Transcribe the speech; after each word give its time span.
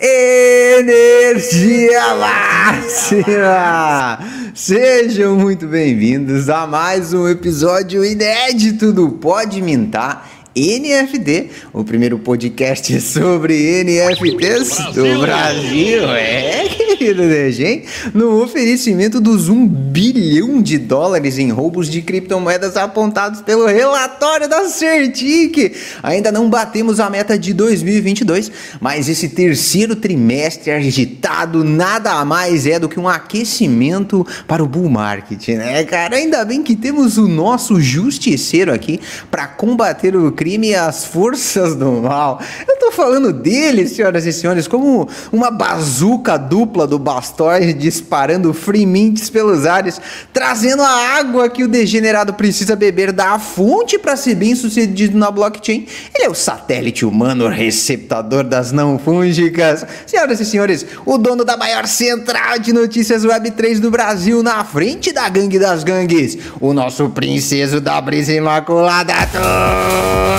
Energia 0.00 2.14
máxima! 2.14 4.18
Sejam 4.54 5.36
muito 5.36 5.66
bem-vindos 5.66 6.48
a 6.48 6.66
mais 6.66 7.12
um 7.12 7.28
episódio 7.28 8.04
inédito 8.04 8.92
do 8.92 9.10
Pode 9.10 9.60
Mintar 9.60 10.26
NFT, 10.58 11.50
o 11.72 11.84
primeiro 11.84 12.18
podcast 12.18 12.98
sobre 13.00 13.84
NFTs 13.84 14.92
do 14.92 15.20
Brasil. 15.20 16.10
É, 16.10 16.68
querido 16.96 17.22
DG, 17.22 17.84
no 18.12 18.42
oferecimento 18.42 19.20
dos 19.20 19.48
1 19.48 19.68
bilhão 19.68 20.60
de 20.60 20.76
dólares 20.78 21.38
em 21.38 21.52
roubos 21.52 21.88
de 21.88 22.02
criptomoedas 22.02 22.76
apontados 22.76 23.40
pelo 23.40 23.66
relatório 23.66 24.48
da 24.48 24.68
Certic. 24.68 25.76
Ainda 26.02 26.32
não 26.32 26.50
batemos 26.50 26.98
a 26.98 27.08
meta 27.08 27.38
de 27.38 27.52
2022, 27.52 28.50
mas 28.80 29.08
esse 29.08 29.28
terceiro 29.28 29.94
trimestre 29.94 30.72
agitado 30.72 31.62
nada 31.62 32.24
mais 32.24 32.66
é 32.66 32.80
do 32.80 32.88
que 32.88 32.98
um 32.98 33.08
aquecimento 33.08 34.26
para 34.48 34.62
o 34.62 34.66
bull 34.66 34.90
market, 34.90 35.48
né, 35.50 35.84
cara? 35.84 36.16
Ainda 36.16 36.44
bem 36.44 36.64
que 36.64 36.74
temos 36.74 37.16
o 37.16 37.28
nosso 37.28 37.80
justiceiro 37.80 38.72
aqui 38.72 38.98
para 39.30 39.46
combater 39.46 40.16
o 40.16 40.32
crime 40.32 40.47
crime 40.48 40.74
as 40.74 41.04
forças 41.04 41.74
do 41.74 41.92
mal. 41.92 42.40
Eu 42.66 42.78
tô 42.78 42.90
falando 42.90 43.34
dele, 43.34 43.86
senhoras 43.86 44.24
e 44.24 44.32
senhores, 44.32 44.66
como 44.66 45.06
uma 45.30 45.50
bazuca 45.50 46.38
dupla 46.38 46.86
do 46.86 46.98
Bastói 46.98 47.74
disparando 47.74 48.54
free 48.54 48.86
mints 48.86 49.28
pelos 49.28 49.66
ares, 49.66 50.00
trazendo 50.32 50.82
a 50.82 51.18
água 51.18 51.50
que 51.50 51.62
o 51.62 51.68
degenerado 51.68 52.32
precisa 52.32 52.74
beber 52.74 53.12
da 53.12 53.38
fonte 53.38 53.98
para 53.98 54.16
ser 54.16 54.36
bem 54.36 54.54
sucedido 54.54 55.18
na 55.18 55.30
blockchain. 55.30 55.86
Ele 56.14 56.24
é 56.24 56.30
o 56.30 56.34
satélite 56.34 57.04
humano 57.04 57.46
receptador 57.46 58.42
das 58.42 58.72
não 58.72 58.98
fúngicas. 58.98 59.84
Senhoras 60.06 60.40
e 60.40 60.46
senhores, 60.46 60.86
o 61.04 61.18
dono 61.18 61.44
da 61.44 61.58
maior 61.58 61.86
central 61.86 62.58
de 62.58 62.72
notícias 62.72 63.22
Web3 63.22 63.80
do 63.80 63.90
Brasil, 63.90 64.42
na 64.42 64.64
frente 64.64 65.12
da 65.12 65.28
gangue 65.28 65.58
das 65.58 65.84
gangues, 65.84 66.38
o 66.58 66.72
nosso 66.72 67.10
princeso 67.10 67.82
da 67.82 68.00
brisa 68.00 68.32
imaculada. 68.32 69.12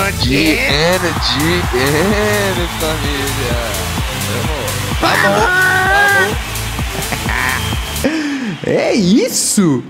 GN, 0.08 1.02
GN, 1.28 2.58
família. 2.80 3.58
Vamos. 5.00 5.20
Vamos. 5.22 6.50
É 8.66 8.94
isso! 8.94 9.82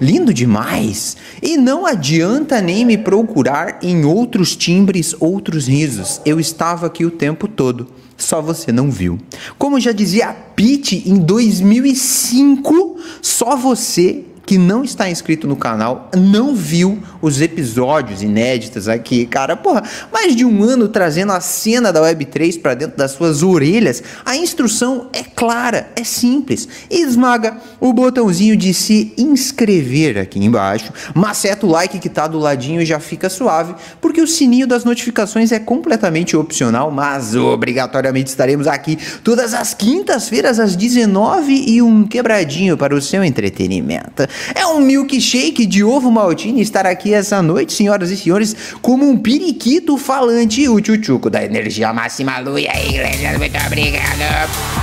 Lindo 0.00 0.32
demais! 0.32 1.16
E 1.42 1.56
não 1.56 1.84
adianta 1.84 2.62
nem 2.62 2.84
me 2.84 2.96
procurar 2.96 3.78
em 3.82 4.04
outros 4.04 4.56
timbres, 4.56 5.14
outros 5.20 5.68
risos. 5.68 6.20
Eu 6.24 6.40
estava 6.40 6.86
aqui 6.86 7.04
o 7.04 7.10
tempo 7.10 7.46
todo. 7.46 7.88
Só 8.16 8.40
você 8.40 8.72
não 8.72 8.90
viu. 8.90 9.18
Como 9.58 9.78
já 9.78 9.92
dizia 9.92 10.34
Pete 10.56 11.08
em 11.08 11.16
2005, 11.18 12.96
só 13.22 13.54
você 13.54 14.24
que 14.48 14.56
não 14.56 14.82
está 14.82 15.10
inscrito 15.10 15.46
no 15.46 15.54
canal, 15.54 16.08
não 16.16 16.54
viu 16.54 17.02
os 17.20 17.38
episódios 17.38 18.22
inéditos 18.22 18.88
aqui, 18.88 19.26
cara. 19.26 19.54
Porra, 19.54 19.82
mais 20.10 20.34
de 20.34 20.42
um 20.42 20.64
ano 20.64 20.88
trazendo 20.88 21.32
a 21.32 21.40
cena 21.42 21.92
da 21.92 22.00
Web3 22.00 22.58
para 22.58 22.72
dentro 22.72 22.96
das 22.96 23.10
suas 23.10 23.42
orelhas. 23.42 24.02
A 24.24 24.38
instrução 24.38 25.10
é 25.12 25.22
clara, 25.22 25.90
é 25.94 26.02
simples. 26.02 26.66
Esmaga 26.90 27.58
o 27.78 27.92
botãozinho 27.92 28.56
de 28.56 28.72
se 28.72 29.12
inscrever 29.18 30.16
aqui 30.16 30.42
embaixo, 30.42 30.94
maceta 31.14 31.66
o 31.66 31.68
like 31.68 31.98
que 31.98 32.08
tá 32.08 32.26
do 32.26 32.38
ladinho 32.38 32.80
e 32.80 32.86
já 32.86 32.98
fica 32.98 33.28
suave, 33.28 33.74
porque 34.00 34.22
o 34.22 34.26
sininho 34.26 34.66
das 34.66 34.82
notificações 34.82 35.52
é 35.52 35.58
completamente 35.58 36.34
opcional, 36.34 36.90
mas 36.90 37.34
obrigatoriamente 37.34 38.30
estaremos 38.30 38.66
aqui 38.66 38.96
todas 39.22 39.52
as 39.52 39.74
quintas-feiras 39.74 40.58
às 40.58 40.74
19 40.74 41.52
e 41.66 41.82
um 41.82 42.06
quebradinho 42.06 42.78
para 42.78 42.94
o 42.94 43.02
seu 43.02 43.22
entretenimento. 43.22 44.26
É 44.54 44.66
um 44.66 44.80
milkshake 44.80 45.66
de 45.66 45.82
ovo 45.84 46.10
maltine 46.10 46.60
estar 46.60 46.86
aqui 46.86 47.14
essa 47.14 47.42
noite, 47.42 47.72
senhoras 47.72 48.10
e 48.10 48.16
senhores, 48.16 48.56
como 48.80 49.08
um 49.08 49.16
periquito 49.16 49.96
falante, 49.96 50.68
o 50.68 50.80
tchutchuco 50.80 51.30
da 51.30 51.44
energia 51.44 51.92
máxima 51.92 52.38
luz. 52.38 52.66
Aí, 52.68 52.92
galera, 52.92 53.38
muito 53.38 53.56
obrigado. 53.66 54.78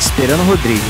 Esperando 0.00 0.40
o 0.40 0.46
Rodrigo. 0.46 0.84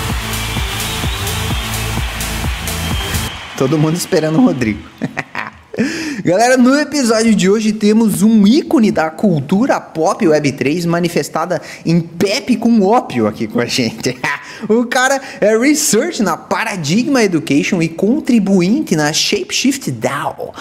Todo 3.57 3.79
mundo 3.79 3.97
esperando 3.97 4.39
o 4.39 4.45
Rodrigo. 4.45 4.81
Galera, 6.25 6.57
no 6.57 6.75
episódio 6.79 7.35
de 7.35 7.51
hoje 7.51 7.73
temos 7.73 8.23
um 8.23 8.47
ícone 8.47 8.91
da 8.91 9.11
cultura 9.11 9.79
pop 9.79 10.25
Web3 10.25 10.87
manifestada 10.87 11.61
em 11.85 12.01
Pepe 12.01 12.57
com 12.57 12.81
ópio 12.81 13.27
aqui 13.27 13.47
com 13.47 13.61
a 13.61 13.67
gente. 13.67 14.17
o 14.67 14.87
cara 14.87 15.21
é 15.41 15.57
research 15.59 16.23
na 16.23 16.37
Paradigma 16.37 17.23
Education 17.23 17.83
e 17.83 17.89
contribuinte 17.89 18.97
na 18.97 19.13
Shapeshift 19.13 19.91
DAO. 19.91 20.55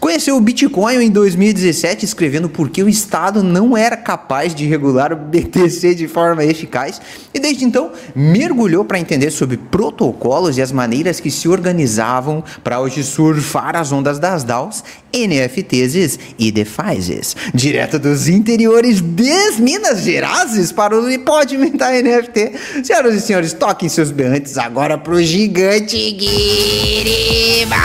Conheceu 0.00 0.36
o 0.36 0.40
Bitcoin 0.40 0.96
em 0.96 1.10
2017 1.10 2.04
escrevendo 2.04 2.48
por 2.48 2.68
que 2.68 2.82
o 2.82 2.88
Estado 2.88 3.42
não 3.42 3.76
era 3.76 3.96
capaz 3.96 4.54
de 4.54 4.66
regular 4.66 5.12
o 5.12 5.16
BTC 5.16 5.94
de 5.94 6.08
forma 6.08 6.44
eficaz 6.44 7.00
e 7.32 7.38
desde 7.38 7.64
então 7.64 7.92
mergulhou 8.14 8.84
para 8.84 8.98
entender 8.98 9.30
sobre 9.30 9.56
protocolos 9.56 10.58
e 10.58 10.62
as 10.62 10.72
maneiras 10.72 11.20
que 11.20 11.30
se 11.30 11.48
organizavam 11.48 12.42
para 12.64 12.80
hoje 12.80 13.04
surfar 13.04 13.76
as 13.76 13.92
ondas 13.92 14.18
das 14.18 14.42
DAOs 14.42 14.82
NFTs 15.12 16.18
e 16.38 16.52
DeFi's, 16.52 17.36
direto 17.54 17.98
dos 17.98 18.28
interiores 18.28 19.00
de 19.00 19.60
Minas 19.60 20.02
Gerais 20.02 20.72
para 20.72 20.98
o 20.98 21.18
Pode 21.20 21.56
Mintar 21.56 21.92
NFT. 21.92 22.84
Senhoras 22.84 23.14
e 23.14 23.20
senhores, 23.20 23.52
toquem 23.52 23.88
seus 23.88 24.10
berrantes 24.10 24.58
agora 24.58 24.98
pro 24.98 25.22
gigante 25.22 25.96
Guiriba! 26.12 27.76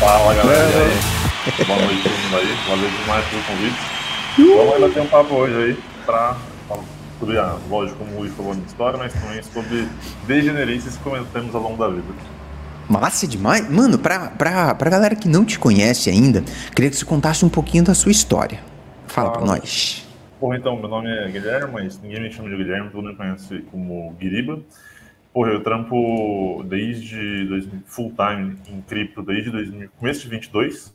Fala 0.00 0.34
galera, 0.34 1.12
Boa 1.66 1.78
noite 1.80 2.02
todo 2.02 2.12
mundo 2.12 2.36
aí, 2.36 2.56
valeu 2.68 2.90
demais 2.90 3.24
pelo 3.26 3.42
convite. 3.42 3.76
Vamos 4.56 4.74
ainda 4.74 4.88
ter 4.88 5.00
um 5.00 5.06
papo 5.06 5.34
hoje 5.34 5.54
aí 5.54 5.78
pra 6.04 6.36
sobre, 7.22 7.38
ah, 7.38 7.56
lógico, 7.70 7.98
como 7.98 8.16
o 8.16 8.20
Luiz 8.20 8.34
falou 8.34 8.52
na 8.52 8.64
história, 8.64 8.98
mas 8.98 9.12
também 9.12 9.40
sobre 9.44 9.86
degenerícias 10.26 10.96
que 10.96 11.04
comentamos 11.04 11.54
ao 11.54 11.62
longo 11.62 11.76
da 11.76 11.88
vida. 11.88 12.02
Massa 12.88 13.26
demais. 13.26 13.68
Mano, 13.70 13.98
pra, 13.98 14.28
pra, 14.30 14.74
pra 14.74 14.90
galera 14.90 15.14
que 15.16 15.28
não 15.28 15.44
te 15.44 15.58
conhece 15.58 16.10
ainda, 16.10 16.42
queria 16.74 16.90
que 16.90 16.96
você 16.96 17.04
contasse 17.04 17.44
um 17.44 17.48
pouquinho 17.48 17.84
da 17.84 17.94
sua 17.94 18.12
história. 18.12 18.60
Fala 19.06 19.28
ah, 19.28 19.32
pra 19.32 19.44
nós. 19.44 20.06
Bom, 20.40 20.54
então, 20.54 20.76
meu 20.78 20.88
nome 20.88 21.08
é 21.08 21.28
Guilherme, 21.28 21.72
mas 21.72 22.00
ninguém 22.00 22.20
me 22.20 22.32
chama 22.32 22.48
de 22.48 22.56
Guilherme, 22.56 22.90
todo 22.90 23.02
mundo 23.02 23.10
me 23.10 23.16
conhece 23.16 23.64
como 23.70 24.12
Guiriba. 24.18 24.60
Porra, 25.32 25.50
eu 25.50 25.62
trampo 25.62 26.62
desde 26.66 27.70
full 27.86 28.12
time 28.12 28.56
em 28.68 28.82
cripto 28.82 29.22
desde 29.22 29.50
2000, 29.50 29.88
começo 29.98 30.22
de 30.22 30.28
22, 30.28 30.94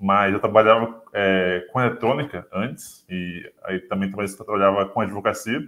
mas 0.00 0.32
eu 0.32 0.40
trabalhava 0.40 1.02
é, 1.12 1.66
com 1.72 1.80
eletrônica 1.80 2.46
antes 2.52 3.04
e 3.08 3.48
aí 3.64 3.78
também 3.80 4.10
trabalhava 4.10 4.86
com 4.86 5.00
advocacia. 5.00 5.60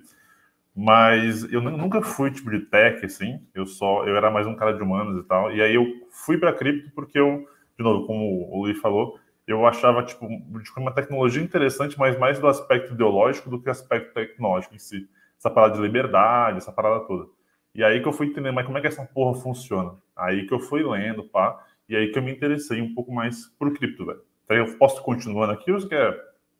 Mas 0.81 1.43
eu 1.53 1.61
nunca 1.61 2.00
fui 2.00 2.31
tipo 2.31 2.49
de 2.53 2.61
tech, 2.61 3.05
assim. 3.05 3.41
Eu 3.53 3.66
só, 3.66 4.06
eu 4.06 4.16
era 4.16 4.31
mais 4.31 4.47
um 4.47 4.55
cara 4.55 4.72
de 4.72 4.81
humanos 4.81 5.25
e 5.25 5.27
tal. 5.27 5.50
E 5.50 5.61
aí 5.61 5.75
eu 5.75 5.84
fui 6.09 6.39
para 6.39 6.53
cripto 6.53 6.93
porque 6.94 7.19
eu, 7.19 7.49
de 7.77 7.83
novo, 7.83 8.06
como 8.06 8.49
o 8.49 8.62
Luiz 8.62 8.78
falou, 8.78 9.19
eu 9.44 9.66
achava 9.66 10.05
tipo 10.05 10.28
uma 10.77 10.93
tecnologia 10.93 11.43
interessante, 11.43 11.99
mas 11.99 12.16
mais 12.16 12.39
do 12.39 12.47
aspecto 12.47 12.94
ideológico 12.94 13.50
do 13.50 13.61
que 13.61 13.69
aspecto 13.69 14.15
tecnológico 14.15 14.77
em 14.77 14.78
si. 14.78 15.09
Essa 15.37 15.50
parada 15.50 15.75
de 15.75 15.83
liberdade, 15.83 16.59
essa 16.59 16.71
parada 16.71 17.00
toda. 17.00 17.27
E 17.75 17.83
aí 17.83 18.00
que 18.00 18.06
eu 18.06 18.12
fui 18.12 18.28
entender, 18.28 18.53
mas 18.53 18.65
como 18.65 18.78
é 18.78 18.81
que 18.81 18.87
essa 18.87 19.05
porra 19.05 19.34
funciona? 19.34 19.95
Aí 20.16 20.47
que 20.47 20.55
eu 20.55 20.60
fui 20.60 20.84
lendo, 20.84 21.25
pá, 21.25 21.59
e 21.89 21.97
aí 21.97 22.12
que 22.12 22.19
eu 22.21 22.22
me 22.22 22.31
interessei 22.31 22.81
um 22.81 22.95
pouco 22.95 23.12
mais 23.12 23.47
por 23.59 23.72
cripto, 23.72 24.06
velho. 24.06 24.21
Então 24.45 24.56
eu 24.56 24.78
posso 24.78 25.03
continuando 25.03 25.53
aqui 25.53 25.72
ou 25.72 25.81
você 25.81 25.89
quer 25.89 26.16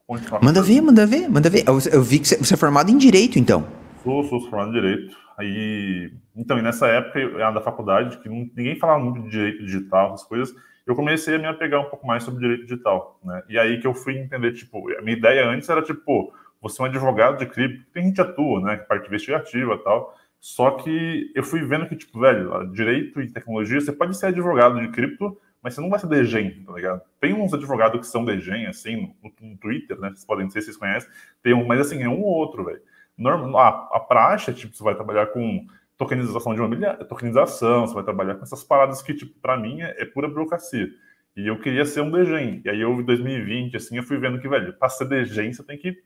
continuar? 0.09 0.43
Manda 0.43 0.61
ver, 0.61 0.81
manda 0.81 1.07
ver, 1.07 1.29
manda 1.29 1.49
ver. 1.49 1.63
Eu, 1.69 2.03
vi 2.03 2.19
que 2.19 2.27
você 2.27 2.55
é 2.55 2.57
formado 2.57 2.91
em 2.91 2.99
Direito, 2.99 3.39
então. 3.39 3.88
Sou, 4.09 4.25
sou 4.25 4.41
formado 4.49 4.71
em 4.71 4.73
Direito. 4.73 5.15
Aí, 5.37 6.11
então, 6.35 6.57
nessa 6.63 6.87
época 6.87 7.19
eu, 7.19 7.53
da 7.53 7.61
faculdade, 7.61 8.17
que 8.19 8.29
ninguém 8.31 8.79
falava 8.79 9.05
muito 9.05 9.21
de 9.25 9.29
direito 9.29 9.63
digital, 9.63 10.15
essas 10.15 10.27
coisas, 10.27 10.57
eu 10.87 10.95
comecei 10.95 11.35
a 11.35 11.39
me 11.39 11.45
apegar 11.45 11.83
um 11.83 11.91
pouco 11.91 12.07
mais 12.07 12.23
sobre 12.23 12.41
direito 12.41 12.63
digital, 12.63 13.21
né? 13.23 13.43
E 13.51 13.59
aí 13.59 13.79
que 13.79 13.87
eu 13.87 13.93
fui 13.93 14.17
entender, 14.17 14.55
tipo, 14.55 14.91
a 14.97 15.03
minha 15.03 15.15
ideia 15.15 15.47
antes 15.47 15.69
era, 15.69 15.83
tipo, 15.83 16.33
você 16.59 16.81
é 16.81 16.85
um 16.85 16.89
advogado 16.89 17.37
de 17.37 17.45
cripto, 17.45 17.85
tem 17.93 18.05
gente 18.05 18.19
atua, 18.19 18.63
né? 18.63 18.77
Parte 18.79 19.07
investigativa 19.07 19.75
e 19.75 19.79
tal. 19.85 20.17
Só 20.41 20.71
que 20.71 21.31
eu 21.35 21.43
fui 21.43 21.63
vendo 21.67 21.87
que, 21.87 21.97
tipo, 21.97 22.19
velho, 22.19 22.65
direito 22.73 23.21
e 23.21 23.31
tecnologia, 23.31 23.79
você 23.79 23.93
pode 23.93 24.17
ser 24.17 24.29
advogado 24.29 24.81
de 24.81 24.89
cripto, 24.89 25.39
mas 25.63 25.75
você 25.75 25.83
não 25.83 25.91
vai 25.91 25.99
ser 25.99 26.07
degen, 26.07 26.65
tá 26.65 26.73
ligado? 26.73 27.03
Tem 27.21 27.35
uns 27.35 27.53
advogados 27.53 28.01
que 28.01 28.07
são 28.07 28.25
degen, 28.25 28.69
assim, 28.69 29.15
no, 29.23 29.49
no 29.51 29.59
Twitter, 29.59 30.01
né? 30.01 30.09
Vocês 30.09 30.25
podem, 30.25 30.45
não 30.45 30.51
sei 30.51 30.63
se 30.63 30.69
vocês 30.69 30.79
conhecem, 30.79 31.11
tem 31.43 31.53
um, 31.53 31.67
mas 31.67 31.81
assim, 31.81 32.03
é 32.03 32.09
um 32.09 32.23
ou 32.23 32.29
outro, 32.29 32.65
velho 32.65 32.81
normal, 33.19 33.59
a, 33.59 33.97
a 33.97 34.01
praxe, 34.01 34.55
tipo, 34.55 34.75
você 34.75 34.83
vai 34.83 34.95
trabalhar 34.95 35.27
com 35.27 35.67
tokenização 35.97 36.55
de 36.55 36.61
milha, 36.63 36.95
tokenização, 36.95 37.87
você 37.87 37.95
vai 37.95 38.05
trabalhar 38.05 38.37
com 38.37 38.45
essas 38.45 38.63
paradas 38.63 39.03
que, 39.03 39.13
tipo, 39.13 39.39
para 39.41 39.57
mim 39.57 39.83
é, 39.83 39.97
é, 39.99 40.05
pura 40.05 40.29
burocracia. 40.29 40.89
E 41.37 41.47
eu 41.47 41.59
queria 41.61 41.85
ser 41.85 42.01
um 42.01 42.11
degen. 42.11 42.63
E 42.65 42.71
aí 42.71 42.81
eu, 42.81 43.01
em 43.01 43.05
2020, 43.05 43.77
assim, 43.77 43.97
eu 43.97 44.03
fui 44.05 44.17
vendo 44.17 44.41
que, 44.41 44.49
velho, 44.49 44.73
para 44.73 44.89
ser 44.89 45.07
degen, 45.07 45.53
você 45.53 45.65
tem 45.65 45.77
que, 45.77 45.97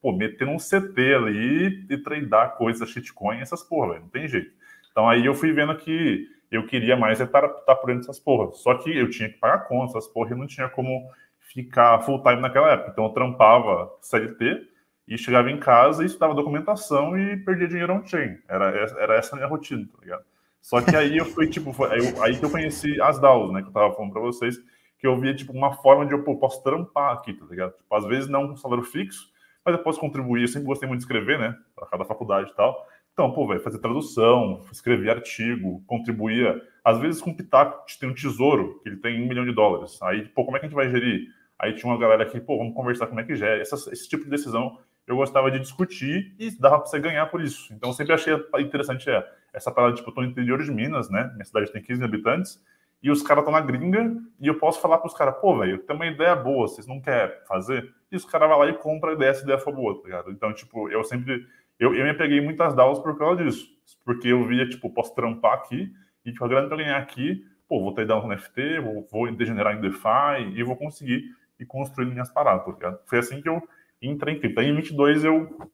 pô, 0.00 0.12
meter 0.12 0.46
um 0.46 0.56
CT 0.56 1.14
ali 1.14 1.86
e 1.90 1.98
treinar 1.98 2.56
coisas, 2.56 2.88
shitcoin, 2.88 3.40
essas 3.40 3.62
porra, 3.62 3.90
velho. 3.90 4.02
Não 4.02 4.08
tem 4.08 4.28
jeito. 4.28 4.52
Então 4.90 5.08
aí 5.08 5.26
eu 5.26 5.34
fui 5.34 5.52
vendo 5.52 5.76
que 5.76 6.26
eu 6.50 6.66
queria 6.66 6.96
mais 6.96 7.20
é 7.20 7.24
estar, 7.24 7.44
estar 7.44 7.74
por 7.76 7.86
dentro 7.88 8.02
dessas 8.02 8.18
porras. 8.18 8.58
Só 8.58 8.74
que 8.74 8.96
eu 8.96 9.10
tinha 9.10 9.28
que 9.28 9.38
pagar 9.38 9.66
contas, 9.68 9.96
essas 9.96 10.12
porras, 10.12 10.32
e 10.32 10.34
não 10.34 10.46
tinha 10.46 10.68
como 10.68 11.08
ficar 11.40 12.00
full 12.02 12.22
time 12.22 12.40
naquela 12.40 12.72
época. 12.72 12.90
Então 12.92 13.04
eu 13.04 13.10
trampava 13.10 13.90
CLT 14.00 14.69
e 15.10 15.18
chegava 15.18 15.50
em 15.50 15.58
casa 15.58 16.04
e 16.04 16.06
estudava 16.06 16.34
documentação 16.34 17.18
e 17.18 17.36
perdia 17.38 17.66
dinheiro 17.66 17.92
on-chain. 17.94 18.38
Era, 18.48 18.66
era 18.96 19.16
essa 19.16 19.34
a 19.34 19.36
minha 19.36 19.48
rotina, 19.48 19.84
tá 19.92 19.98
ligado? 20.00 20.24
Só 20.62 20.80
que 20.80 20.94
aí 20.94 21.16
eu 21.16 21.24
fui, 21.24 21.48
tipo, 21.48 21.72
foi, 21.72 21.90
aí, 21.90 22.14
aí, 22.20 22.38
que 22.38 22.44
eu 22.44 22.50
conheci 22.50 23.00
as 23.02 23.18
DAOs, 23.18 23.52
né, 23.52 23.60
que 23.60 23.68
eu 23.68 23.72
tava 23.72 23.92
falando 23.92 24.12
para 24.12 24.20
vocês, 24.20 24.56
que 24.98 25.06
eu 25.06 25.18
via, 25.18 25.34
tipo, 25.34 25.52
uma 25.52 25.72
forma 25.72 26.06
de 26.06 26.12
eu, 26.12 26.22
pô, 26.22 26.36
posso 26.36 26.62
trampar 26.62 27.14
aqui, 27.14 27.32
tá 27.32 27.44
ligado? 27.46 27.72
Tipo, 27.72 27.94
às 27.94 28.04
vezes 28.04 28.28
não 28.28 28.48
com 28.48 28.56
salário 28.56 28.84
fixo, 28.84 29.28
mas 29.64 29.74
eu 29.74 29.82
posso 29.82 29.98
contribuir, 29.98 30.42
eu 30.42 30.48
sempre 30.48 30.68
gostei 30.68 30.86
muito 30.86 31.00
de 31.00 31.06
escrever, 31.06 31.40
né, 31.40 31.56
para 31.74 31.88
cada 31.88 32.04
faculdade 32.04 32.50
e 32.50 32.54
tal. 32.54 32.86
Então, 33.12 33.32
pô, 33.32 33.48
velho, 33.48 33.60
fazer 33.60 33.78
tradução, 33.78 34.64
escrever 34.70 35.10
artigo, 35.10 35.82
contribuía, 35.86 36.62
às 36.84 36.98
vezes 36.98 37.20
com 37.20 37.30
o 37.30 37.36
Pitaco, 37.36 37.84
tem 37.98 38.08
um 38.08 38.14
tesouro, 38.14 38.78
que 38.82 38.90
ele 38.90 38.96
tem 38.98 39.20
um 39.20 39.26
milhão 39.26 39.44
de 39.44 39.52
dólares. 39.52 40.00
Aí, 40.02 40.28
pô, 40.28 40.44
como 40.44 40.56
é 40.56 40.60
que 40.60 40.66
a 40.66 40.68
gente 40.68 40.76
vai 40.76 40.88
gerir? 40.88 41.26
Aí 41.58 41.74
tinha 41.74 41.92
uma 41.92 41.98
galera 41.98 42.22
aqui, 42.22 42.40
pô, 42.40 42.56
vamos 42.56 42.74
conversar 42.74 43.06
como 43.06 43.20
é 43.20 43.24
que 43.24 43.34
gera. 43.34 43.60
Essa, 43.60 43.74
esse 43.92 44.08
tipo 44.08 44.24
de 44.24 44.30
decisão 44.30 44.78
eu 45.06 45.16
gostava 45.16 45.50
de 45.50 45.58
discutir 45.58 46.34
e 46.38 46.50
dava 46.58 46.78
para 46.78 46.86
você 46.86 47.00
ganhar 47.00 47.26
por 47.26 47.40
isso. 47.40 47.72
Então, 47.72 47.90
eu 47.90 47.94
sempre 47.94 48.12
achei 48.12 48.34
interessante 48.60 49.10
é, 49.10 49.26
essa 49.52 49.70
parada, 49.70 49.94
tipo, 49.94 50.10
eu 50.10 50.14
tô 50.14 50.22
no 50.22 50.28
interior 50.28 50.62
de 50.62 50.70
Minas, 50.70 51.10
né? 51.10 51.30
Minha 51.32 51.44
cidade 51.44 51.72
tem 51.72 51.82
15 51.82 51.98
mil 51.98 52.08
habitantes, 52.08 52.62
e 53.02 53.10
os 53.10 53.22
caras 53.22 53.42
estão 53.42 53.52
na 53.52 53.60
gringa, 53.60 54.14
e 54.38 54.46
eu 54.46 54.58
posso 54.58 54.80
falar 54.80 54.98
para 54.98 55.08
os 55.08 55.14
caras, 55.14 55.36
pô, 55.40 55.58
velho, 55.58 55.78
tem 55.78 55.96
uma 55.96 56.06
ideia 56.06 56.36
boa, 56.36 56.68
vocês 56.68 56.86
não 56.86 57.00
querem 57.00 57.34
fazer? 57.46 57.92
E 58.12 58.16
os 58.16 58.24
caras 58.24 58.48
vão 58.48 58.58
lá 58.58 58.68
e 58.68 58.74
compram 58.74 59.10
a 59.10 59.14
ideia, 59.14 59.32
se 59.32 59.40
a 59.40 59.44
ideia 59.44 59.58
for 59.58 59.74
boa, 59.74 59.96
tá 59.96 60.04
ligado? 60.04 60.30
Então, 60.30 60.52
tipo, 60.52 60.88
eu 60.90 61.02
sempre, 61.02 61.46
eu, 61.78 61.94
eu 61.94 62.04
me 62.04 62.14
peguei 62.14 62.40
muitas 62.40 62.74
DAOs 62.74 62.98
por 62.98 63.16
causa 63.16 63.42
disso, 63.42 63.66
porque 64.04 64.28
eu 64.28 64.46
via, 64.46 64.68
tipo, 64.68 64.90
posso 64.90 65.14
trampar 65.14 65.54
aqui, 65.54 65.90
e 66.24 66.32
tipo, 66.32 66.44
a 66.44 66.48
grana 66.48 66.68
para 66.68 66.76
ganhar 66.76 66.98
aqui, 66.98 67.44
pô, 67.66 67.80
vou 67.80 67.94
ter 67.94 68.06
DAO 68.06 68.26
no 68.26 68.34
NFT, 68.34 68.80
vou, 68.80 69.08
vou 69.10 69.32
degenerar 69.32 69.74
em 69.74 69.80
DeFi, 69.80 70.52
e 70.54 70.62
vou 70.62 70.76
conseguir 70.76 71.24
ir 71.58 71.64
construindo 71.66 72.12
minhas 72.12 72.30
paradas, 72.30 72.66
tá 72.66 72.70
ligado? 72.70 73.00
Foi 73.06 73.18
assim 73.18 73.40
que 73.40 73.48
eu 73.48 73.62
entrei 74.02 74.34
em 74.34 74.40
cripto. 74.40 74.60
Aí 74.60 74.68
em 74.68 74.76
22 74.76 75.24
eu, 75.24 75.70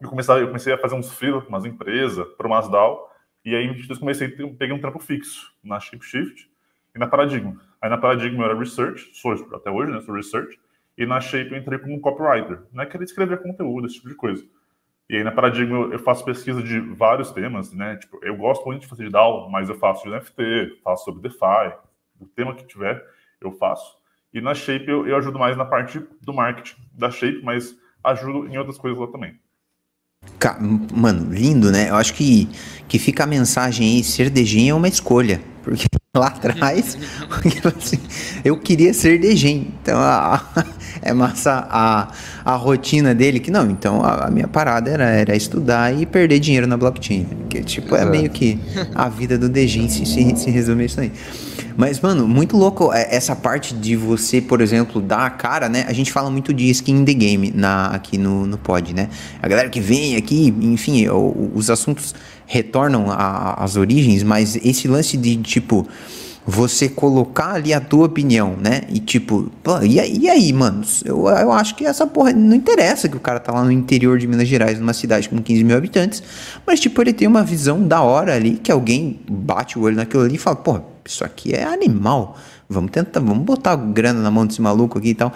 eu, 0.00 0.08
comecei, 0.08 0.42
eu 0.42 0.46
comecei 0.46 0.72
a 0.72 0.78
fazer 0.78 0.94
uns 0.94 1.12
freelas 1.12 1.44
com 1.44 1.48
umas 1.50 1.64
empresas, 1.64 2.26
para 2.36 2.46
umas 2.46 2.68
DAO, 2.68 3.08
e 3.44 3.54
aí 3.54 3.64
em 3.64 3.72
22 3.72 3.98
comecei 3.98 4.28
peguei 4.28 4.72
um 4.72 4.80
trampo 4.80 4.98
fixo 4.98 5.54
na 5.62 5.80
ShapeShift, 5.80 6.50
e 6.94 6.98
na 6.98 7.06
Paradigma. 7.06 7.56
Aí 7.80 7.88
na 7.88 7.98
Paradigma 7.98 8.44
eu 8.44 8.50
era 8.50 8.58
research, 8.58 9.10
sou 9.14 9.32
até 9.54 9.70
hoje, 9.70 9.92
né? 9.92 10.00
Sou 10.00 10.14
research. 10.14 10.58
E 10.98 11.06
na 11.06 11.20
Shape 11.20 11.52
eu 11.52 11.58
entrei 11.58 11.78
como 11.78 12.00
copywriter, 12.00 12.62
né? 12.72 12.84
Queria 12.84 13.04
escrever 13.04 13.42
conteúdo, 13.42 13.86
esse 13.86 13.96
tipo 13.96 14.08
de 14.08 14.14
coisa. 14.14 14.44
E 15.08 15.16
aí 15.16 15.24
na 15.24 15.32
Paradigma 15.32 15.88
eu 15.92 15.98
faço 15.98 16.24
pesquisa 16.24 16.62
de 16.62 16.78
vários 16.78 17.32
temas, 17.32 17.72
né? 17.72 17.96
Tipo, 17.96 18.18
eu 18.22 18.36
gosto 18.36 18.66
muito 18.66 18.82
de 18.82 18.88
fazer 18.88 19.04
de 19.04 19.10
DAO, 19.10 19.50
mas 19.50 19.68
eu 19.68 19.78
faço 19.78 20.04
de 20.04 20.10
NFT, 20.10 20.80
faço 20.84 21.04
sobre 21.04 21.22
DeFi, 21.22 21.74
o 22.20 22.26
tema 22.26 22.54
que 22.54 22.66
tiver, 22.66 23.02
eu 23.40 23.50
faço. 23.52 23.99
E 24.32 24.40
na 24.40 24.54
Shape 24.54 24.88
eu, 24.88 25.06
eu 25.06 25.16
ajudo 25.16 25.38
mais 25.38 25.56
na 25.56 25.64
parte 25.64 26.00
do 26.22 26.32
marketing 26.32 26.76
da 26.92 27.10
Shape, 27.10 27.42
mas 27.42 27.76
ajudo 28.04 28.46
em 28.48 28.56
outras 28.56 28.78
coisas 28.78 28.98
lá 28.98 29.06
também. 29.06 29.38
Mano, 30.92 31.32
lindo, 31.32 31.70
né? 31.70 31.90
Eu 31.90 31.96
acho 31.96 32.14
que, 32.14 32.48
que 32.86 32.98
fica 32.98 33.24
a 33.24 33.26
mensagem 33.26 33.96
aí, 33.96 34.04
ser 34.04 34.28
DG 34.30 34.68
é 34.68 34.74
uma 34.74 34.88
escolha. 34.88 35.40
Porque 35.62 35.86
lá 36.16 36.28
atrás, 36.28 36.96
assim, 37.64 37.98
eu 38.44 38.58
queria 38.58 38.92
ser 38.92 39.18
degen. 39.18 39.68
Então, 39.82 39.98
a, 39.98 40.42
é 41.02 41.12
massa 41.12 41.66
a, 41.70 42.12
a 42.44 42.54
rotina 42.56 43.14
dele, 43.14 43.40
que 43.40 43.50
não, 43.50 43.70
então 43.70 44.02
a, 44.02 44.26
a, 44.26 44.30
minha 44.30 44.48
parada 44.48 44.90
era, 44.90 45.04
era 45.04 45.36
estudar 45.36 45.94
e 45.98 46.06
perder 46.06 46.38
dinheiro 46.38 46.66
na 46.66 46.76
blockchain. 46.76 47.26
Que, 47.48 47.62
tipo, 47.62 47.94
é 47.94 48.04
meio 48.04 48.30
que 48.30 48.58
a 48.94 49.08
vida 49.08 49.38
do 49.38 49.48
degen 49.48 49.88
se, 49.88 50.04
se, 50.06 50.36
se 50.36 50.50
resume 50.50 50.86
isso 50.86 51.00
aí. 51.00 51.12
Mas, 51.80 51.98
mano, 51.98 52.28
muito 52.28 52.58
louco 52.58 52.92
é, 52.92 53.08
essa 53.10 53.34
parte 53.34 53.72
de 53.72 53.96
você, 53.96 54.38
por 54.38 54.60
exemplo, 54.60 55.00
dar 55.00 55.24
a 55.24 55.30
cara, 55.30 55.66
né? 55.66 55.86
A 55.88 55.94
gente 55.94 56.12
fala 56.12 56.30
muito 56.30 56.52
de 56.52 56.68
skin 56.68 56.92
in 56.92 57.04
the 57.06 57.14
game 57.14 57.50
na, 57.56 57.86
aqui 57.86 58.18
no, 58.18 58.44
no 58.44 58.58
pod, 58.58 58.92
né? 58.92 59.08
A 59.40 59.48
galera 59.48 59.66
que 59.70 59.80
vem 59.80 60.14
aqui, 60.14 60.54
enfim, 60.60 61.06
os 61.54 61.70
assuntos 61.70 62.14
retornam 62.44 63.06
às 63.08 63.76
origens, 63.76 64.22
mas 64.22 64.56
esse 64.56 64.86
lance 64.86 65.16
de, 65.16 65.38
tipo, 65.38 65.88
você 66.46 66.86
colocar 66.86 67.54
ali 67.54 67.72
a 67.72 67.80
tua 67.80 68.04
opinião, 68.04 68.58
né? 68.62 68.82
E 68.90 68.98
tipo, 68.98 69.50
e, 69.82 69.94
e 70.18 70.28
aí, 70.28 70.52
mano? 70.52 70.82
Eu, 71.02 71.28
eu 71.28 71.50
acho 71.50 71.74
que 71.74 71.86
essa 71.86 72.06
porra 72.06 72.34
não 72.34 72.54
interessa 72.54 73.08
que 73.08 73.16
o 73.16 73.20
cara 73.20 73.40
tá 73.40 73.52
lá 73.52 73.64
no 73.64 73.72
interior 73.72 74.18
de 74.18 74.26
Minas 74.26 74.46
Gerais, 74.46 74.78
numa 74.78 74.92
cidade 74.92 75.30
com 75.30 75.40
15 75.40 75.64
mil 75.64 75.78
habitantes, 75.78 76.22
mas 76.66 76.78
tipo, 76.78 77.00
ele 77.00 77.14
tem 77.14 77.26
uma 77.26 77.42
visão 77.42 77.88
da 77.88 78.02
hora 78.02 78.34
ali, 78.34 78.58
que 78.62 78.70
alguém 78.70 79.18
bate 79.26 79.78
o 79.78 79.82
olho 79.82 79.96
naquilo 79.96 80.24
ali 80.24 80.34
e 80.34 80.38
fala, 80.38 80.56
porra, 80.56 80.89
isso 81.04 81.24
aqui 81.24 81.54
é 81.54 81.64
animal. 81.64 82.36
Vamos 82.68 82.90
tentar, 82.92 83.20
vamos 83.20 83.44
botar 83.44 83.74
grana 83.76 84.20
na 84.20 84.30
mão 84.30 84.46
desse 84.46 84.62
maluco 84.62 84.98
aqui 84.98 85.10
e 85.10 85.14
tal. 85.14 85.32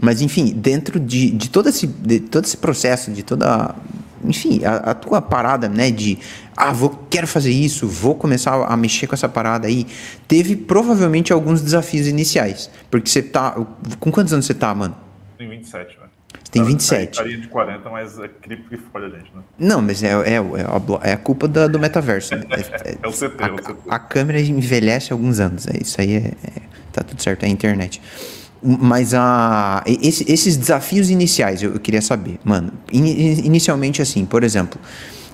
Mas 0.00 0.22
enfim, 0.22 0.52
dentro 0.54 0.98
de, 0.98 1.30
de, 1.30 1.50
todo, 1.50 1.68
esse, 1.68 1.86
de 1.86 2.20
todo 2.20 2.44
esse 2.44 2.56
processo, 2.56 3.10
de 3.10 3.22
toda 3.22 3.74
enfim, 4.24 4.64
a, 4.64 4.90
a, 4.90 4.94
tua 4.94 5.20
parada, 5.20 5.68
né, 5.68 5.90
de 5.90 6.18
ah, 6.56 6.72
vou, 6.72 6.90
quero 7.08 7.26
fazer 7.26 7.50
isso, 7.50 7.86
vou 7.86 8.14
começar 8.14 8.64
a 8.64 8.76
mexer 8.76 9.06
com 9.06 9.14
essa 9.14 9.28
parada 9.28 9.68
aí, 9.68 9.86
teve 10.26 10.56
provavelmente 10.56 11.32
alguns 11.32 11.60
desafios 11.60 12.06
iniciais. 12.06 12.70
Porque 12.90 13.08
você 13.08 13.22
tá. 13.22 13.54
Com 14.00 14.10
quantos 14.10 14.32
anos 14.32 14.46
você 14.46 14.54
tá, 14.54 14.74
mano? 14.74 14.96
Tem 15.36 15.48
27, 15.48 15.74
velho. 15.74 15.90
Você 15.90 15.97
tem 16.50 16.64
27. 16.64 17.20
Eu 17.20 17.40
de 17.40 17.48
40, 17.48 17.90
mas 17.90 18.18
é 18.18 18.28
cripto 18.28 18.68
que 18.70 18.76
fode 18.76 19.06
a 19.06 19.08
gente, 19.10 19.30
né? 19.34 19.42
Não, 19.58 19.82
mas 19.82 20.02
é, 20.02 20.12
é, 20.12 20.34
é, 20.34 20.40
a, 20.40 21.10
é 21.10 21.16
culpa 21.16 21.46
do, 21.46 21.68
do 21.68 21.78
metaverso. 21.78 22.34
Né? 22.34 22.44
É, 22.50 22.96
é, 23.02 23.06
o 23.06 23.12
CT, 23.12 23.42
a, 23.42 23.46
é 23.46 23.50
o 23.50 23.56
CT. 23.56 23.76
A, 23.88 23.98
câmera 23.98 24.40
envelhece 24.40 25.12
alguns 25.12 25.40
anos. 25.40 25.66
É, 25.66 25.82
isso 25.82 26.00
aí 26.00 26.16
é, 26.16 26.32
é, 26.44 26.62
tá 26.92 27.02
tudo 27.02 27.22
certo, 27.22 27.44
é 27.44 27.46
a 27.46 27.50
internet. 27.50 28.00
Mas 28.62 29.12
a, 29.14 29.84
esse, 29.86 30.30
esses 30.30 30.56
desafios 30.56 31.10
iniciais 31.10 31.62
eu, 31.62 31.74
eu 31.74 31.80
queria 31.80 32.02
saber, 32.02 32.40
mano. 32.42 32.72
In, 32.92 33.06
inicialmente, 33.44 34.00
assim, 34.00 34.24
por 34.24 34.42
exemplo, 34.42 34.80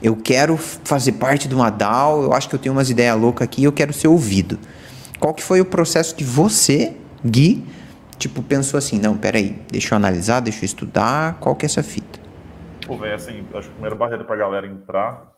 eu 0.03 0.17
quero 0.17 0.57
fazer 0.57 1.13
parte 1.13 1.49
de 1.49 1.55
uma 1.55 1.71
DAO, 1.71 2.25
eu 2.25 2.33
acho 2.33 2.49
que 2.49 2.55
eu 2.55 2.59
tenho 2.59 2.75
umas 2.75 2.91
ideias 2.91 3.19
loucas 3.19 3.45
aqui, 3.45 3.65
eu 3.65 3.73
quero 3.73 3.93
ser 3.93 4.09
ouvido. 4.09 4.59
Qual 5.19 5.33
que 5.33 5.43
foi 5.43 5.61
o 5.61 5.65
processo 5.65 6.15
que 6.15 6.25
você, 6.25 6.93
Gui, 7.25 7.65
tipo, 8.19 8.43
pensou 8.43 8.79
assim, 8.79 8.99
não, 8.99 9.17
peraí, 9.17 9.51
deixa 9.71 9.95
eu 9.95 9.97
analisar, 9.97 10.41
deixa 10.41 10.63
eu 10.63 10.67
estudar, 10.67 11.39
qual 11.41 11.55
que 11.55 11.65
é 11.65 11.67
essa 11.67 11.83
fita? 11.83 12.21
Pô, 12.87 12.97
velho, 12.97 13.15
assim, 13.15 13.47
acho 13.55 13.69
que 13.69 13.69
a 13.69 13.73
primeira 13.73 13.95
barreira 13.95 14.25
pra 14.25 14.37
galera 14.37 14.67
entrar 14.67 15.33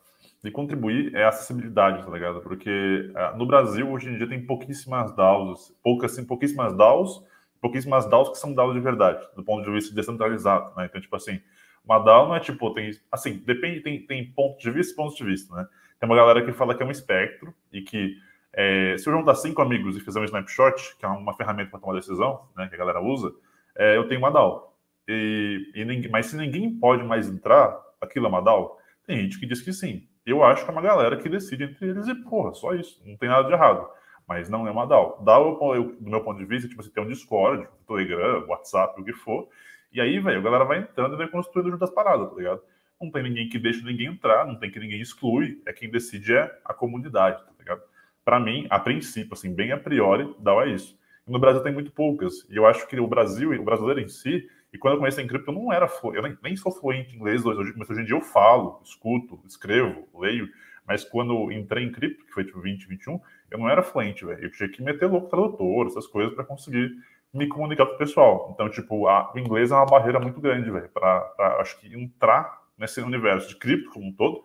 e 0.45 0.51
contribuir 0.51 1.15
é 1.15 1.25
a 1.25 1.29
acessibilidade, 1.29 2.05
tá 2.05 2.11
ligado? 2.11 2.41
Porque 2.41 3.11
uh, 3.15 3.37
no 3.37 3.47
Brasil, 3.47 3.91
hoje 3.91 4.09
em 4.09 4.17
dia, 4.17 4.29
tem 4.29 4.45
pouquíssimas 4.45 5.15
DAOs, 5.15 5.73
poucas, 5.83 6.13
assim, 6.13 6.25
pouquíssimas 6.25 6.77
DAOs, 6.77 7.23
pouquíssimas 7.61 8.09
DAOs 8.09 8.31
que 8.31 8.39
são 8.39 8.55
DAOs 8.55 8.75
de 8.75 8.81
verdade, 8.81 9.27
do 9.35 9.43
ponto 9.43 9.65
de 9.65 9.71
vista 9.71 9.95
descentralizado, 9.95 10.73
né? 10.77 10.87
Então, 10.87 11.01
tipo 11.01 11.15
assim, 11.17 11.41
uma 11.85 11.99
DAO 11.99 12.29
não 12.29 12.35
é 12.35 12.41
tipo, 12.41 12.73
tem, 12.75 12.91
assim, 13.11 13.43
depende, 13.47 13.81
tem, 13.81 14.05
tem 14.05 14.33
pontos 14.33 14.63
de 14.63 14.71
vista 14.71 14.93
e 14.93 14.97
pontos 14.97 15.17
de 15.17 15.25
vista, 15.25 15.55
né? 15.55 15.67
Tem 15.99 16.09
uma 16.09 16.17
galera 16.17 16.45
que 16.45 16.53
fala 16.53 16.75
que 16.75 16.83
é 16.83 16.87
um 16.87 16.91
espectro 16.91 17.55
e 17.73 17.81
que 17.81 18.17
é, 18.57 18.97
se 18.99 19.09
eu 19.09 19.13
juntar 19.13 19.35
cinco 19.35 19.63
amigos 19.63 19.97
e 19.97 20.01
fizer 20.01 20.19
um 20.19 20.25
snapshot, 20.25 20.97
que 20.99 21.05
é 21.05 21.09
uma 21.09 21.35
ferramenta 21.35 21.71
para 21.71 21.79
tomar 21.79 21.95
decisão, 21.95 22.49
né, 22.57 22.67
que 22.69 22.75
a 22.75 22.79
galera 22.79 23.01
usa, 23.01 23.33
é, 23.77 23.97
eu 23.97 24.09
tenho 24.09 24.21
uma 24.21 24.31
DAO. 24.31 24.75
E, 25.07 25.71
e 25.75 26.09
mas 26.09 26.27
se 26.27 26.37
ninguém 26.37 26.77
pode 26.79 27.05
mais 27.05 27.29
entrar, 27.29 27.79
aquilo 28.01 28.27
é 28.27 28.29
uma 28.29 28.41
DAO? 28.41 28.79
Tem 29.07 29.19
gente 29.19 29.39
que 29.39 29.47
diz 29.47 29.61
que 29.61 29.73
sim. 29.73 30.09
Eu 30.25 30.43
acho 30.43 30.65
que 30.65 30.71
é 30.71 30.73
uma 30.73 30.83
galera 30.83 31.17
que 31.17 31.29
decide 31.29 31.65
entre 31.65 31.89
eles 31.89 32.09
e, 32.09 32.15
porra, 32.15 32.53
só 32.55 32.75
isso. 32.75 33.01
Não 33.07 33.17
tem 33.17 33.29
nada 33.29 33.47
de 33.47 33.53
errado 33.53 33.89
mas 34.27 34.49
não 34.49 34.67
é 34.67 34.71
uma 34.71 34.87
DAO. 34.87 35.23
DAO, 35.23 35.75
eu, 35.75 35.97
do 36.01 36.11
meu 36.11 36.21
ponto 36.21 36.39
de 36.39 36.45
vista, 36.45 36.69
tipo, 36.69 36.83
você 36.83 36.91
tem 36.91 37.03
um 37.03 37.09
Discord, 37.09 37.69
Telegram, 37.87 38.45
WhatsApp, 38.49 39.01
o 39.01 39.05
que 39.05 39.13
for, 39.13 39.49
e 39.93 40.01
aí, 40.01 40.19
velho, 40.19 40.41
a 40.41 40.43
galera 40.43 40.65
vai 40.65 40.81
entrando 40.81 41.15
e 41.15 41.17
vai 41.17 41.29
construindo 41.29 41.71
junto 41.71 41.85
as 41.85 41.91
paradas, 41.91 42.29
tá 42.29 42.37
ligado? 42.37 42.61
Não 43.01 43.11
tem 43.11 43.23
ninguém 43.23 43.49
que 43.49 43.59
deixa 43.59 43.85
ninguém 43.85 44.09
entrar, 44.09 44.47
não 44.47 44.59
tem 44.59 44.71
que 44.71 44.81
ninguém 44.81 45.01
exclui, 45.01 45.63
é 45.65 45.73
quem 45.73 45.91
decide 45.91 46.35
é 46.35 46.61
a 46.65 46.75
comunidade, 46.75 47.45
tá 47.45 47.53
ligado? 47.59 47.83
Para 48.27 48.41
mim, 48.41 48.67
a 48.69 48.81
princípio, 48.81 49.35
assim, 49.35 49.55
bem 49.55 49.71
a 49.71 49.79
priori, 49.79 50.35
DAO 50.41 50.61
é 50.63 50.71
isso. 50.71 50.99
No 51.25 51.39
Brasil 51.39 51.63
tem 51.63 51.73
muito 51.73 51.93
poucas, 51.93 52.45
e 52.51 52.57
eu 52.57 52.67
acho 52.67 52.85
que 52.89 52.99
o 52.99 53.07
Brasil, 53.07 53.53
o 53.53 53.63
brasileiro 53.63 54.01
em 54.01 54.09
si, 54.09 54.51
e 54.73 54.77
quando 54.77 54.95
eu 54.95 54.99
comecei 54.99 55.23
em 55.23 55.29
cripto, 55.29 55.53
eu 55.53 55.55
não 55.55 55.73
era, 55.73 55.89
eu 56.13 56.23
nem, 56.23 56.37
nem 56.43 56.57
sou 56.57 56.73
fluente 56.73 57.13
em 57.13 57.19
inglês 57.19 57.47
hoje, 57.47 57.73
mas 57.77 57.89
hoje 57.89 58.01
em 58.01 58.05
dia 58.05 58.17
eu 58.17 58.21
falo, 58.21 58.81
escuto, 58.85 59.39
escrevo, 59.47 60.09
leio, 60.13 60.49
mas 60.85 61.05
quando 61.05 61.53
entrei 61.53 61.85
em 61.85 61.93
cripto, 61.93 62.27
que 62.27 62.33
foi 62.33 62.45
tipo 62.45 62.59
2021, 62.59 63.21
eu 63.49 63.59
não 63.59 63.69
era 63.69 63.81
fluente, 63.81 64.25
velho. 64.25 64.43
Eu 64.43 64.51
tinha 64.51 64.69
que 64.69 64.83
meter 64.83 65.07
louco 65.07 65.29
tradutor, 65.29 65.87
essas 65.87 66.09
coisas 66.09 66.35
para 66.35 66.43
conseguir 66.43 66.91
me 67.33 67.47
comunicar 67.47 67.87
com 67.87 67.95
o 67.95 67.99
pessoal. 67.99 68.51
Então, 68.53 68.69
tipo, 68.69 69.07
a, 69.07 69.33
o 69.33 69.39
inglês 69.39 69.71
é 69.71 69.75
uma 69.77 69.87
barreira 69.87 70.19
muito 70.19 70.41
grande, 70.41 70.69
velho, 70.69 70.89
para 70.89 71.33
acho 71.61 71.79
que 71.79 71.95
entrar 71.95 72.61
nesse 72.77 73.01
universo 73.01 73.49
de 73.51 73.57
cripto 73.57 73.91
como 73.91 74.09
um 74.09 74.13
todo, 74.13 74.45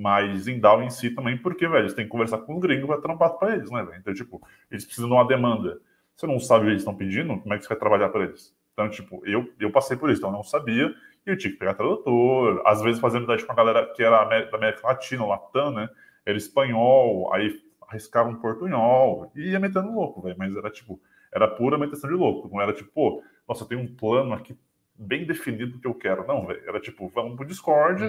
mas 0.00 0.48
em 0.48 0.58
DAO 0.58 0.82
em 0.82 0.88
si 0.88 1.10
também, 1.10 1.36
porque, 1.36 1.68
velho, 1.68 1.86
você 1.86 1.94
tem 1.94 2.06
que 2.06 2.10
conversar 2.10 2.38
com 2.38 2.54
os 2.54 2.60
gringos 2.60 2.86
para 2.86 3.02
trampar 3.02 3.34
para 3.34 3.54
eles, 3.54 3.70
né, 3.70 3.82
velho? 3.82 3.98
Então, 3.98 4.14
tipo, 4.14 4.40
eles 4.70 4.82
precisam 4.86 5.10
de 5.10 5.14
uma 5.14 5.26
demanda. 5.26 5.78
você 6.16 6.26
não 6.26 6.40
sabe 6.40 6.62
o 6.62 6.64
que 6.64 6.70
eles 6.70 6.80
estão 6.80 6.96
pedindo, 6.96 7.38
como 7.38 7.52
é 7.52 7.58
que 7.58 7.64
você 7.64 7.68
vai 7.68 7.78
trabalhar 7.78 8.08
para 8.08 8.24
eles? 8.24 8.56
Então, 8.72 8.88
tipo, 8.88 9.20
eu, 9.26 9.52
eu 9.60 9.70
passei 9.70 9.98
por 9.98 10.08
isso, 10.08 10.20
então 10.20 10.30
eu 10.30 10.36
não 10.36 10.42
sabia, 10.42 10.86
e 11.26 11.30
eu 11.30 11.36
tinha 11.36 11.52
que 11.52 11.58
pegar 11.58 11.74
tradutor, 11.74 12.62
às 12.64 12.80
vezes 12.80 12.98
fazendo 12.98 13.24
amizade 13.24 13.44
com 13.44 13.52
a 13.52 13.54
galera 13.54 13.92
que 13.94 14.02
era 14.02 14.24
da 14.24 14.56
América 14.56 14.86
Latina, 14.86 15.26
Latam, 15.26 15.70
né? 15.70 15.90
Era 16.24 16.38
espanhol, 16.38 17.30
aí 17.34 17.60
arriscava 17.86 18.30
um 18.30 18.36
portunhol, 18.36 19.30
e 19.36 19.50
ia 19.50 19.60
metendo 19.60 19.92
louco, 19.92 20.22
velho, 20.22 20.36
mas 20.38 20.56
era 20.56 20.70
tipo, 20.70 20.98
era 21.30 21.46
pura 21.46 21.76
meteção 21.76 22.08
de 22.08 22.16
louco, 22.16 22.48
não 22.50 22.62
era 22.62 22.72
tipo, 22.72 22.90
pô, 22.90 23.22
nossa, 23.46 23.64
eu 23.64 23.68
tenho 23.68 23.82
um 23.82 23.94
plano 23.94 24.32
aqui 24.32 24.56
bem 25.00 25.24
definido 25.24 25.78
que 25.78 25.86
eu 25.86 25.94
quero. 25.94 26.26
Não, 26.26 26.46
velho. 26.46 26.62
Era 26.66 26.78
tipo, 26.78 27.08
vamos 27.08 27.34
pro 27.34 27.46
Discord, 27.46 28.04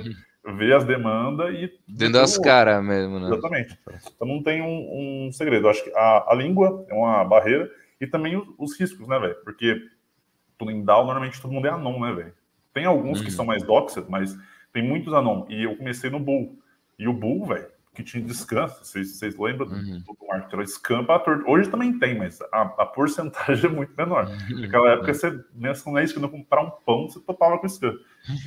uhum. 0.45 0.57
ver 0.57 0.73
as 0.73 0.83
demandas 0.83 1.53
e. 1.55 1.71
Dentro 1.87 2.13
das 2.13 2.37
caras 2.37 2.83
mesmo, 2.83 3.19
né? 3.19 3.27
Exatamente. 3.27 3.79
Então 4.13 4.27
não 4.27 4.43
tem 4.43 4.61
um, 4.61 5.27
um 5.27 5.31
segredo. 5.31 5.65
Eu 5.65 5.69
acho 5.71 5.83
que 5.83 5.91
a, 5.95 6.31
a, 6.31 6.35
língua 6.35 6.85
é 6.89 6.93
uma 6.93 7.23
barreira 7.23 7.71
e 7.99 8.05
também 8.05 8.35
os, 8.35 8.47
os 8.57 8.79
riscos, 8.79 9.07
né, 9.07 9.17
velho? 9.17 9.35
Porque 9.43 9.81
em 10.61 10.83
DAO, 10.83 11.05
normalmente 11.05 11.41
todo 11.41 11.51
mundo 11.51 11.65
é 11.65 11.71
anon, 11.71 11.99
né, 12.01 12.13
velho? 12.13 12.33
Tem 12.73 12.85
alguns 12.85 13.19
uhum. 13.19 13.25
que 13.25 13.31
são 13.31 13.45
mais 13.45 13.63
doxed, 13.63 14.05
mas 14.09 14.37
tem 14.71 14.83
muitos 14.83 15.13
anon. 15.13 15.45
E 15.49 15.63
eu 15.63 15.75
comecei 15.75 16.09
no 16.09 16.19
Bull. 16.19 16.59
E 16.99 17.07
o 17.07 17.13
Bull, 17.13 17.45
velho, 17.47 17.67
que 18.03 18.11
tinha 18.11 18.23
descanso. 18.23 18.83
Vocês, 18.83 19.17
vocês 19.17 19.37
lembram 19.37 19.67
uhum. 19.67 19.99
do, 19.99 20.13
do 20.13 20.27
marketing? 20.27 20.55
Era 20.55 20.67
scam 20.67 21.05
Hoje 21.47 21.69
também 21.69 21.97
tem, 21.97 22.17
mas 22.17 22.41
a, 22.51 22.61
a 22.61 22.85
porcentagem 22.85 23.65
é 23.69 23.73
muito 23.73 23.93
menor. 23.97 24.27
Uhum. 24.27 24.61
Naquela 24.61 24.91
época, 24.91 25.13
você, 25.13 25.39
não 25.85 25.97
é 25.97 26.03
isso 26.03 26.13
que 26.13 26.19
não 26.19 26.29
comprar 26.29 26.61
um 26.61 26.71
pão, 26.85 27.09
você 27.09 27.19
topava 27.19 27.57
com 27.57 27.67
scam. 27.67 27.93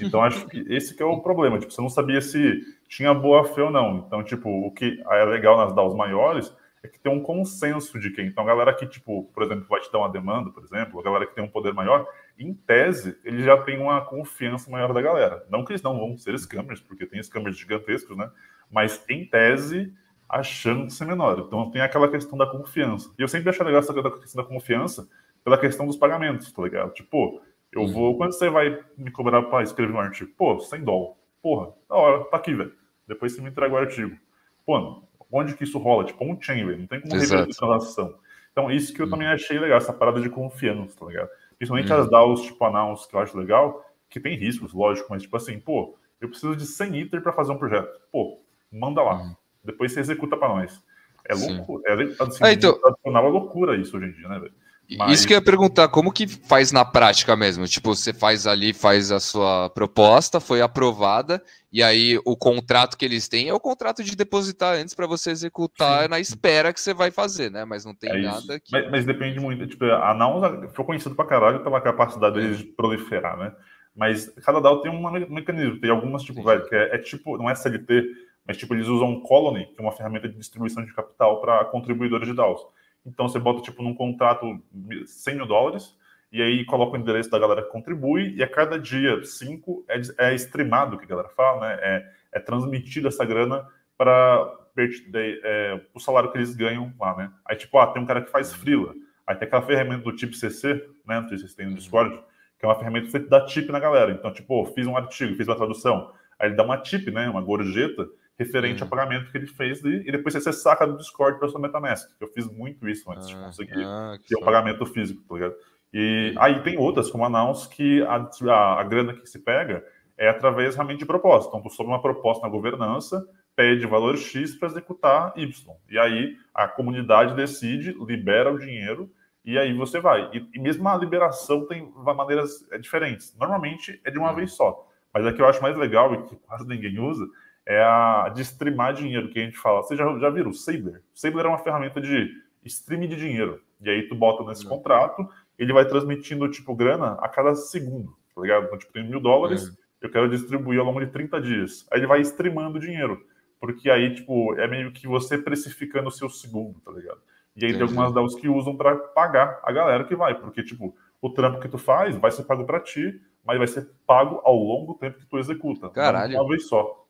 Então, 0.01 0.23
acho 0.23 0.47
que 0.47 0.59
esse 0.69 0.95
que 0.95 1.03
é 1.03 1.07
o 1.07 1.21
problema. 1.21 1.59
Tipo, 1.59 1.73
você 1.73 1.81
não 1.81 1.89
sabia 1.89 2.21
se 2.21 2.61
tinha 2.89 3.13
boa 3.13 3.45
fé 3.45 3.63
ou 3.63 3.71
não. 3.71 4.05
Então, 4.07 4.23
tipo, 4.23 4.49
o 4.49 4.71
que 4.73 5.03
é 5.11 5.25
legal 5.25 5.57
nas 5.57 5.75
DAOs 5.75 5.95
maiores 5.95 6.55
é 6.85 6.89
que 6.89 6.99
tem 6.99 7.11
um 7.11 7.21
consenso 7.21 7.99
de 7.99 8.11
quem. 8.11 8.27
Então, 8.27 8.45
a 8.45 8.47
galera 8.47 8.75
que, 8.75 8.87
tipo, 8.87 9.25
por 9.33 9.43
exemplo, 9.43 9.67
vai 9.69 9.81
te 9.81 9.91
dar 9.91 9.99
uma 9.99 10.09
demanda, 10.11 10.51
por 10.51 10.63
exemplo, 10.63 11.01
a 11.01 11.03
galera 11.03 11.27
que 11.27 11.35
tem 11.35 11.43
um 11.43 11.49
poder 11.49 11.73
maior, 11.73 12.07
em 12.39 12.53
tese, 12.53 13.19
ele 13.25 13.43
já 13.43 13.57
tem 13.63 13.81
uma 13.81 14.03
confiança 14.03 14.71
maior 14.71 14.93
da 14.93 15.01
galera. 15.01 15.47
Não 15.49 15.65
que 15.65 15.73
eles 15.73 15.83
não 15.83 15.99
vão 15.99 16.17
ser 16.19 16.39
scammers, 16.39 16.81
porque 16.81 17.07
tem 17.07 17.23
scammers 17.23 17.57
gigantescos, 17.57 18.17
né? 18.17 18.31
Mas, 18.71 19.05
em 19.09 19.27
tese, 19.27 19.93
a 20.29 20.43
chance 20.43 21.03
é 21.03 21.07
menor. 21.07 21.39
Então, 21.47 21.71
tem 21.71 21.83
aquela 21.83 22.09
questão 22.09 22.37
da 22.37 22.47
confiança. 22.47 23.13
E 23.19 23.23
eu 23.23 23.29
sempre 23.29 23.51
achei 23.51 23.65
legal 23.65 23.81
essa 23.81 23.93
questão 23.93 24.43
da 24.43 24.49
confiança 24.49 25.09
pela 25.45 25.59
questão 25.59 25.87
dos 25.87 25.97
pagamentos, 25.97 26.51
tá 26.53 26.63
ligado? 26.63 26.93
Tipo, 26.93 27.41
eu 27.71 27.87
vou. 27.87 28.17
Quando 28.17 28.33
você 28.33 28.49
vai 28.49 28.81
me 28.97 29.11
cobrar 29.11 29.43
para 29.43 29.63
escrever 29.63 29.93
um 29.93 30.01
artigo? 30.01 30.33
Pô, 30.37 30.59
100 30.59 30.85
dólares. 30.85 31.17
Porra, 31.43 31.73
da 31.89 31.97
hora, 31.97 32.25
tá 32.25 32.37
aqui, 32.37 32.55
velho. 32.55 32.73
Depois 33.07 33.33
você 33.33 33.43
me 33.43 33.51
entrega 33.51 33.75
o 33.75 33.77
artigo. 33.77 34.17
Pô, 34.65 35.03
onde 35.31 35.55
que 35.55 35.65
isso 35.65 35.79
rola? 35.79 36.05
Tipo, 36.05 36.25
um 36.25 36.41
chain, 36.41 36.65
velho. 36.65 36.79
Não 36.79 36.87
tem 36.87 37.01
como 37.01 37.15
rever 37.15 37.47
de 37.47 37.57
transação. 37.57 38.19
Então, 38.53 38.71
isso 38.71 38.95
que 38.95 39.03
eu 39.03 39.11
também 39.11 39.27
uhum. 39.27 39.35
achei 39.35 39.59
legal, 39.59 39.79
essa 39.79 39.93
parada 39.93 40.21
de 40.21 40.31
confiança, 40.31 40.97
tá 40.97 41.07
ligado? 41.07 41.29
Principalmente 41.59 41.93
uhum. 41.93 41.99
as 41.99 42.11
DAOs, 42.11 42.43
tipo, 42.43 42.65
announce, 42.65 43.09
que 43.09 43.17
eu 43.17 43.21
acho 43.21 43.37
legal, 43.37 43.85
que 44.09 44.21
tem 44.21 44.37
riscos, 44.37 44.73
lógico, 44.73 45.09
mas, 45.11 45.23
tipo 45.23 45.37
assim, 45.37 45.59
pô, 45.59 45.99
eu 46.21 46.29
preciso 46.29 46.55
de 46.55 46.65
100 46.65 47.01
ITER 47.01 47.21
para 47.21 47.33
fazer 47.33 47.51
um 47.51 47.59
projeto. 47.59 48.01
Pô, 48.13 48.44
manda 48.75 49.03
lá. 49.03 49.23
Uhum. 49.23 49.37
Depois 49.65 49.93
você 49.93 50.01
executa 50.01 50.37
para 50.37 50.49
nós. 50.49 50.83
É 51.27 51.35
louco, 51.35 51.81
é, 51.87 51.93
assim, 52.23 52.39
ah, 52.43 52.53
então... 52.53 52.79
é 53.07 53.11
loucura 53.21 53.77
isso 53.79 53.97
hoje 53.97 54.09
em 54.09 54.13
dia, 54.13 54.29
né, 54.29 54.39
velho? 54.39 54.53
Mas... 54.99 55.13
Isso 55.13 55.27
que 55.27 55.33
eu 55.33 55.39
ia 55.39 55.45
perguntar, 55.45 55.89
como 55.89 56.13
que 56.13 56.27
faz 56.29 56.71
na 56.71 56.85
prática 56.85 57.35
mesmo? 57.35 57.67
Tipo, 57.67 57.95
você 57.95 58.13
faz 58.13 58.47
ali, 58.47 58.75
faz 58.75 59.11
a 59.11 59.19
sua 59.19 59.71
proposta, 59.71 60.41
foi 60.41 60.61
aprovada, 60.61 61.43
e 61.73 61.83
aí 61.83 62.21
o 62.25 62.37
contrato 62.37 62.99
que 62.99 63.05
eles 63.05 63.27
têm 63.27 63.49
é 63.49 63.55
o 63.55 63.61
contrato 63.61 64.05
de 64.05 64.15
depositar 64.15 64.77
antes 64.77 64.95
para 64.95 65.07
você 65.07 65.31
executar 65.31 66.03
Sim. 66.03 66.09
na 66.09 66.21
espera 66.21 66.73
que 66.73 66.81
você 66.81 66.93
vai 66.93 67.11
fazer, 67.11 67.51
né? 67.51 67.65
Mas 67.65 67.87
não 67.87 67.95
tem 67.95 68.11
é 68.11 68.23
nada 68.23 68.61
que. 68.61 68.71
Mas, 68.71 68.91
mas, 68.91 69.05
depende 69.07 69.41
muito. 69.41 69.67
Tipo, 69.67 69.87
a 69.87 70.13
Naus 70.13 70.71
foi 70.75 70.85
conhecida 70.85 71.15
pra 71.15 71.25
caralho 71.25 71.65
pela 71.65 71.81
capacidade 71.81 72.35
deles 72.39 72.59
de 72.59 72.65
proliferar, 72.65 73.39
né? 73.39 73.53
Mas 73.97 74.29
cada 74.45 74.61
DAO 74.61 74.81
tem 74.81 74.91
um 74.91 75.11
mecanismo. 75.31 75.81
Tem 75.81 75.89
algumas, 75.89 76.23
tipo, 76.23 76.43
velho, 76.43 76.69
que 76.69 76.75
é, 76.75 76.97
é 76.97 76.99
tipo, 76.99 77.39
não 77.39 77.49
é 77.49 77.55
CLT, 77.55 78.05
mas 78.47 78.57
tipo, 78.57 78.75
eles 78.75 78.87
usam 78.87 79.21
Colony, 79.21 79.67
que 79.67 79.81
é 79.81 79.83
uma 79.83 79.93
ferramenta 79.93 80.29
de 80.29 80.37
distribuição 80.37 80.85
de 80.85 80.93
capital 80.93 81.41
para 81.41 81.65
contribuidores 81.67 82.29
de 82.29 82.35
DAOs. 82.35 82.61
Então 83.07 83.29
você 83.29 83.39
bota 83.39 83.63
tipo 83.63 83.83
num 83.83 83.95
contrato 83.95 84.61
100 85.07 85.37
mil 85.37 85.47
dólares 85.47 85.97
e 86.33 86.43
aí 86.43 86.65
coloca 86.65 86.97
o 86.97 87.01
endereço 87.01 87.31
da 87.31 87.39
galera 87.39 87.63
que 87.63 87.71
contribui 87.71 88.35
e 88.35 88.43
a 88.43 88.49
cada 88.49 88.79
dia 88.79 89.23
cinco 89.25 89.85
é, 89.89 90.01
é 90.31 90.35
streamado, 90.35 90.99
que 90.99 91.05
a 91.05 91.09
galera 91.09 91.29
fala, 91.29 91.69
né? 91.69 91.79
É, 91.81 92.11
é 92.33 92.41
transmitido 92.41 93.09
essa 93.09 93.25
grana 93.25 93.67
para 93.97 94.53
é, 94.77 95.81
o 95.95 96.01
salário 96.01 96.33
que 96.33 96.37
eles 96.37 96.55
ganham 96.55 96.93
lá, 96.99 97.17
né? 97.17 97.31
Aí 97.45 97.57
tipo, 97.57 97.79
ah, 97.79 97.87
tem 97.87 98.03
um 98.03 98.07
cara 98.07 98.23
que 98.23 98.31
faz 98.31 98.53
freela, 98.53 98.95
aí 99.27 99.37
tem 99.37 99.47
aquela 99.47 99.63
ferramenta 99.63 100.03
do 100.03 100.13
tipo 100.13 100.35
CC, 100.35 100.75
né? 101.07 101.21
Não 101.21 101.29
sei 101.29 101.39
se 101.39 101.45
vocês 101.45 101.55
têm 101.55 101.67
no 101.67 101.77
Discord, 101.77 102.19
que 102.59 102.65
é 102.65 102.69
uma 102.69 102.75
ferramenta 102.75 103.07
que 103.07 103.13
você 103.13 103.21
dá 103.21 103.45
tip 103.45 103.71
na 103.71 103.79
galera. 103.79 104.11
Então, 104.11 104.33
tipo, 104.33 104.65
fiz 104.67 104.87
um 104.87 104.97
artigo, 104.97 105.37
fiz 105.37 105.47
uma 105.47 105.57
tradução, 105.57 106.11
aí 106.39 106.49
ele 106.49 106.57
dá 106.57 106.65
uma 106.65 106.79
tip, 106.79 107.11
né? 107.11 107.29
Uma 107.29 107.43
gorjeta 107.43 108.09
referente 108.39 108.83
uhum. 108.83 108.87
ao 108.87 108.91
pagamento 108.91 109.31
que 109.31 109.39
ele 109.39 109.47
fez 109.47 109.83
e, 109.85 110.11
depois 110.11 110.35
você 110.35 110.53
saca 110.53 110.87
do 110.87 110.97
Discord 110.97 111.39
para 111.39 111.49
sua 111.49 111.61
MetaMask. 111.61 112.11
Eu 112.21 112.29
fiz 112.29 112.47
muito 112.47 112.89
isso 112.89 113.11
antes 113.11 113.29
ah, 113.29 113.29
de 113.29 113.37
conseguir 113.37 113.85
ah, 113.85 114.19
ter 114.27 114.37
o 114.37 114.41
pagamento 114.41 114.85
físico, 114.87 115.23
tá 115.29 115.35
ligado? 115.35 115.55
E 115.93 116.33
uhum. 116.35 116.43
aí 116.43 116.63
tem 116.63 116.77
outras, 116.77 117.11
como 117.11 117.25
a 117.25 117.29
Announce, 117.29 117.69
que 117.69 118.03
a, 118.03 118.29
a, 118.51 118.81
a, 118.81 118.83
grana 118.83 119.15
que 119.15 119.27
se 119.27 119.39
pega 119.39 119.85
é 120.19 120.29
através 120.29 120.75
realmente 120.75 121.01
de 121.01 121.07
proposta. 121.07 121.49
Então, 121.49 121.63
tu 121.63 121.71
sobe 121.71 121.89
uma 121.89 122.03
proposta 122.03 122.45
na 122.45 122.51
governança, 122.51 123.25
pede 123.55 123.87
valor 123.87 124.17
X 124.17 124.57
para 124.57 124.69
executar 124.69 125.33
Y. 125.37 125.77
E 125.89 125.99
aí 125.99 126.37
a 126.53 126.67
comunidade 126.67 127.35
decide, 127.35 127.93
libera 128.05 128.53
o 128.53 128.59
dinheiro 128.59 129.11
e 129.45 129.59
aí 129.59 129.73
você 129.73 130.01
vai. 130.01 130.31
E, 130.33 130.49
e 130.55 130.59
mesmo 130.59 130.89
a 130.89 130.97
liberação 130.97 131.67
tem 131.67 131.93
maneiras 131.95 132.67
é, 132.73 132.79
diferentes. 132.79 133.37
Normalmente 133.39 134.01
é 134.05 134.11
de 134.11 134.19
uma 134.19 134.31
uhum. 134.31 134.37
vez 134.37 134.53
só. 134.53 134.89
Mas 135.13 135.25
a 135.25 135.33
que 135.33 135.41
eu 135.41 135.47
acho 135.47 135.63
mais 135.63 135.77
legal 135.77 136.13
e 136.13 136.23
que 136.25 136.35
quase 136.37 136.67
ninguém 136.67 136.99
usa 136.99 137.25
é 137.67 137.83
a 137.83 138.31
de 138.35 138.43
streamar 138.43 138.93
dinheiro, 138.93 139.29
que 139.29 139.39
a 139.39 139.45
gente 139.45 139.57
fala. 139.57 139.83
Vocês 139.83 139.99
já, 139.99 140.19
já 140.19 140.31
viram 140.31 140.51
o 140.51 140.55
Saber? 140.55 141.03
O 141.15 141.19
Saber 141.19 141.45
é 141.45 141.49
uma 141.49 141.59
ferramenta 141.59 142.01
de 142.01 142.31
streaming 142.65 143.09
de 143.09 143.17
dinheiro. 143.17 143.61
E 143.81 143.91
aí 143.91 144.09
tu 144.09 144.15
bota 144.15 144.45
nesse 144.45 144.65
uhum. 144.65 144.71
contrato, 144.71 145.29
ele 145.59 145.73
vai 145.73 145.87
transmitindo, 145.87 146.49
tipo, 146.49 146.75
grana 146.75 147.13
a 147.21 147.29
cada 147.29 147.55
segundo, 147.55 148.17
tá 148.35 148.41
ligado? 148.41 148.65
Então, 148.65 148.79
tipo, 148.79 148.93
tem 148.93 149.09
mil 149.09 149.21
dólares, 149.21 149.69
uhum. 149.69 149.75
eu 150.03 150.11
quero 150.11 150.29
distribuir 150.29 150.81
ao 150.81 150.87
longo 150.87 151.01
de 151.01 151.07
30 151.07 151.41
dias. 151.41 151.87
Aí 151.91 152.01
ele 152.01 152.07
vai 152.07 152.21
streamando 152.21 152.79
dinheiro. 152.79 153.25
Porque 153.61 153.91
aí, 153.91 154.15
tipo, 154.15 154.55
é 154.57 154.69
meio 154.69 154.93
que 154.93 155.07
você 155.07 155.39
precificando 155.39 156.09
o 156.09 156.13
seu 156.13 156.29
segundo, 156.29 156.81
tá 156.81 156.93
ligado? 156.93 157.21
E 157.57 157.65
aí 157.65 157.71
Entendi. 157.71 157.79
tem 157.79 157.83
algumas 157.83 158.13
DAOs 158.13 158.35
que 158.35 158.49
usam 158.49 158.77
para 158.77 158.97
pagar 158.97 159.61
a 159.63 159.73
galera 159.73 160.05
que 160.05 160.15
vai. 160.15 160.35
Porque, 160.35 160.63
tipo, 160.63 160.95
o 161.21 161.31
trampo 161.31 161.61
que 161.61 161.69
tu 161.69 161.79
faz 161.79 162.17
vai 162.17 162.31
ser 162.31 162.43
pago 162.45 162.65
para 162.65 162.81
ti, 162.81 163.21
mas 163.45 163.59
vai 163.59 163.67
ser 163.67 163.89
pago 164.07 164.41
ao 164.45 164.57
longo 164.57 164.93
do 164.93 164.99
tempo 164.99 165.19
que 165.19 165.27
tu 165.27 165.39
executa. 165.39 165.89
Caralho. 165.89 166.35
Uma 166.35 166.49
vez 166.49 166.67
só. 166.67 167.04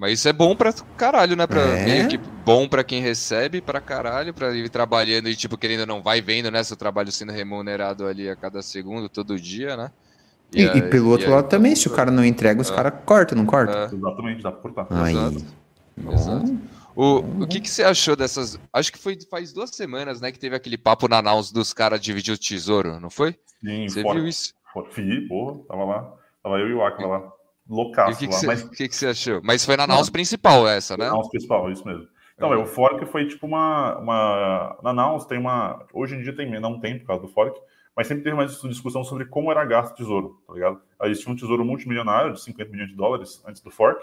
Mas 0.00 0.14
isso 0.14 0.28
é 0.30 0.32
bom 0.32 0.56
pra 0.56 0.72
caralho, 0.96 1.36
né? 1.36 1.46
Pra, 1.46 1.60
é? 1.60 1.84
Meio 1.84 2.08
que 2.08 2.16
bom 2.16 2.66
pra 2.66 2.82
quem 2.82 3.02
recebe 3.02 3.60
pra 3.60 3.82
caralho, 3.82 4.32
pra 4.32 4.56
ir 4.56 4.70
trabalhando 4.70 5.28
e, 5.28 5.36
tipo, 5.36 5.58
querendo 5.58 5.84
não 5.84 6.02
vai 6.02 6.22
vendo, 6.22 6.50
né? 6.50 6.64
Seu 6.64 6.74
trabalho 6.74 7.12
sendo 7.12 7.32
remunerado 7.32 8.06
ali 8.06 8.26
a 8.26 8.34
cada 8.34 8.62
segundo, 8.62 9.10
todo 9.10 9.38
dia, 9.38 9.76
né? 9.76 9.92
E, 10.54 10.62
e, 10.62 10.78
e 10.78 10.82
pelo 10.88 11.10
outro 11.10 11.30
lado 11.30 11.50
também, 11.50 11.76
se 11.76 11.86
o 11.86 11.90
cara 11.90 12.10
não 12.10 12.24
entrega, 12.24 12.62
os 12.62 12.70
é. 12.70 12.74
caras 12.74 12.94
cortam, 13.04 13.36
não 13.36 13.44
cortam? 13.44 13.78
É. 13.78 13.94
Exatamente, 13.94 14.42
dá 14.42 14.50
pra 14.50 14.62
cortar. 14.62 14.86
Aí. 14.88 15.14
Exato. 15.14 15.44
Exato. 16.12 16.58
O, 16.96 17.18
o 17.42 17.46
que, 17.46 17.60
que 17.60 17.68
você 17.68 17.82
achou 17.82 18.16
dessas. 18.16 18.58
Acho 18.72 18.90
que 18.90 18.98
foi 18.98 19.18
faz 19.30 19.52
duas 19.52 19.68
semanas, 19.68 20.18
né? 20.18 20.32
Que 20.32 20.38
teve 20.38 20.56
aquele 20.56 20.78
papo 20.78 21.08
na 21.08 21.20
Naus 21.20 21.52
dos 21.52 21.74
caras 21.74 22.00
dividir 22.00 22.32
o 22.32 22.38
tesouro, 22.38 22.98
não 22.98 23.10
foi? 23.10 23.36
Sim, 23.62 23.86
você 23.86 24.00
fora, 24.00 24.18
viu 24.18 24.26
isso? 24.26 24.54
Vi, 24.96 25.28
porra, 25.28 25.58
tava 25.68 25.84
lá. 25.84 26.12
Tava 26.42 26.56
eu 26.56 26.68
e 26.70 26.72
o 26.72 26.82
Aquila 26.82 27.18
lá 27.18 27.39
loucaço. 27.70 28.12
O 28.12 28.18
que, 28.18 28.26
que, 28.26 28.34
você, 28.34 28.46
mas... 28.46 28.62
que, 28.64 28.88
que 28.88 28.96
você 28.96 29.06
achou? 29.06 29.40
Mas 29.42 29.64
foi 29.64 29.76
na 29.76 29.86
Naus 29.86 30.10
principal 30.10 30.68
essa, 30.68 30.96
né? 30.96 31.06
Na 31.06 31.12
Naus 31.12 31.28
principal, 31.28 31.70
isso 31.70 31.86
mesmo. 31.86 32.06
Então, 32.36 32.52
é. 32.52 32.56
o 32.56 32.66
Fork 32.66 33.04
foi 33.06 33.26
tipo 33.26 33.46
uma, 33.46 33.98
uma. 33.98 34.78
Na 34.82 34.92
Naus 34.92 35.26
tem 35.26 35.38
uma. 35.38 35.86
Hoje 35.92 36.16
em 36.16 36.22
dia 36.22 36.34
tem, 36.34 36.58
não 36.58 36.80
tem 36.80 36.98
por 36.98 37.06
causa 37.06 37.22
do 37.22 37.28
Fork, 37.28 37.60
mas 37.94 38.06
sempre 38.06 38.24
teve 38.24 38.34
uma 38.34 38.46
discussão 38.46 39.04
sobre 39.04 39.26
como 39.26 39.50
era 39.50 39.64
gasto 39.64 39.92
o 39.92 39.96
tesouro, 39.96 40.42
tá 40.46 40.54
ligado? 40.54 40.80
Existia 41.04 41.32
um 41.32 41.36
tesouro 41.36 41.64
multimilionário 41.64 42.32
de 42.32 42.42
50 42.42 42.70
milhões 42.70 42.88
de 42.88 42.96
dólares 42.96 43.42
antes 43.46 43.60
do 43.60 43.70
Fork, 43.70 44.02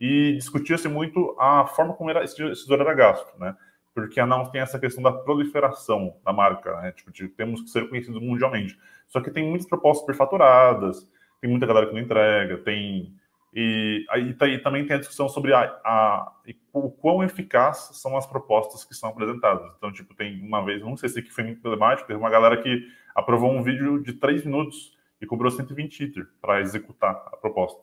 e 0.00 0.32
discutia-se 0.34 0.88
muito 0.88 1.36
a 1.38 1.64
forma 1.66 1.94
como 1.94 2.10
era, 2.10 2.24
esse 2.24 2.34
tesouro 2.34 2.82
era 2.82 2.92
gasto, 2.92 3.38
né? 3.38 3.56
Porque 3.94 4.20
a 4.20 4.26
Naus 4.26 4.50
tem 4.50 4.60
essa 4.60 4.78
questão 4.78 5.02
da 5.02 5.12
proliferação 5.12 6.16
da 6.24 6.32
marca, 6.32 6.78
né? 6.80 6.92
Tipo, 6.92 7.12
de, 7.12 7.28
temos 7.28 7.62
que 7.62 7.70
ser 7.70 7.88
conhecidos 7.88 8.20
mundialmente. 8.20 8.76
Só 9.06 9.20
que 9.20 9.30
tem 9.30 9.48
muitas 9.48 9.66
propostas 9.68 10.04
perfaturadas, 10.04 11.08
tem 11.46 11.50
muita 11.50 11.66
galera 11.66 11.86
que 11.86 11.94
não 11.94 12.00
entrega, 12.00 12.58
tem. 12.58 13.14
E 13.54 14.04
aí 14.10 14.34
tá, 14.34 14.46
também 14.62 14.84
tem 14.84 14.96
a 14.96 14.98
discussão 14.98 15.28
sobre 15.28 15.54
a, 15.54 15.62
a, 15.84 16.32
o 16.74 16.90
quão 16.90 17.22
eficaz 17.24 17.90
são 17.94 18.16
as 18.16 18.26
propostas 18.26 18.84
que 18.84 18.94
são 18.94 19.08
apresentadas. 19.08 19.72
Então, 19.78 19.90
tipo, 19.92 20.14
tem 20.14 20.42
uma 20.42 20.62
vez, 20.62 20.82
não 20.82 20.96
sei 20.96 21.08
se 21.08 21.20
aqui 21.20 21.30
foi 21.30 21.44
muito 21.44 21.62
problemático, 21.62 22.06
teve 22.06 22.18
uma 22.18 22.28
galera 22.28 22.60
que 22.60 22.86
aprovou 23.14 23.50
um 23.50 23.62
vídeo 23.62 24.02
de 24.02 24.12
três 24.12 24.44
minutos 24.44 24.94
e 25.22 25.26
cobrou 25.26 25.50
120 25.50 26.04
Ether 26.04 26.26
para 26.42 26.60
executar 26.60 27.12
a 27.32 27.36
proposta. 27.36 27.80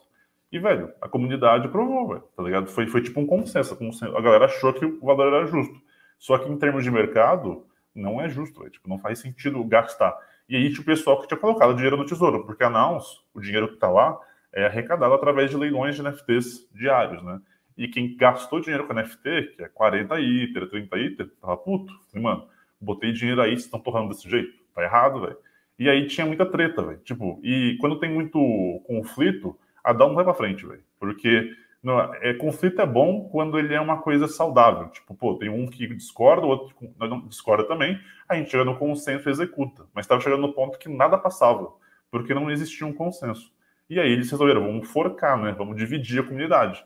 E, 0.52 0.60
velho, 0.60 0.92
a 1.02 1.10
comunidade 1.10 1.66
aprovou, 1.66 2.10
velho, 2.10 2.24
tá 2.38 2.44
ligado? 2.44 2.68
Foi, 2.68 2.86
foi 2.86 3.02
tipo 3.02 3.20
um 3.20 3.26
consenso. 3.26 3.76
A 4.16 4.22
galera 4.22 4.46
achou 4.46 4.72
que 4.72 4.86
o 4.86 5.00
valor 5.04 5.34
era 5.34 5.48
justo. 5.48 5.82
Só 6.20 6.38
que 6.38 6.48
em 6.52 6.58
termos 6.58 6.84
de 6.84 6.92
mercado, 6.92 7.66
Não 7.96 8.22
é 8.22 8.30
justo, 8.30 8.60
véio. 8.60 8.72
tipo, 8.72 8.88
não 8.90 9.00
faz 9.00 9.20
sentido 9.20 9.64
gastar. 9.64 10.16
E 10.48 10.56
aí 10.56 10.70
tinha 10.70 10.82
o 10.82 10.86
pessoal 10.86 11.22
que 11.22 11.28
tinha 11.28 11.40
colocado 11.40 11.74
dinheiro 11.74 11.98
no 11.98 12.06
tesouro, 12.06 12.46
porque 12.46 12.64
a 12.64 12.70
Nouns, 12.70 13.24
o 13.34 13.40
dinheiro 13.40 13.68
que 13.68 13.76
está 13.76 13.90
lá, 13.90 14.20
é 14.52 14.66
arrecadado 14.66 15.14
através 15.14 15.50
de 15.50 15.58
leilões 15.58 15.96
de 15.96 16.04
NFTs 16.04 16.70
diários, 16.74 17.24
né? 17.24 17.42
E 17.76 17.88
quem 17.88 18.16
gastou 18.16 18.60
dinheiro 18.60 18.86
com 18.86 18.94
NFT, 18.94 19.56
que 19.56 19.64
é 19.64 19.70
40 19.70 20.20
ITER, 20.20 20.70
30 20.70 20.98
ITER, 20.98 21.32
tava 21.42 21.58
puto. 21.58 21.92
Falei, 22.12 22.24
mano, 22.24 22.48
botei 22.80 23.12
dinheiro 23.12 23.42
aí, 23.42 23.52
vocês 23.52 23.66
estão 23.66 23.80
torrando 23.80 24.10
desse 24.10 24.30
jeito. 24.30 24.54
Tá 24.76 24.84
errado, 24.84 25.22
velho. 25.22 25.38
E 25.80 25.90
aí 25.90 26.06
tinha 26.06 26.26
muita 26.26 26.46
treta, 26.46 26.84
velho. 26.84 27.00
Tipo, 27.00 27.40
e 27.44 27.78
quando 27.80 28.00
tem 28.00 28.12
muito 28.12 28.38
conflito, 28.86 29.58
a 29.84 29.92
DAO 29.92 30.10
não 30.10 30.16
vai 30.16 30.24
pra 30.24 30.34
frente, 30.36 30.66
velho. 30.66 30.84
Porque 31.00 31.52
não, 31.84 32.00
é, 32.00 32.34
conflito 32.34 32.82
é 32.82 32.86
bom 32.86 33.28
quando 33.28 33.60
ele 33.60 33.74
é 33.74 33.82
uma 33.82 34.02
coisa 34.02 34.26
saudável. 34.26 34.88
Tipo, 34.88 35.14
pô, 35.14 35.36
tem 35.36 35.50
um 35.50 35.68
que 35.68 35.86
discorda, 35.88 36.46
o 36.46 36.50
outro 36.50 36.74
não 36.98 37.28
discorda 37.28 37.66
também, 37.66 38.00
a 38.28 38.36
gente 38.36 38.50
chega 38.50 38.64
no 38.64 38.78
consenso 38.78 39.28
e 39.28 39.32
executa. 39.32 39.86
Mas 39.94 40.06
estava 40.06 40.22
chegando 40.22 40.42
no 40.42 40.54
ponto 40.54 40.80
que 40.80 40.88
nada 40.88 41.18
passava, 41.18 41.74
porque 42.10 42.34
não 42.34 42.50
existia 42.50 42.88
um 42.88 42.94
consenso. 42.94 43.52
E 43.90 44.00
aí 44.00 44.10
eles 44.10 44.32
resolveram, 44.32 44.62
vamos 44.62 44.90
forcar, 44.90 45.38
né? 45.38 45.52
Vamos 45.58 45.76
dividir 45.76 46.22
a 46.22 46.24
comunidade. 46.24 46.86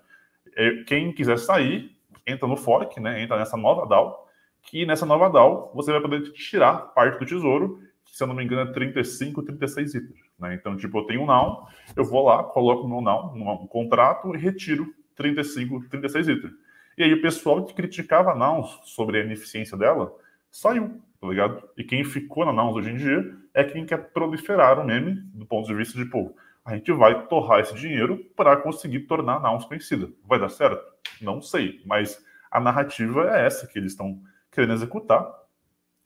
É, 0.56 0.84
quem 0.84 1.13
quiser 1.13 1.38
sair, 1.38 1.92
entra 2.25 2.48
no 2.48 2.58
fork, 2.58 3.00
né? 3.00 3.22
Entra 3.22 3.38
nessa 3.38 3.56
nova 3.56 3.86
DAO, 3.86 4.27
que 4.63 4.84
nessa 4.84 5.06
nova 5.06 5.30
DAO 5.30 5.72
você 5.75 5.92
vai 5.92 6.01
poder 6.01 6.24
tirar 6.34 6.94
parte 6.94 7.20
do 7.20 7.25
tesouro, 7.25 7.80
que 7.80 7.87
se 8.08 8.24
eu 8.24 8.28
não 8.28 8.36
me 8.36 8.44
engano 8.44 8.70
é 8.70 8.74
35, 8.74 9.44
36 9.44 9.96
itens. 9.96 10.20
Né? 10.40 10.56
Então, 10.56 10.76
tipo, 10.76 10.98
eu 10.98 11.04
tenho 11.04 11.22
um 11.22 11.26
now, 11.26 11.68
eu 11.96 12.04
vou 12.04 12.26
lá, 12.26 12.44
coloco 12.44 12.88
no 12.88 13.02
now, 13.02 13.34
um 13.36 13.68
contrato 13.68 14.36
e 14.36 14.38
retiro 14.38 14.94
35, 15.16 15.88
36 15.90 16.28
itens. 16.28 16.54
E 16.98 17.04
aí 17.04 17.14
o 17.14 17.22
pessoal 17.22 17.64
que 17.64 17.74
criticava 17.74 18.32
a 18.32 18.36
Nouns 18.36 18.80
sobre 18.86 19.20
a 19.20 19.24
ineficiência 19.24 19.78
dela 19.78 20.12
saiu, 20.50 21.00
tá 21.22 21.28
ligado? 21.28 21.64
E 21.78 21.84
quem 21.84 22.04
ficou 22.04 22.44
na 22.46 22.52
Nouns 22.52 22.76
hoje 22.76 22.90
em 22.90 22.98
dia 22.98 23.36
é 23.54 23.64
quem 23.64 23.86
quer 23.86 24.12
proliferar 24.12 24.80
o 24.80 24.86
meme 24.86 25.14
do 25.34 25.46
ponto 25.46 25.68
de 25.68 25.76
vista 25.76 25.98
de, 25.98 26.06
pô, 26.06 26.36
a 26.66 26.76
gente 26.76 26.92
vai 26.92 27.28
torrar 27.28 27.60
esse 27.60 27.76
dinheiro 27.76 28.18
para 28.36 28.58
conseguir 28.58 29.02
tornar 29.02 29.36
a 29.36 29.40
Nouns 29.40 29.66
conhecida. 29.66 30.10
Vai 30.26 30.40
dar 30.40 30.50
certo? 30.50 30.84
Não 31.22 31.40
sei, 31.40 31.82
mas 31.86 32.24
a 32.50 32.60
narrativa 32.60 33.30
é 33.30 33.46
essa 33.46 33.68
que 33.68 33.78
eles 33.78 33.92
estão 33.92 34.20
querendo 34.52 34.74
executar 34.74 35.37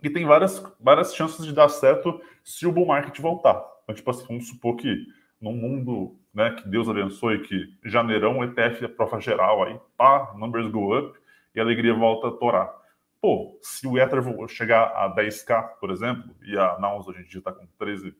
e 0.02 0.10
tem 0.10 0.26
várias, 0.26 0.64
várias 0.80 1.16
chances 1.16 1.46
de 1.46 1.54
dar 1.54 1.70
certo 1.70 2.22
se 2.44 2.66
o 2.66 2.72
bull 2.72 2.88
market 2.88 3.20
voltar. 3.20 3.64
Então, 3.84 3.96
tipo 3.96 4.10
assim, 4.10 4.26
vamos 4.28 4.48
supor 4.48 4.76
que 4.76 5.06
num 5.40 5.54
mundo, 5.54 6.16
né, 6.34 6.52
que 6.52 6.68
Deus 6.68 6.88
abençoe, 6.88 7.42
que 7.42 7.78
janeirão 7.84 8.44
ETF 8.44 8.86
é 8.86 8.88
prova 8.88 9.20
geral, 9.20 9.64
aí 9.64 9.80
pá, 9.98 10.34
numbers 10.38 10.70
go 10.72 10.98
up 10.98 11.18
e 11.56 11.60
a 11.60 11.64
alegria 11.64 11.94
volta 11.94 12.28
a 12.28 12.32
torar. 12.32 12.72
Pô, 13.20 13.58
se 13.62 13.88
o 13.88 14.00
Ether 14.00 14.22
chegar 14.48 14.84
a 14.96 15.14
10k, 15.16 15.78
por 15.80 15.92
exemplo, 15.92 16.36
e 16.44 16.58
a 16.58 16.80
Nouns 16.80 17.08
hoje 17.08 17.22
em 17.22 17.26
dia 17.26 17.40
está 17.40 17.52
com 17.52 17.68
13 17.78 18.16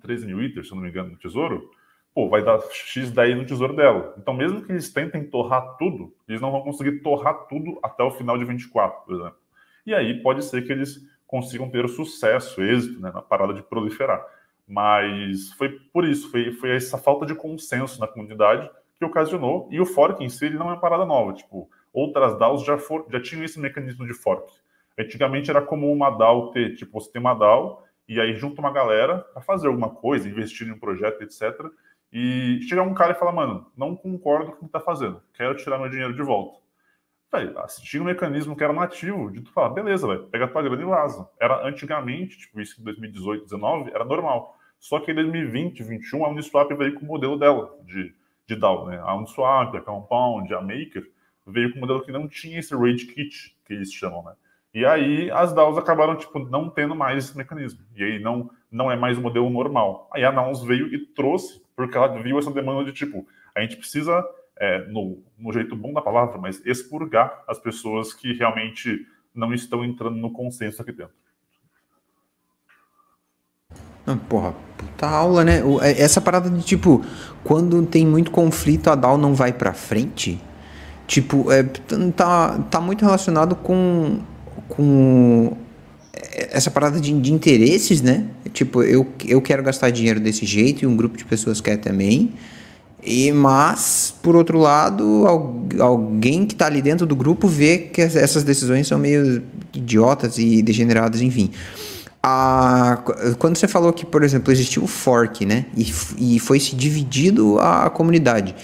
13 0.00 0.26
mil 0.26 0.40
iters, 0.40 0.68
se 0.68 0.72
eu 0.72 0.76
não 0.76 0.84
me 0.84 0.90
engano, 0.90 1.10
no 1.10 1.16
tesouro, 1.16 1.68
pô, 2.14 2.28
vai 2.28 2.44
dar 2.44 2.60
X 2.70 3.10
daí 3.10 3.34
no 3.34 3.44
tesouro 3.44 3.74
dela. 3.74 4.14
Então, 4.16 4.32
mesmo 4.32 4.62
que 4.62 4.70
eles 4.70 4.92
tentem 4.92 5.28
torrar 5.28 5.76
tudo, 5.76 6.14
eles 6.28 6.40
não 6.40 6.52
vão 6.52 6.62
conseguir 6.62 7.00
torrar 7.00 7.46
tudo 7.48 7.80
até 7.82 8.02
o 8.04 8.10
final 8.10 8.38
de 8.38 8.44
24, 8.44 9.04
por 9.04 9.14
exemplo. 9.14 9.41
E 9.84 9.94
aí 9.94 10.22
pode 10.22 10.44
ser 10.44 10.62
que 10.62 10.72
eles 10.72 11.00
consigam 11.26 11.70
ter 11.70 11.88
sucesso, 11.88 12.62
êxito, 12.62 13.00
né, 13.00 13.10
na 13.10 13.22
parada 13.22 13.54
de 13.54 13.62
proliferar. 13.62 14.24
Mas 14.68 15.52
foi 15.54 15.70
por 15.92 16.04
isso, 16.04 16.30
foi, 16.30 16.52
foi 16.52 16.76
essa 16.76 16.98
falta 16.98 17.26
de 17.26 17.34
consenso 17.34 18.00
na 18.00 18.06
comunidade 18.06 18.70
que 18.98 19.04
ocasionou, 19.04 19.68
e 19.70 19.80
o 19.80 19.86
fork 19.86 20.22
em 20.22 20.28
si 20.28 20.46
ele 20.46 20.58
não 20.58 20.68
é 20.68 20.72
uma 20.74 20.80
parada 20.80 21.04
nova, 21.04 21.32
tipo, 21.32 21.68
outras 21.92 22.38
DAOs 22.38 22.64
já, 22.64 22.78
for, 22.78 23.06
já 23.10 23.20
tinham 23.20 23.44
esse 23.44 23.58
mecanismo 23.58 24.06
de 24.06 24.14
fork. 24.14 24.52
Antigamente 24.98 25.50
era 25.50 25.60
como 25.60 25.90
uma 25.90 26.10
DAO 26.10 26.52
ter, 26.52 26.76
tipo, 26.76 27.00
você 27.00 27.10
tem 27.10 27.20
uma 27.20 27.34
DAO, 27.34 27.84
e 28.06 28.20
aí 28.20 28.34
junta 28.34 28.60
uma 28.60 28.70
galera 28.70 29.18
para 29.18 29.42
fazer 29.42 29.66
alguma 29.66 29.90
coisa, 29.90 30.28
investir 30.28 30.68
em 30.68 30.72
um 30.72 30.78
projeto, 30.78 31.22
etc. 31.22 31.66
E 32.12 32.60
chegar 32.68 32.82
um 32.82 32.94
cara 32.94 33.12
e 33.12 33.14
falar, 33.14 33.32
mano, 33.32 33.72
não 33.76 33.96
concordo 33.96 34.52
com 34.52 34.56
o 34.56 34.58
que 34.60 34.64
está 34.66 34.80
fazendo, 34.80 35.22
quero 35.32 35.56
tirar 35.56 35.78
meu 35.78 35.88
dinheiro 35.88 36.14
de 36.14 36.22
volta. 36.22 36.61
Véio, 37.32 37.54
tinha 37.82 38.02
um 38.02 38.06
mecanismo 38.06 38.54
que 38.54 38.62
era 38.62 38.72
nativo 38.72 39.30
de 39.30 39.40
tu 39.40 39.50
falar, 39.52 39.70
beleza, 39.70 40.06
véio, 40.06 40.24
pega 40.26 40.48
tua 40.48 40.62
grana 40.62 40.82
e 40.82 40.84
vaza. 40.84 41.26
Era 41.40 41.66
antigamente, 41.66 42.36
tipo 42.36 42.60
isso 42.60 42.80
em 42.80 42.84
2018, 42.84 43.48
2019, 43.48 43.90
era 43.94 44.04
normal. 44.04 44.58
Só 44.78 45.00
que 45.00 45.12
em 45.12 45.14
2020, 45.14 45.78
2021, 45.78 46.24
a 46.24 46.28
Uniswap 46.28 46.74
veio 46.74 46.94
com 46.94 47.06
o 47.06 47.08
modelo 47.08 47.38
dela 47.38 47.74
de, 47.86 48.14
de 48.46 48.56
DAO, 48.56 48.86
né? 48.86 49.00
A 49.02 49.14
Uniswap, 49.16 49.74
a 49.74 49.80
Compound, 49.80 50.52
a 50.52 50.60
Maker, 50.60 51.10
veio 51.46 51.70
com 51.70 51.78
um 51.78 51.80
modelo 51.80 52.04
que 52.04 52.12
não 52.12 52.28
tinha 52.28 52.58
esse 52.58 52.74
rage 52.74 53.06
kit, 53.06 53.56
que 53.64 53.72
eles 53.72 53.92
chamam, 53.92 54.22
né? 54.24 54.34
E 54.74 54.86
aí 54.86 55.30
as 55.30 55.52
DAOs 55.52 55.76
acabaram 55.76 56.16
tipo 56.16 56.38
não 56.38 56.70
tendo 56.70 56.94
mais 56.94 57.24
esse 57.24 57.36
mecanismo. 57.36 57.80
E 57.94 58.02
aí 58.02 58.18
não 58.18 58.50
não 58.70 58.90
é 58.90 58.96
mais 58.96 59.18
o 59.18 59.20
modelo 59.20 59.50
normal. 59.50 60.08
Aí 60.14 60.24
a 60.24 60.32
Nouns 60.32 60.62
veio 60.62 60.86
e 60.94 60.98
trouxe 60.98 61.62
porque 61.76 61.94
ela 61.96 62.08
viu 62.08 62.38
essa 62.38 62.50
demanda 62.50 62.84
de 62.84 62.92
tipo 62.92 63.26
a 63.54 63.60
gente 63.60 63.76
precisa 63.76 64.24
é, 64.62 64.86
no, 64.86 65.18
no 65.36 65.52
jeito 65.52 65.74
bom 65.74 65.92
da 65.92 66.00
palavra, 66.00 66.38
mas 66.38 66.64
expurgar 66.64 67.42
as 67.48 67.58
pessoas 67.58 68.14
que 68.14 68.32
realmente 68.32 69.04
não 69.34 69.52
estão 69.52 69.84
entrando 69.84 70.16
no 70.16 70.30
consenso 70.30 70.80
aqui 70.80 70.92
dentro. 70.92 71.14
Não, 74.06 74.16
porra, 74.16 74.54
puta 74.78 75.08
aula, 75.08 75.44
né? 75.44 75.62
É, 75.80 76.00
essa 76.00 76.20
parada 76.20 76.48
de 76.48 76.62
tipo, 76.62 77.04
quando 77.42 77.84
tem 77.84 78.06
muito 78.06 78.30
conflito, 78.30 78.88
a 78.88 78.94
DAO 78.94 79.18
não 79.18 79.34
vai 79.34 79.52
pra 79.52 79.72
frente. 79.72 80.40
Tipo, 81.08 81.50
é, 81.50 81.64
tá, 82.16 82.60
tá 82.70 82.80
muito 82.80 83.04
relacionado 83.04 83.56
com 83.56 84.20
com 84.68 85.56
essa 86.50 86.70
parada 86.70 87.00
de, 87.00 87.12
de, 87.20 87.32
interesses, 87.32 88.00
né? 88.00 88.26
Tipo, 88.52 88.82
eu, 88.82 89.06
eu 89.26 89.42
quero 89.42 89.62
gastar 89.62 89.90
dinheiro 89.90 90.20
desse 90.20 90.46
jeito 90.46 90.84
e 90.84 90.86
um 90.86 90.96
grupo 90.96 91.16
de 91.16 91.24
pessoas 91.24 91.60
quer 91.60 91.78
também. 91.78 92.32
E, 93.02 93.32
mas, 93.32 94.14
por 94.22 94.36
outro 94.36 94.58
lado, 94.58 95.24
alguém 95.80 96.46
que 96.46 96.54
está 96.54 96.66
ali 96.66 96.80
dentro 96.80 97.04
do 97.04 97.16
grupo 97.16 97.48
vê 97.48 97.78
que 97.78 98.00
essas 98.00 98.44
decisões 98.44 98.86
são 98.86 98.98
meio 98.98 99.42
idiotas 99.74 100.38
e 100.38 100.62
degeneradas, 100.62 101.20
enfim. 101.20 101.50
A, 102.22 103.02
quando 103.38 103.56
você 103.56 103.66
falou 103.66 103.92
que, 103.92 104.06
por 104.06 104.22
exemplo, 104.22 104.52
existiu 104.52 104.84
o 104.84 104.86
fork, 104.86 105.44
né? 105.44 105.66
E, 105.76 106.34
e 106.36 106.38
foi 106.38 106.60
se 106.60 106.76
dividido 106.76 107.58
a, 107.58 107.90
comunidade. 107.90 108.54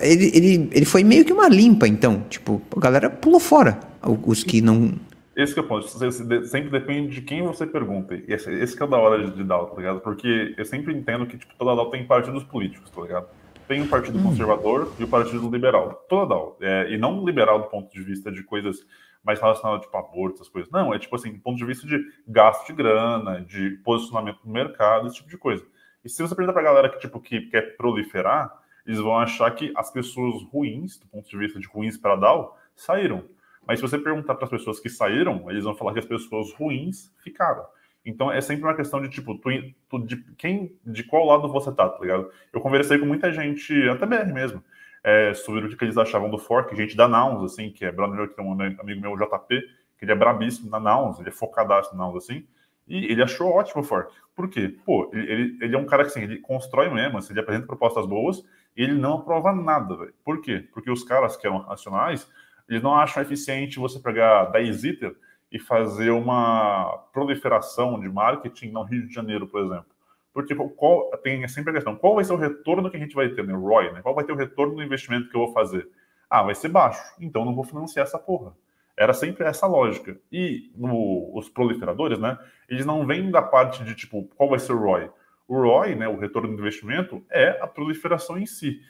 Ele, 0.00 0.30
ele, 0.32 0.68
ele 0.70 0.84
foi 0.84 1.02
meio 1.02 1.24
que 1.24 1.32
uma 1.32 1.48
limpa, 1.48 1.88
então. 1.88 2.24
Tipo, 2.30 2.62
a 2.76 2.78
galera 2.78 3.10
pulou 3.10 3.40
fora. 3.40 3.80
Os 4.24 4.44
que 4.44 4.60
não, 4.60 4.92
esse 5.34 5.54
que 5.54 5.60
é 5.60 5.62
o 5.62 5.66
ponto. 5.66 5.88
Sempre 5.88 6.70
depende 6.70 7.14
de 7.14 7.22
quem 7.22 7.42
você 7.42 7.66
pergunta. 7.66 8.14
Esse, 8.28 8.52
esse 8.52 8.76
que 8.76 8.82
é 8.82 8.86
o 8.86 8.88
da 8.88 8.98
hora 8.98 9.24
de, 9.24 9.34
de 9.34 9.44
DAO, 9.44 9.66
tá 9.66 9.76
ligado? 9.76 10.00
Porque 10.00 10.54
eu 10.56 10.64
sempre 10.64 10.94
entendo 10.94 11.26
que 11.26 11.38
tipo, 11.38 11.54
toda 11.58 11.74
DAO 11.74 11.90
tem 11.90 12.06
partidos 12.06 12.44
políticos, 12.44 12.90
tá 12.90 13.00
ligado? 13.02 13.26
Tem 13.72 13.80
o 13.80 13.88
Partido 13.88 14.18
hum. 14.18 14.22
Conservador 14.24 14.92
e 14.98 15.04
o 15.04 15.08
Partido 15.08 15.48
Liberal. 15.48 16.06
DAO. 16.10 16.58
É, 16.60 16.90
e 16.90 16.98
não 16.98 17.24
liberal 17.24 17.58
do 17.58 17.68
ponto 17.68 17.90
de 17.90 18.02
vista 18.02 18.30
de 18.30 18.42
coisas 18.42 18.86
mais 19.24 19.40
relacionadas, 19.40 19.86
tipo, 19.86 19.96
aborto, 19.96 20.34
essas 20.34 20.48
coisas. 20.50 20.70
Não, 20.70 20.92
é 20.92 20.98
tipo 20.98 21.16
assim, 21.16 21.32
do 21.32 21.40
ponto 21.40 21.56
de 21.56 21.64
vista 21.64 21.86
de 21.86 21.98
gasto 22.28 22.66
de 22.66 22.74
grana, 22.74 23.40
de 23.40 23.70
posicionamento 23.82 24.40
no 24.44 24.52
mercado, 24.52 25.06
esse 25.06 25.16
tipo 25.16 25.30
de 25.30 25.38
coisa. 25.38 25.64
E 26.04 26.08
se 26.10 26.20
você 26.20 26.34
perguntar 26.34 26.52
pra 26.52 26.62
galera 26.62 26.90
que, 26.90 26.98
tipo, 26.98 27.18
que 27.18 27.48
quer 27.48 27.74
proliferar, 27.78 28.52
eles 28.84 29.00
vão 29.00 29.18
achar 29.18 29.50
que 29.52 29.72
as 29.74 29.90
pessoas 29.90 30.42
ruins, 30.52 30.98
do 30.98 31.06
ponto 31.06 31.26
de 31.26 31.38
vista 31.38 31.58
de 31.58 31.66
ruins 31.66 31.96
para 31.96 32.14
DAO, 32.14 32.54
saíram. 32.76 33.24
Mas 33.66 33.78
se 33.78 33.88
você 33.88 33.98
perguntar 33.98 34.34
para 34.34 34.44
as 34.44 34.50
pessoas 34.50 34.80
que 34.80 34.90
saíram, 34.90 35.50
eles 35.50 35.64
vão 35.64 35.74
falar 35.74 35.94
que 35.94 35.98
as 35.98 36.04
pessoas 36.04 36.52
ruins 36.52 37.10
ficaram. 37.24 37.64
Então 38.04 38.30
é 38.30 38.40
sempre 38.40 38.64
uma 38.64 38.74
questão 38.74 39.00
de 39.00 39.08
tipo, 39.08 39.36
tu, 39.38 39.48
tu, 39.88 39.98
de 40.04 40.16
quem, 40.36 40.76
de 40.84 41.04
qual 41.04 41.24
lado 41.26 41.48
você 41.48 41.70
tá, 41.72 41.88
tá 41.88 41.98
ligado? 42.00 42.30
Eu 42.52 42.60
conversei 42.60 42.98
com 42.98 43.06
muita 43.06 43.32
gente, 43.32 43.72
até 43.88 44.06
BR 44.06 44.32
mesmo, 44.32 44.62
é, 45.04 45.34
sobre 45.34 45.66
o 45.66 45.76
que 45.76 45.84
eles 45.84 45.96
achavam 45.96 46.30
do 46.30 46.38
fork, 46.38 46.74
gente 46.76 46.96
da 46.96 47.06
Nouns, 47.06 47.52
assim, 47.52 47.70
que 47.70 47.84
é 47.84 47.92
brother 47.92 48.28
que 48.28 48.36
tem 48.36 48.44
um 48.44 48.52
amigo 48.52 49.00
meu, 49.00 49.16
JP, 49.16 49.60
que 49.98 50.04
ele 50.04 50.12
é 50.12 50.16
brabíssimo 50.16 50.70
na 50.70 50.80
Nouns, 50.80 51.18
ele 51.20 51.28
é 51.28 51.32
focadaço 51.32 51.96
na 51.96 52.04
Nouns, 52.04 52.24
assim, 52.24 52.46
e 52.88 53.06
ele 53.06 53.22
achou 53.22 53.52
ótimo 53.52 53.82
o 53.82 53.84
fork. 53.84 54.12
Por 54.34 54.48
quê? 54.48 54.76
Pô, 54.84 55.10
ele, 55.12 55.32
ele, 55.32 55.58
ele, 55.60 55.76
é 55.76 55.78
um 55.78 55.86
cara 55.86 56.02
que, 56.02 56.10
assim, 56.10 56.22
ele 56.22 56.38
constrói 56.38 56.92
mesmo, 56.92 57.18
assim, 57.18 57.32
ele 57.32 57.40
apresenta 57.40 57.66
propostas 57.66 58.06
boas, 58.06 58.44
e 58.76 58.82
ele 58.82 58.94
não 58.94 59.14
aprova 59.14 59.52
nada, 59.52 59.96
velho. 59.96 60.14
Por 60.24 60.40
quê? 60.40 60.66
Porque 60.72 60.90
os 60.90 61.04
caras 61.04 61.36
que 61.36 61.46
eram 61.46 61.58
racionais 61.58 62.28
eles 62.68 62.82
não 62.82 62.94
acham 62.94 63.22
eficiente 63.22 63.78
você 63.78 63.98
pegar 63.98 64.46
10 64.46 64.84
itens 64.84 65.12
e 65.52 65.58
fazer 65.58 66.10
uma 66.10 67.04
proliferação 67.12 68.00
de 68.00 68.08
marketing 68.08 68.70
no 68.70 68.82
Rio 68.82 69.06
de 69.06 69.14
Janeiro, 69.14 69.46
por 69.46 69.60
exemplo. 69.60 69.86
Porque 70.32 70.54
qual, 70.54 71.10
tem 71.22 71.46
sempre 71.46 71.70
a 71.70 71.74
questão, 71.74 71.94
qual 71.94 72.14
vai 72.14 72.24
ser 72.24 72.32
o 72.32 72.36
retorno 72.36 72.90
que 72.90 72.96
a 72.96 73.00
gente 73.00 73.14
vai 73.14 73.28
ter, 73.28 73.46
né? 73.46 73.52
ROI, 73.52 73.92
né? 73.92 74.00
Qual 74.00 74.14
vai 74.14 74.24
ter 74.24 74.32
o 74.32 74.36
retorno 74.36 74.74
do 74.74 74.82
investimento 74.82 75.28
que 75.28 75.36
eu 75.36 75.44
vou 75.44 75.52
fazer? 75.52 75.86
Ah, 76.30 76.42
vai 76.42 76.54
ser 76.54 76.70
baixo, 76.70 77.02
então 77.20 77.44
não 77.44 77.54
vou 77.54 77.64
financiar 77.64 78.06
essa 78.06 78.18
porra. 78.18 78.56
Era 78.96 79.12
sempre 79.12 79.44
essa 79.44 79.66
lógica. 79.66 80.18
E 80.32 80.72
no, 80.74 81.30
os 81.36 81.50
proliferadores, 81.50 82.18
né? 82.18 82.38
Eles 82.66 82.86
não 82.86 83.06
vêm 83.06 83.30
da 83.30 83.42
parte 83.42 83.84
de, 83.84 83.94
tipo, 83.94 84.24
qual 84.36 84.48
vai 84.48 84.58
ser 84.58 84.72
o 84.72 84.78
ROI? 84.78 85.10
O 85.46 85.60
ROI, 85.60 85.94
né, 85.94 86.08
o 86.08 86.18
retorno 86.18 86.48
do 86.48 86.60
investimento, 86.60 87.22
é 87.30 87.58
a 87.60 87.66
proliferação 87.66 88.38
em 88.38 88.46
si. 88.46 88.80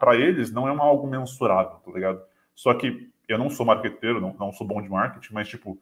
Para 0.00 0.16
eles, 0.16 0.50
não 0.50 0.66
é 0.66 0.72
uma 0.72 0.82
algo 0.82 1.06
mensurável, 1.06 1.76
tá 1.84 1.92
ligado? 1.92 2.20
Só 2.52 2.74
que 2.74 3.08
eu 3.28 3.38
não 3.38 3.48
sou 3.48 3.64
marqueteiro, 3.64 4.20
não, 4.20 4.34
não 4.34 4.52
sou 4.52 4.66
bom 4.66 4.82
de 4.82 4.88
marketing, 4.88 5.32
mas, 5.32 5.48
tipo, 5.48 5.78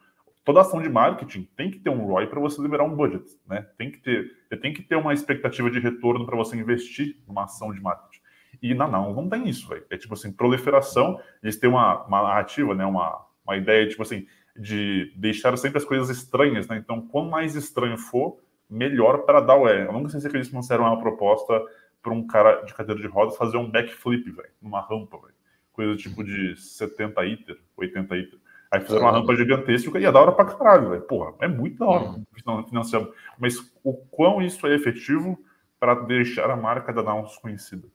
toda 0.49 0.63
ação 0.63 0.81
de 0.81 0.89
marketing 0.89 1.47
tem 1.55 1.71
que 1.71 1.79
ter 1.79 1.91
um 1.91 2.07
ROI 2.07 2.27
para 2.27 2.41
você 2.41 2.63
liberar 2.63 2.83
um 2.83 2.97
budget, 2.97 3.39
né? 3.47 3.67
Tem 3.77 3.91
que 3.91 3.99
ter, 3.99 4.33
tem 4.63 4.73
que 4.73 4.83
ter 4.83 4.97
uma 4.97 5.13
expectativa 5.13 5.71
de 5.71 5.79
retorno 5.79 6.25
para 6.25 6.35
você 6.39 6.57
investir 6.57 7.19
numa 7.27 7.45
ação 7.45 7.71
de 7.71 7.79
marketing. 7.83 8.23
E 8.63 8.73
na 8.73 8.89
não, 8.89 9.13
não 9.13 9.29
tem 9.29 9.47
isso, 9.47 9.69
velho. 9.69 9.85
É 9.91 9.99
tipo 9.99 10.15
assim, 10.15 10.33
proliferação, 10.33 11.21
eles 11.43 11.59
têm 11.59 11.69
uma, 11.69 12.03
uma 12.07 12.23
narrativa, 12.23 12.75
né? 12.75 12.87
Uma, 12.87 13.27
uma 13.45 13.59
ideia, 13.59 13.87
tipo 13.87 14.01
assim, 14.01 14.27
de 14.59 15.13
deixar 15.17 15.55
sempre 15.59 15.77
as 15.77 15.85
coisas 15.85 16.09
estranhas, 16.09 16.67
né? 16.67 16.79
Então, 16.79 17.03
quanto 17.03 17.29
mais 17.29 17.55
estranho 17.55 17.99
for, 17.99 18.39
melhor 18.71 19.27
para 19.27 19.43
dar 19.43 19.55
o 19.55 19.69
E. 19.69 19.85
Eu 19.85 19.93
nunca 19.93 20.09
sei 20.09 20.19
se 20.19 20.29
eles 20.29 20.51
lançaram 20.51 20.85
uma 20.85 20.99
proposta 20.99 21.63
para 22.03 22.15
um 22.15 22.27
cara 22.27 22.63
de 22.63 22.73
cadeira 22.73 22.99
de 22.99 23.07
rodas 23.07 23.37
fazer 23.37 23.59
um 23.59 23.71
backflip, 23.71 24.31
velho, 24.31 24.49
numa 24.63 24.81
rampa, 24.81 25.19
velho. 25.19 25.35
Coisa 25.75 25.95
tipo 25.95 26.25
de 26.25 26.57
70 26.57 27.27
iter, 27.27 27.59
80 27.77 28.17
iter. 28.17 28.39
Aí 28.71 28.81
fizeram 28.81 29.03
uma 29.03 29.13
rampa 29.13 29.35
gigantesca 29.35 29.99
e 29.99 30.03
ia 30.03 30.13
da 30.13 30.21
hora 30.21 30.33
pra 30.33 30.45
caralho, 30.45 30.91
velho. 30.91 31.03
Porra, 31.03 31.35
é 31.41 31.49
muito 31.49 31.79
da 31.79 31.87
hora 31.87 32.05
uhum. 32.05 32.67
financiando. 32.69 33.13
Mas 33.39 33.57
o 33.83 33.95
quão 33.95 34.43
isso 34.43 34.67
é 34.67 34.75
efetivo 34.75 35.39
para 35.81 35.95
deixar 35.95 36.51
a 36.51 36.57
marca 36.57 36.93
da 36.93 37.03
Downs 37.03 37.37
conhecida? 37.39 37.89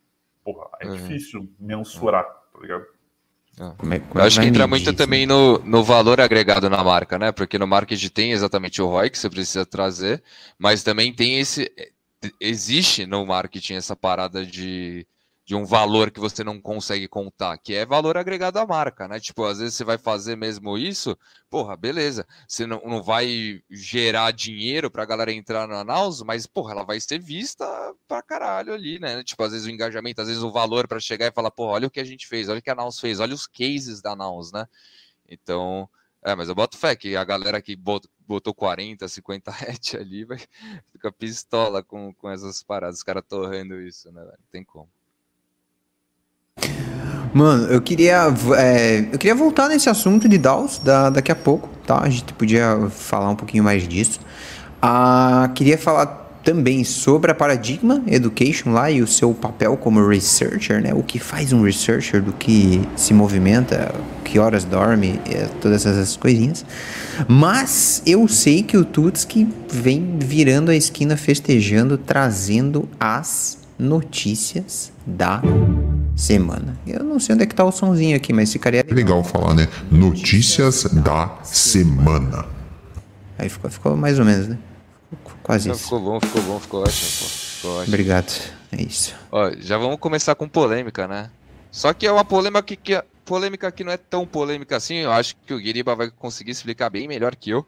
Porra, 0.43 0.67
é 0.79 0.87
uhum. 0.87 0.95
difícil 0.95 1.49
mensurar, 1.59 2.23
tá 2.23 2.59
ligado? 2.59 2.85
Como 3.77 3.93
é, 3.93 3.99
como 3.99 4.19
eu 4.19 4.25
acho 4.25 4.41
que 4.41 4.47
entra 4.47 4.65
muito 4.65 4.91
também 4.93 5.27
no, 5.27 5.59
no 5.59 5.83
valor 5.83 6.19
agregado 6.19 6.69
na 6.71 6.83
marca, 6.83 7.19
né? 7.19 7.31
Porque 7.31 7.59
no 7.59 7.67
marketing 7.67 8.09
tem 8.09 8.31
exatamente 8.31 8.81
o 8.81 8.87
ROI 8.87 9.11
que 9.11 9.17
você 9.17 9.29
precisa 9.29 9.63
trazer, 9.63 10.23
mas 10.57 10.81
também 10.81 11.13
tem 11.13 11.39
esse. 11.39 11.71
Existe 12.39 13.05
no 13.05 13.23
marketing 13.25 13.75
essa 13.75 13.95
parada 13.95 14.43
de 14.43 15.05
de 15.45 15.55
um 15.55 15.65
valor 15.65 16.09
que 16.09 16.21
você 16.21 16.43
não 16.43 16.59
consegue 16.61 17.07
contar, 17.07 17.57
que 17.57 17.73
é 17.73 17.85
valor 17.85 18.17
agregado 18.17 18.59
à 18.59 18.65
marca, 18.65 19.07
né? 19.07 19.19
Tipo, 19.19 19.43
às 19.43 19.59
vezes 19.59 19.75
você 19.75 19.83
vai 19.83 19.97
fazer 19.97 20.37
mesmo 20.37 20.77
isso, 20.77 21.17
porra, 21.49 21.75
beleza, 21.75 22.25
você 22.47 22.65
não, 22.65 22.81
não 22.85 23.03
vai 23.03 23.61
gerar 23.69 24.31
dinheiro 24.31 24.89
pra 24.89 25.05
galera 25.05 25.33
entrar 25.33 25.67
na 25.67 25.83
Naus, 25.83 26.21
mas, 26.21 26.47
porra, 26.47 26.71
ela 26.71 26.85
vai 26.85 26.99
ser 26.99 27.19
vista 27.19 27.65
pra 28.07 28.21
caralho 28.21 28.73
ali, 28.73 28.99
né? 28.99 29.21
Tipo, 29.23 29.43
às 29.43 29.51
vezes 29.51 29.67
o 29.67 29.69
engajamento, 29.69 30.21
às 30.21 30.27
vezes 30.27 30.43
o 30.43 30.51
valor 30.51 30.87
para 30.87 30.99
chegar 30.99 31.27
e 31.27 31.33
falar, 31.33 31.51
porra, 31.51 31.73
olha 31.73 31.87
o 31.87 31.91
que 31.91 31.99
a 31.99 32.05
gente 32.05 32.25
fez, 32.25 32.47
olha 32.47 32.59
o 32.59 32.61
que 32.61 32.69
a 32.69 32.75
Naus 32.75 32.99
fez, 32.99 33.19
olha 33.19 33.33
os 33.33 33.45
cases 33.45 34.01
da 34.01 34.15
Naus, 34.15 34.51
né? 34.53 34.65
Então, 35.27 35.89
é, 36.23 36.35
mas 36.35 36.47
eu 36.47 36.55
boto 36.55 36.77
fé 36.77 36.95
que 36.95 37.17
a 37.17 37.23
galera 37.25 37.61
que 37.61 37.75
botou 37.75 38.53
40, 38.53 39.07
50 39.09 39.51
hat 39.69 39.97
ali 39.97 40.23
vai 40.23 40.37
ficar 40.91 41.11
pistola 41.11 41.83
com, 41.83 42.13
com 42.13 42.29
essas 42.29 42.63
paradas, 42.63 42.97
os 42.97 43.03
caras 43.03 43.23
torrando 43.27 43.81
isso, 43.81 44.09
né? 44.11 44.23
Não 44.23 44.47
tem 44.49 44.63
como. 44.63 44.89
Mano, 47.33 47.65
eu 47.65 47.81
queria, 47.81 48.31
é, 48.55 49.07
eu 49.11 49.17
queria 49.17 49.33
voltar 49.33 49.67
nesse 49.67 49.89
assunto 49.89 50.29
de 50.29 50.37
DAOs 50.37 50.77
da, 50.77 51.09
daqui 51.09 51.31
a 51.31 51.35
pouco, 51.35 51.67
tá? 51.85 51.99
A 51.99 52.09
gente 52.09 52.31
podia 52.33 52.87
falar 52.91 53.29
um 53.29 53.35
pouquinho 53.35 53.63
mais 53.63 53.87
disso. 53.87 54.19
Ah, 54.79 55.49
queria 55.55 55.77
falar 55.77 56.21
também 56.43 56.83
sobre 56.83 57.31
a 57.31 57.33
Paradigma 57.33 58.03
Education 58.05 58.71
lá 58.71 58.91
e 58.91 59.01
o 59.01 59.07
seu 59.07 59.33
papel 59.33 59.75
como 59.77 60.05
researcher, 60.07 60.79
né? 60.79 60.93
O 60.93 61.01
que 61.01 61.17
faz 61.17 61.51
um 61.51 61.63
researcher, 61.63 62.21
do 62.21 62.33
que 62.33 62.81
se 62.95 63.15
movimenta, 63.15 63.95
que 64.23 64.37
horas 64.37 64.63
dorme, 64.63 65.19
é, 65.25 65.47
todas 65.59 65.87
essas 65.87 66.15
coisinhas. 66.15 66.63
Mas 67.27 68.03
eu 68.05 68.27
sei 68.27 68.61
que 68.61 68.77
o 68.77 68.85
Tutski 68.85 69.47
vem 69.71 70.19
virando 70.19 70.69
a 70.69 70.75
esquina 70.75 71.17
festejando, 71.17 71.97
trazendo 71.97 72.87
as 72.99 73.57
notícias 73.79 74.91
da 75.07 75.41
semana. 76.15 76.77
Eu 76.85 77.03
não 77.03 77.19
sei 77.19 77.35
onde 77.35 77.43
é 77.43 77.47
que 77.47 77.55
tá 77.55 77.63
o 77.63 77.71
sonzinho 77.71 78.15
aqui, 78.15 78.31
mas 78.33 78.51
ficaria 78.51 78.81
legal. 78.81 78.95
legal 78.95 79.23
falar, 79.23 79.53
né? 79.53 79.67
Notícias 79.91 80.83
da 80.83 81.37
semana. 81.43 82.45
Aí 83.37 83.49
ficou, 83.49 83.69
ficou 83.69 83.97
mais 83.97 84.19
ou 84.19 84.25
menos, 84.25 84.47
né? 84.47 84.57
Quase 85.41 85.67
Não, 85.67 85.75
isso. 85.75 85.83
Ficou 85.83 85.99
bom, 85.99 86.19
ficou 86.19 86.41
bom, 86.43 86.59
ficou 86.59 86.81
ótimo, 86.81 87.09
pô. 87.09 87.25
Ficou 87.25 87.71
ótimo. 87.71 87.93
Obrigado. 87.93 88.53
É 88.71 88.81
isso. 88.81 89.15
Ó, 89.31 89.51
já 89.59 89.77
vamos 89.77 89.99
começar 89.99 90.35
com 90.35 90.47
polêmica, 90.47 91.07
né? 91.07 91.29
Só 91.71 91.93
que 91.93 92.07
é 92.07 92.11
uma 92.11 92.23
polêmica 92.25 92.63
que, 92.63 92.75
que 92.75 93.03
polêmica 93.25 93.71
que 93.71 93.83
não 93.83 93.91
é 93.91 93.97
tão 93.97 94.25
polêmica 94.25 94.77
assim. 94.77 94.97
Eu 94.97 95.11
acho 95.11 95.35
que 95.45 95.53
o 95.53 95.59
Guiriba 95.59 95.95
vai 95.95 96.09
conseguir 96.09 96.51
explicar 96.51 96.89
bem 96.89 97.07
melhor 97.07 97.35
que 97.35 97.49
eu. 97.49 97.65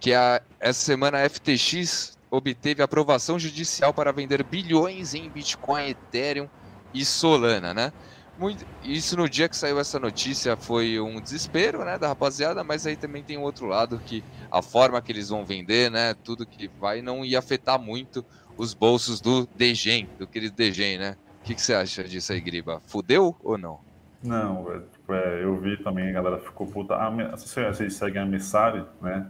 Que 0.00 0.14
a, 0.14 0.40
essa 0.60 0.80
semana 0.80 1.18
a 1.18 1.28
FTX 1.28 2.16
obteve 2.30 2.82
aprovação 2.82 3.38
judicial 3.38 3.92
para 3.92 4.12
vender 4.12 4.42
bilhões 4.44 5.14
em 5.14 5.28
Bitcoin, 5.28 5.88
Ethereum 5.88 6.48
e 6.92 7.04
Solana, 7.04 7.74
né? 7.74 7.92
Muito, 8.38 8.64
isso 8.84 9.16
no 9.16 9.28
dia 9.28 9.48
que 9.48 9.56
saiu 9.56 9.80
essa 9.80 9.98
notícia 9.98 10.56
foi 10.56 11.00
um 11.00 11.20
desespero, 11.20 11.84
né, 11.84 11.98
da 11.98 12.06
rapaziada, 12.06 12.62
mas 12.62 12.86
aí 12.86 12.94
também 12.94 13.20
tem 13.20 13.36
o 13.36 13.40
outro 13.40 13.66
lado 13.66 14.00
que 14.06 14.22
a 14.48 14.62
forma 14.62 15.02
que 15.02 15.10
eles 15.10 15.28
vão 15.28 15.44
vender, 15.44 15.90
né, 15.90 16.14
tudo 16.22 16.46
que 16.46 16.68
vai 16.78 17.02
não 17.02 17.24
ia 17.24 17.40
afetar 17.40 17.80
muito 17.80 18.24
os 18.56 18.74
bolsos 18.74 19.20
do 19.20 19.44
Degen, 19.56 20.08
do 20.18 20.26
querido 20.26 20.54
Degen, 20.54 20.98
né? 20.98 21.16
O 21.40 21.44
que, 21.44 21.54
que 21.54 21.62
você 21.62 21.74
acha 21.74 22.04
disso 22.04 22.32
aí, 22.32 22.40
Griba? 22.40 22.82
Fudeu 22.86 23.34
ou 23.42 23.56
não? 23.56 23.80
Não, 24.22 24.64
tipo, 24.92 25.14
é, 25.14 25.44
eu 25.44 25.58
vi 25.60 25.76
também, 25.76 26.08
a 26.10 26.12
galera 26.12 26.38
ficou 26.38 26.66
puta. 26.66 26.94
Ah, 26.94 27.10
vocês 27.36 27.94
seguem 27.94 28.20
a 28.20 28.26
Messari, 28.26 28.84
né? 29.00 29.24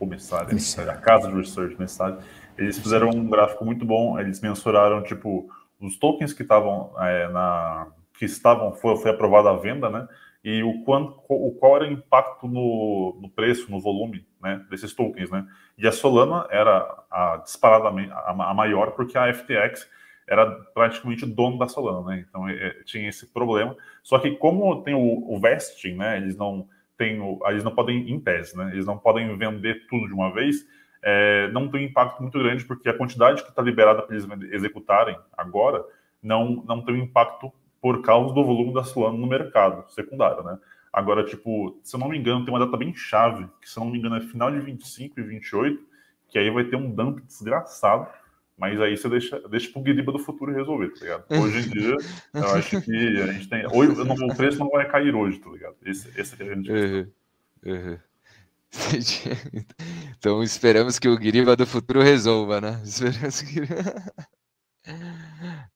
O 0.00 0.04
Messari, 0.04 0.58
a 0.90 0.96
casa 0.96 1.28
de 1.28 1.36
research 1.36 1.76
Messari. 1.78 2.16
Eles 2.58 2.78
fizeram 2.78 3.08
um 3.08 3.30
gráfico 3.30 3.64
muito 3.64 3.84
bom, 3.84 4.18
eles 4.18 4.40
mensuraram, 4.40 5.02
tipo, 5.02 5.48
os 5.82 5.98
tokens 5.98 6.32
que 6.32 6.42
estavam 6.42 6.92
é, 6.98 7.28
na 7.28 7.88
que 8.18 8.24
estavam 8.24 8.72
foi, 8.72 8.96
foi 8.96 9.10
aprovada 9.10 9.50
a 9.50 9.56
venda, 9.56 9.90
né? 9.90 10.06
E 10.44 10.62
o 10.62 10.82
quanto 10.84 11.20
o 11.28 11.52
qual 11.58 11.76
era 11.76 11.84
o 11.84 11.92
impacto 11.92 12.46
no, 12.48 13.18
no 13.20 13.28
preço, 13.28 13.70
no 13.70 13.80
volume, 13.80 14.26
né, 14.40 14.64
desses 14.70 14.92
tokens, 14.92 15.30
né? 15.30 15.46
E 15.78 15.86
a 15.86 15.92
Solana 15.92 16.46
era 16.50 17.04
a 17.10 17.36
disparadamente 17.38 18.10
a, 18.12 18.30
a 18.30 18.54
maior 18.54 18.92
porque 18.92 19.16
a 19.16 19.32
FTX 19.32 19.88
era 20.28 20.50
praticamente 20.74 21.26
dono 21.26 21.58
da 21.58 21.68
Solana, 21.68 22.06
né? 22.08 22.24
Então 22.28 22.48
é, 22.48 22.70
tinha 22.84 23.08
esse 23.08 23.26
problema. 23.32 23.76
Só 24.02 24.18
que 24.18 24.32
como 24.32 24.82
tem 24.82 24.94
o, 24.94 25.34
o 25.34 25.40
vesting, 25.40 25.94
né? 25.94 26.16
Eles 26.16 26.36
não 26.36 26.68
têm 26.96 27.20
o, 27.20 27.40
eles 27.48 27.64
não 27.64 27.74
podem 27.74 28.10
em 28.10 28.20
tese, 28.20 28.56
né? 28.56 28.70
Eles 28.72 28.86
não 28.86 28.98
podem 28.98 29.36
vender 29.36 29.86
tudo 29.88 30.06
de 30.06 30.14
uma 30.14 30.32
vez 30.32 30.66
é, 31.02 31.50
não 31.50 31.68
tem 31.68 31.84
impacto 31.84 32.20
muito 32.20 32.38
grande, 32.38 32.64
porque 32.64 32.88
a 32.88 32.96
quantidade 32.96 33.42
que 33.42 33.48
está 33.48 33.60
liberada 33.60 34.02
para 34.02 34.14
eles 34.14 34.26
executarem 34.52 35.18
agora 35.36 35.84
não, 36.22 36.62
não 36.66 36.82
tem 36.82 36.94
um 36.94 37.04
impacto 37.04 37.52
por 37.80 38.00
causa 38.02 38.32
do 38.32 38.44
volume 38.44 38.72
da 38.72 38.84
Solana 38.84 39.18
no 39.18 39.26
mercado 39.26 39.84
secundário, 39.92 40.44
né? 40.44 40.56
Agora, 40.92 41.24
tipo, 41.24 41.80
se 41.82 41.96
eu 41.96 42.00
não 42.00 42.08
me 42.08 42.18
engano, 42.18 42.44
tem 42.44 42.54
uma 42.54 42.64
data 42.64 42.76
bem 42.76 42.94
chave, 42.94 43.48
que 43.60 43.68
se 43.68 43.78
eu 43.78 43.84
não 43.84 43.90
me 43.90 43.98
engano 43.98 44.16
é 44.16 44.20
final 44.20 44.50
de 44.50 44.60
25 44.60 45.18
e 45.18 45.22
28, 45.22 45.82
que 46.28 46.38
aí 46.38 46.50
vai 46.50 46.64
ter 46.64 46.76
um 46.76 46.90
dump 46.90 47.20
desgraçado, 47.22 48.06
mas 48.56 48.80
aí 48.80 48.96
você 48.96 49.08
deixa, 49.08 49.40
deixa 49.48 49.72
pro 49.72 49.80
Guiriba 49.80 50.12
do 50.12 50.18
futuro 50.18 50.52
resolver, 50.52 50.90
tá 50.90 51.00
ligado? 51.00 51.24
Hoje 51.30 51.66
em 51.66 51.70
dia, 51.70 51.96
eu 52.34 52.46
acho 52.54 52.80
que 52.82 53.18
a 53.20 53.32
gente 53.32 53.48
tem. 53.48 53.66
Hoje, 53.66 54.00
o 54.00 54.36
preço 54.36 54.58
não 54.58 54.68
vai 54.68 54.86
cair 54.86 55.14
hoje, 55.14 55.40
tá 55.40 55.50
ligado? 55.50 55.74
Esse, 55.84 56.08
esse 56.20 56.40
é 56.40 56.44
a 56.44 56.48
grande 56.48 56.70
uhum. 56.70 57.10
Uhum. 57.64 57.98
então 60.18 60.42
esperamos 60.42 60.98
que 60.98 61.08
o 61.08 61.16
Guiriba 61.16 61.54
do 61.54 61.66
futuro 61.66 62.02
resolva, 62.02 62.60
né? 62.60 62.80
Esperamos 62.84 63.42
que... 63.42 63.60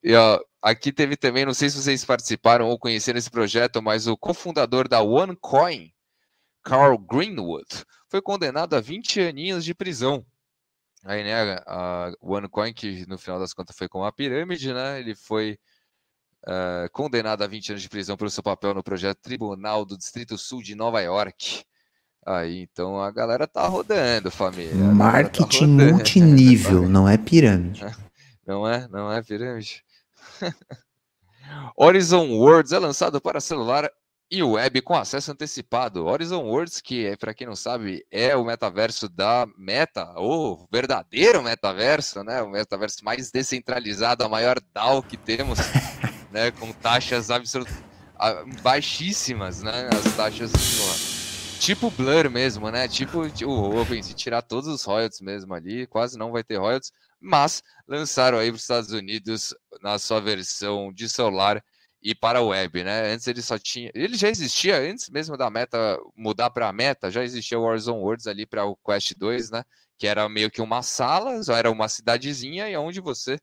E 0.03 0.13
ó, 0.15 0.39
aqui 0.61 0.91
teve 0.91 1.15
também, 1.15 1.45
não 1.45 1.53
sei 1.53 1.69
se 1.69 1.81
vocês 1.81 2.03
participaram 2.03 2.67
ou 2.67 2.77
conheceram 2.77 3.17
esse 3.17 3.29
projeto, 3.29 3.81
mas 3.81 4.07
o 4.07 4.17
cofundador 4.17 4.87
da 4.87 5.01
OneCoin, 5.01 5.93
Carl 6.63 6.97
Greenwood, 6.97 7.85
foi 8.09 8.21
condenado 8.21 8.75
a 8.75 8.81
20 8.81 9.21
aninhos 9.21 9.63
de 9.63 9.73
prisão. 9.73 10.25
Aí, 11.03 11.23
né, 11.23 11.55
a 11.65 12.11
OneCoin, 12.21 12.73
que 12.73 13.05
no 13.07 13.17
final 13.17 13.39
das 13.39 13.53
contas 13.53 13.75
foi 13.77 13.87
com 13.87 13.99
uma 13.99 14.11
pirâmide, 14.11 14.73
né? 14.73 14.99
Ele 14.99 15.15
foi 15.15 15.57
uh, 16.45 16.89
condenado 16.91 17.43
a 17.43 17.47
20 17.47 17.69
anos 17.69 17.81
de 17.81 17.89
prisão 17.89 18.17
pelo 18.17 18.29
seu 18.29 18.43
papel 18.43 18.73
no 18.73 18.83
projeto 18.83 19.19
Tribunal 19.21 19.85
do 19.85 19.97
Distrito 19.97 20.37
Sul 20.37 20.61
de 20.61 20.75
Nova 20.75 20.99
York. 21.01 21.63
Aí, 22.27 22.63
então 22.63 22.99
a 22.99 23.09
galera 23.09 23.47
tá 23.47 23.65
rodando, 23.67 24.29
família. 24.29 24.71
Tá 24.71 24.93
Marketing 24.93 25.77
tá 25.77 25.83
rodando. 25.83 25.93
multinível, 25.93 26.81
não 26.89 27.07
é 27.07 27.17
pirâmide. 27.17 27.85
Não 28.45 28.65
é? 28.65 28.87
Não 28.87 29.11
é 29.11 29.21
pirâmide? 29.21 29.83
Horizon 31.75 32.29
Worlds 32.29 32.71
é 32.71 32.79
lançado 32.79 33.19
para 33.19 33.41
celular 33.41 33.91
e 34.31 34.41
web 34.41 34.81
com 34.83 34.95
acesso 34.95 35.33
antecipado. 35.33 36.05
Horizon 36.05 36.45
Worlds, 36.45 36.79
que 36.79 37.05
é 37.05 37.17
para 37.17 37.33
quem 37.33 37.45
não 37.45 37.57
sabe, 37.57 38.05
é 38.09 38.37
o 38.37 38.45
metaverso 38.45 39.09
da 39.09 39.45
Meta, 39.57 40.13
o 40.15 40.65
verdadeiro 40.71 41.43
metaverso, 41.43 42.23
né? 42.23 42.41
O 42.41 42.49
metaverso 42.49 43.03
mais 43.03 43.29
descentralizado, 43.29 44.23
a 44.23 44.29
maior 44.29 44.61
DAO 44.73 45.03
que 45.03 45.17
temos, 45.17 45.59
né? 46.31 46.49
Com 46.51 46.71
taxas 46.71 47.29
absolutamente 47.29 47.85
baixíssimas, 48.61 49.61
né? 49.61 49.89
As 49.91 50.15
taxas 50.15 50.53
Tipo 51.59 51.91
Blur 51.91 52.29
mesmo, 52.29 52.69
né? 52.71 52.87
Tipo 52.87 53.23
o 53.45 53.81
OpenSea, 53.81 54.13
tirar 54.15 54.41
todos 54.41 54.67
os 54.67 54.83
royalties 54.83 55.21
mesmo 55.21 55.53
ali, 55.53 55.85
quase 55.87 56.17
não 56.17 56.31
vai 56.31 56.43
ter 56.43 56.57
royalties, 56.57 56.91
mas 57.19 57.61
lançaram 57.87 58.37
aí 58.37 58.49
para 58.49 58.55
os 58.55 58.61
Estados 58.61 58.91
Unidos 58.91 59.53
na 59.81 59.99
sua 59.99 60.21
versão 60.21 60.93
de 60.93 61.09
celular 61.09 61.63
ir 62.01 62.15
para 62.15 62.41
web, 62.41 62.83
né? 62.83 63.11
Antes 63.11 63.27
ele 63.27 63.41
só 63.41 63.57
tinha. 63.57 63.91
Ele 63.93 64.15
já 64.15 64.29
existia 64.29 64.79
antes 64.79 65.09
mesmo 65.09 65.35
da 65.35 65.49
meta 65.49 65.99
mudar 66.15 66.49
para 66.49 66.69
a 66.69 66.73
meta, 66.73 67.11
já 67.11 67.23
existia 67.23 67.59
o 67.59 67.63
Warzone 67.63 67.99
Worlds 67.99 68.27
ali 68.27 68.45
para 68.45 68.65
o 68.65 68.75
Quest 68.77 69.13
2, 69.17 69.51
né? 69.51 69.63
Que 69.97 70.07
era 70.07 70.29
meio 70.29 70.49
que 70.51 70.61
uma 70.61 70.81
sala, 70.83 71.41
era 71.55 71.71
uma 71.71 71.89
cidadezinha 71.89 72.69
e 72.69 72.77
onde 72.77 73.01
você 73.01 73.39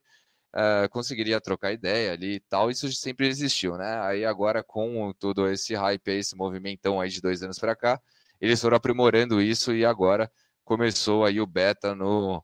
uh, 0.55 0.89
conseguiria 0.89 1.41
trocar 1.41 1.73
ideia 1.73 2.13
ali 2.13 2.35
e 2.35 2.39
tal. 2.39 2.71
Isso 2.71 2.91
sempre 2.93 3.27
existiu, 3.27 3.77
né? 3.77 3.99
Aí 4.01 4.25
agora 4.25 4.63
com 4.63 5.13
todo 5.19 5.49
esse 5.49 5.75
hype, 5.75 6.07
esse 6.11 6.35
movimentão 6.35 6.99
aí 6.99 7.09
de 7.09 7.21
dois 7.21 7.43
anos 7.43 7.59
para 7.59 7.75
cá, 7.75 7.99
eles 8.39 8.61
foram 8.61 8.77
aprimorando 8.77 9.41
isso 9.41 9.73
e 9.73 9.85
agora 9.85 10.31
começou 10.63 11.25
aí 11.25 11.39
o 11.39 11.45
beta 11.45 11.93
no 11.93 12.43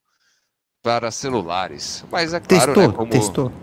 para 0.83 1.11
celulares. 1.11 2.03
Mas 2.11 2.33
é 2.33 2.39
claro, 2.39 2.73
testou, 2.73 2.87
né, 2.87 2.93
como 2.93 3.11
testou. 3.11 3.53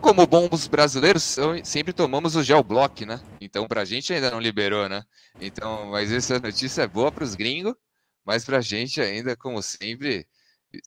como 0.00 0.26
bons 0.26 0.68
brasileiros, 0.68 1.36
sempre 1.64 1.92
tomamos 1.92 2.36
o 2.36 2.42
geoblock, 2.42 3.04
né? 3.04 3.20
Então, 3.40 3.66
pra 3.66 3.84
gente 3.84 4.12
ainda 4.12 4.30
não 4.30 4.40
liberou, 4.40 4.88
né? 4.88 5.02
Então, 5.40 5.86
mas 5.90 6.12
essa 6.12 6.38
notícia 6.38 6.82
é 6.82 6.86
boa 6.86 7.10
para 7.10 7.24
os 7.24 7.34
gringos, 7.34 7.74
mas 8.24 8.44
pra 8.44 8.60
gente 8.60 9.00
ainda, 9.00 9.36
como 9.36 9.60
sempre, 9.60 10.24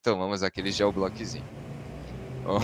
tomamos 0.02 0.44
aquele 0.44 0.72
geoblockzinho. 0.72 1.63
Uh, 2.46 2.62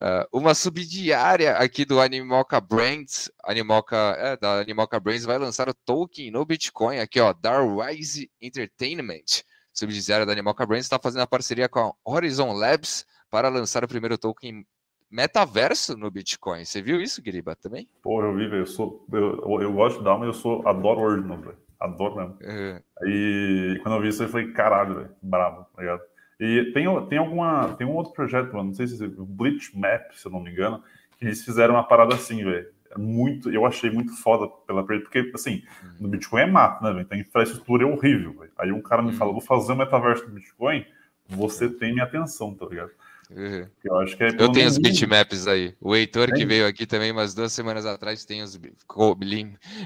uma 0.32 0.54
subsidiária 0.54 1.56
aqui 1.56 1.84
do 1.84 2.00
Animoca 2.00 2.60
Brands, 2.60 3.30
Animoca, 3.44 3.96
é, 4.18 4.36
da 4.36 4.60
Animoca 4.60 4.98
Brands 5.00 5.24
vai 5.24 5.38
lançar 5.38 5.68
o 5.68 5.74
token 5.74 6.30
no 6.30 6.44
Bitcoin, 6.44 6.98
aqui 6.98 7.20
ó, 7.20 7.32
Darwise 7.32 8.30
Entertainment, 8.40 9.42
subsidiária 9.72 10.26
da 10.26 10.32
Animoca 10.32 10.66
Brands, 10.66 10.86
está 10.86 10.98
fazendo 10.98 11.22
a 11.22 11.26
parceria 11.26 11.68
com 11.68 11.80
a 11.80 11.92
Horizon 12.04 12.52
Labs 12.52 13.06
para 13.30 13.48
lançar 13.48 13.84
o 13.84 13.88
primeiro 13.88 14.18
token 14.18 14.66
metaverso 15.10 15.96
no 15.96 16.10
Bitcoin. 16.10 16.64
Você 16.64 16.80
viu 16.80 17.00
isso, 17.00 17.20
Guiriba, 17.20 17.56
também? 17.56 17.88
Pô, 18.02 18.22
eu 18.22 18.34
vi. 18.34 18.44
Eu, 18.44 18.66
sou, 18.66 19.04
eu, 19.12 19.60
eu 19.60 19.72
gosto 19.72 19.98
de 19.98 20.04
dar, 20.04 20.16
mas 20.16 20.28
eu 20.28 20.34
sou, 20.34 20.66
adoro 20.66 21.00
Ordinal, 21.00 21.38
velho. 21.38 21.58
Adoro 21.80 22.16
mesmo. 22.16 22.38
Uhum. 22.42 22.80
Aí, 23.02 23.80
quando 23.82 23.94
eu 23.96 24.02
vi 24.02 24.08
isso, 24.08 24.22
eu 24.22 24.28
falei, 24.28 24.52
caralho, 24.52 24.94
velho, 24.96 25.10
bravo, 25.22 25.66
tá 25.74 25.80
ligado? 25.80 26.02
E 26.40 26.72
tem, 26.72 26.86
tem 27.06 27.18
alguma. 27.18 27.74
Tem 27.74 27.86
um 27.86 27.94
outro 27.94 28.14
projeto, 28.14 28.50
mano, 28.54 28.68
não 28.68 28.74
sei 28.74 28.86
se 28.86 29.04
é 29.04 29.06
o 29.06 29.26
Bleach 29.26 29.76
Map, 29.78 30.10
se 30.14 30.26
eu 30.26 30.32
não 30.32 30.40
me 30.40 30.50
engano, 30.50 30.82
que 31.18 31.26
eles 31.26 31.44
fizeram 31.44 31.74
uma 31.74 31.84
parada 31.84 32.14
assim, 32.14 32.42
velho. 32.42 32.66
É 32.90 32.98
muito, 32.98 33.50
eu 33.50 33.64
achei 33.66 33.88
muito 33.90 34.16
foda 34.16 34.48
pela 34.66 34.82
porque 34.82 35.30
assim, 35.34 35.62
no 36.00 36.08
Bitcoin 36.08 36.40
é 36.40 36.46
mato, 36.46 36.82
né, 36.82 36.90
velho? 36.90 37.02
Então 37.02 37.16
a 37.16 37.20
infraestrutura 37.20 37.84
é 37.84 37.86
horrível, 37.86 38.32
velho. 38.32 38.50
Aí 38.58 38.72
um 38.72 38.80
cara 38.80 39.02
me 39.02 39.12
fala, 39.12 39.30
vou 39.30 39.40
fazer 39.40 39.72
um 39.72 39.76
metaverso 39.76 40.26
no 40.26 40.34
Bitcoin, 40.34 40.84
você 41.28 41.68
tem 41.68 41.92
minha 41.92 42.04
atenção, 42.04 42.54
tá 42.54 42.66
ligado? 42.66 42.90
Uhum. 43.30 43.66
Eu 43.84 43.98
acho 44.00 44.16
que 44.16 44.24
é 44.24 44.28
Eu 44.36 44.50
tenho 44.50 44.66
os 44.66 44.76
bitmaps 44.76 45.46
aí. 45.46 45.72
O 45.80 45.94
Heitor, 45.94 46.32
que 46.32 46.44
veio 46.44 46.66
aqui 46.66 46.84
também 46.84 47.12
umas 47.12 47.32
duas 47.32 47.52
semanas 47.52 47.86
atrás, 47.86 48.24
tem 48.24 48.42
os. 48.42 48.58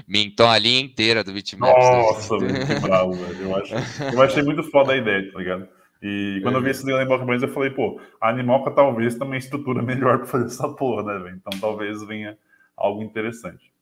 Mintou 0.07 0.47
a 0.47 0.57
linha 0.57 0.79
inteira 0.79 1.23
do 1.23 1.31
bitmaps. 1.31 1.85
Nossa, 1.85 2.37
que 2.39 2.79
bravo, 2.81 3.13
velho. 3.13 3.41
Eu, 3.43 3.55
acho, 3.55 3.75
eu 4.15 4.21
achei 4.23 4.41
muito 4.41 4.63
foda 4.63 4.93
a 4.93 4.97
ideia, 4.97 5.31
tá 5.31 5.37
ligado? 5.37 5.67
E 6.07 6.39
quando 6.43 6.55
eu 6.55 6.61
vi 6.61 6.69
esse 6.69 6.83
Animal 6.93 7.25
Brands, 7.25 7.41
eu 7.41 7.51
falei, 7.51 7.71
pô, 7.71 7.99
a 8.21 8.29
Animoca 8.29 8.69
talvez 8.69 9.15
tenha 9.15 9.25
uma 9.25 9.37
estrutura 9.37 9.81
melhor 9.83 10.19
para 10.19 10.27
fazer 10.27 10.45
essa 10.45 10.69
porra, 10.69 11.01
né, 11.01 11.17
velho? 11.17 11.35
Então 11.37 11.59
talvez 11.59 12.03
venha 12.03 12.37
algo 12.77 13.01
interessante. 13.01 13.73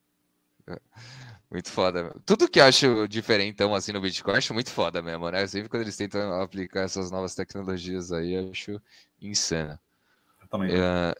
É, 0.65 0.79
muito 1.51 1.69
foda. 1.69 2.15
Tudo 2.25 2.49
que 2.49 2.61
eu 2.61 2.63
acho 2.63 3.09
diferentão 3.09 3.75
assim 3.75 3.91
no 3.91 3.99
Bitcoin, 3.99 4.37
acho 4.37 4.53
muito 4.53 4.71
foda 4.71 5.01
mesmo, 5.01 5.29
né? 5.29 5.45
Sempre 5.47 5.67
quando 5.67 5.81
eles 5.81 5.97
tentam 5.97 6.41
aplicar 6.41 6.83
essas 6.83 7.11
novas 7.11 7.35
tecnologias 7.35 8.13
aí, 8.13 8.37
acho 8.49 8.81
insano. 9.21 9.77
Eu 10.41 10.47
também. 10.47 10.69
Uh, 10.73 11.13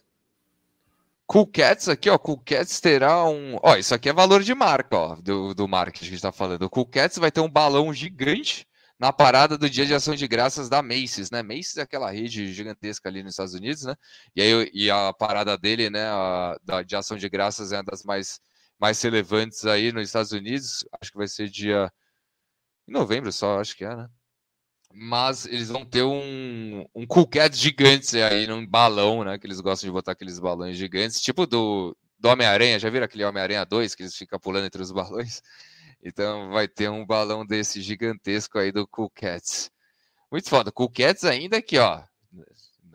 Cool 1.26 1.46
Cats 1.48 1.86
aqui, 1.86 2.08
ó. 2.08 2.16
Cool 2.16 2.38
Cats 2.38 2.80
terá 2.80 3.26
um. 3.26 3.58
Ó, 3.62 3.76
isso 3.76 3.94
aqui 3.94 4.08
é 4.08 4.12
valor 4.14 4.42
de 4.42 4.54
marca, 4.54 4.96
ó, 4.96 5.16
do, 5.16 5.52
do 5.52 5.68
marketing 5.68 6.04
que 6.06 6.08
a 6.08 6.12
gente 6.12 6.22
tá 6.22 6.32
falando. 6.32 6.62
O 6.62 6.70
Cool 6.70 6.86
Cats 6.86 7.18
vai 7.18 7.30
ter 7.30 7.42
um 7.42 7.50
balão 7.50 7.92
gigante 7.92 8.66
na 9.04 9.12
parada 9.12 9.58
do 9.58 9.68
Dia 9.68 9.84
de 9.84 9.92
Ação 9.92 10.14
de 10.14 10.26
Graças 10.26 10.70
da 10.70 10.82
Macy's, 10.82 11.30
né? 11.30 11.42
Macy's 11.42 11.76
é 11.76 11.82
aquela 11.82 12.10
rede 12.10 12.50
gigantesca 12.54 13.06
ali 13.06 13.22
nos 13.22 13.32
Estados 13.32 13.52
Unidos, 13.52 13.82
né? 13.82 13.94
E 14.34 14.40
aí 14.40 14.70
e 14.72 14.90
a 14.90 15.12
parada 15.12 15.58
dele, 15.58 15.90
né, 15.90 16.06
a, 16.06 16.56
da, 16.64 16.82
de 16.82 16.96
Ação 16.96 17.18
de 17.18 17.28
Graças 17.28 17.70
é 17.70 17.76
uma 17.76 17.84
das 17.84 18.02
mais 18.02 18.40
mais 18.80 19.02
relevantes 19.02 19.66
aí 19.66 19.92
nos 19.92 20.06
Estados 20.06 20.32
Unidos. 20.32 20.86
Acho 20.98 21.10
que 21.12 21.18
vai 21.18 21.28
ser 21.28 21.50
dia 21.50 21.92
em 22.88 22.92
novembro 22.92 23.30
só, 23.30 23.60
acho 23.60 23.76
que 23.76 23.84
é, 23.84 23.94
né? 23.94 24.08
Mas 24.94 25.44
eles 25.44 25.68
vão 25.68 25.84
ter 25.84 26.02
um, 26.02 26.86
um 26.94 27.06
Cool 27.06 27.28
gigante 27.52 28.16
aí 28.22 28.46
num 28.46 28.66
balão, 28.66 29.22
né? 29.22 29.38
Que 29.38 29.46
eles 29.46 29.60
gostam 29.60 29.86
de 29.86 29.92
botar 29.92 30.12
aqueles 30.12 30.40
balões 30.40 30.78
gigantes, 30.78 31.20
tipo 31.20 31.46
do, 31.46 31.94
do 32.18 32.28
Homem-Aranha. 32.30 32.78
Já 32.78 32.88
viram 32.88 33.04
aquele 33.04 33.24
Homem-Aranha 33.24 33.66
2 33.66 33.94
que 33.94 34.02
eles 34.02 34.16
ficam 34.16 34.38
pulando 34.40 34.64
entre 34.64 34.80
os 34.80 34.90
balões? 34.92 35.42
Então 36.04 36.50
vai 36.50 36.68
ter 36.68 36.90
um 36.90 37.04
balão 37.04 37.46
desse 37.46 37.80
gigantesco 37.80 38.58
aí 38.58 38.70
do 38.70 38.86
Cool 38.86 39.10
Cats. 39.14 39.70
Muito 40.30 40.50
foda. 40.50 40.70
Cool 40.70 40.90
Cats 40.90 41.24
ainda 41.24 41.56
aqui, 41.56 41.78
ó. 41.78 42.02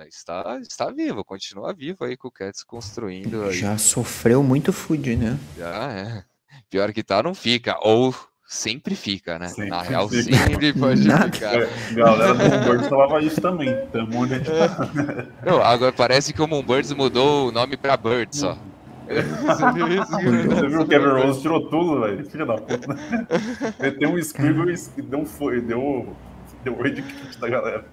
Está, 0.08 0.60
está 0.62 0.90
vivo, 0.92 1.26
continua 1.26 1.74
vivo 1.74 2.06
aí, 2.06 2.16
Cool 2.16 2.32
Cats 2.32 2.64
construindo. 2.64 3.46
Aí. 3.46 3.54
Já 3.54 3.78
sofreu 3.78 4.42
muito 4.44 4.72
food, 4.72 5.16
né? 5.16 5.38
Já 5.58 5.92
é. 5.92 6.24
Pior 6.70 6.94
que 6.94 7.04
tá, 7.04 7.22
não 7.24 7.34
fica. 7.34 7.78
Ou 7.82 8.16
sempre 8.48 8.96
fica, 8.96 9.38
né? 9.38 9.48
Sempre 9.48 9.70
Na 9.70 9.82
real, 9.82 10.08
fica. 10.08 10.24
sempre 10.38 10.74
pode 10.74 11.08
Nada. 11.08 11.32
ficar. 11.32 11.62
É, 11.62 11.94
galera 11.94 12.34
do 12.34 12.44
Moonbirds 12.50 12.88
falava 12.88 13.22
isso 13.22 13.42
também. 13.42 13.88
Tem 13.88 14.04
um 14.04 14.08
monte 14.08 14.40
de 14.40 14.46
gente. 14.46 14.50
Não, 15.46 15.62
agora 15.62 15.92
parece 15.92 16.32
que 16.32 16.42
o 16.42 16.48
Moonbirds 16.48 16.92
mudou 16.94 17.50
o 17.50 17.52
nome 17.52 17.76
pra 17.76 17.98
Birds, 17.98 18.44
ó. 18.44 18.58
Você 19.10 19.72
viu 19.74 19.88
isso? 19.88 20.12
Você 20.12 20.68
viu 20.68 20.82
o 20.82 20.88
Kevin 20.88 21.06
Rose 21.08 21.42
tirou 21.42 21.70
tudo, 21.70 22.02
velho. 22.02 22.26
Filha 22.30 22.46
da 22.46 22.56
puta. 22.56 22.96
Meteu 23.80 24.10
um 24.12 24.22
squiggle 24.22 24.70
e 24.70 25.02
deu, 25.02 25.26
foi, 25.26 25.62
deu, 25.62 26.16
deu 26.64 26.78
oi 26.80 26.92
de 26.92 27.02
kit 27.02 27.38
da 27.40 27.50
galera. 27.50 27.86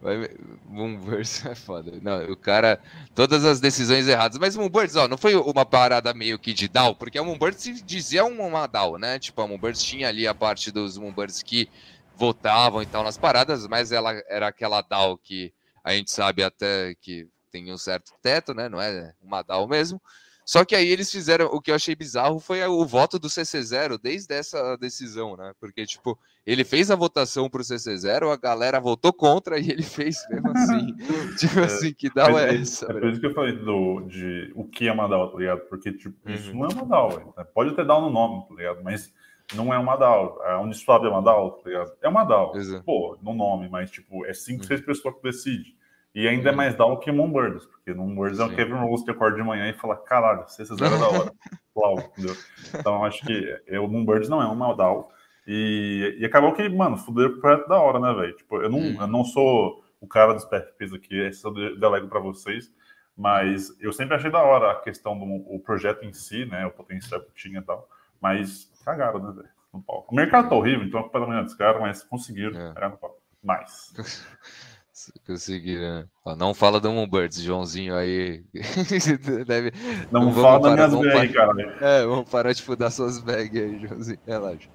Vai- 0.00 0.28
Moonbirds 0.68 1.46
é 1.46 1.54
foda. 1.54 1.92
Não, 2.02 2.24
o 2.30 2.36
cara. 2.36 2.80
Todas 3.14 3.44
as 3.44 3.60
decisões 3.60 4.08
erradas. 4.08 4.38
Mas 4.38 4.56
Moonbirds, 4.56 4.96
ó, 4.96 5.06
não 5.08 5.16
foi 5.16 5.34
uma 5.34 5.64
parada 5.64 6.12
meio 6.12 6.38
que 6.38 6.52
de 6.52 6.68
DAO, 6.68 6.94
porque 6.94 7.18
a 7.18 7.22
Moonbirds 7.22 7.62
se 7.62 7.82
dizia 7.82 8.24
uma 8.24 8.66
DAO, 8.66 8.98
né? 8.98 9.18
Tipo, 9.18 9.42
a 9.42 9.46
Moonbirds 9.48 9.82
tinha 9.82 10.08
ali 10.08 10.26
a 10.26 10.34
parte 10.34 10.70
dos 10.70 10.98
Moonbirds 10.98 11.42
que 11.42 11.68
votavam 12.16 12.82
e 12.82 12.86
tal 12.86 13.02
nas 13.02 13.16
paradas, 13.16 13.66
mas 13.66 13.92
ela 13.92 14.12
era 14.28 14.48
aquela 14.48 14.82
DAO 14.82 15.16
que 15.16 15.52
a 15.82 15.92
gente 15.92 16.10
sabe 16.10 16.42
até 16.42 16.94
que 17.00 17.26
tem 17.54 17.72
um 17.72 17.78
certo 17.78 18.10
teto, 18.20 18.52
né? 18.52 18.68
Não 18.68 18.80
é 18.82 19.14
uma 19.22 19.40
DAO 19.42 19.68
mesmo. 19.68 20.02
Só 20.44 20.62
que 20.64 20.74
aí 20.74 20.86
eles 20.88 21.10
fizeram, 21.10 21.46
o 21.46 21.60
que 21.60 21.70
eu 21.70 21.74
achei 21.74 21.94
bizarro 21.94 22.38
foi 22.40 22.62
o 22.66 22.84
voto 22.84 23.18
do 23.18 23.28
CC0 23.28 23.98
desde 24.02 24.34
essa 24.34 24.76
decisão, 24.76 25.36
né? 25.36 25.52
Porque, 25.58 25.86
tipo, 25.86 26.18
ele 26.44 26.64
fez 26.64 26.90
a 26.90 26.96
votação 26.96 27.48
pro 27.48 27.62
CC0, 27.62 28.30
a 28.30 28.36
galera 28.36 28.78
votou 28.80 29.10
contra 29.12 29.58
e 29.58 29.70
ele 29.70 29.82
fez 29.84 30.16
mesmo 30.28 30.50
assim. 30.50 30.94
tipo 31.38 31.60
assim, 31.60 31.94
que 31.94 32.12
DAO 32.12 32.36
é, 32.38 32.56
essa? 32.56 32.86
É 32.86 32.88
por 32.88 33.00
velho? 33.00 33.12
isso 33.12 33.20
que 33.20 33.26
eu 33.26 33.34
falei 33.34 33.52
do, 33.56 34.00
de 34.00 34.52
o 34.54 34.64
que 34.64 34.86
é 34.88 34.92
uma 34.92 35.08
DAO, 35.08 35.30
tá 35.30 35.38
ligado? 35.38 35.60
Porque, 35.60 35.92
tipo, 35.92 36.14
isso 36.28 36.50
Uhum. 36.50 36.58
não 36.58 36.64
é 36.66 36.72
uma 36.74 36.84
DAO, 36.86 37.10
velho. 37.10 37.34
Pode 37.54 37.74
ter 37.76 37.86
DAO 37.86 38.02
no 38.02 38.10
nome, 38.10 38.46
tá 38.48 38.54
ligado? 38.54 38.82
Mas 38.82 39.14
não 39.54 39.72
é 39.72 39.78
uma 39.78 39.96
DAO. 39.96 40.42
A 40.42 40.60
Uniswap 40.60 41.04
é 41.04 41.08
uma 41.08 41.22
DAO, 41.22 41.52
tá 41.52 41.70
ligado? 41.70 41.92
É 42.02 42.08
uma 42.08 42.24
DAO. 42.24 42.54
Exato. 42.56 42.84
Pô, 42.84 43.16
no 43.22 43.32
nome, 43.32 43.68
mas, 43.70 43.90
tipo, 43.90 44.26
é 44.26 44.34
5, 44.34 44.60
Uhum. 44.60 44.66
6 44.68 44.80
pessoas 44.82 45.14
que 45.14 45.22
decidem. 45.22 45.74
E 46.14 46.28
ainda 46.28 46.48
é 46.48 46.52
Uhum. 46.52 46.56
mais 46.56 46.74
DAO 46.76 46.98
que 47.00 47.10
Moonbirds, 47.10 47.66
porque 47.66 47.92
Moonbirds 47.92 48.38
é 48.38 48.44
o. 48.44 48.54
Kevin 48.54 48.74
Rose 48.74 49.04
que 49.04 49.10
acorda 49.10 49.36
de 49.36 49.42
manhã 49.42 49.68
e 49.68 49.72
fala, 49.74 49.96
caralho, 49.96 50.44
vocês 50.48 50.68
fizeram 50.68 50.98
da 50.98 51.08
hora. 51.08 51.32
Uau, 51.76 51.98
entendeu? 51.98 52.36
Então, 52.72 53.04
acho 53.04 53.24
que 53.26 53.60
é, 53.66 53.80
o 53.80 53.88
Moonbirds 53.88 54.28
não 54.28 54.40
é 54.40 54.46
uma 54.46 54.74
DAO. 54.74 55.10
E, 55.46 56.16
e 56.20 56.24
acabou 56.24 56.52
que, 56.52 56.68
mano, 56.68 56.96
fuderam 56.96 57.30
o 57.34 57.40
projeto 57.40 57.68
da 57.68 57.78
hora, 57.80 57.98
né, 57.98 58.12
velho? 58.14 58.36
Tipo, 58.36 58.62
eu 58.62 58.70
não, 58.70 58.78
Uhum. 58.78 59.00
eu 59.00 59.06
não 59.08 59.24
sou 59.24 59.84
o 60.00 60.06
cara 60.06 60.32
dos 60.34 60.44
PFPs 60.44 60.92
aqui, 60.92 61.18
esse 61.20 61.44
eu 61.44 61.52
de- 61.52 61.78
delego 61.80 62.06
pra 62.08 62.20
vocês, 62.20 62.72
mas 63.16 63.74
eu 63.80 63.92
sempre 63.92 64.14
achei 64.14 64.30
da 64.30 64.42
hora 64.42 64.70
a 64.72 64.80
questão 64.80 65.18
do 65.18 65.24
o 65.24 65.58
projeto 65.60 66.04
em 66.04 66.12
si, 66.12 66.44
né, 66.46 66.64
o 66.66 66.70
potencial 66.70 67.20
que 67.22 67.32
tinha 67.34 67.58
e 67.58 67.62
tal, 67.62 67.88
mas 68.20 68.70
cagaram, 68.84 69.18
né, 69.22 69.32
velho, 69.34 69.48
no 69.72 69.82
pau. 69.82 70.06
O 70.08 70.14
mercado 70.14 70.48
tá 70.48 70.54
horrível, 70.54 70.86
então 70.86 71.00
a 71.00 71.02
culpa 71.02 71.20
da 71.20 71.26
manhã 71.26 71.42
dos 71.42 71.54
caras, 71.54 71.80
mas 71.80 72.02
conseguiram 72.04 72.58
É. 72.58 72.72
cagar 72.74 72.90
no 72.90 72.96
pau. 72.98 73.16
Mas, 73.42 73.92
Conseguiram. 75.26 76.04
Ó, 76.24 76.34
Não 76.36 76.54
fala 76.54 76.80
do 76.80 76.90
Moonbirds, 76.90 77.40
Joãozinho 77.40 77.94
aí. 77.96 78.42
Deve... 79.46 79.72
não, 80.10 80.30
vamos 80.30 80.42
fala 80.42 80.76
das 80.76 80.92
minhas 80.94 81.12
vamos 81.12 81.32
parar. 81.32 81.54
cara. 81.54 81.76
É, 81.80 82.06
vamos 82.06 82.28
parar 82.30 82.52
de 82.52 82.62
fudar 82.62 82.90
suas 82.90 83.20
bags 83.20 83.62
aí, 83.62 83.86
Joãozinho. 83.86 84.18
Relaxa. 84.26 84.68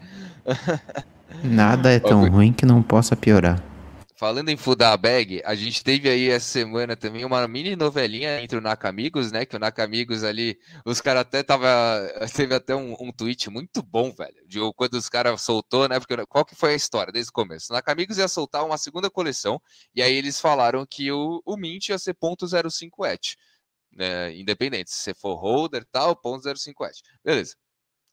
Nada 1.43 1.91
é 1.91 1.99
tão 2.01 2.29
ruim 2.29 2.51
que 2.53 2.65
não 2.65 2.81
possa 2.81 3.15
piorar. 3.15 3.61
Falando 4.19 4.49
em 4.49 4.57
fudar 4.57 4.99
a 5.45 5.55
gente 5.55 5.81
teve 5.81 6.09
aí 6.09 6.29
essa 6.29 6.45
semana 6.45 6.93
também 6.93 7.23
uma 7.23 7.47
mini 7.47 7.73
novelinha 7.73 8.41
entre 8.41 8.57
o 8.57 8.61
Nakamigos, 8.61 9.31
né? 9.31 9.45
Que 9.45 9.55
o 9.55 9.59
Nakamigos 9.59 10.25
ali, 10.25 10.59
os 10.85 10.99
caras 10.99 11.21
até 11.21 11.41
tava. 11.41 11.67
Teve 12.35 12.53
até 12.53 12.75
um, 12.75 12.97
um 12.99 13.13
tweet 13.13 13.49
muito 13.49 13.81
bom, 13.81 14.11
velho. 14.11 14.45
De 14.45 14.59
quando 14.75 14.95
os 14.95 15.07
caras 15.07 15.41
soltou, 15.41 15.87
né? 15.87 15.97
Porque 15.99 16.25
qual 16.25 16.43
que 16.43 16.53
foi 16.53 16.73
a 16.73 16.75
história 16.75 17.13
desde 17.13 17.29
o 17.29 17.33
começo? 17.33 17.71
O 17.71 17.75
Nakamigos 17.75 18.17
ia 18.17 18.27
soltar 18.27 18.65
uma 18.65 18.77
segunda 18.77 19.09
coleção, 19.09 19.61
e 19.95 20.01
aí 20.01 20.13
eles 20.13 20.37
falaram 20.41 20.85
que 20.85 21.09
o, 21.13 21.41
o 21.45 21.55
Mint 21.55 21.87
ia 21.87 21.97
ser 21.97 22.13
.05 22.13 23.05
ETH. 23.05 23.37
Né, 23.91 24.35
independente, 24.37 24.91
se 24.91 25.13
for 25.13 25.35
holder 25.35 25.85
tal, 25.91 26.15
.05 26.15 26.85
ETH. 26.85 26.97
Beleza. 27.23 27.55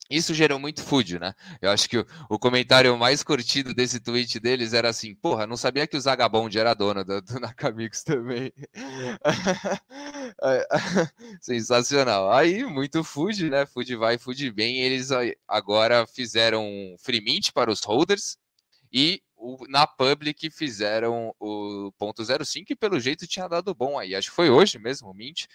Isso 0.09 0.35
gerou 0.35 0.59
muito 0.59 0.83
food, 0.83 1.19
né? 1.19 1.35
Eu 1.61 1.71
acho 1.71 1.88
que 1.88 1.99
o, 1.99 2.07
o, 2.31 2.38
comentário 2.38 2.97
mais 2.97 3.23
curtido 3.23 3.75
desse 3.75 3.99
tweet 3.99 4.38
deles 4.38 4.73
era 4.73 4.88
assim: 4.88 5.14
porra, 5.14 5.47
não 5.47 5.57
sabia 5.57 5.87
que 5.87 5.97
o 5.97 6.01
Zagabond 6.01 6.57
era 6.57 6.75
dono 6.75 7.05
do, 7.05 7.21
do 7.21 7.40
Nakamix 7.40 8.05
também. 8.05 8.53
Sensacional. 11.40 12.33
Aí, 12.33 12.64
muito 12.64 13.03
food, 13.03 13.51
né? 13.51 13.66
Food 13.66 13.97
vai, 13.97 14.19
food 14.19 14.51
bem. 14.53 14.79
Eles 14.79 15.11
agora 15.49 16.07
fizeram 16.07 16.64
free 16.99 17.21
mint 17.21 17.51
para 17.53 17.71
os 17.71 17.83
holders 17.83 18.38
e 18.92 19.23
o, 19.37 19.66
na 19.69 19.87
public 19.87 20.51
fizeram 20.51 21.35
o 21.38 21.92
ponto 21.99 22.25
05 22.25 22.73
e 22.73 22.77
pelo 22.77 23.01
jeito 23.01 23.27
tinha 23.27 23.49
dado 23.49 23.75
bom 23.75 23.99
aí. 23.99 24.14
Acho 24.14 24.31
que 24.31 24.37
foi 24.37 24.51
hoje 24.51 24.79
mesmo 24.79 25.11
o 25.11 25.14
mint 25.14 25.47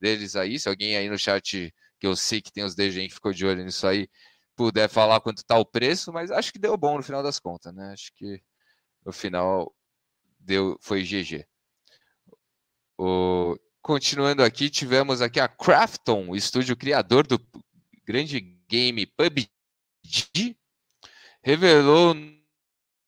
deles 0.00 0.36
aí. 0.36 0.58
Se 0.58 0.68
alguém 0.68 0.96
aí 0.96 1.08
no 1.08 1.18
chat 1.18 1.72
que 2.00 2.06
eu 2.06 2.16
sei 2.16 2.40
que 2.40 2.52
tem 2.52 2.64
os 2.64 2.74
DG 2.74 3.08
que 3.08 3.14
ficou 3.14 3.32
de 3.32 3.46
olho 3.46 3.62
nisso 3.62 3.86
aí, 3.86 4.08
puder 4.56 4.88
falar 4.88 5.20
quanto 5.20 5.38
está 5.38 5.58
o 5.58 5.64
preço, 5.64 6.12
mas 6.12 6.30
acho 6.30 6.52
que 6.52 6.58
deu 6.58 6.76
bom 6.76 6.96
no 6.96 7.02
final 7.02 7.22
das 7.22 7.38
contas, 7.38 7.74
né? 7.74 7.92
Acho 7.92 8.12
que 8.14 8.42
no 9.04 9.12
final 9.12 9.74
deu, 10.38 10.76
foi 10.80 11.02
GG. 11.02 11.46
O, 12.98 13.56
continuando 13.82 14.42
aqui, 14.42 14.70
tivemos 14.70 15.20
aqui 15.22 15.38
a 15.38 15.48
Crafton, 15.48 16.28
o 16.30 16.36
estúdio 16.36 16.76
criador 16.76 17.26
do 17.26 17.38
grande 18.06 18.40
game 18.68 19.06
PUBG, 19.06 20.56
revelou 21.42 22.14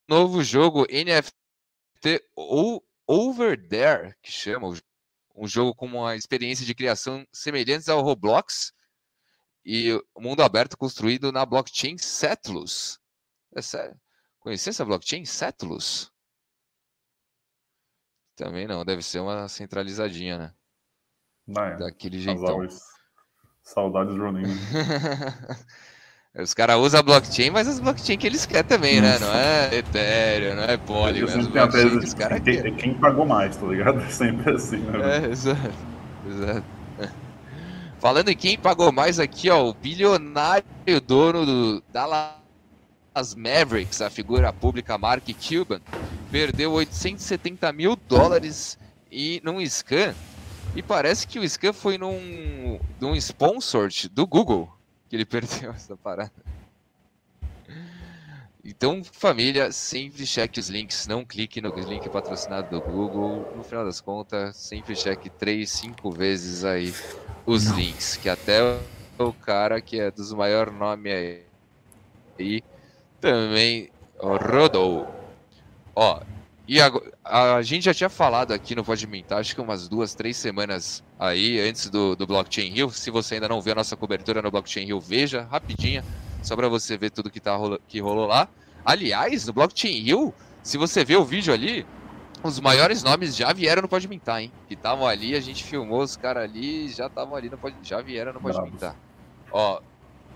novo 0.09 0.43
jogo 0.43 0.87
NFT 0.91 2.23
ou 2.37 2.85
Over 3.07 3.69
There, 3.69 4.15
que 4.23 4.31
chama 4.31 4.73
um 5.35 5.47
jogo 5.47 5.75
com 5.75 5.87
uma 5.87 6.17
experiência 6.17 6.65
de 6.65 6.75
criação 6.75 7.27
semelhantes 7.33 7.89
ao 7.89 8.03
Roblox, 8.03 8.73
e 9.65 9.93
o 10.15 10.21
mundo 10.21 10.43
aberto 10.43 10.77
construído 10.77 11.31
na 11.31 11.47
blockchain 11.47 11.97
Cetlus. 11.99 12.99
É 13.55 13.63
sério? 13.63 13.97
Conhecia 14.41 14.71
essa 14.71 14.85
blockchain 14.85 15.25
Cetlus? 15.25 16.11
Também 18.37 18.67
não, 18.67 18.85
deve 18.85 19.03
ser 19.03 19.21
uma 19.21 19.49
centralizadinha, 19.49 20.39
né? 20.39 20.55
É. 21.49 21.77
Daquele 21.77 22.19
jeitão. 22.19 22.67
Saudades 23.63 24.15
do 24.15 24.23
Roninho. 24.23 24.49
Os 26.35 26.55
caras 26.55 26.79
usam 26.79 27.01
a 27.01 27.03
blockchain, 27.03 27.51
mas 27.51 27.69
as 27.69 27.79
blockchain 27.79 28.17
que 28.17 28.27
eles 28.27 28.47
querem 28.47 28.65
também, 28.65 29.03
né? 29.03 29.19
Não 29.19 29.33
é 29.35 29.75
Ethereum, 29.77 30.57
não 30.57 30.63
é 30.65 30.79
Polygon. 30.79 31.29
É 31.29 32.41
tem 32.41 32.43
quem, 32.43 32.59
é 32.59 32.71
quem 32.75 32.95
pagou 32.95 33.27
mais, 33.27 33.55
tá 33.55 33.67
ligado? 33.67 34.01
É 34.01 34.09
sempre 34.11 34.55
assim, 34.55 34.79
né? 34.79 35.19
É, 35.19 35.31
exato. 35.31 35.61
exato. 36.27 36.82
Falando 38.03 38.31
em 38.31 38.37
quem 38.37 38.59
pagou 38.59 38.91
mais 38.91 39.21
aqui, 39.21 39.49
ó, 39.49 39.69
o 39.69 39.75
bilionário 39.75 40.65
dono 41.07 41.47
do 41.47 41.85
Dallas 41.93 42.35
Mavericks, 43.37 44.03
a 44.03 44.11
figura 44.11 44.53
pública 44.53 44.99
Mark 44.99 45.23
Cuban, 45.35 45.81
perdeu 46.29 46.73
870 46.73 47.73
mil 47.73 47.95
dólares 47.95 48.77
e 49.09 49.41
num 49.45 49.65
scan. 49.65 50.17
E 50.75 50.83
parece 50.83 51.29
que 51.29 51.39
o 51.39 51.49
scan 51.49 51.73
foi 51.73 51.97
num, 51.97 52.81
num 53.01 53.15
sponsor 53.15 53.89
do 54.11 54.27
Google 54.27 54.69
que 55.09 55.15
ele 55.15 55.25
perdeu 55.25 55.71
essa 55.71 55.97
parada. 55.97 56.33
Então, 58.65 59.03
família, 59.03 59.73
sempre 59.73 60.25
cheque 60.25 60.61
os 60.61 60.69
links, 60.69 61.09
não 61.09 61.25
clique 61.25 61.61
no 61.61 61.71
link 61.71 62.09
patrocinado 62.09 62.71
do 62.71 62.81
Google. 62.81 63.53
No 63.57 63.65
final 63.65 63.85
das 63.85 64.01
contas, 64.01 64.57
sempre 64.57 64.95
cheque 64.95 65.29
3, 65.29 65.69
5 65.69 66.11
vezes 66.13 66.65
aí 66.65 66.95
os 67.45 67.67
Não. 67.67 67.77
links, 67.77 68.17
que 68.17 68.29
até 68.29 68.61
o 69.19 69.33
cara 69.33 69.81
que 69.81 69.99
é 69.99 70.13
dos 70.13 70.33
maiores 70.33 70.73
nomes 70.73 71.13
aí, 71.13 71.43
aí 72.39 72.65
também 73.21 73.91
rodou. 74.17 75.13
Ó, 75.95 76.21
e 76.67 76.81
a, 76.81 76.91
a, 77.25 77.63
gente 77.63 77.85
já 77.85 77.93
tinha 77.93 78.09
falado 78.09 78.53
aqui 78.53 78.77
no 78.77 78.85
Pode 78.85 79.05
Mintar, 79.09 79.41
acho 79.41 79.57
que 79.57 79.61
umas 79.61 79.89
duas, 79.89 80.15
três 80.15 80.37
semanas 80.37 81.03
aí, 81.19 81.59
antes 81.61 81.91
do, 81.91 82.15
do 82.15 82.27
Blockchain 82.29 82.71
Rio. 82.71 82.91
Se 82.91 83.11
você 83.11 83.35
ainda 83.35 83.49
não 83.49 83.61
viu 83.61 83.73
a 83.73 83.77
nossa 83.77 83.97
cobertura 83.97 84.41
no 84.41 84.51
Blockchain 84.53 84.87
Rio, 84.87 85.01
veja 85.01 85.43
rapidinha, 85.51 86.05
só 86.43 86.57
para 86.57 86.69
você 86.69 86.97
ver 86.97 87.11
tudo 87.11 87.31
que, 87.31 87.41
tá, 87.41 87.57
que 87.89 88.01
rolou 88.01 88.27
lá. 88.27 88.49
Aliás, 88.85 89.47
no 89.47 89.53
Blockchain 89.53 90.01
Rio, 90.01 90.35
se 90.63 90.77
você 90.77 91.05
ver 91.05 91.17
o 91.17 91.25
vídeo 91.25 91.55
ali, 91.55 91.87
os 92.43 92.59
maiores 92.59 93.03
nomes 93.03 93.37
já 93.37 93.53
vieram 93.53 93.83
no 93.83 93.89
Pode 93.89 94.09
Mintar, 94.09 94.41
hein? 94.41 94.53
Que 94.67 94.75
estavam 94.75 95.07
ali, 95.07 95.37
a 95.37 95.41
gente 95.41 95.63
filmou 95.63 96.03
os 96.03 96.17
caras 96.17 96.43
ali, 96.43 96.89
já 96.89 97.07
estavam 97.07 97.37
ali 97.37 97.49
no 97.49 97.57
Pode, 97.57 97.77
já 97.83 98.01
vieram 98.01 98.33
no 98.33 98.41
Pode 98.41 98.61
Mintar. 98.63 98.97
Ó, 99.53 99.81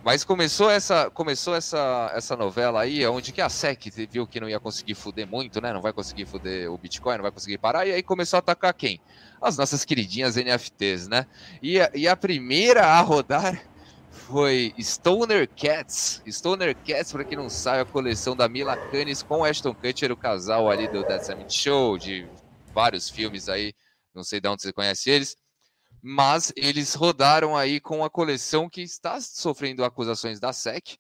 mas 0.05 0.23
começou 0.23 0.71
essa, 0.71 1.11
começou 1.11 1.57
essa, 1.57 2.12
essa 2.14 2.37
novela 2.37 2.81
aí, 2.81 3.05
onde 3.09 3.33
que 3.33 3.40
a 3.40 3.49
SEC 3.49 3.90
viu 4.09 4.25
que 4.25 4.38
não 4.38 4.49
ia 4.49 4.61
conseguir 4.61 4.95
fuder 4.95 5.27
muito, 5.27 5.61
né? 5.61 5.73
Não 5.73 5.83
vai 5.83 5.92
conseguir 5.92 6.27
fuder 6.27 6.71
o 6.71 6.79
Bitcoin, 6.79 7.16
não 7.16 7.23
vai 7.23 7.33
conseguir 7.33 7.59
parar, 7.59 7.87
e 7.87 7.92
aí 7.92 8.05
começou 8.05 8.37
a 8.37 8.38
atacar 8.38 8.73
quem? 8.73 9.01
As 9.42 9.57
nossas 9.57 9.85
queridinhas 9.85 10.37
NFTs, 10.37 11.09
né? 11.09 11.27
E 11.61 11.81
a, 11.81 11.90
e 11.92 12.07
a 12.07 12.16
primeira 12.16 12.87
a 12.87 13.01
rodar 13.01 13.61
foi 14.16 14.74
Stoner 14.81 15.48
Cats. 15.48 16.22
Stoner 16.26 16.74
Cats, 16.74 17.12
para 17.12 17.24
quem 17.24 17.37
não 17.37 17.48
sabe, 17.48 17.81
a 17.81 17.85
coleção 17.85 18.35
da 18.35 18.48
Mila 18.48 18.76
Kunis 18.76 19.22
com 19.22 19.44
Ashton 19.44 19.74
Kutcher, 19.74 20.11
o 20.11 20.16
casal 20.16 20.70
ali 20.70 20.88
do 20.88 21.05
Dead 21.05 21.22
Summit 21.22 21.52
Show, 21.52 21.98
de 21.98 22.29
vários 22.74 23.09
filmes 23.09 23.48
aí, 23.48 23.72
não 24.14 24.24
sei 24.24 24.40
de 24.40 24.48
onde 24.48 24.62
você 24.62 24.72
conhece 24.72 25.11
eles. 25.11 25.37
Mas 26.02 26.52
eles 26.57 26.94
rodaram 26.94 27.57
aí 27.57 27.81
com 27.81 28.05
a 28.05 28.11
coleção 28.11 28.68
que 28.68 28.81
está 28.81 29.20
sofrendo 29.20 29.85
acusações 29.85 30.40
da 30.40 30.52
SEC 30.52 30.96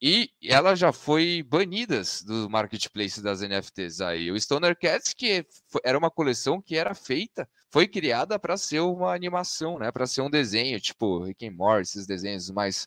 e 0.00 0.28
ela 0.42 0.74
já 0.74 0.92
foi 0.92 1.42
banida 1.42 2.02
do 2.26 2.48
marketplace 2.50 3.22
das 3.22 3.40
NFTs 3.40 4.00
aí. 4.00 4.30
O 4.30 4.38
Stoner 4.38 4.76
Cats, 4.78 5.14
que 5.14 5.46
era 5.82 5.96
uma 5.98 6.10
coleção 6.10 6.60
que 6.60 6.76
era 6.76 6.94
feita, 6.94 7.48
foi 7.74 7.88
criada 7.88 8.38
para 8.38 8.56
ser 8.56 8.78
uma 8.78 9.12
animação, 9.12 9.80
né? 9.80 9.90
Para 9.90 10.06
ser 10.06 10.20
um 10.20 10.30
desenho, 10.30 10.80
tipo 10.80 11.24
Rick 11.24 11.44
and 11.44 11.50
Morty, 11.50 11.82
esses 11.82 12.06
desenhos 12.06 12.48
mais 12.48 12.86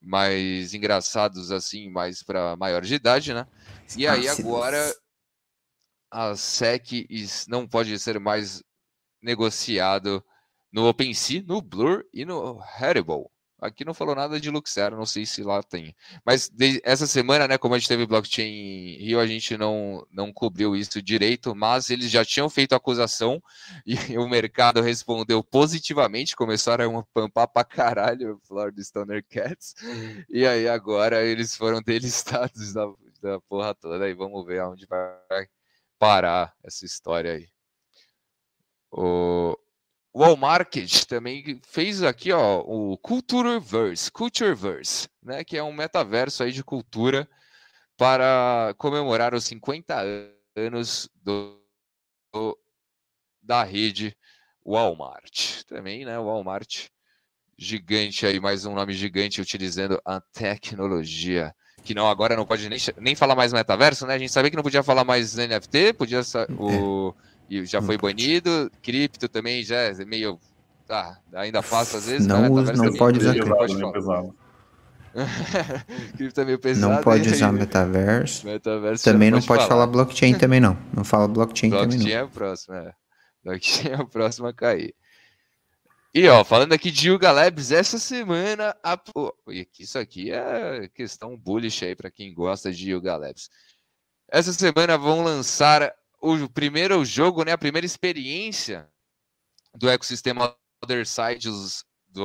mais 0.00 0.72
engraçados 0.72 1.50
assim, 1.50 1.90
mais 1.90 2.22
para 2.22 2.54
maiores 2.54 2.86
de 2.86 2.94
idade, 2.94 3.34
né? 3.34 3.44
E 3.96 4.06
aí 4.06 4.28
agora 4.28 4.94
a 6.12 6.36
SEC 6.36 7.08
não 7.48 7.66
pode 7.66 7.98
ser 7.98 8.20
mais 8.20 8.62
negociado 9.20 10.24
no 10.72 10.86
OpenSea, 10.86 11.42
no 11.42 11.60
Blur 11.60 12.04
e 12.12 12.24
no 12.24 12.62
Haribo. 12.62 13.28
Aqui 13.64 13.82
não 13.82 13.94
falou 13.94 14.14
nada 14.14 14.38
de 14.38 14.50
Luxera, 14.50 14.94
não 14.94 15.06
sei 15.06 15.24
se 15.24 15.42
lá 15.42 15.62
tem. 15.62 15.96
Mas 16.22 16.52
essa 16.82 17.06
semana, 17.06 17.48
né, 17.48 17.56
como 17.56 17.74
a 17.74 17.78
gente 17.78 17.88
teve 17.88 18.04
blockchain 18.04 18.98
Rio, 18.98 19.18
a 19.18 19.26
gente 19.26 19.56
não, 19.56 20.06
não 20.12 20.30
cobriu 20.30 20.76
isso 20.76 21.00
direito, 21.00 21.54
mas 21.54 21.88
eles 21.88 22.10
já 22.10 22.22
tinham 22.26 22.50
feito 22.50 22.74
acusação 22.74 23.42
e 23.86 24.18
o 24.18 24.28
mercado 24.28 24.82
respondeu 24.82 25.42
positivamente, 25.42 26.36
começaram 26.36 26.98
a 26.98 27.02
pampar 27.04 27.48
pra 27.48 27.64
caralho 27.64 28.34
o 28.36 28.40
Florida 28.46 28.82
Stoner 28.82 29.24
Cats, 29.26 29.74
e 30.28 30.46
aí 30.46 30.68
agora 30.68 31.24
eles 31.24 31.56
foram 31.56 31.80
delistados 31.80 32.74
da, 32.74 32.84
da 33.22 33.40
porra 33.48 33.74
toda, 33.74 34.06
e 34.06 34.12
vamos 34.12 34.44
ver 34.44 34.60
aonde 34.60 34.86
vai 34.86 35.48
parar 35.98 36.54
essa 36.62 36.84
história 36.84 37.32
aí. 37.32 37.48
O, 38.92 39.56
o 40.14 40.20
Walmart 40.20 41.04
também 41.08 41.60
fez 41.66 42.04
aqui 42.04 42.30
ó, 42.30 42.60
o 42.60 42.96
Cultureverse, 42.98 44.12
Cultureverse, 44.12 45.08
né, 45.20 45.42
que 45.42 45.56
é 45.56 45.62
um 45.62 45.72
metaverso 45.72 46.44
aí 46.44 46.52
de 46.52 46.62
cultura 46.62 47.28
para 47.96 48.72
comemorar 48.78 49.34
os 49.34 49.44
50 49.44 50.04
anos 50.54 51.10
do, 51.16 51.60
do, 52.32 52.56
da 53.42 53.64
rede 53.64 54.16
Walmart. 54.64 55.64
Também, 55.64 56.04
né, 56.04 56.16
Walmart 56.16 56.86
gigante 57.58 58.24
aí, 58.24 58.38
mais 58.38 58.64
um 58.64 58.74
nome 58.74 58.92
gigante 58.92 59.40
utilizando 59.40 60.00
a 60.04 60.20
tecnologia. 60.20 61.52
Que 61.82 61.92
não, 61.92 62.08
agora 62.08 62.36
não 62.36 62.46
pode 62.46 62.68
nem, 62.68 62.78
nem 62.98 63.16
falar 63.16 63.34
mais 63.34 63.52
metaverso, 63.52 64.06
né? 64.06 64.14
A 64.14 64.18
gente 64.18 64.32
sabia 64.32 64.50
que 64.50 64.56
não 64.56 64.62
podia 64.62 64.82
falar 64.82 65.04
mais 65.04 65.34
NFT, 65.34 65.92
podia 65.92 66.22
o 66.56 67.14
e 67.48 67.64
já 67.64 67.80
foi 67.82 67.98
banido. 67.98 68.70
Cripto 68.82 69.28
também 69.28 69.62
já 69.62 69.76
é 69.76 70.04
meio. 70.04 70.38
Tá, 70.86 71.18
ainda 71.32 71.62
faço 71.62 71.96
às 71.96 72.06
vezes. 72.06 72.26
Não, 72.26 72.42
né? 72.42 72.50
usa, 72.50 72.72
não 72.72 72.92
pode 72.94 73.18
usar 73.18 73.32
cripto. 73.32 74.34
cripto 76.16 76.40
é 76.40 76.44
meio 76.44 76.58
pesado. 76.58 76.92
Não 76.94 77.02
pode 77.02 77.28
aí- 77.28 77.34
usar 77.34 77.52
metaverso. 77.52 78.46
Metaverso 78.46 79.04
Também 79.04 79.30
não 79.30 79.40
pode 79.40 79.66
falar 79.66 79.86
blockchain 79.86 80.36
também 80.36 80.60
não. 80.60 80.76
Não 80.92 81.04
fala 81.04 81.28
blockchain, 81.28 81.70
também 81.70 81.86
Blockchain 81.88 82.12
não. 82.12 82.20
é 82.20 82.24
o 82.24 82.28
próximo, 82.28 82.74
é. 82.74 82.92
Blockchain 83.44 83.92
é 83.92 84.00
o 84.00 84.06
próximo 84.06 84.46
a 84.48 84.52
cair. 84.52 84.94
E 86.12 86.28
ó, 86.28 86.44
falando 86.44 86.72
aqui 86.72 86.90
de 86.92 87.08
Yuga 87.08 87.32
Labs, 87.32 87.72
essa 87.72 87.98
semana. 87.98 88.74
A... 88.84 88.98
e 89.48 89.66
Isso 89.80 89.98
aqui 89.98 90.30
é 90.30 90.88
questão 90.94 91.36
bullish 91.36 91.84
aí 91.84 91.96
para 91.96 92.10
quem 92.10 92.32
gosta 92.32 92.70
de 92.70 92.90
Yuga 92.92 93.16
Labs. 93.16 93.50
Essa 94.28 94.52
semana 94.52 94.96
vão 94.96 95.24
lançar 95.24 95.92
o 96.32 96.48
primeiro 96.48 97.04
jogo, 97.04 97.44
né? 97.44 97.52
A 97.52 97.58
primeira 97.58 97.86
experiência 97.86 98.88
do 99.74 99.88
ecossistema 99.90 100.56
Other 100.84 101.06
Side, 101.06 101.48
os- 101.48 101.84
do 102.08 102.24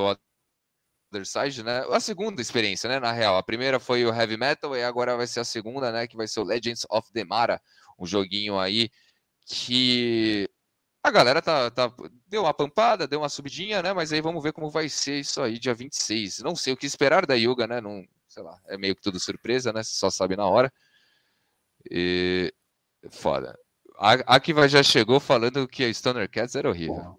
Other 1.12 1.26
Side, 1.26 1.64
né? 1.64 1.80
A 1.92 2.00
segunda 2.00 2.42
experiência, 2.42 2.88
né? 2.90 3.00
Na 3.00 3.12
real, 3.12 3.38
a 3.38 3.44
primeira 3.44 3.80
foi 3.80 4.06
o 4.06 4.14
Heavy 4.14 4.38
Metal 4.38 4.76
e 4.76 4.84
agora 4.84 5.18
vai 5.18 5.26
ser 5.28 5.40
a 5.40 5.44
segunda, 5.46 5.92
né? 5.92 6.08
Que 6.08 6.16
vai 6.16 6.28
ser 6.28 6.40
o 6.40 6.44
Legends 6.44 6.86
of 6.90 7.12
Demara, 7.12 7.62
um 7.98 8.06
joguinho 8.06 8.60
aí 8.60 8.90
que 9.48 10.50
a 11.04 11.12
galera 11.12 11.42
tá, 11.42 11.72
tá 11.72 11.94
deu 12.28 12.44
uma 12.44 12.54
pampada, 12.54 13.08
deu 13.08 13.22
uma 13.22 13.30
subidinha, 13.30 13.82
né? 13.84 13.94
Mas 13.94 14.14
aí 14.14 14.22
vamos 14.22 14.44
ver 14.44 14.54
como 14.54 14.70
vai 14.72 14.90
ser 14.90 15.20
isso 15.22 15.42
aí 15.42 15.60
dia 15.60 15.74
26. 15.76 16.40
Não 16.40 16.56
sei 16.56 16.74
o 16.74 16.78
que 16.78 16.88
esperar 16.88 17.26
da 17.26 17.36
Yuga, 17.36 17.68
né? 17.68 17.82
Não, 17.82 18.06
sei 18.30 18.44
lá, 18.44 18.60
é 18.68 18.78
meio 18.78 18.96
que 18.96 19.02
tudo 19.04 19.20
surpresa, 19.20 19.74
né? 19.74 19.84
Você 19.84 19.94
só 19.96 20.10
sabe 20.10 20.36
na 20.38 20.48
hora. 20.48 20.72
E 21.92 22.54
foda. 23.12 23.58
A, 24.00 24.36
a 24.36 24.40
que 24.40 24.54
vai 24.54 24.70
já 24.70 24.82
chegou 24.82 25.20
falando 25.20 25.68
que 25.68 25.84
a 25.84 25.94
Stoner 25.94 26.30
Cats 26.30 26.56
era 26.56 26.70
horrível. 26.70 27.18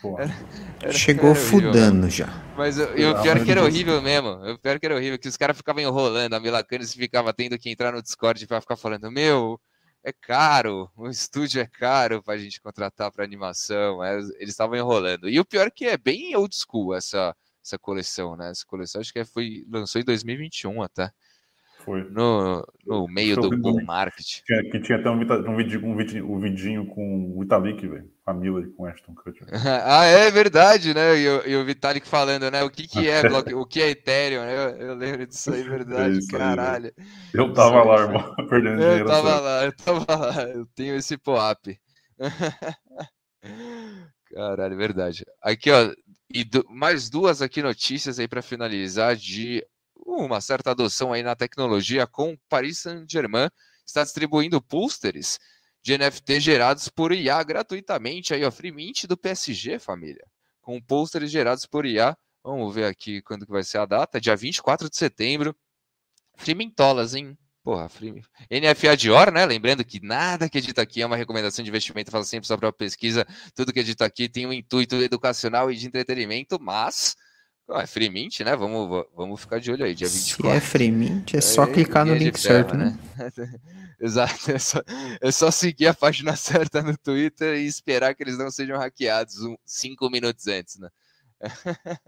Porra. 0.00 0.24
Era- 0.80 0.92
Chegou 0.92 1.30
era 1.30 1.40
horrível 1.40 1.58
mesmo. 1.58 1.72
fudando 1.72 2.10
já. 2.10 2.28
Mas 2.56 2.78
o- 2.78 2.96
e 2.96 3.04
o 3.04 3.16
Ah, 3.16 3.22
pior 3.22 3.44
que 3.44 3.50
era 3.50 3.64
horrível 3.64 4.00
mesmo. 4.00 4.28
O 4.52 4.58
pior 4.58 4.78
que 4.78 4.86
era 4.86 4.94
horrível, 4.94 5.18
que 5.18 5.26
os 5.26 5.36
caras 5.36 5.56
ficavam 5.56 5.82
enrolando. 5.82 6.34
A 6.34 6.38
Milacanes 6.40 6.94
ficava 6.94 7.32
tendo 7.32 7.58
que 7.58 7.68
entrar 7.68 7.90
no 7.92 8.00
Discord 8.02 8.46
pra 8.46 8.60
ficar 8.60 8.76
falando: 8.76 9.10
Meu, 9.10 9.60
é 10.04 10.12
caro, 10.12 10.88
o 10.96 11.08
estúdio 11.08 11.60
é 11.60 11.66
caro 11.66 12.22
pra 12.22 12.36
gente 12.38 12.60
contratar 12.60 13.10
pra 13.10 13.24
animação. 13.24 14.04
É, 14.04 14.18
eles 14.18 14.50
estavam 14.50 14.76
enrolando. 14.76 15.28
E 15.28 15.40
o 15.40 15.44
pior 15.44 15.68
que 15.72 15.86
é 15.86 15.96
bem 15.96 16.36
old 16.36 16.54
school 16.54 16.94
essa, 16.94 17.34
essa 17.64 17.76
coleção, 17.78 18.36
né? 18.36 18.50
Essa 18.50 18.64
coleção 18.66 19.00
acho 19.00 19.12
que 19.12 19.24
foi, 19.24 19.64
lançou 19.68 20.00
em 20.00 20.04
2021 20.04 20.80
até. 20.82 21.10
Foi. 21.88 22.04
No, 22.10 22.66
no 22.86 23.08
meio 23.08 23.34
do 23.36 23.48
bull 23.48 23.78
do- 23.80 23.84
market. 23.86 24.42
Tinha, 24.44 24.62
que 24.70 24.78
tinha 24.80 24.98
até 24.98 25.08
um, 25.08 25.14
um, 25.14 25.56
vídeo, 25.56 25.80
um, 25.84 25.96
vídeo, 25.96 26.30
um 26.30 26.38
vidinho 26.38 26.86
com 26.86 27.32
o 27.34 27.40
Vitalik, 27.40 27.86
velho. 27.86 28.10
A 28.26 28.34
Mila 28.34 28.60
e 28.60 28.66
com 28.72 28.82
o 28.82 28.86
Ashton 28.86 29.14
Kutcher. 29.14 29.46
ah, 29.86 30.04
é 30.04 30.30
verdade, 30.30 30.92
né? 30.92 31.18
E, 31.18 31.28
o- 31.28 31.46
e 31.48 31.56
o 31.56 31.64
Vitalik 31.64 32.06
falando, 32.06 32.50
né? 32.50 32.62
O 32.62 32.68
que, 32.70 32.86
que 32.86 33.08
é 33.08 33.22
bloco, 33.26 33.54
o 33.56 33.64
que 33.64 33.80
é 33.80 33.88
Ethereum, 33.90 34.42
né? 34.42 34.54
Eu, 34.54 34.88
eu 34.88 34.94
lembro 34.94 35.26
disso 35.26 35.50
aí, 35.50 35.62
verdade, 35.64 36.18
isso 36.18 36.36
aí, 36.36 36.38
caralho. 36.38 36.92
Eu 37.32 37.52
tava 37.54 37.78
Isso 37.78 37.88
lá, 37.88 38.00
irmão, 38.02 38.34
perdendo 38.50 38.82
Eu 38.82 38.88
dinheiro. 38.88 39.06
tava 39.06 39.30
sabe? 39.30 39.42
lá, 39.42 39.64
eu 39.64 39.72
tava 39.72 40.16
lá, 40.16 40.42
eu 40.50 40.66
tenho 40.74 40.94
esse 40.96 41.16
POAP. 41.16 41.78
Caralho, 44.34 44.76
verdade. 44.76 45.24
Aqui, 45.42 45.70
ó, 45.70 45.90
e 46.32 46.44
du- 46.44 46.64
mais 46.68 47.08
duas 47.08 47.40
aqui 47.40 47.62
notícias 47.62 48.18
aí 48.18 48.28
para 48.28 48.42
finalizar 48.42 49.16
de 49.16 49.64
uma 50.16 50.40
certa 50.40 50.70
adoção 50.70 51.12
aí 51.12 51.22
na 51.22 51.36
tecnologia 51.36 52.06
com 52.06 52.32
o 52.32 52.38
Paris 52.48 52.78
Saint-Germain 52.78 53.48
está 53.86 54.02
distribuindo 54.02 54.60
pôsteres 54.60 55.38
de 55.82 55.96
NFT 55.96 56.40
gerados 56.40 56.88
por 56.88 57.12
IA 57.12 57.42
gratuitamente 57.42 58.34
aí, 58.34 58.44
ó, 58.44 58.50
free 58.50 58.72
mint 58.72 59.04
do 59.04 59.16
PSG, 59.16 59.78
família. 59.78 60.24
Com 60.60 60.80
pôsteres 60.80 61.30
gerados 61.30 61.66
por 61.66 61.86
IA. 61.86 62.16
Vamos 62.42 62.74
ver 62.74 62.84
aqui 62.84 63.22
quando 63.22 63.46
que 63.46 63.52
vai 63.52 63.62
ser 63.62 63.78
a 63.78 63.86
data, 63.86 64.20
dia 64.20 64.36
24 64.36 64.88
de 64.90 64.96
setembro. 64.96 65.56
Free 66.36 66.54
mintolas, 66.54 67.14
hein? 67.14 67.36
Porra, 67.62 67.88
free... 67.88 68.22
NFA 68.50 68.96
Dior, 68.96 69.30
né? 69.32 69.44
Lembrando 69.44 69.84
que 69.84 70.00
nada 70.00 70.48
que 70.48 70.58
edita 70.58 70.82
aqui 70.82 71.02
é 71.02 71.06
uma 71.06 71.16
recomendação 71.16 71.62
de 71.62 71.70
investimento, 71.70 72.10
fala 72.10 72.24
sempre 72.24 72.46
sua 72.46 72.56
própria 72.56 72.86
pesquisa. 72.86 73.26
Tudo 73.54 73.72
que 73.72 73.80
edita 73.80 74.04
aqui 74.04 74.28
tem 74.28 74.46
um 74.46 74.52
intuito 74.52 74.96
educacional 74.96 75.70
e 75.70 75.76
de 75.76 75.86
entretenimento, 75.86 76.58
mas 76.60 77.14
ó, 77.68 77.80
é 77.80 77.86
free 77.86 78.08
mint, 78.08 78.40
né? 78.40 78.56
Vamos, 78.56 79.06
vamos 79.14 79.40
ficar 79.40 79.60
de 79.60 79.70
olho 79.70 79.84
aí, 79.84 79.94
dia 79.94 80.08
Se 80.08 80.18
24. 80.36 80.56
é 80.56 80.60
Fremint, 80.60 81.34
é 81.34 81.40
só 81.40 81.66
clicar 81.66 82.04
no 82.06 82.14
link 82.14 82.38
ferro, 82.38 82.70
certo, 82.70 82.76
né? 82.76 82.98
Exato, 84.00 84.52
é 84.52 84.58
só, 84.58 84.82
é 85.20 85.32
só 85.32 85.50
seguir 85.50 85.88
a 85.88 85.94
página 85.94 86.34
certa 86.36 86.82
no 86.82 86.96
Twitter 86.96 87.56
e 87.56 87.66
esperar 87.66 88.14
que 88.14 88.22
eles 88.22 88.38
não 88.38 88.50
sejam 88.50 88.78
hackeados 88.78 89.42
um, 89.42 89.56
cinco 89.64 90.08
minutos 90.08 90.46
antes, 90.46 90.78
né? 90.78 90.88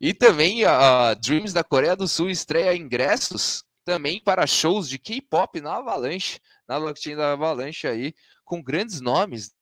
e 0.00 0.12
também 0.12 0.64
a 0.64 1.14
Dreams 1.14 1.52
da 1.52 1.64
Coreia 1.64 1.96
do 1.96 2.08
Sul 2.08 2.30
estreia 2.30 2.76
ingressos 2.76 3.64
também 3.84 4.20
para 4.20 4.46
shows 4.46 4.88
de 4.88 4.98
K-pop 4.98 5.60
na 5.60 5.76
Avalanche, 5.76 6.40
na 6.66 6.80
blockchain 6.80 7.16
da 7.16 7.32
Avalanche 7.32 7.86
aí, 7.86 8.14
com 8.44 8.62
grandes 8.62 9.00
nomes, 9.00 9.52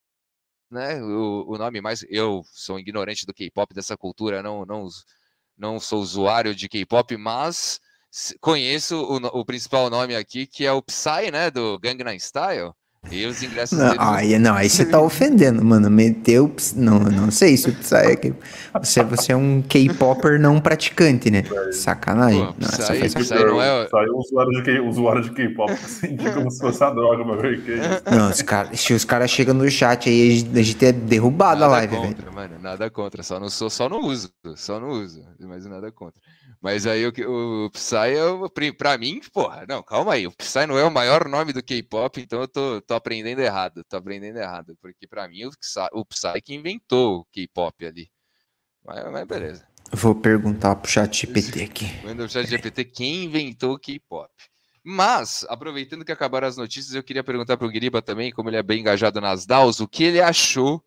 né? 0.73 1.03
O, 1.03 1.45
o 1.49 1.59
nome 1.59 1.81
mais. 1.81 2.05
Eu 2.09 2.43
sou 2.53 2.79
ignorante 2.79 3.27
do 3.27 3.35
K-pop, 3.35 3.75
dessa 3.75 3.97
cultura, 3.97 4.43
não, 4.43 4.65
não, 4.65 4.89
não 5.57 5.79
sou 5.81 6.01
usuário 6.01 6.55
de 6.55 6.69
K-pop, 6.69 7.17
mas 7.17 7.81
conheço 8.41 8.97
o, 8.97 9.17
o 9.41 9.45
principal 9.45 9.89
nome 9.91 10.17
aqui, 10.17 10.47
que 10.47 10.65
é 10.67 10.73
o 10.73 10.83
Psy, 10.83 11.31
né? 11.33 11.51
Do 11.51 11.79
Gangnam 11.79 12.19
Style. 12.19 12.73
E 13.11 13.27
os 13.27 13.43
ingressos 13.43 13.77
Não, 13.77 13.87
deles. 13.91 13.99
aí, 14.01 14.39
não, 14.39 14.55
aí 14.55 14.71
você 14.71 14.85
tá 14.87 15.01
ofendendo, 15.01 15.63
mano. 15.65 15.91
Meteu. 15.91 16.55
Não, 16.77 17.01
não 17.01 17.31
sei 17.33 17.57
se 17.57 17.69
o 17.69 17.75
Psy 17.75 17.95
é 17.97 18.17
que. 18.17 18.33
Você, 18.81 19.03
você 19.03 19.33
é 19.33 19.37
um 19.37 19.61
K-Popper 19.61 20.41
não 20.41 20.61
praticante, 20.61 21.29
né? 21.29 21.43
Sacanagem. 21.73 22.39
Pô, 22.47 22.55
Não, 22.59 22.69
essa 22.69 22.93
Psy- 22.95 23.11
foi 23.11 23.23
Psy 23.23 23.35
não 23.35 23.61
é- 23.61 23.89
Saiu 23.89 24.17
usuário 24.17 24.53
de 24.53 24.63
K- 24.63 24.81
usuário 24.81 25.23
de 25.23 25.31
K-pop 25.33 25.73
assim, 25.85 26.17
como 26.17 26.49
se 26.51 26.61
fosse 26.61 26.83
uma 26.83 26.95
droga, 26.95 27.25
meu 27.25 27.37
velho. 27.41 27.61
Que 27.63 27.73
isso? 27.73 28.03
Não, 28.17 28.31
os 28.31 28.41
caras 28.41 28.81
se 28.81 28.95
os 28.95 29.05
cara 29.05 29.27
chegam 29.27 29.53
no 29.55 29.69
chat 29.69 30.09
aí, 30.09 30.31
a 30.55 30.63
gente- 30.63 30.85
a 30.85 30.89
é 30.89 30.93
derrubado 30.93 31.65
a 31.65 31.69
Nada 31.69 31.73
live, 31.73 31.97
velho. 31.97 32.07
contra, 32.15 32.31
mano, 32.31 32.55
nada 32.63 32.89
contra, 32.89 33.23
só 33.25 33.41
não 33.41 33.51
sou, 33.51 33.69
só 33.69 33.89
não 33.89 33.99
uso, 34.01 34.31
só 34.55 34.79
não 34.79 34.91
uso, 34.91 35.21
mas 35.41 35.67
nada 35.67 35.91
contra. 35.91 36.21
Mas 36.63 36.87
aí 36.87 37.05
o, 37.05 37.65
o 37.67 37.71
Psy 37.71 37.97
é 37.97 38.25
o, 38.25 38.49
pri- 38.49 38.73
pra 38.73 38.97
mim, 38.97 39.21
porra, 39.33 39.67
não, 39.69 39.83
calma 39.83 40.13
aí, 40.15 40.29
o 40.29 40.31
Psy 40.31 40.65
não 40.67 40.79
é 40.79 40.85
o 40.85 40.91
maior 40.93 41.29
nome 41.29 41.53
do 41.53 41.63
K-pop, 41.63 42.21
então 42.21 42.41
eu 42.41 42.47
tô, 42.47 42.81
tô 42.81 42.95
aprendendo 42.95 43.41
errado, 43.41 43.83
tô 43.89 43.97
aprendendo 43.97 44.39
errado, 44.39 44.77
porque 44.81 45.09
pra 45.09 45.27
mim 45.29 45.45
o 45.45 45.51
Psy, 45.51 45.89
o 45.93 46.05
Psy 46.05 46.41
que 46.41 46.55
inventou 46.55 47.19
o 47.19 47.25
K-pop 47.33 47.85
ali. 47.85 48.09
Mas, 48.85 49.11
mas 49.11 49.27
beleza. 49.27 49.67
Vou 49.91 50.15
perguntar 50.15 50.77
pro 50.77 50.91
chat 50.91 51.27
GPT 51.27 51.63
aqui. 51.65 51.87
Manda 52.05 52.25
o 52.25 52.29
chat 52.29 52.47
GPT 52.49 52.85
quem 52.85 53.25
inventou 53.25 53.75
o 53.75 53.79
K-pop. 53.79 54.31
Mas, 54.85 55.45
aproveitando 55.49 56.05
que 56.05 56.13
acabaram 56.13 56.47
as 56.47 56.57
notícias, 56.57 56.95
eu 56.95 57.03
queria 57.03 57.25
perguntar 57.25 57.57
pro 57.57 57.69
Guiriba 57.69 58.01
também, 58.01 58.31
como 58.33 58.49
ele 58.49 58.57
é 58.57 58.63
bem 58.63 58.81
engajado 58.81 59.21
nas 59.21 59.47
DAOs, 59.47 59.81
o 59.81 59.89
que 59.89 60.05
ele 60.05 60.21
achou. 60.21 60.83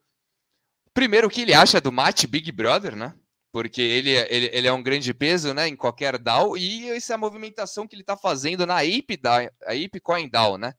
Primeiro, 0.93 1.27
o 1.27 1.29
que 1.29 1.41
ele 1.41 1.53
acha 1.53 1.79
do 1.81 1.91
Match 1.91 2.25
Big 2.25 2.49
Brother, 2.51 2.95
né? 2.95 3.13
Porque 3.55 3.81
ele, 3.81 4.13
é- 4.13 4.27
ele, 4.29 4.49
ele 4.51 4.67
é 4.67 4.73
um 4.73 4.83
grande 4.83 5.13
peso 5.13 5.53
né, 5.53 5.65
em 5.65 5.77
qualquer 5.77 6.17
DAO, 6.17 6.57
e 6.57 6.89
essa 6.89 7.13
é 7.13 7.15
a 7.15 7.17
movimentação 7.17 7.87
que 7.87 7.95
ele 7.95 8.01
está 8.01 8.17
fazendo 8.17 8.65
na 8.65 8.79
Ape, 8.79 9.15
DAO, 9.15 9.47
a 9.65 9.71
Ape 9.71 10.01
Coin 10.01 10.27
DAO, 10.29 10.57
né? 10.57 10.73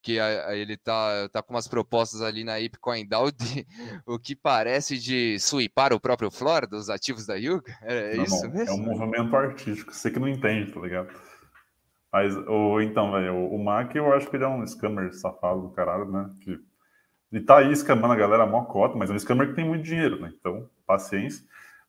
Que 0.00 0.16
ele 0.50 0.76
tá, 0.76 1.28
tá 1.32 1.42
com 1.42 1.52
umas 1.52 1.66
propostas 1.66 2.22
ali 2.22 2.44
na 2.44 2.54
Ape 2.54 2.78
Coin 2.80 3.04
DAO 3.04 3.32
de 3.32 3.66
o 4.06 4.16
que 4.16 4.36
parece 4.36 4.96
de 4.96 5.40
suipar 5.40 5.92
o 5.92 5.98
próprio 5.98 6.30
Flora 6.30 6.68
dos 6.68 6.88
ativos 6.88 7.26
da 7.26 7.34
Yuga. 7.34 7.76
É, 7.82 8.14
Não, 8.14 8.22
isso 8.22 8.44
não, 8.44 8.54
mesmo? 8.54 8.76
É 8.76 8.76
um 8.76 8.96
movimento 8.96 9.34
artístico, 9.34 9.92
você 9.92 10.08
que 10.08 10.20
não 10.20 10.28
entende, 10.28 10.70
tá 10.70 10.78
ligado? 10.78 11.12
Mas, 12.12 12.36
o, 12.36 12.80
então, 12.80 13.10
velho, 13.10 13.34
o, 13.34 13.56
o 13.56 13.64
Mac, 13.64 13.92
eu 13.96 14.12
acho 14.12 14.30
que 14.30 14.36
ele 14.36 14.44
é 14.44 14.48
um 14.48 14.64
scammer 14.64 15.12
safado 15.12 15.62
do 15.62 15.70
caralho, 15.70 16.04
né? 16.08 16.30
Que, 16.42 16.60
ele 17.32 17.44
tá 17.44 17.58
aí 17.58 17.74
scamando 17.74 18.12
a 18.12 18.16
galera 18.16 18.46
mó 18.46 18.66
cota, 18.66 18.96
mas 18.96 19.10
é 19.10 19.14
um 19.14 19.18
scammer 19.18 19.48
que 19.48 19.56
tem 19.56 19.66
muito 19.66 19.82
dinheiro, 19.82 20.20
né? 20.20 20.32
Então, 20.38 20.70
paciência. 20.86 21.44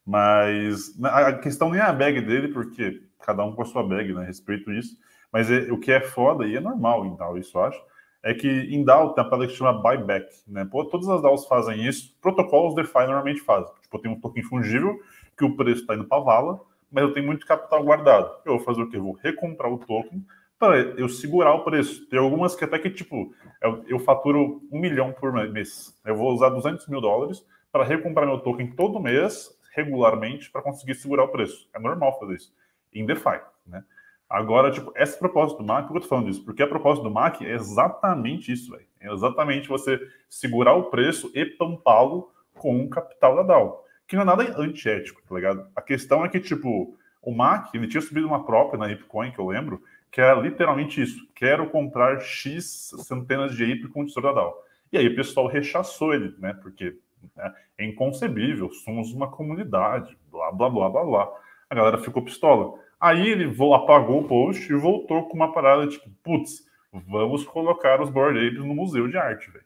Mas 0.05 0.97
na- 0.97 1.27
a 1.27 1.37
questão 1.39 1.69
nem 1.69 1.79
é 1.79 1.83
a 1.83 1.93
bag 1.93 2.21
dele, 2.21 2.47
porque 2.49 3.01
cada 3.23 3.43
um 3.45 3.53
com 3.53 3.61
a 3.61 3.65
sua 3.65 3.83
bag, 3.83 4.13
né? 4.13 4.25
Respeito 4.25 4.71
isso. 4.71 4.97
Mas 5.31 5.49
é- 5.49 5.71
o 5.71 5.79
que 5.79 5.91
é 5.91 6.01
foda, 6.01 6.45
e 6.45 6.55
é 6.55 6.59
normal 6.59 7.05
em 7.05 7.15
DAO, 7.15 7.37
isso 7.37 7.57
eu 7.57 7.63
acho, 7.63 7.81
é 8.23 8.33
que 8.33 8.47
em 8.47 8.83
DAO 8.83 9.13
tem 9.13 9.23
uma 9.23 9.29
parada 9.29 9.47
que 9.47 9.55
chama 9.55 9.73
buyback, 9.73 10.27
né? 10.47 10.65
Pô, 10.65 10.85
todas 10.85 11.07
as 11.09 11.21
DAOs 11.21 11.45
fazem 11.47 11.85
isso, 11.85 12.15
protocolos 12.21 12.75
DeFi 12.75 12.99
normalmente 13.05 13.41
fazem. 13.41 13.71
Tipo, 13.81 13.99
tenho 13.99 14.15
um 14.15 14.19
token 14.19 14.43
fungível, 14.43 14.99
que 15.37 15.45
o 15.45 15.55
preço 15.55 15.81
está 15.81 15.95
indo 15.95 16.05
para 16.05 16.21
vala, 16.21 16.59
mas 16.91 17.03
eu 17.03 17.13
tenho 17.13 17.25
muito 17.25 17.45
capital 17.45 17.83
guardado. 17.83 18.29
Eu 18.45 18.57
vou 18.57 18.65
fazer 18.65 18.81
o 18.81 18.89
quê? 18.89 18.97
Eu 18.97 19.03
vou 19.03 19.13
recomprar 19.13 19.71
o 19.71 19.77
token 19.77 20.23
para 20.59 20.77
eu 20.77 21.09
segurar 21.09 21.53
o 21.53 21.63
preço. 21.63 22.07
Tem 22.09 22.19
algumas 22.19 22.55
que 22.55 22.63
até 22.63 22.77
que, 22.77 22.89
tipo, 22.89 23.33
eu, 23.61 23.83
eu 23.87 23.99
faturo 23.99 24.61
um 24.71 24.79
milhão 24.79 25.11
por 25.11 25.31
mês. 25.49 25.95
Eu 26.05 26.15
vou 26.15 26.31
usar 26.33 26.49
200 26.49 26.87
mil 26.87 27.01
dólares 27.01 27.43
para 27.71 27.83
recomprar 27.83 28.27
meu 28.27 28.39
token 28.39 28.67
todo 28.75 28.99
mês, 28.99 29.49
regularmente, 29.71 30.51
para 30.51 30.61
conseguir 30.61 30.95
segurar 30.95 31.23
o 31.23 31.29
preço. 31.29 31.69
É 31.73 31.79
normal 31.79 32.19
fazer 32.19 32.35
isso. 32.35 32.53
Em 32.93 33.05
DeFi, 33.05 33.39
né? 33.65 33.83
Agora, 34.29 34.71
tipo, 34.71 34.93
essa 34.95 35.17
proposta 35.17 35.57
do 35.57 35.63
MAC, 35.63 35.87
por 35.87 35.91
que 35.91 35.97
eu 35.97 36.01
tô 36.03 36.07
falando 36.07 36.27
disso? 36.27 36.45
Porque 36.45 36.63
a 36.63 36.67
proposta 36.67 37.03
do 37.03 37.11
MAC 37.11 37.45
é 37.45 37.53
exatamente 37.53 38.51
isso, 38.51 38.71
velho. 38.71 38.87
É 38.99 39.11
exatamente 39.11 39.67
você 39.67 39.99
segurar 40.29 40.73
o 40.73 40.85
preço 40.85 41.29
e 41.35 41.45
pampá-lo 41.45 42.31
com 42.53 42.81
o 42.81 42.89
capital 42.89 43.35
da 43.35 43.43
DAO. 43.43 43.83
Que 44.07 44.15
não 44.15 44.23
é 44.23 44.25
nada 44.25 44.61
antiético, 44.61 45.21
tá 45.27 45.35
ligado? 45.35 45.67
A 45.75 45.81
questão 45.81 46.23
é 46.23 46.29
que, 46.29 46.39
tipo, 46.39 46.97
O 47.21 47.31
Mac, 47.31 47.73
ele 47.75 47.87
tinha 47.87 48.01
subido 48.01 48.27
uma 48.27 48.43
própria 48.43 48.79
na 48.79 48.85
Apecoin, 48.91 49.31
que 49.31 49.39
eu 49.39 49.47
lembro, 49.47 49.83
que 50.11 50.19
era 50.19 50.39
literalmente 50.39 51.01
isso: 51.01 51.27
quero 51.35 51.69
comprar 51.69 52.19
X 52.19 52.91
centenas 52.99 53.55
de 53.55 53.63
Ape 53.63 53.87
com 53.89 54.01
o 54.01 54.05
tesouro 54.05 54.29
da 54.29 54.41
DAO. 54.41 54.63
E 54.91 54.97
aí 54.97 55.07
o 55.07 55.15
pessoal 55.15 55.47
rechaçou 55.47 56.13
ele, 56.13 56.35
né? 56.39 56.53
Porque 56.53 56.97
né, 57.35 57.53
é 57.77 57.85
inconcebível, 57.85 58.71
somos 58.71 59.13
uma 59.13 59.29
comunidade, 59.29 60.17
blá, 60.31 60.51
blá, 60.51 60.69
blá, 60.69 60.89
blá, 60.89 61.03
blá. 61.03 61.31
A 61.69 61.75
galera 61.75 61.97
ficou 61.97 62.23
pistola. 62.23 62.77
Aí 62.99 63.27
ele 63.27 63.45
apagou 63.73 64.21
o 64.21 64.27
post 64.27 64.71
e 64.71 64.75
voltou 64.75 65.27
com 65.27 65.35
uma 65.35 65.51
parada 65.51 65.87
tipo, 65.87 66.09
putz, 66.23 66.67
vamos 66.91 67.43
colocar 67.43 68.01
os 68.01 68.09
board 68.09 68.37
apes 68.37 68.63
no 68.63 68.75
museu 68.75 69.07
de 69.07 69.17
arte, 69.17 69.49
velho. 69.49 69.65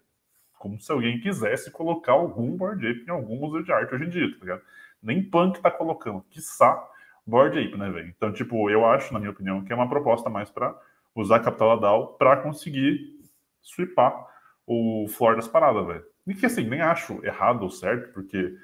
Como 0.57 0.79
se 0.79 0.91
alguém 0.91 1.19
quisesse 1.19 1.69
colocar 1.69 2.13
algum 2.13 2.55
board 2.55 2.87
ape 2.87 3.05
em 3.05 3.11
algum 3.11 3.35
museu 3.35 3.61
de 3.61 3.71
arte 3.71 3.93
hoje 3.93 4.05
em 4.05 4.09
dia, 4.09 4.31
tá 4.31 4.37
ligado? 4.39 4.61
Nem 5.01 5.21
punk 5.21 5.61
tá 5.61 5.69
colocando, 5.69 6.23
quiçá 6.29 6.81
board 7.25 7.59
ape, 7.59 7.77
né, 7.77 7.89
velho? 7.89 8.07
Então, 8.07 8.31
tipo, 8.31 8.69
eu 8.69 8.85
acho, 8.85 9.13
na 9.13 9.19
minha 9.19 9.31
opinião, 9.31 9.63
que 9.63 9.73
é 9.73 9.75
uma 9.75 9.89
proposta 9.89 10.29
mais 10.29 10.49
para 10.49 10.75
usar 11.13 11.39
capital 11.39 11.75
da 11.75 11.87
DAO 11.87 12.13
para 12.17 12.37
conseguir 12.37 13.19
sweepar 13.61 14.27
o 14.65 15.07
floor 15.09 15.35
das 15.35 15.47
paradas, 15.47 15.85
velho. 15.85 16.05
E 16.27 16.33
que 16.33 16.45
assim, 16.45 16.63
nem 16.67 16.81
acho 16.81 17.23
errado 17.23 17.63
ou 17.63 17.69
certo, 17.69 18.11
porque 18.13 18.55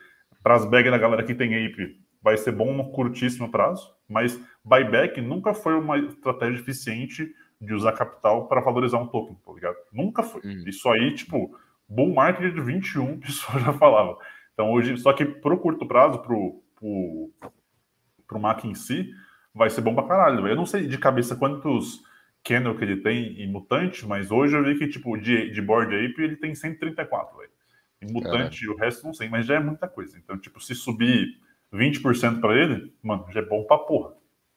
para 0.42 0.56
as 0.56 0.66
bags 0.66 0.92
da 0.92 0.98
galera 0.98 1.24
que 1.24 1.36
tem 1.36 1.66
ape 1.66 2.00
vai 2.22 2.38
ser 2.38 2.52
bom 2.52 2.74
no 2.74 2.92
curtíssimo 2.92 3.50
prazo, 3.50 3.94
mas 4.08 4.40
buyback 4.64 5.20
nunca 5.22 5.54
foi 5.54 5.74
uma 5.76 5.98
estratégia 5.98 6.60
eficiente 6.60 7.34
de 7.60 7.74
usar 7.74 7.94
capital 7.94 8.48
para 8.48 8.62
valorizar 8.62 8.98
um 8.98 9.08
token, 9.08 9.36
tá 9.46 9.54
ligado? 9.54 9.76
Nunca 9.92 10.24
foi. 10.24 10.42
Uhum. 10.44 10.64
Isso 10.68 10.90
aí, 10.90 11.14
tipo, 11.14 11.56
bull 11.88 12.14
market 12.14 12.54
de 12.54 12.62
21, 12.62 13.20
pessoa 13.22 13.60
já 13.60 13.74
falava. 13.74 14.18
Então 14.54 14.72
hoje, 14.72 14.98
só 14.98 15.14
que 15.14 15.26
pro 15.26 15.58
curto 15.58 15.86
prazo, 15.86 16.20
pro, 16.20 16.62
pro, 16.76 17.32
pro 18.28 18.40
Mac 18.40 18.64
em 18.66 18.74
si, 18.74 19.12
vai 19.54 19.70
ser 19.70 19.82
bom 19.82 19.94
pra 19.94 20.08
caralho. 20.08 20.48
Eu 20.48 20.56
não 20.56 20.66
sei 20.66 20.88
de 20.88 20.98
cabeça 20.98 21.36
quantos 21.36 22.02
Kennel 22.44 22.76
que 22.76 22.84
ele 22.84 22.98
tem 22.98 23.42
em 23.42 23.52
Mutante, 23.52 24.06
mas 24.06 24.32
hoje 24.32 24.56
eu 24.56 24.64
vi 24.64 24.78
que, 24.78 24.88
tipo, 24.88 25.16
de, 25.18 25.52
de 25.52 25.62
Board 25.62 25.94
Ape 25.94 26.22
ele 26.22 26.36
tem 26.36 26.56
134, 26.56 27.38
velho. 27.38 27.52
Em 28.02 28.12
Mutante, 28.12 28.68
o 28.68 28.76
resto 28.76 29.06
não 29.06 29.14
sei, 29.14 29.30
mas 29.30 29.46
já 29.46 29.56
é 29.56 29.60
muita 29.60 29.88
coisa. 29.88 30.18
Então, 30.18 30.38
tipo, 30.38 30.60
se 30.60 30.74
subir 30.74 31.38
20% 31.72 32.42
para 32.42 32.58
ele, 32.58 32.94
mano, 33.04 33.26
já 33.32 33.42
é 33.42 33.46
bom 33.46 33.64
pra 33.64 33.78
porra. 33.78 34.14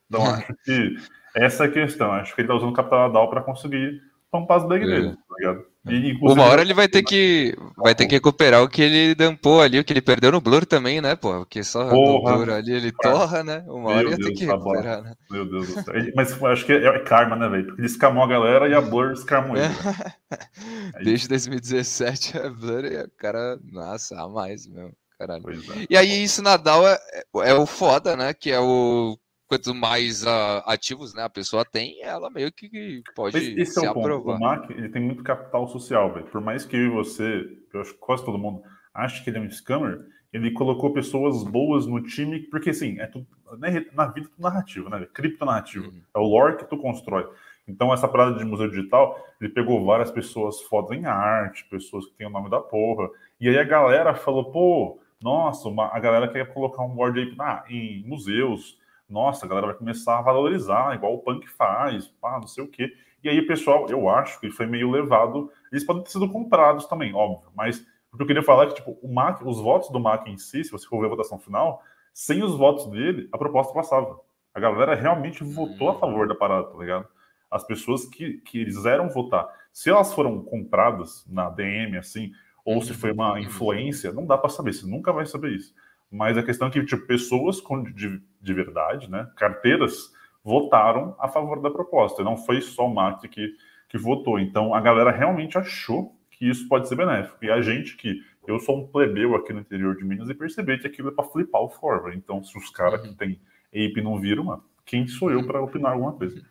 Então, 0.08 0.22
acho 0.34 0.54
que 0.64 0.96
essa 1.36 1.64
é 1.64 1.68
a 1.68 1.70
questão. 1.70 2.12
Acho 2.12 2.34
que 2.34 2.40
ele 2.40 2.48
tá 2.48 2.54
usando 2.54 2.70
o 2.70 2.74
capital 2.74 3.08
da 3.08 3.20
DAO 3.20 3.28
para 3.28 3.42
conseguir 3.42 4.00
tampar 4.32 4.58
as 4.58 4.68
bags 4.68 4.88
é. 4.88 4.90
dele, 4.90 5.16
tá 5.16 5.34
ligado? 5.38 5.66
E, 5.86 6.16
Uma 6.22 6.44
hora 6.44 6.62
ele 6.62 6.72
vai 6.72 6.88
ter 6.88 7.02
que 7.02 7.54
vai 7.76 7.94
ter 7.94 8.06
que 8.06 8.14
recuperar 8.14 8.62
o 8.62 8.68
que 8.68 8.80
ele 8.80 9.14
dampou 9.14 9.60
ali, 9.60 9.78
o 9.78 9.84
que 9.84 9.92
ele 9.92 10.00
perdeu 10.00 10.32
no 10.32 10.40
Blur 10.40 10.64
também, 10.64 11.00
né, 11.02 11.14
pô? 11.14 11.40
Porque 11.40 11.62
só 11.62 11.90
Porra, 11.90 12.32
no 12.32 12.44
Blur 12.44 12.54
ali 12.54 12.72
ele 12.72 12.90
torra, 12.90 13.44
né? 13.44 13.62
Uma 13.68 13.90
hora 13.90 14.08
ia 14.08 14.16
ter 14.16 14.32
que 14.32 14.46
tá 14.46 14.52
recuperar, 14.54 15.02
né? 15.02 15.14
Meu 15.30 15.44
Deus 15.44 15.68
do 15.68 15.82
céu. 15.82 15.94
Mas 16.16 16.42
acho 16.42 16.64
que 16.64 16.72
é 16.72 16.98
karma, 17.00 17.36
né, 17.36 17.48
velho? 17.48 17.66
Porque 17.66 17.80
ele 17.82 17.86
escamou 17.86 18.24
a 18.24 18.28
galera 18.28 18.66
e 18.66 18.74
a 18.74 18.80
Blur 18.80 19.12
escamou 19.12 19.56
ele. 19.56 19.68
Né? 19.68 20.14
Desde 21.04 21.28
2017 21.28 22.38
a 22.38 22.48
Blur 22.48 22.86
e 22.86 23.02
o 23.02 23.10
cara, 23.18 23.58
nossa, 23.70 24.18
a 24.18 24.26
mais 24.26 24.66
mesmo. 24.66 24.96
Caralho. 25.18 25.44
É. 25.50 25.86
E 25.88 25.96
aí, 25.96 26.24
isso 26.24 26.42
na 26.42 26.56
DAO 26.56 26.86
é, 26.88 26.98
é 27.44 27.54
o 27.54 27.66
foda, 27.66 28.16
né? 28.16 28.34
Que 28.34 28.50
é 28.50 28.58
o 28.58 29.16
quanto 29.46 29.74
mais 29.74 30.22
uh, 30.22 30.62
ativos 30.66 31.14
né, 31.14 31.22
a 31.22 31.30
pessoa 31.30 31.64
tem, 31.64 32.02
ela 32.02 32.30
meio 32.30 32.50
que 32.52 33.02
pode 33.14 33.36
Esse 33.60 33.80
se 33.80 33.84
é 33.84 33.88
o 33.88 33.92
aprovar. 33.92 34.38
Ponto. 34.38 34.44
O 34.44 34.48
Mac 34.48 34.70
ele 34.70 34.88
tem 34.88 35.02
muito 35.02 35.22
capital 35.22 35.68
social, 35.68 36.12
velho. 36.12 36.26
Por 36.26 36.40
mais 36.40 36.64
que 36.64 36.76
eu 36.76 36.86
e 36.86 36.88
você, 36.88 37.46
eu 37.72 37.80
acho 37.80 37.92
que 37.92 37.98
quase 37.98 38.24
todo 38.24 38.38
mundo 38.38 38.62
acha 38.92 39.22
que 39.22 39.30
ele 39.30 39.38
é 39.38 39.40
um 39.40 39.50
scammer, 39.50 40.00
ele 40.32 40.50
colocou 40.52 40.92
pessoas 40.92 41.44
boas 41.44 41.86
no 41.86 42.02
time, 42.02 42.40
porque 42.40 42.70
assim, 42.70 42.98
é 42.98 43.06
tudo, 43.06 43.26
né, 43.58 43.84
na 43.92 44.06
vida 44.06 44.26
é 44.26 44.30
tudo 44.30 44.42
narrativo, 44.42 44.88
né? 44.88 45.06
Cripto 45.12 45.44
narrativo. 45.44 45.86
Uhum. 45.86 46.02
É 46.14 46.18
o 46.18 46.22
lore 46.22 46.56
que 46.56 46.64
tu 46.64 46.76
constrói. 46.76 47.28
Então, 47.66 47.92
essa 47.92 48.06
parada 48.06 48.36
de 48.36 48.44
museu 48.44 48.68
digital, 48.68 49.18
ele 49.40 49.50
pegou 49.50 49.84
várias 49.84 50.10
pessoas 50.10 50.60
fodas 50.62 50.98
em 50.98 51.06
arte, 51.06 51.64
pessoas 51.70 52.06
que 52.06 52.12
têm 52.14 52.26
o 52.26 52.30
nome 52.30 52.50
da 52.50 52.60
porra. 52.60 53.08
E 53.40 53.48
aí 53.48 53.58
a 53.58 53.64
galera 53.64 54.14
falou, 54.14 54.50
pô, 54.50 55.00
nossa, 55.22 55.68
uma, 55.68 55.86
a 55.86 55.98
galera 55.98 56.28
quer 56.28 56.52
colocar 56.52 56.82
um 56.82 56.94
board 56.94 57.18
ape 57.20 57.36
na, 57.36 57.64
em 57.68 58.02
museus 58.06 58.78
nossa, 59.08 59.44
a 59.44 59.48
galera 59.48 59.68
vai 59.68 59.76
começar 59.76 60.18
a 60.18 60.22
valorizar, 60.22 60.94
igual 60.94 61.14
o 61.14 61.18
punk 61.18 61.48
faz, 61.48 62.08
pá, 62.20 62.38
não 62.38 62.46
sei 62.46 62.64
o 62.64 62.68
quê. 62.68 62.92
E 63.22 63.28
aí, 63.28 63.40
pessoal, 63.42 63.86
eu 63.88 64.08
acho 64.08 64.38
que 64.40 64.50
foi 64.50 64.66
meio 64.66 64.90
levado. 64.90 65.50
Eles 65.72 65.84
podem 65.84 66.02
ter 66.02 66.10
sido 66.10 66.28
comprados 66.28 66.86
também, 66.86 67.14
óbvio, 67.14 67.50
mas 67.54 67.86
o 68.12 68.16
que 68.16 68.22
eu 68.22 68.26
queria 68.26 68.42
falar 68.42 68.64
é 68.64 68.66
que, 68.68 68.74
tipo, 68.74 68.98
o 69.02 69.12
Mac, 69.12 69.42
os 69.44 69.58
votos 69.60 69.90
do 69.90 69.98
Mac 69.98 70.26
em 70.28 70.36
si, 70.36 70.62
se 70.62 70.70
você 70.70 70.86
for 70.86 71.00
ver 71.00 71.06
a 71.06 71.10
votação 71.10 71.38
final, 71.38 71.82
sem 72.12 72.42
os 72.44 72.56
votos 72.56 72.86
dele, 72.86 73.28
a 73.32 73.38
proposta 73.38 73.74
passava. 73.74 74.20
A 74.54 74.60
galera 74.60 74.94
realmente 74.94 75.42
votou 75.42 75.90
a 75.90 75.98
favor 75.98 76.28
da 76.28 76.34
parada, 76.34 76.68
tá 76.68 76.78
ligado? 76.78 77.08
As 77.50 77.64
pessoas 77.64 78.06
que, 78.06 78.34
que 78.38 78.64
quiseram 78.64 79.08
votar. 79.08 79.48
Se 79.72 79.90
elas 79.90 80.14
foram 80.14 80.44
compradas 80.44 81.26
na 81.28 81.50
DM, 81.50 81.98
assim, 81.98 82.30
ou 82.64 82.80
se 82.80 82.94
foi 82.94 83.10
uma 83.10 83.40
influência, 83.40 84.12
não 84.12 84.24
dá 84.24 84.38
para 84.38 84.48
saber, 84.48 84.72
você 84.72 84.86
nunca 84.86 85.12
vai 85.12 85.26
saber 85.26 85.50
isso. 85.50 85.74
Mas 86.14 86.38
a 86.38 86.44
questão 86.44 86.68
é 86.68 86.70
que 86.70 86.84
tipo, 86.84 87.04
pessoas 87.08 87.60
com, 87.60 87.82
de, 87.82 88.22
de 88.40 88.54
verdade, 88.54 89.10
né, 89.10 89.28
carteiras, 89.36 90.12
votaram 90.44 91.16
a 91.18 91.26
favor 91.26 91.60
da 91.60 91.72
proposta. 91.72 92.22
Não 92.22 92.36
foi 92.36 92.60
só 92.60 92.86
o 92.86 92.94
Mac 92.94 93.20
que, 93.22 93.56
que 93.88 93.98
votou. 93.98 94.38
Então 94.38 94.72
a 94.72 94.80
galera 94.80 95.10
realmente 95.10 95.58
achou 95.58 96.16
que 96.30 96.48
isso 96.48 96.68
pode 96.68 96.88
ser 96.88 96.94
benéfico. 96.94 97.44
E 97.44 97.50
a 97.50 97.60
gente 97.60 97.96
que. 97.96 98.22
Eu 98.46 98.60
sou 98.60 98.78
um 98.78 98.86
plebeu 98.86 99.34
aqui 99.34 99.54
no 99.54 99.60
interior 99.60 99.96
de 99.96 100.04
Minas 100.04 100.28
e 100.28 100.34
percebi 100.34 100.78
que 100.78 100.86
aquilo 100.86 101.08
é 101.08 101.12
para 101.12 101.24
flipar 101.24 101.62
o 101.62 101.70
forward. 101.70 102.16
Então, 102.16 102.44
se 102.44 102.56
os 102.58 102.68
caras 102.68 103.00
que 103.00 103.14
tem 103.14 103.40
ape 103.72 104.02
não 104.02 104.20
viram, 104.20 104.44
mano, 104.44 104.62
quem 104.84 105.08
sou 105.08 105.32
eu 105.32 105.46
para 105.46 105.62
opinar 105.62 105.92
alguma 105.92 106.12
coisa? 106.12 106.44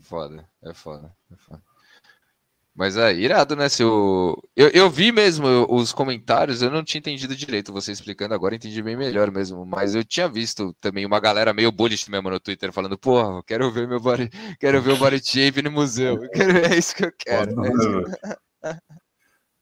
Foda, 0.00 0.48
é 0.62 0.72
foda, 0.72 1.14
é 1.30 1.36
foda. 1.36 1.62
Mas 2.76 2.96
é 2.96 3.12
irado, 3.14 3.54
né? 3.54 3.68
Se 3.68 3.84
o... 3.84 4.36
eu, 4.56 4.68
eu 4.70 4.90
vi 4.90 5.12
mesmo 5.12 5.46
os 5.70 5.92
comentários, 5.92 6.60
eu 6.60 6.70
não 6.70 6.82
tinha 6.82 6.98
entendido 6.98 7.36
direito 7.36 7.72
você 7.72 7.92
explicando, 7.92 8.34
agora 8.34 8.56
entendi 8.56 8.82
bem 8.82 8.96
melhor 8.96 9.30
mesmo. 9.30 9.64
Mas 9.64 9.94
eu 9.94 10.04
tinha 10.04 10.28
visto 10.28 10.74
também 10.80 11.06
uma 11.06 11.20
galera 11.20 11.52
meio 11.54 11.70
bullish 11.70 12.10
mesmo 12.10 12.30
no 12.30 12.40
Twitter 12.40 12.72
falando, 12.72 12.98
porra, 12.98 13.40
quero 13.44 13.70
ver 13.70 13.86
meu 13.86 14.00
body, 14.00 14.28
quero 14.58 14.82
ver 14.82 14.92
o 14.92 14.96
body 14.96 15.24
shape 15.24 15.62
no 15.62 15.70
museu. 15.70 16.18
Quero... 16.34 16.58
É 16.58 16.76
isso 16.76 16.96
que 16.96 17.04
eu 17.04 17.12
quero. 17.16 17.64
É 17.64 17.68
isso 17.68 18.02
que... 18.02 18.74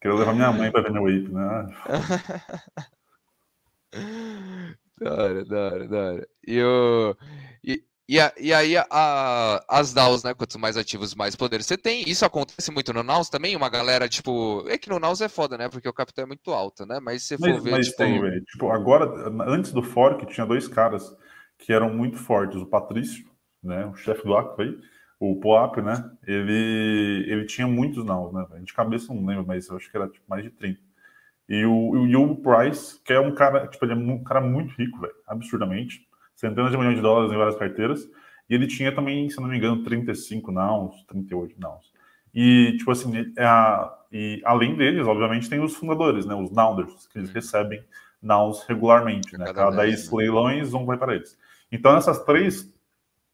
Quero 0.01 0.17
levar 0.17 0.35
minha 0.35 0.51
mãe 0.51 0.73
para 0.73 0.83
ver 0.83 0.91
meu 0.91 1.07
ape, 1.07 1.29
né? 1.29 1.67
da 4.99 5.13
hora, 5.13 5.45
da 5.45 5.59
hora, 5.59 5.89
da 5.89 5.99
hora. 5.99 6.29
E, 6.45 6.57
eu... 6.57 7.17
e, 7.63 7.85
e, 8.09 8.19
a, 8.19 8.33
e 8.39 8.53
aí 8.53 8.77
a, 8.77 9.65
as 9.69 9.93
DAOs, 9.93 10.25
né? 10.25 10.35
Quanto 10.35 10.59
mais 10.59 10.77
ativos, 10.77 11.15
mais 11.15 11.37
poder 11.37 11.63
você 11.63 11.79
tem. 11.79 12.03
Isso 12.09 12.25
acontece 12.25 12.71
muito 12.71 12.93
no 12.93 13.03
Naus 13.03 13.29
também. 13.29 13.55
Uma 13.55 13.69
galera, 13.69 14.09
tipo. 14.09 14.65
É 14.69 14.77
que 14.77 14.91
no 14.91 14.99
Naus 14.99 15.21
é 15.21 15.29
foda, 15.29 15.57
né? 15.57 15.69
Porque 15.69 15.89
o 15.89 15.93
capital 15.93 16.25
é 16.25 16.29
muito 16.29 16.51
alto, 16.51 16.85
né? 16.85 16.99
Mas 17.01 17.23
se 17.23 17.39
for 17.39 17.61
ver. 17.61 17.71
Mas 17.71 17.87
tipo... 17.87 17.99
tem, 17.99 18.21
velho. 18.21 18.45
Tipo, 18.45 18.71
agora, 18.71 19.05
antes 19.47 19.73
do 19.73 19.83
fork, 19.83 20.27
tinha 20.27 20.47
dois 20.47 20.67
caras 20.67 21.17
que 21.59 21.73
eram 21.73 21.95
muito 21.95 22.19
fortes. 22.19 22.61
O 22.61 22.67
Patrício, 22.67 23.25
né? 23.63 23.87
O 23.87 23.95
chefe 23.95 24.25
do 24.25 24.37
Aqua 24.37 24.65
o 25.21 25.39
Poap, 25.39 25.77
né? 25.81 26.11
Ele, 26.27 27.25
ele 27.29 27.47
tinha 27.47 27.69
muitos 27.69 28.05
Naus, 28.05 28.33
né? 28.33 28.45
De 28.61 28.75
cabeça 28.75 29.15
não 29.15 29.25
lembro, 29.25 29.47
mas 29.47 29.69
eu 29.69 29.77
acho 29.77 29.89
que 29.89 29.97
era 29.97 30.09
tipo, 30.09 30.25
mais 30.29 30.43
de 30.43 30.51
30. 30.51 30.81
E 31.49 31.65
o, 31.65 31.91
o 31.91 32.07
Yogo 32.09 32.43
Price, 32.43 33.01
que 33.05 33.13
é 33.13 33.21
um 33.21 33.33
cara, 33.33 33.69
tipo, 33.69 33.85
ele 33.85 33.93
é 33.93 33.97
um 33.97 34.25
cara 34.25 34.41
muito 34.41 34.75
rico, 34.75 35.01
velho, 35.01 35.15
absurdamente 35.29 36.05
centenas 36.43 36.73
de 36.73 36.77
milhões 36.77 36.97
de 36.97 37.03
dólares 37.03 37.33
em 37.33 37.37
várias 37.37 37.57
carteiras. 37.57 38.05
E 38.51 38.55
ele 38.55 38.67
tinha 38.67 38.93
também, 38.93 39.31
se 39.31 39.41
não 39.41 39.49
me 39.49 39.57
engano, 39.57 39.85
35 39.85 40.51
nãos, 40.51 41.05
38 41.05 41.55
nãos. 41.59 41.93
E, 42.35 42.75
tipo 42.77 42.91
assim, 42.91 43.33
é 43.37 43.45
a, 43.45 43.95
e 44.11 44.43
além 44.45 44.77
deles, 44.77 45.07
obviamente, 45.07 45.49
tem 45.49 45.61
os 45.61 45.77
fundadores, 45.77 46.27
né, 46.27 46.35
os 46.35 46.51
Nounders, 46.51 47.07
que 47.07 47.19
eles 47.19 47.29
uhum. 47.29 47.35
recebem 47.35 47.85
Nows 48.21 48.65
regularmente, 48.69 49.37
né? 49.39 49.53
Cada 49.53 49.71
10 49.83 50.11
né? 50.11 50.19
leilões, 50.19 50.75
um 50.75 50.85
vai 50.85 50.97
para 50.97 51.15
eles. 51.15 51.39
Então, 51.71 51.97
essas 51.97 52.25
três 52.25 52.73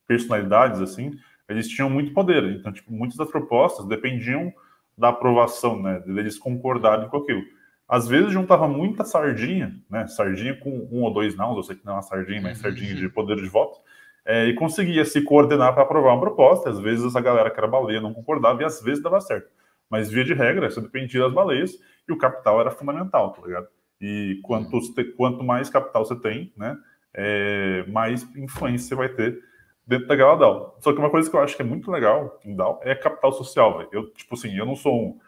personalidades, 0.07 0.81
assim, 0.81 1.19
eles 1.49 1.69
tinham 1.69 1.91
muito 1.91 2.13
poder. 2.13 2.45
Então, 2.45 2.73
tipo, 2.73 2.93
muitas 2.93 3.17
das 3.17 3.31
propostas 3.31 3.87
dependiam 3.87 4.53
da 4.97 5.09
aprovação, 5.09 5.81
né, 5.81 6.01
deles 6.01 6.39
concordarem 6.39 7.09
com 7.09 7.19
aquilo. 7.19 7.43
Às 7.89 8.07
vezes 8.07 8.32
juntava 8.32 8.68
muita 8.68 9.03
sardinha, 9.05 9.74
né? 9.89 10.07
Sardinha 10.07 10.55
com 10.55 10.89
um 10.93 11.03
ou 11.03 11.12
dois 11.12 11.34
não, 11.34 11.57
eu 11.57 11.62
sei 11.62 11.74
que 11.74 11.86
não 11.86 11.95
é 11.95 11.97
uma 11.97 12.03
sardinha, 12.03 12.41
mas 12.43 12.59
sardinha 12.59 12.95
de 12.95 13.09
poder 13.09 13.36
de 13.36 13.49
voto, 13.49 13.80
é, 14.26 14.45
e 14.45 14.55
conseguia 14.55 15.07
se 15.07 15.22
coordenar 15.22 15.72
para 15.72 15.84
aprovar 15.84 16.12
uma 16.12 16.20
proposta. 16.20 16.68
Às 16.68 16.78
vezes 16.78 17.16
a 17.16 17.20
galera 17.20 17.51
que 17.51 17.59
era 17.59 17.66
baleia 17.66 18.01
não 18.01 18.12
concordava 18.12 18.61
e 18.61 18.64
às 18.64 18.82
vezes 18.82 19.03
dava 19.03 19.20
certo. 19.22 19.51
Mas 19.89 20.11
via 20.11 20.22
de 20.22 20.34
regra, 20.34 20.66
isso 20.66 20.82
dependia 20.82 21.22
das 21.22 21.32
baleias 21.32 21.72
e 22.07 22.12
o 22.12 22.18
capital 22.18 22.61
era 22.61 22.70
fundamental, 22.70 23.32
tá 23.32 23.41
ligado? 23.47 23.68
E 23.99 24.39
quanto, 24.43 24.76
uhum. 24.76 25.12
quanto 25.16 25.43
mais 25.43 25.70
capital 25.70 26.05
você 26.05 26.14
tem, 26.14 26.53
né? 26.57 26.76
É, 27.14 27.84
mais 27.89 28.22
influência 28.36 28.89
você 28.89 28.95
vai 28.95 29.09
ter 29.09 29.43
dentro 29.86 30.07
da 30.07 30.14
Galadal. 30.14 30.76
Só 30.80 30.93
que 30.93 30.99
uma 30.99 31.09
coisa 31.09 31.30
que 31.30 31.34
eu 31.34 31.41
acho 31.41 31.57
que 31.57 31.62
é 31.62 31.64
muito 31.64 31.91
legal 31.91 32.39
em 32.45 32.55
DAO 32.55 32.80
é 32.82 32.95
capital 32.95 33.32
social, 33.32 33.78
velho. 33.78 33.89
Eu, 33.91 34.11
tipo 34.11 34.34
assim, 34.34 34.55
eu 34.55 34.66
não 34.66 34.76
sou 34.76 34.95
um 34.95 35.18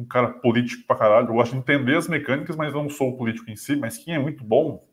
um 0.00 0.04
cara 0.04 0.28
político 0.28 0.86
pra 0.86 0.96
caralho. 0.96 1.28
Eu 1.28 1.34
gosto 1.34 1.52
de 1.52 1.58
entender 1.58 1.96
as 1.96 2.08
mecânicas, 2.08 2.56
mas 2.56 2.72
não 2.72 2.88
sou 2.88 3.16
político 3.16 3.50
em 3.50 3.56
si. 3.56 3.76
Mas 3.76 3.98
quem 3.98 4.14
é 4.14 4.18
muito 4.18 4.42
bom 4.42 4.84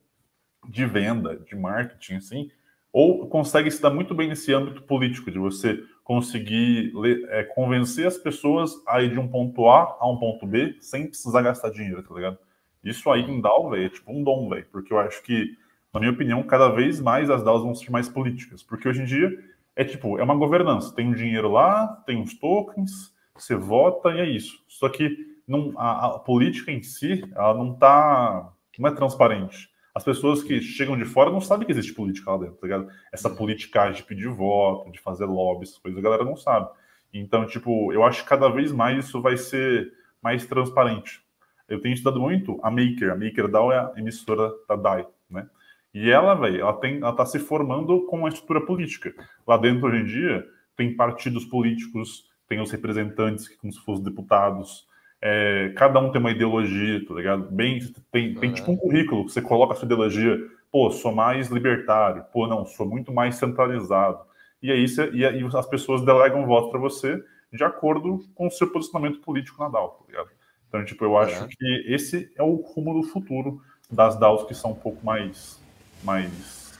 de 0.67 0.85
venda, 0.85 1.37
de 1.37 1.55
marketing, 1.55 2.15
assim, 2.15 2.51
ou 2.91 3.27
consegue 3.27 3.69
se 3.69 3.81
dar 3.81 3.89
muito 3.89 4.13
bem 4.13 4.27
nesse 4.27 4.53
âmbito 4.53 4.81
político, 4.81 5.31
de 5.31 5.39
você 5.39 5.81
conseguir 6.03 6.93
é, 7.29 7.43
convencer 7.43 8.07
as 8.07 8.17
pessoas 8.17 8.71
a 8.87 9.01
ir 9.01 9.11
de 9.11 9.19
um 9.19 9.27
ponto 9.27 9.69
A 9.69 9.97
a 9.99 10.09
um 10.09 10.17
ponto 10.17 10.47
B 10.47 10.75
sem 10.81 11.07
precisar 11.07 11.41
gastar 11.41 11.69
dinheiro, 11.69 12.01
tá 12.01 12.15
ligado? 12.15 12.37
Isso 12.83 13.09
aí 13.11 13.21
em 13.21 13.41
DAO, 13.41 13.69
velho, 13.69 13.85
é 13.85 13.89
tipo 13.89 14.11
um 14.11 14.23
dom, 14.23 14.49
velho, 14.49 14.65
porque 14.71 14.93
eu 14.93 14.99
acho 14.99 15.21
que, 15.23 15.57
na 15.93 15.99
minha 15.99 16.11
opinião, 16.11 16.41
cada 16.43 16.69
vez 16.69 16.99
mais 16.99 17.29
as 17.29 17.43
DAOs 17.43 17.63
vão 17.63 17.75
ser 17.75 17.91
mais 17.91 18.07
políticas, 18.07 18.63
porque 18.63 18.87
hoje 18.87 19.01
em 19.01 19.05
dia 19.05 19.37
é 19.75 19.83
tipo, 19.83 20.17
é 20.17 20.23
uma 20.23 20.35
governança, 20.35 20.95
tem 20.95 21.07
um 21.07 21.13
dinheiro 21.13 21.51
lá, 21.51 21.87
tem 22.05 22.17
uns 22.17 22.33
tokens, 22.33 23.13
você 23.41 23.55
vota 23.55 24.09
e 24.09 24.19
é 24.19 24.29
isso. 24.29 24.63
Só 24.67 24.89
que 24.89 25.37
não, 25.47 25.73
a, 25.77 26.05
a 26.07 26.19
política 26.19 26.71
em 26.71 26.81
si, 26.81 27.23
ela 27.35 27.53
não 27.53 27.73
tá, 27.73 28.51
não 28.77 28.89
é 28.89 28.91
transparente 28.91 29.69
as 29.97 30.03
pessoas 30.03 30.43
que 30.43 30.61
chegam 30.61 30.95
de 30.95 31.05
fora 31.05 31.31
não 31.31 31.41
sabem 31.41 31.65
que 31.65 31.71
existe 31.71 31.91
política 31.91 32.29
lá 32.29 32.37
dentro, 32.37 32.57
tá 32.57 32.67
ligado? 32.67 32.87
Essa 33.11 33.31
politicagem 33.31 33.95
de 33.95 34.03
pedir 34.03 34.27
voto, 34.27 34.91
de 34.91 34.99
fazer 34.99 35.25
lobby, 35.25 35.63
essas 35.63 35.79
coisas, 35.79 35.97
a 35.97 36.03
galera 36.03 36.23
não 36.23 36.35
sabe. 36.35 36.69
Então, 37.11 37.47
tipo, 37.47 37.91
eu 37.91 38.03
acho 38.03 38.21
que 38.21 38.29
cada 38.29 38.47
vez 38.47 38.71
mais 38.71 39.05
isso 39.05 39.19
vai 39.19 39.35
ser 39.37 39.91
mais 40.21 40.45
transparente. 40.45 41.19
Eu 41.67 41.81
tenho 41.81 41.95
estudado 41.95 42.19
muito 42.19 42.59
a 42.61 42.69
Maker, 42.69 43.11
a 43.11 43.15
Maker 43.15 43.47
DAO 43.47 43.71
é 43.71 43.79
a 43.79 43.93
emissora 43.97 44.51
da 44.69 44.75
DAI, 44.75 45.07
né? 45.27 45.49
E 45.91 46.11
ela, 46.11 46.35
velho, 46.35 46.61
ela, 46.61 46.73
tem, 46.73 46.97
ela 46.97 47.13
tá 47.13 47.25
se 47.25 47.39
formando 47.39 48.05
com 48.05 48.19
uma 48.19 48.29
estrutura 48.29 48.61
política. 48.63 49.15
Lá 49.47 49.57
dentro, 49.57 49.87
hoje 49.87 49.97
em 49.97 50.05
dia, 50.05 50.47
tem 50.75 50.95
partidos 50.95 51.43
políticos, 51.43 52.26
tem 52.47 52.61
os 52.61 52.71
representantes, 52.71 53.49
como 53.57 53.71
se 53.71 53.79
fossem 53.79 54.03
deputados, 54.03 54.87
é, 55.21 55.73
cada 55.75 55.99
um 55.99 56.11
tem 56.11 56.21
uma 56.21 56.31
ideologia, 56.31 57.03
tá 57.05 57.13
ligado? 57.13 57.49
Bem, 57.51 57.79
tem, 58.11 58.35
tem 58.35 58.53
tipo 58.53 58.71
um 58.71 58.77
currículo 58.77 59.25
que 59.25 59.31
você 59.31 59.41
coloca 59.41 59.73
a 59.73 59.75
sua 59.75 59.85
ideologia. 59.85 60.39
Pô, 60.71 60.91
sou 60.91 61.11
mais 61.11 61.49
libertário. 61.49 62.23
Pô, 62.31 62.45
não, 62.47 62.65
sou 62.65 62.85
muito 62.85 63.11
mais 63.11 63.35
centralizado. 63.35 64.19
E 64.61 64.71
aí, 64.71 64.87
você, 64.87 65.09
e 65.11 65.25
aí 65.25 65.43
as 65.43 65.67
pessoas 65.67 66.03
delegam 66.03 66.45
voto 66.45 66.69
para 66.69 66.79
você 66.79 67.23
de 67.51 67.63
acordo 67.63 68.25
com 68.35 68.47
o 68.47 68.51
seu 68.51 68.71
posicionamento 68.71 69.19
político 69.21 69.63
na 69.63 69.69
DAO, 69.69 69.89
tá 69.89 70.05
ligado? 70.07 70.29
Então, 70.67 70.83
tipo, 70.83 71.03
eu 71.05 71.17
acho 71.17 71.45
é. 71.45 71.47
que 71.47 71.85
esse 71.87 72.31
é 72.35 72.43
o 72.43 72.55
rumo 72.55 73.01
do 73.01 73.07
futuro 73.07 73.61
das 73.89 74.19
DAOs 74.19 74.43
que 74.43 74.53
são 74.53 74.71
um 74.71 74.75
pouco 74.75 75.03
mais, 75.05 75.59
mais, 76.03 76.77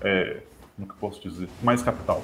é, 0.00 0.42
como 0.74 0.88
que 0.88 0.94
eu 0.94 0.98
posso 0.98 1.22
dizer, 1.22 1.48
mais 1.62 1.82
capital. 1.82 2.22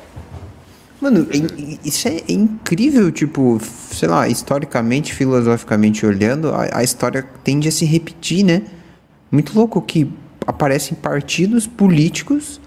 Mano, 1.00 1.26
é, 1.30 1.78
isso 1.84 2.08
é 2.08 2.22
incrível, 2.28 3.10
tipo, 3.12 3.60
sei 3.90 4.08
lá, 4.08 4.28
historicamente, 4.28 5.14
filosoficamente 5.14 6.04
olhando, 6.04 6.48
a, 6.48 6.78
a, 6.78 6.84
história 6.84 7.24
tende 7.44 7.68
a 7.68 7.72
se 7.72 7.84
repetir, 7.84 8.44
né? 8.44 8.62
Muito 9.30 9.56
louco 9.56 9.80
que 9.80 10.10
aparecem 10.46 10.96
partidos 10.96 11.66
políticos 11.66 12.60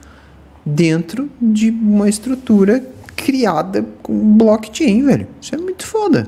dentro 0.65 1.29
de 1.41 1.71
uma 1.71 2.07
estrutura 2.07 2.85
criada 3.15 3.85
com 4.01 4.37
blockchain, 4.37 5.03
velho. 5.03 5.27
Isso 5.41 5.53
é 5.53 5.57
muito 5.57 5.85
foda. 5.85 6.27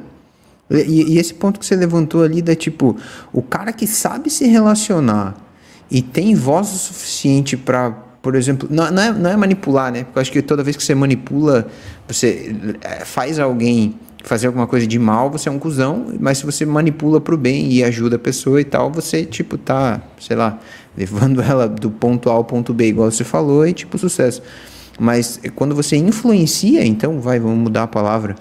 E, 0.70 1.14
e 1.14 1.20
esse 1.20 1.34
ponto 1.34 1.60
que 1.60 1.66
você 1.66 1.76
levantou 1.76 2.24
ali 2.24 2.42
da 2.42 2.56
tipo, 2.56 2.98
o 3.32 3.42
cara 3.42 3.72
que 3.72 3.88
sabe 3.88 4.30
se 4.30 4.46
relacionar 4.46 5.36
e 5.90 6.02
tem 6.02 6.34
voz 6.36 6.74
o 6.74 6.78
suficiente 6.78 7.56
para 7.56 7.96
por 8.24 8.36
exemplo, 8.36 8.70
não, 8.72 8.90
não, 8.90 9.04
é, 9.04 9.12
não 9.12 9.30
é 9.30 9.36
manipular, 9.36 9.92
né? 9.92 10.06
Porque 10.06 10.18
eu 10.18 10.22
acho 10.22 10.32
que 10.32 10.42
toda 10.42 10.64
vez 10.64 10.78
que 10.78 10.84
você 10.84 10.96
manipula, 10.96 11.68
você 12.08 12.56
é, 12.80 13.04
faz 13.04 13.38
alguém 13.38 13.96
fazer 14.24 14.48
alguma 14.48 14.66
coisa 14.66 14.88
de 14.88 14.98
mal, 14.98 15.30
você 15.30 15.50
é 15.50 15.52
um 15.52 15.60
cuzão, 15.60 16.06
mas 16.22 16.38
se 16.38 16.46
você 16.46 16.66
manipula 16.66 17.20
pro 17.20 17.38
bem 17.38 17.70
e 17.74 17.84
ajuda 17.84 18.16
a 18.16 18.20
pessoa 18.20 18.62
e 18.62 18.64
tal, 18.64 18.90
você, 18.90 19.26
tipo, 19.26 19.58
tá, 19.58 20.02
sei 20.22 20.38
lá, 20.38 20.58
levando 20.98 21.42
ela 21.44 21.68
do 21.68 21.92
ponto 21.92 22.30
A 22.30 22.34
ao 22.34 22.46
ponto 22.46 22.74
B, 22.74 22.88
igual 22.88 23.12
você 23.12 23.26
falou, 23.26 23.68
e, 23.68 23.74
tipo, 23.74 23.98
sucesso. 23.98 24.42
Mas 24.98 25.42
quando 25.54 25.76
você 25.76 25.98
influencia, 25.98 26.86
então, 26.86 27.20
vai, 27.20 27.42
vamos 27.42 27.58
mudar 27.58 27.84
a 27.84 27.88
palavra, 27.88 28.36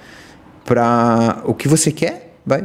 para 0.64 1.42
o 1.44 1.54
que 1.54 1.66
você 1.66 1.90
quer, 1.90 2.36
vai 2.46 2.62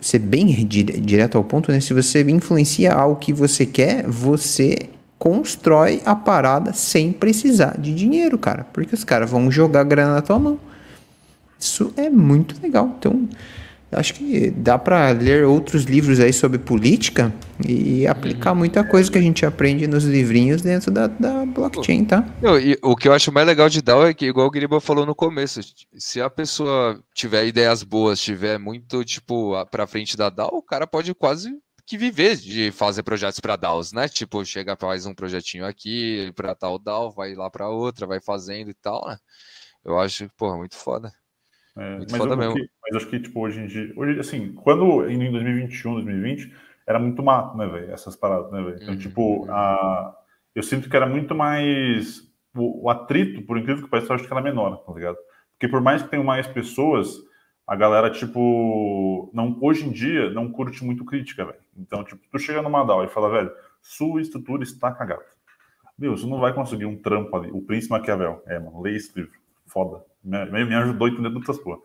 ser 0.00 0.20
bem 0.20 0.46
direto 0.46 1.36
ao 1.36 1.42
ponto, 1.42 1.72
né? 1.72 1.80
Se 1.80 1.92
você 1.92 2.22
influencia 2.22 2.92
ao 2.92 3.16
que 3.16 3.32
você 3.32 3.66
quer, 3.66 4.06
você 4.06 4.88
constrói 5.20 6.00
a 6.06 6.16
parada 6.16 6.72
sem 6.72 7.12
precisar 7.12 7.78
de 7.78 7.94
dinheiro, 7.94 8.38
cara. 8.38 8.64
Porque 8.72 8.94
os 8.94 9.04
caras 9.04 9.30
vão 9.30 9.50
jogar 9.50 9.84
grana 9.84 10.14
na 10.14 10.22
tua 10.22 10.38
mão. 10.38 10.58
Isso 11.58 11.92
é 11.94 12.08
muito 12.08 12.60
legal. 12.62 12.96
Então, 12.98 13.28
acho 13.92 14.14
que 14.14 14.50
dá 14.50 14.78
para 14.78 15.10
ler 15.10 15.44
outros 15.44 15.84
livros 15.84 16.20
aí 16.20 16.32
sobre 16.32 16.58
política 16.58 17.30
e 17.68 18.06
aplicar 18.06 18.54
muita 18.54 18.82
coisa 18.82 19.12
que 19.12 19.18
a 19.18 19.20
gente 19.20 19.44
aprende 19.44 19.86
nos 19.86 20.04
livrinhos 20.04 20.62
dentro 20.62 20.90
da, 20.90 21.06
da 21.06 21.44
blockchain, 21.44 22.06
tá? 22.06 22.24
O 22.82 22.96
que 22.96 23.06
eu 23.06 23.12
acho 23.12 23.30
mais 23.30 23.46
legal 23.46 23.68
de 23.68 23.82
DAO 23.82 24.06
é 24.06 24.14
que, 24.14 24.24
igual 24.24 24.46
o 24.46 24.50
Guiriba 24.50 24.80
falou 24.80 25.04
no 25.04 25.14
começo, 25.14 25.60
se 25.98 26.18
a 26.18 26.30
pessoa 26.30 26.98
tiver 27.14 27.46
ideias 27.46 27.82
boas, 27.82 28.18
tiver 28.18 28.58
muito, 28.58 29.04
tipo, 29.04 29.52
pra 29.66 29.86
frente 29.86 30.16
da 30.16 30.30
DAO, 30.30 30.48
o 30.54 30.62
cara 30.62 30.86
pode 30.86 31.12
quase 31.14 31.50
que 31.90 31.98
viver 31.98 32.36
de 32.36 32.70
fazer 32.70 33.02
projetos 33.02 33.40
para 33.40 33.56
DAOs, 33.56 33.92
né? 33.92 34.08
Tipo, 34.08 34.44
chega, 34.44 34.76
faz 34.76 35.06
um 35.06 35.14
projetinho 35.14 35.66
aqui 35.66 36.32
para 36.36 36.54
tal 36.54 36.78
DAO, 36.78 37.10
vai 37.10 37.34
lá 37.34 37.50
para 37.50 37.68
outra, 37.68 38.06
vai 38.06 38.20
fazendo 38.20 38.70
e 38.70 38.74
tal, 38.74 39.04
né? 39.08 39.18
Eu 39.84 39.98
acho, 39.98 40.30
porra, 40.36 40.56
muito 40.56 40.76
foda. 40.76 41.10
É, 41.76 41.96
muito 41.96 42.12
mas 42.12 42.18
foda 42.20 42.36
mesmo. 42.36 42.54
Que, 42.54 42.70
mas 42.80 42.96
acho 42.96 43.10
que, 43.10 43.18
tipo, 43.18 43.40
hoje 43.40 43.58
em 43.58 43.66
dia, 43.66 43.92
hoje, 43.96 44.20
assim, 44.20 44.52
quando 44.52 45.10
em 45.10 45.32
2021, 45.32 45.94
2020, 45.94 46.54
era 46.86 47.00
muito 47.00 47.20
mato, 47.24 47.56
né, 47.56 47.66
velho? 47.66 47.90
Essas 47.90 48.14
paradas, 48.14 48.52
né, 48.52 48.62
velho? 48.62 48.76
Então, 48.76 48.94
uhum. 48.94 48.98
tipo, 48.98 49.50
a, 49.50 50.14
eu 50.54 50.62
sinto 50.62 50.88
que 50.88 50.96
era 50.96 51.06
muito 51.06 51.34
mais. 51.34 52.22
O, 52.54 52.84
o 52.84 52.90
atrito, 52.90 53.42
por 53.42 53.58
incrível 53.58 53.82
que 53.82 53.90
pareça, 53.90 54.12
eu 54.12 54.14
acho 54.14 54.26
que 54.26 54.32
era 54.32 54.40
menor, 54.40 54.76
tá 54.84 54.92
ligado? 54.92 55.18
Porque 55.52 55.66
por 55.66 55.80
mais 55.80 56.04
que 56.04 56.08
tenham 56.08 56.24
mais 56.24 56.46
pessoas, 56.46 57.16
a 57.70 57.76
galera, 57.76 58.10
tipo, 58.10 59.30
não, 59.32 59.56
hoje 59.60 59.86
em 59.86 59.92
dia 59.92 60.28
não 60.30 60.50
curte 60.50 60.84
muito 60.84 61.04
crítica, 61.04 61.44
velho. 61.44 61.60
Então, 61.78 62.02
tipo, 62.02 62.20
tu 62.28 62.36
chega 62.36 62.60
numa 62.60 62.82
DAO 62.82 63.04
e 63.04 63.08
fala, 63.08 63.30
velho, 63.30 63.52
sua 63.80 64.20
estrutura 64.20 64.64
está 64.64 64.90
cagada. 64.90 65.24
Meu, 65.96 66.16
você 66.16 66.26
não 66.26 66.40
vai 66.40 66.52
conseguir 66.52 66.86
um 66.86 67.00
trampo 67.00 67.36
ali. 67.36 67.48
O 67.52 67.62
Príncipe 67.62 67.92
Maquiavel. 67.92 68.42
É, 68.48 68.58
mano, 68.58 68.82
leia 68.82 68.96
esse 68.96 69.16
livro. 69.16 69.38
Foda. 69.66 70.04
Me, 70.24 70.64
me 70.64 70.74
ajudou 70.74 71.06
a 71.06 71.10
entender 71.10 71.28
muitas 71.28 71.60
coisas. 71.60 71.80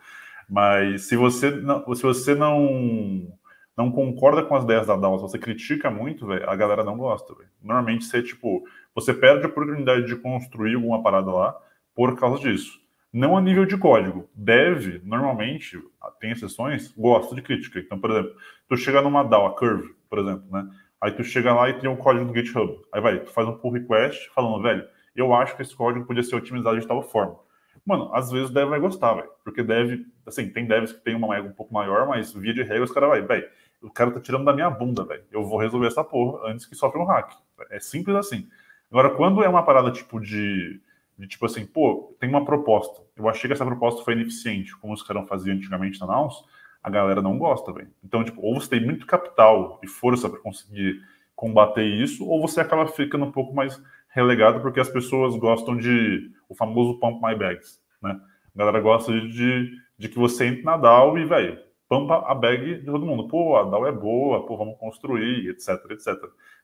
Mas 0.49 1.03
se 1.03 1.15
você 1.15 1.51
não, 1.51 1.93
se 1.93 2.01
você 2.01 2.33
não, 2.33 3.31
não 3.77 3.91
concorda 3.91 4.41
com 4.41 4.55
as 4.55 4.63
ideias 4.63 4.87
da 4.87 4.95
DAO, 4.95 5.19
se 5.19 5.21
você 5.21 5.37
critica 5.37 5.91
muito, 5.91 6.25
velho, 6.25 6.49
a 6.49 6.55
galera 6.55 6.83
não 6.83 6.97
gosta, 6.97 7.31
velho. 7.35 7.49
Normalmente 7.61 8.05
você, 8.05 8.23
tipo, 8.23 8.63
você 8.95 9.13
perde 9.13 9.45
a 9.45 9.49
oportunidade 9.49 10.07
de 10.07 10.15
construir 10.15 10.73
alguma 10.73 11.03
parada 11.03 11.29
lá 11.29 11.55
por 11.93 12.17
causa 12.17 12.41
disso. 12.41 12.83
Não 13.15 13.37
a 13.37 13.41
nível 13.41 13.65
de 13.65 13.77
código. 13.77 14.29
Dev, 14.35 14.99
normalmente, 15.05 15.81
tem 16.19 16.31
exceções, 16.31 16.93
gosta 16.97 17.33
de 17.33 17.41
crítica. 17.41 17.79
Então, 17.79 17.97
por 17.97 18.11
exemplo, 18.11 18.35
tu 18.67 18.75
chega 18.75 19.01
numa 19.01 19.23
DAO, 19.23 19.45
a 19.45 19.55
Curve, 19.55 19.95
por 20.09 20.19
exemplo, 20.19 20.43
né? 20.51 20.69
Aí 20.99 21.11
tu 21.11 21.23
chega 21.23 21.53
lá 21.53 21.69
e 21.69 21.79
tem 21.79 21.89
um 21.89 21.95
código 21.95 22.25
do 22.25 22.35
GitHub. 22.35 22.77
Aí 22.91 22.99
vai, 22.99 23.19
tu 23.19 23.31
faz 23.31 23.47
um 23.47 23.53
pull 23.53 23.71
request 23.71 24.29
falando, 24.35 24.61
velho, 24.61 24.85
eu 25.15 25.33
acho 25.33 25.55
que 25.55 25.61
esse 25.61 25.73
código 25.73 26.05
podia 26.05 26.23
ser 26.23 26.35
otimizado 26.35 26.77
de 26.77 26.85
tal 26.85 27.01
forma. 27.01 27.39
Mano, 27.85 28.13
às 28.13 28.29
vezes 28.29 28.49
o 28.49 28.53
dev 28.53 28.67
vai 28.67 28.81
gostar, 28.81 29.13
velho. 29.13 29.29
Porque 29.45 29.63
dev, 29.63 30.01
assim, 30.25 30.49
tem 30.49 30.67
devs 30.67 30.91
que 30.91 31.01
tem 31.01 31.15
uma 31.15 31.37
ego 31.37 31.47
um 31.47 31.53
pouco 31.53 31.73
maior, 31.73 32.05
mas 32.05 32.33
via 32.33 32.53
de 32.53 32.63
regra 32.63 32.83
os 32.83 32.91
caras 32.91 33.07
vai, 33.07 33.21
velho, 33.21 33.47
o 33.81 33.89
cara 33.89 34.11
tá 34.11 34.19
tirando 34.19 34.43
da 34.43 34.51
minha 34.51 34.69
bunda, 34.69 35.05
velho. 35.05 35.23
Eu 35.31 35.45
vou 35.45 35.57
resolver 35.57 35.87
essa 35.87 36.03
porra 36.03 36.51
antes 36.51 36.65
que 36.65 36.75
sofra 36.75 36.99
um 36.99 37.05
hack. 37.05 37.31
É 37.71 37.79
simples 37.79 38.17
assim. 38.17 38.49
Agora, 38.91 39.11
quando 39.11 39.41
é 39.41 39.47
uma 39.47 39.63
parada 39.63 39.89
tipo 39.89 40.19
de 40.19 40.81
de 41.17 41.27
tipo 41.27 41.45
assim, 41.45 41.65
pô, 41.65 42.15
tem 42.19 42.29
uma 42.29 42.43
proposta. 42.43 43.01
Eu 43.15 43.29
achei 43.29 43.47
que 43.47 43.53
essa 43.53 43.65
proposta 43.65 44.03
foi 44.03 44.13
ineficiente, 44.13 44.75
como 44.77 44.93
os 44.93 45.03
caras 45.03 45.27
faziam 45.27 45.55
antigamente 45.55 45.99
na 45.99 46.07
Naus, 46.07 46.43
a 46.83 46.89
galera 46.89 47.21
não 47.21 47.37
gosta, 47.37 47.71
velho. 47.73 47.89
Então, 48.03 48.23
tipo, 48.23 48.41
ou 48.41 48.59
você 48.59 48.69
tem 48.69 48.85
muito 48.85 49.05
capital 49.05 49.79
e 49.83 49.87
força 49.87 50.29
para 50.29 50.39
conseguir 50.39 51.01
combater 51.35 51.83
isso, 51.83 52.25
ou 52.25 52.41
você 52.41 52.61
acaba 52.61 52.87
ficando 52.87 53.25
um 53.25 53.31
pouco 53.31 53.53
mais 53.53 53.81
relegado 54.09 54.61
porque 54.61 54.79
as 54.79 54.89
pessoas 54.89 55.35
gostam 55.35 55.75
de 55.75 56.31
o 56.47 56.55
famoso 56.55 56.99
pump 56.99 57.19
my 57.21 57.35
bags, 57.35 57.81
né? 58.01 58.19
A 58.55 58.57
galera 58.57 58.79
gosta 58.79 59.11
de, 59.11 59.71
de 59.97 60.09
que 60.09 60.17
você 60.17 60.45
entre 60.45 60.63
na 60.63 60.77
DAO 60.77 61.17
e, 61.17 61.25
velho, 61.25 61.59
pampa 61.89 62.23
a 62.25 62.33
bag 62.33 62.79
de 62.79 62.85
todo 62.85 63.05
mundo. 63.05 63.27
Pô, 63.27 63.57
a 63.57 63.63
DAO 63.63 63.85
é 63.85 63.91
boa, 63.91 64.45
pô, 64.45 64.55
vamos 64.55 64.77
construir, 64.77 65.49
etc, 65.49 65.69
etc. 65.91 66.13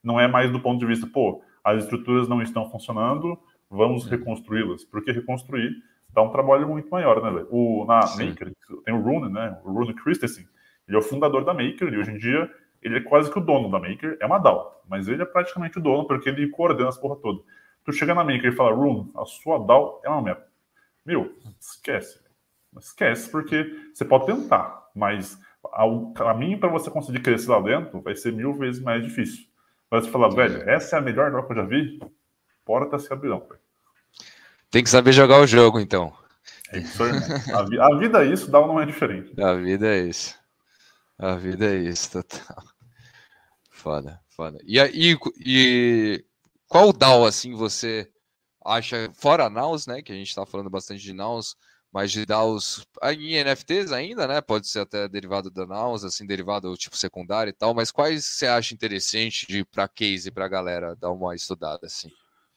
Não 0.02 0.20
é 0.20 0.28
mais 0.28 0.52
do 0.52 0.60
ponto 0.60 0.80
de 0.80 0.86
vista, 0.86 1.06
pô, 1.06 1.44
as 1.64 1.84
estruturas 1.84 2.28
não 2.28 2.42
estão 2.42 2.70
funcionando, 2.70 3.38
vamos 3.72 4.06
reconstruí-las, 4.06 4.84
porque 4.84 5.12
reconstruir 5.12 5.72
dá 6.10 6.22
um 6.22 6.30
trabalho 6.30 6.68
muito 6.68 6.90
maior, 6.90 7.24
né, 7.24 7.32
velho? 7.32 7.48
O, 7.50 7.86
na 7.86 8.02
Sim. 8.02 8.30
Maker, 8.30 8.52
tem 8.84 8.94
o 8.94 9.02
Rune, 9.02 9.32
né? 9.32 9.58
O 9.64 9.72
Rune 9.72 9.94
Christensen, 9.94 10.46
ele 10.88 10.98
é 10.98 11.00
o 11.00 11.02
fundador 11.02 11.46
da 11.46 11.54
Maker 11.54 11.92
e 11.94 11.98
hoje 11.98 12.12
em 12.12 12.18
dia 12.18 12.52
ele 12.82 12.98
é 12.98 13.02
quase 13.02 13.32
que 13.32 13.38
o 13.38 13.42
dono 13.42 13.72
da 13.72 13.80
Maker, 13.80 14.18
é 14.20 14.26
uma 14.26 14.40
DAO, 14.40 14.84
mas 14.90 15.08
ele 15.08 15.22
é 15.22 15.26
praticamente 15.26 15.78
o 15.78 15.82
dono 15.82 16.06
porque 16.06 16.28
ele 16.28 16.50
coordena 16.50 16.90
as 16.90 16.98
porra 16.98 17.16
toda. 17.16 17.42
Tu 17.86 17.94
chega 17.94 18.14
na 18.14 18.24
Maker 18.24 18.52
e 18.52 18.56
fala, 18.56 18.76
Rune, 18.76 19.10
a 19.16 19.24
sua 19.24 19.58
DAO 19.60 20.02
é 20.04 20.10
uma 20.10 20.22
merda. 20.22 20.46
Meu, 21.06 21.34
esquece. 21.60 22.20
Esquece, 22.78 23.30
porque 23.30 23.90
você 23.94 24.04
pode 24.04 24.26
tentar, 24.26 24.90
mas 24.96 25.40
o 25.64 26.12
caminho 26.14 26.60
para 26.60 26.70
você 26.70 26.90
conseguir 26.90 27.22
crescer 27.22 27.52
lá 27.52 27.62
dentro 27.62 28.02
vai 28.02 28.16
ser 28.16 28.34
mil 28.34 28.54
vezes 28.54 28.82
mais 28.82 29.04
difícil. 29.04 29.46
Mas 29.90 30.06
você 30.06 30.12
falar, 30.12 30.30
velho, 30.30 30.70
essa 30.70 30.96
é 30.96 31.00
a 31.00 31.02
melhor 31.02 31.32
DAO 31.32 31.46
que 31.46 31.52
eu 31.52 31.58
já 31.58 31.64
vi, 31.64 32.00
porta 32.66 33.00
se 33.00 33.12
abrirão. 33.12 33.48
Tem 34.70 34.84
que 34.84 34.90
saber 34.90 35.12
jogar 35.12 35.40
o 35.40 35.48
jogo, 35.48 35.80
então. 35.80 36.14
É 36.72 36.80
isso 36.80 37.04
aí, 37.04 37.12
a, 37.54 37.64
vi 37.64 37.80
a, 37.80 37.90
vida 37.98 38.24
é 38.24 38.28
isso, 38.28 38.50
DAO 38.50 38.68
não 38.68 38.80
é 38.80 38.86
diferente. 38.86 39.40
A 39.42 39.54
vida 39.54 39.88
é 39.88 40.00
isso. 40.00 40.34
A 41.18 41.36
vida 41.36 41.66
é 41.66 41.76
isso, 41.76 42.12
total. 42.12 42.64
Foda, 43.70 44.20
foda. 44.30 44.60
E, 44.64 44.80
e, 44.80 45.18
e 45.46 46.26
qual 46.68 46.94
DAO, 46.94 47.26
assim, 47.26 47.54
você 47.54 48.10
acha, 48.64 49.12
fora 49.14 49.50
Naus, 49.50 49.86
né, 49.86 50.02
que 50.02 50.12
a 50.12 50.16
gente 50.16 50.30
está 50.30 50.46
falando 50.46 50.70
bastante 50.70 51.02
de 51.02 51.14
Naus, 51.14 51.56
mas 51.92 52.12
de 52.12 52.26
DAOs 52.26 52.86
em 53.18 53.44
NFTs 53.44 53.92
ainda, 53.92 54.26
né, 54.28 54.40
pode 54.40 54.68
ser 54.68 54.80
até 54.80 55.10
derivado 55.10 55.52
da 55.52 55.66
Naus, 55.66 56.06
assim, 56.06 56.26
derivado 56.26 56.74
tipo 56.78 56.96
secundário 56.96 57.50
e 57.50 57.54
tal, 57.54 57.74
mas 57.74 57.92
quais 57.92 58.26
você 58.26 58.48
acha 58.48 58.74
interessante 58.74 59.46
de 59.46 59.66
para 59.66 59.88
case, 59.90 60.32
para 60.32 60.48
galera 60.48 60.96
dar 60.96 61.12
uma 61.12 61.36
estudada, 61.36 61.88
assim? 61.88 62.10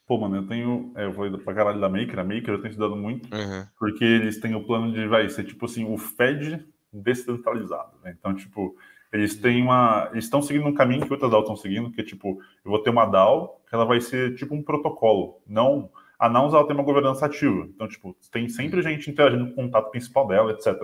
Pô, 0.07 0.19
mano, 0.19 0.37
eu 0.37 0.47
tenho. 0.47 0.93
É, 0.97 1.05
eu 1.05 1.13
vou 1.13 1.31
pra 1.39 1.55
caralho 1.55 1.81
da 1.81 1.89
Maker. 1.89 2.19
A 2.19 2.25
Maker 2.25 2.51
eu 2.51 2.61
tenho 2.61 2.71
estudado 2.71 2.97
muito, 2.97 3.35
uhum. 3.35 3.67
porque 3.79 4.05
eles 4.05 4.39
têm 4.39 4.55
o 4.55 4.65
plano 4.65 4.93
de, 4.93 5.07
vai 5.07 5.29
ser 5.29 5.45
tipo 5.45 5.65
assim, 5.65 5.85
o 5.85 5.97
Fed 5.97 6.65
descentralizado, 6.93 7.93
né? 8.03 8.15
Então, 8.19 8.35
tipo, 8.35 8.77
eles 9.13 9.37
têm 9.37 9.63
uma. 9.63 10.09
Eles 10.13 10.25
estão 10.25 10.43
seguindo 10.43 10.67
um 10.67 10.75
caminho 10.75 11.07
que 11.07 11.13
outras 11.13 11.31
DAO 11.31 11.41
estão 11.41 11.57
seguindo, 11.57 11.91
que 11.91 12.01
é 12.01 12.05
tipo, 12.05 12.39
eu 12.65 12.71
vou 12.71 12.83
ter 12.83 12.91
uma 12.91 13.07
DAO 13.07 13.61
que 13.69 13.75
ela 13.75 13.85
vai 13.85 14.01
ser 14.01 14.35
tipo 14.35 14.55
um 14.55 14.63
protocolo. 14.63 15.41
Não. 15.47 15.91
A 16.19 16.29
Nouns 16.29 16.55
ela 16.55 16.67
tem 16.67 16.75
uma 16.75 16.85
governança 16.85 17.27
ativa. 17.27 17.67
Então, 17.75 17.89
tipo, 17.89 18.17
tem 18.31 18.49
sempre 18.49 18.83
gente 18.83 19.11
interagindo 19.11 19.47
com 19.47 19.53
o 19.53 19.65
contato 19.67 19.91
principal 19.91 20.27
dela, 20.27 20.53
etc. 20.53 20.75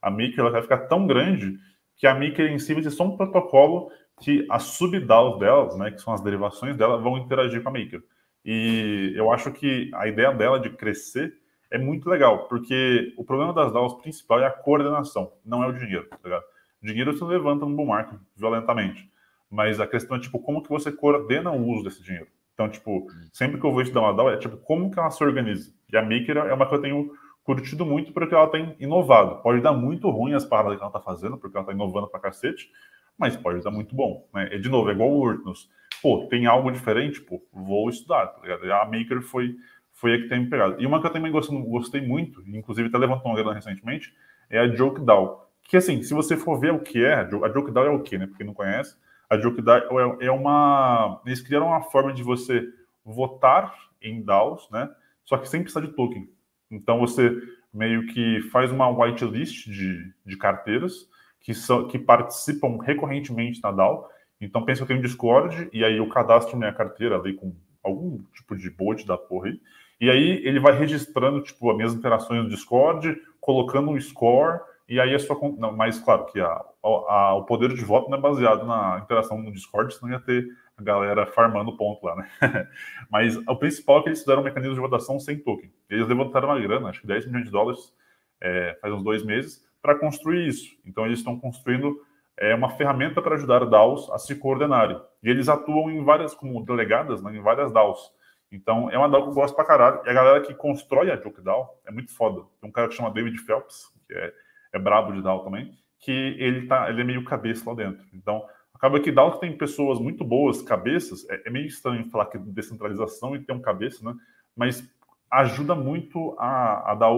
A 0.00 0.10
Maker 0.10 0.40
ela 0.40 0.50
vai 0.50 0.62
ficar 0.62 0.78
tão 0.86 1.06
grande 1.06 1.58
que 1.96 2.06
a 2.06 2.14
Maker 2.14 2.50
em 2.50 2.58
si 2.58 2.74
vai 2.74 2.82
ser 2.82 2.90
só 2.90 3.04
um 3.04 3.16
protocolo 3.16 3.90
que 4.20 4.46
as 4.50 4.62
sub-DAOs 4.64 5.38
delas, 5.38 5.76
né, 5.76 5.90
que 5.90 6.00
são 6.00 6.12
as 6.12 6.20
derivações 6.20 6.76
dela, 6.76 6.98
vão 6.98 7.18
interagir 7.18 7.62
com 7.62 7.68
a 7.68 7.72
Maker. 7.72 8.02
E 8.44 9.12
eu 9.14 9.32
acho 9.32 9.52
que 9.52 9.90
a 9.94 10.06
ideia 10.08 10.32
dela 10.32 10.58
de 10.58 10.70
crescer 10.70 11.34
é 11.70 11.78
muito 11.78 12.08
legal, 12.08 12.48
porque 12.48 13.14
o 13.16 13.24
problema 13.24 13.52
das 13.52 13.72
DAOs 13.72 13.94
principal 13.94 14.40
é 14.40 14.46
a 14.46 14.50
coordenação, 14.50 15.32
não 15.44 15.62
é 15.64 15.68
o 15.68 15.72
dinheiro, 15.72 16.06
tá 16.08 16.18
ligado? 16.22 16.44
O 16.82 16.86
dinheiro 16.86 17.16
se 17.16 17.24
levanta 17.24 17.64
no 17.64 17.74
bull 17.74 17.86
market 17.86 18.18
violentamente, 18.36 19.10
mas 19.50 19.80
a 19.80 19.86
questão 19.86 20.16
é, 20.16 20.20
tipo, 20.20 20.38
como 20.38 20.62
que 20.62 20.68
você 20.68 20.92
coordena 20.92 21.50
o 21.50 21.66
uso 21.66 21.84
desse 21.84 22.02
dinheiro? 22.02 22.26
Então, 22.54 22.68
tipo, 22.68 23.06
sempre 23.32 23.58
que 23.58 23.64
eu 23.64 23.72
vou 23.72 23.80
estudar 23.80 24.02
uma 24.02 24.12
DAO, 24.12 24.30
é, 24.30 24.36
tipo, 24.36 24.56
como 24.58 24.90
que 24.90 24.98
ela 24.98 25.10
se 25.10 25.22
organiza? 25.24 25.72
E 25.90 25.96
a 25.96 26.02
Maker 26.02 26.36
é 26.36 26.52
uma 26.52 26.66
que 26.66 26.74
eu 26.74 26.80
tenho 26.80 27.12
curtido 27.42 27.84
muito 27.84 28.12
porque 28.12 28.34
ela 28.34 28.48
tem 28.48 28.76
inovado. 28.78 29.42
Pode 29.42 29.60
dar 29.60 29.72
muito 29.72 30.10
ruim 30.10 30.34
as 30.34 30.44
paradas 30.44 30.76
que 30.76 30.82
ela 30.82 30.92
tá 30.92 31.00
fazendo, 31.00 31.38
porque 31.38 31.56
ela 31.56 31.66
tá 31.66 31.72
inovando 31.72 32.08
pra 32.08 32.20
cacete, 32.20 32.70
mas 33.18 33.36
pode 33.36 33.62
dar 33.62 33.70
muito 33.70 33.94
bom, 33.94 34.28
né? 34.34 34.50
E, 34.52 34.58
de 34.58 34.68
novo, 34.68 34.90
é 34.90 34.92
igual 34.92 35.10
o 35.10 35.20
Urtnus 35.20 35.70
pô, 36.02 36.26
tem 36.28 36.46
algo 36.46 36.70
diferente, 36.70 37.20
pô, 37.20 37.40
vou 37.52 37.88
estudar, 37.88 38.26
tá 38.26 38.42
ligado? 38.42 38.70
A 38.72 38.84
Maker 38.84 39.22
foi, 39.22 39.54
foi 39.92 40.14
a 40.14 40.18
que 40.18 40.28
tem 40.28 40.40
me 40.40 40.50
pegado. 40.50 40.82
E 40.82 40.86
uma 40.86 41.00
que 41.00 41.06
eu 41.06 41.12
também 41.12 41.30
gostei, 41.30 41.56
gostei 41.62 42.00
muito, 42.00 42.42
inclusive 42.48 42.88
até 42.88 42.98
levantou 42.98 43.30
uma 43.30 43.36
grana 43.36 43.54
recentemente, 43.54 44.12
é 44.50 44.58
a 44.58 44.68
Joke 44.68 45.00
DAO. 45.00 45.48
Que 45.62 45.76
assim, 45.76 46.02
se 46.02 46.12
você 46.12 46.36
for 46.36 46.58
ver 46.58 46.72
o 46.72 46.80
que 46.80 47.04
é, 47.04 47.14
a 47.14 47.28
Joke 47.28 47.70
DAO 47.70 47.86
é 47.86 47.90
o 47.90 48.02
que, 48.02 48.18
né? 48.18 48.26
Porque 48.26 48.42
não 48.42 48.52
conhece, 48.52 48.96
a 49.30 49.38
Joke 49.38 49.62
DAO 49.62 50.00
é, 50.20 50.26
é 50.26 50.30
uma. 50.30 51.22
Eles 51.24 51.40
criaram 51.40 51.68
uma 51.68 51.82
forma 51.82 52.12
de 52.12 52.22
você 52.22 52.68
votar 53.04 53.74
em 54.02 54.22
DAOs, 54.22 54.68
né? 54.70 54.90
Só 55.24 55.38
que 55.38 55.48
sem 55.48 55.62
precisar 55.62 55.86
de 55.86 55.92
token. 55.92 56.28
Então 56.70 56.98
você 56.98 57.40
meio 57.72 58.06
que 58.08 58.42
faz 58.50 58.70
uma 58.70 58.88
whitelist 58.88 59.70
de, 59.70 60.12
de 60.26 60.36
carteiras 60.36 61.08
que, 61.40 61.54
são, 61.54 61.86
que 61.86 61.98
participam 61.98 62.78
recorrentemente 62.82 63.62
na 63.62 63.70
DAO 63.70 64.08
então 64.44 64.64
pensa 64.64 64.78
que 64.78 64.84
eu 64.84 64.88
tenho 64.88 65.02
Discord 65.02 65.68
e 65.72 65.84
aí 65.84 65.96
eu 65.96 66.08
cadastro 66.08 66.56
minha 66.56 66.72
carteira 66.72 67.16
ali 67.16 67.34
com 67.34 67.54
algum 67.82 68.18
tipo 68.34 68.56
de 68.56 68.70
bot 68.70 69.06
da 69.06 69.16
porra 69.16 69.48
aí. 69.48 69.60
E 70.00 70.10
aí 70.10 70.44
ele 70.44 70.58
vai 70.58 70.76
registrando 70.76 71.40
tipo 71.40 71.70
as 71.70 71.76
minhas 71.76 71.94
interações 71.94 72.42
no 72.42 72.50
Discord, 72.50 73.16
colocando 73.40 73.90
um 73.90 74.00
score 74.00 74.60
e 74.88 75.00
aí 75.00 75.14
é 75.14 75.18
só 75.18 75.38
não, 75.58 75.74
mas 75.76 75.98
claro 75.98 76.26
que 76.26 76.40
a, 76.40 76.64
a, 76.82 77.34
o 77.34 77.44
poder 77.44 77.72
de 77.72 77.84
voto 77.84 78.10
não 78.10 78.18
é 78.18 78.20
baseado 78.20 78.66
na 78.66 79.00
interação 79.02 79.40
no 79.40 79.52
Discord, 79.52 79.94
senão 79.94 80.12
ia 80.12 80.20
ter 80.20 80.46
a 80.76 80.82
galera 80.82 81.26
farmando 81.26 81.76
ponto 81.76 82.04
lá, 82.04 82.16
né? 82.16 82.28
mas 83.10 83.36
o 83.36 83.56
principal 83.56 84.00
é 84.00 84.02
que 84.02 84.08
eles 84.10 84.20
fizeram 84.20 84.40
um 84.40 84.44
mecanismo 84.44 84.74
de 84.74 84.80
votação 84.80 85.18
sem 85.20 85.38
token. 85.38 85.72
Eles 85.88 86.08
levantaram 86.08 86.48
uma 86.48 86.60
grana, 86.60 86.88
acho 86.88 87.00
que 87.00 87.06
10 87.06 87.26
milhões 87.26 87.44
de 87.44 87.50
dólares, 87.50 87.92
é, 88.40 88.76
faz 88.80 88.92
uns 88.92 89.04
dois 89.04 89.24
meses, 89.24 89.64
para 89.80 89.98
construir 89.98 90.46
isso. 90.46 90.76
Então 90.84 91.06
eles 91.06 91.20
estão 91.20 91.38
construindo 91.38 92.04
é 92.38 92.54
uma 92.54 92.70
ferramenta 92.70 93.20
para 93.20 93.34
ajudar 93.34 93.64
DAOs 93.66 94.10
a 94.10 94.18
se 94.18 94.34
coordenarem. 94.34 95.00
E 95.22 95.28
eles 95.28 95.48
atuam 95.48 95.90
em 95.90 96.02
várias, 96.02 96.34
como 96.34 96.64
delegadas, 96.64 97.22
né, 97.22 97.36
em 97.36 97.40
várias 97.40 97.72
DAOs. 97.72 98.12
Então, 98.50 98.90
é 98.90 98.98
uma 98.98 99.08
DAO 99.08 99.22
que 99.22 99.30
eu 99.30 99.34
gosto 99.34 99.54
pra 99.54 99.64
caralho. 99.64 100.02
E 100.04 100.10
a 100.10 100.12
galera 100.12 100.40
que 100.42 100.54
constrói 100.54 101.10
a 101.10 101.16
Joke 101.16 101.40
DAO 101.40 101.80
é 101.86 101.90
muito 101.90 102.14
foda. 102.14 102.42
Tem 102.60 102.68
um 102.68 102.72
cara 102.72 102.88
que 102.88 102.94
chama 102.94 103.10
David 103.10 103.38
Phelps, 103.38 103.90
que 104.06 104.14
é, 104.14 104.32
é 104.74 104.78
brabo 104.78 105.12
de 105.12 105.22
DAO 105.22 105.42
também, 105.42 105.72
que 105.98 106.10
ele, 106.10 106.66
tá, 106.66 106.90
ele 106.90 107.00
é 107.00 107.04
meio 107.04 107.24
cabeça 107.24 107.68
lá 107.68 107.74
dentro. 107.74 108.04
Então, 108.12 108.44
acaba 108.74 109.00
que 109.00 109.10
DAO 109.10 109.32
que 109.32 109.40
tem 109.40 109.56
pessoas 109.56 109.98
muito 109.98 110.22
boas, 110.22 110.60
cabeças, 110.60 111.28
é, 111.30 111.42
é 111.46 111.50
meio 111.50 111.66
estranho 111.66 112.10
falar 112.10 112.26
que 112.26 112.38
descentralização 112.38 113.34
e 113.34 113.40
ter 113.40 113.52
um 113.52 113.60
cabeça, 113.60 114.04
né? 114.04 114.14
Mas 114.54 114.86
ajuda 115.30 115.74
muito 115.74 116.36
a, 116.38 116.92
a 116.92 116.94
dar 116.94 117.10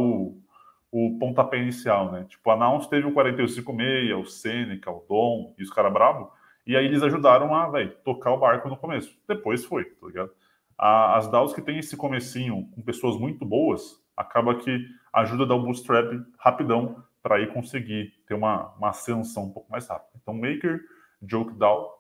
o, 0.95 1.19
pontapé 1.19 1.59
inicial, 1.59 2.13
né? 2.13 2.25
Tipo, 2.29 2.51
a 2.51 2.57
Nouns 2.57 2.87
teve 2.87 3.05
o 3.05 3.13
456, 3.13 4.13
o 4.17 4.25
Seneca, 4.25 4.93
o 4.93 5.05
Dom 5.09 5.53
e 5.59 5.63
os 5.65 5.71
caras 5.71 5.93
brabo, 5.93 6.31
e 6.65 6.77
aí 6.77 6.85
eles 6.85 7.03
ajudaram 7.03 7.53
a, 7.53 7.69
véio, 7.69 7.97
tocar 8.05 8.31
o 8.31 8.39
barco 8.39 8.69
no 8.69 8.77
começo. 8.77 9.19
Depois 9.27 9.65
foi, 9.65 9.85
tá 9.87 10.07
ligado? 10.07 10.31
A, 10.79 11.17
as 11.17 11.29
DAOs 11.29 11.53
que 11.53 11.61
tem 11.61 11.81
esse 11.81 11.97
comecinho 11.97 12.69
com 12.73 12.81
pessoas 12.81 13.19
muito 13.19 13.45
boas, 13.45 14.01
acaba 14.17 14.55
que 14.55 14.87
ajuda 15.13 15.43
a 15.43 15.47
dar 15.49 15.57
o 15.57 15.63
bootstrap 15.63 16.13
rapidão 16.39 17.03
para 17.21 17.37
aí 17.37 17.49
conseguir 17.49 18.13
ter 18.29 18.35
uma, 18.35 18.73
uma 18.79 18.91
ascensão 18.91 19.47
um 19.47 19.53
pouco 19.53 19.71
mais 19.73 19.89
rápida. 19.89 20.13
Então, 20.23 20.33
Maker, 20.33 20.81
Joke 21.27 21.55
DAO. 21.55 21.93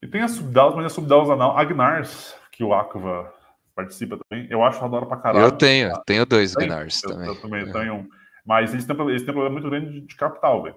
E 0.00 0.08
tem 0.08 0.22
as 0.22 0.30
subDAOs, 0.30 0.74
mas 0.74 0.86
as 0.86 0.92
subDAOs 0.94 1.28
da 1.28 1.60
Agnars, 1.60 2.34
que 2.50 2.64
o 2.64 2.72
Aqua 2.72 3.34
participa 3.76 4.18
também. 4.26 4.48
Eu 4.50 4.64
acho 4.64 4.82
adoro 4.82 5.06
pra 5.06 5.18
caralho. 5.18 5.44
Eu 5.44 5.52
tenho, 5.52 5.92
tenho 6.06 6.24
dois 6.24 6.54
Gnars 6.54 7.02
também. 7.02 7.28
Eu 7.28 7.40
também 7.40 7.62
é. 7.62 7.72
tenho 7.72 7.94
um. 7.94 8.08
Mas 8.44 8.72
eles 8.72 8.86
têm, 8.86 8.98
eles 9.08 9.22
têm 9.22 9.30
um 9.30 9.34
problema 9.34 9.60
muito 9.60 9.68
grande 9.68 9.92
de, 9.92 10.06
de 10.06 10.16
capital, 10.16 10.62
velho. 10.62 10.76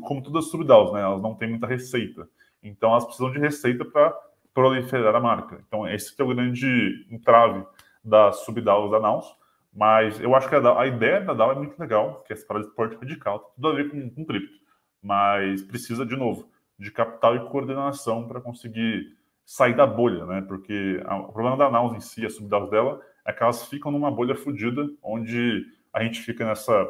Como 0.00 0.22
todas 0.22 0.46
as 0.46 0.50
subDAOs, 0.50 0.92
né? 0.92 1.00
Elas 1.00 1.22
não 1.22 1.34
têm 1.34 1.48
muita 1.48 1.66
receita. 1.66 2.28
Então 2.62 2.90
elas 2.90 3.04
precisam 3.04 3.30
de 3.30 3.38
receita 3.38 3.84
para 3.84 4.12
proliferar 4.52 5.14
a 5.14 5.20
marca. 5.20 5.62
Então 5.66 5.86
esse 5.88 6.12
é 6.18 6.24
o 6.24 6.28
grande 6.28 7.06
entrave 7.10 7.64
das 8.04 8.44
subDAOs 8.44 8.90
da 8.90 8.98
Naus. 8.98 9.26
Mas 9.72 10.20
eu 10.20 10.34
acho 10.34 10.48
que 10.48 10.54
a, 10.56 10.80
a, 10.80 10.86
ideia 10.86 11.20
da 11.20 11.32
DAO 11.32 11.52
é 11.52 11.54
muito 11.54 11.78
legal, 11.78 12.24
que 12.26 12.32
é 12.32 12.36
essa 12.36 12.44
parada 12.44 12.64
de 12.64 12.70
esporte 12.70 12.96
radical, 12.96 13.38
tem 13.38 13.54
tudo 13.54 13.68
a 13.68 13.74
ver 13.74 13.88
com, 13.88 14.10
com 14.10 14.24
cripto. 14.24 14.58
Mas 15.00 15.62
precisa, 15.62 16.04
de 16.04 16.16
novo, 16.16 16.50
de 16.76 16.90
capital 16.90 17.36
e 17.36 17.48
coordenação 17.48 18.26
para 18.26 18.40
conseguir 18.40 19.16
sair 19.50 19.74
da 19.74 19.84
bolha, 19.84 20.24
né? 20.26 20.42
Porque 20.42 21.02
a, 21.04 21.16
o 21.16 21.32
problema 21.32 21.56
da 21.56 21.68
Naus 21.68 21.92
em 21.92 21.98
si, 21.98 22.24
a 22.24 22.30
subDAOs 22.30 22.70
dela, 22.70 23.00
é 23.26 23.32
que 23.32 23.42
elas 23.42 23.66
ficam 23.66 23.90
numa 23.90 24.08
bolha 24.08 24.36
fodida, 24.36 24.88
onde 25.02 25.66
a 25.92 26.04
gente 26.04 26.20
fica 26.20 26.46
nessa 26.46 26.88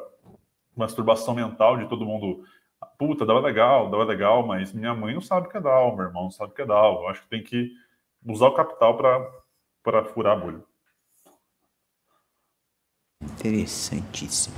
masturbação 0.76 1.34
mental 1.34 1.78
de 1.78 1.88
todo 1.88 2.04
mundo. 2.04 2.44
Puta, 2.98 3.24
DAO 3.24 3.38
é 3.38 3.40
legal, 3.40 3.90
DAO 3.90 4.02
é 4.02 4.04
legal, 4.04 4.46
mas 4.46 4.74
minha 4.74 4.94
mãe 4.94 5.14
não 5.14 5.22
sabe 5.22 5.46
o 5.46 5.50
que 5.50 5.56
é 5.56 5.60
DAO, 5.60 5.96
meu 5.96 6.04
irmão 6.04 6.24
não 6.24 6.30
sabe 6.30 6.52
o 6.52 6.54
que 6.54 6.60
é 6.60 6.66
DAO. 6.66 7.00
Eu 7.00 7.08
acho 7.08 7.22
que 7.22 7.30
tem 7.30 7.42
que 7.42 7.72
usar 8.26 8.48
o 8.48 8.54
capital 8.54 8.94
para 9.82 10.04
furar 10.04 10.36
a 10.36 10.40
bolha. 10.40 10.62
Interessantíssimo. 13.22 14.56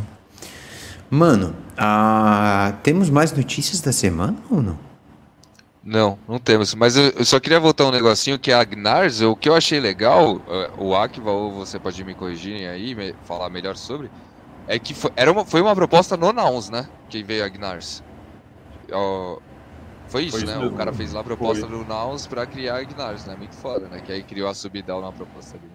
Mano, 1.08 1.54
ah, 1.78 2.76
temos 2.82 3.08
mais 3.08 3.32
notícias 3.32 3.80
da 3.80 3.92
semana 3.92 4.36
ou 4.50 4.60
não? 4.60 4.91
Não, 5.84 6.16
não 6.28 6.38
temos. 6.38 6.74
Mas 6.74 6.96
eu, 6.96 7.24
só 7.24 7.40
queria 7.40 7.58
voltar 7.58 7.86
um 7.86 7.90
negocinho 7.90 8.38
que 8.38 8.52
é 8.52 8.54
a 8.54 8.64
Gnars, 8.64 9.20
o 9.20 9.34
que 9.34 9.48
eu 9.48 9.54
achei 9.54 9.80
legal, 9.80 10.40
é, 10.48 10.70
o 10.78 10.94
Akiva, 10.94 11.30
ou 11.30 11.50
você 11.50 11.78
pode 11.78 12.02
me 12.04 12.14
corrigir 12.14 12.68
aí, 12.68 12.94
me, 12.94 13.14
falar 13.24 13.48
melhor 13.50 13.76
sobre, 13.76 14.10
é 14.68 14.78
que 14.78 14.94
foi, 14.94 15.10
era 15.16 15.32
uma, 15.32 15.44
foi 15.44 15.60
uma 15.60 15.74
proposta 15.74 16.16
no 16.16 16.32
Nouns, 16.32 16.70
né? 16.70 16.88
Que 17.08 17.22
veio 17.22 17.44
a 17.44 17.48
Gnars. 17.48 18.02
foi 20.06 20.24
isso, 20.24 20.38
foi 20.38 20.46
né? 20.46 20.64
O 20.64 20.72
cara 20.72 20.92
fez 20.92 21.12
lá 21.12 21.20
a 21.20 21.24
proposta 21.24 21.66
foi. 21.66 21.78
do 21.78 21.84
Nouns 21.84 22.28
pra 22.28 22.46
criar 22.46 22.76
a 22.76 22.84
Gnars, 22.84 23.26
né? 23.26 23.34
Muito 23.36 23.56
foda, 23.56 23.88
né? 23.88 24.00
Que 24.04 24.12
aí 24.12 24.22
criou 24.22 24.48
a 24.48 24.54
Subdal 24.54 25.00
na 25.00 25.10
proposta 25.10 25.58
dele. 25.58 25.72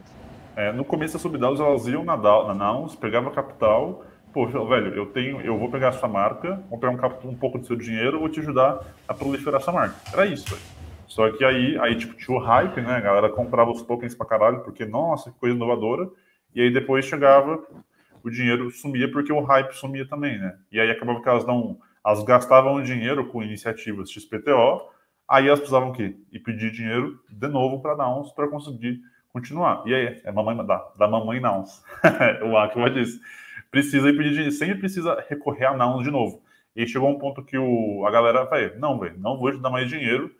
É, 0.55 0.71
no 0.71 0.85
começo 0.85 1.17
a 1.17 1.19
Subdal 1.19 1.55
elas 1.55 1.85
iam 1.85 2.03
na, 2.05 2.15
na 2.15 2.53
Nouns, 2.53 2.95
pegavam 2.95 3.29
a 3.29 3.35
capital 3.35 4.03
poxa, 4.37 4.63
velho, 4.65 4.93
eu 4.93 5.07
tenho, 5.07 5.41
eu 5.41 5.57
vou 5.57 5.67
pegar 5.71 5.93
sua 5.93 6.07
marca, 6.07 6.63
vou 6.69 6.77
pegar 6.77 6.93
um, 6.93 7.29
um 7.29 7.35
pouco 7.35 7.57
do 7.57 7.65
seu 7.65 7.75
dinheiro, 7.75 8.19
vou 8.19 8.29
te 8.29 8.39
ajudar 8.39 8.85
a 9.07 9.11
proliferar 9.11 9.59
essa 9.59 9.71
marca. 9.71 9.95
Era 10.13 10.27
isso, 10.27 10.47
velho. 10.47 10.61
Só 11.07 11.31
que 11.31 11.43
aí, 11.43 11.75
aí 11.79 11.95
tipo, 11.95 12.13
tinha 12.13 12.37
o 12.37 12.39
hype, 12.39 12.79
né? 12.81 12.97
A 12.97 12.99
galera 12.99 13.29
comprava 13.29 13.71
os 13.71 13.81
tokens 13.81 14.13
pra 14.13 14.27
caralho, 14.27 14.59
porque, 14.59 14.85
nossa, 14.85 15.31
que 15.31 15.39
coisa 15.39 15.55
inovadora. 15.55 16.07
E 16.53 16.61
aí 16.61 16.71
depois 16.71 17.03
chegava, 17.03 17.59
o 18.23 18.29
dinheiro 18.29 18.69
sumia 18.69 19.09
porque 19.11 19.33
o 19.33 19.41
hype 19.41 19.73
sumia 19.73 20.07
também, 20.07 20.37
né? 20.37 20.55
E 20.71 20.79
aí 20.79 20.91
acabava 20.91 21.19
que 21.19 21.27
elas 21.27 21.43
não. 21.43 21.79
Elas 22.05 22.23
gastavam 22.23 22.83
dinheiro 22.83 23.25
com 23.25 23.41
iniciativas 23.41 24.11
XPTO, 24.11 24.87
Aí 25.27 25.47
elas 25.47 25.59
precisavam 25.59 25.89
o 25.89 25.93
quê? 25.93 26.15
E 26.31 26.39
pedir 26.39 26.71
dinheiro 26.71 27.19
de 27.27 27.47
novo 27.47 27.81
para 27.81 27.97
Nouns 27.97 28.31
para 28.31 28.47
conseguir 28.47 29.01
continuar. 29.33 29.83
E 29.85 29.93
aí, 29.93 30.21
é 30.23 30.31
mamãe 30.31 30.55
da, 30.65 30.77
da 30.95 31.07
mamãe 31.07 31.39
Nouns. 31.41 31.83
o 32.47 32.55
Acma 32.55 32.89
disse. 32.89 33.19
Precisa 33.71 34.09
ir 34.09 34.17
pedir 34.17 34.51
sempre 34.51 34.79
precisa 34.79 35.23
recorrer 35.27 35.65
a 35.65 35.73
Nouns 35.75 36.03
de 36.03 36.11
novo. 36.11 36.41
E 36.75 36.85
chegou 36.87 37.09
um 37.09 37.17
ponto 37.17 37.43
que 37.43 37.57
o, 37.57 38.05
a 38.05 38.11
galera 38.11 38.45
vai, 38.45 38.75
não, 38.75 38.99
velho, 38.99 39.17
não 39.17 39.37
vou 39.37 39.51
te 39.51 39.59
dar 39.59 39.69
mais 39.69 39.89
dinheiro, 39.89 40.31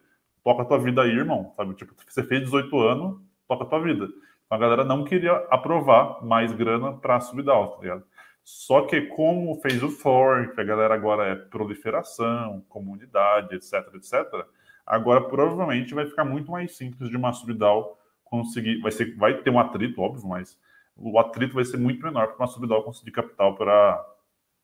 toca 0.44 0.62
a 0.62 0.66
tua 0.66 0.78
vida 0.78 1.02
aí, 1.02 1.12
irmão. 1.12 1.52
Sabe? 1.56 1.74
Tipo, 1.74 1.94
você 2.08 2.24
fez 2.24 2.44
18 2.44 2.80
anos, 2.80 3.20
toca 3.48 3.64
a 3.64 3.68
tua 3.68 3.82
vida. 3.82 4.06
Então 4.46 4.58
a 4.58 4.58
galera 4.58 4.86
não 4.86 5.04
queria 5.04 5.34
aprovar 5.50 6.24
mais 6.24 6.52
grana 6.54 6.94
para 6.94 7.16
alta, 7.16 7.76
tá 7.76 7.82
ligado? 7.82 8.04
Só 8.44 8.84
que 8.84 9.02
como 9.02 9.60
fez 9.60 9.84
o 9.84 9.90
fork, 9.90 10.58
a 10.58 10.64
galera 10.64 10.94
agora 10.94 11.26
é 11.26 11.36
proliferação, 11.36 12.64
comunidade, 12.70 13.54
etc, 13.54 13.74
etc, 13.96 14.46
agora 14.86 15.22
provavelmente 15.22 15.94
vai 15.94 16.06
ficar 16.06 16.24
muito 16.24 16.50
mais 16.50 16.78
simples 16.78 17.10
de 17.10 17.18
uma 17.18 17.34
subdal 17.34 18.00
conseguir, 18.24 18.80
vai 18.80 18.92
ser, 18.92 19.18
vai 19.18 19.34
ter 19.42 19.50
um 19.50 19.60
atrito, 19.60 20.02
óbvio, 20.02 20.26
mas 20.26 20.58
o 20.98 21.20
atrito 21.20 21.54
vai 21.54 21.64
ser 21.64 21.78
muito 21.78 22.04
menor 22.04 22.28
para 22.28 22.38
uma 22.38 22.48
subdal 22.52 22.84
conseguir 22.84 23.12
capital 23.12 23.56
para 23.56 24.14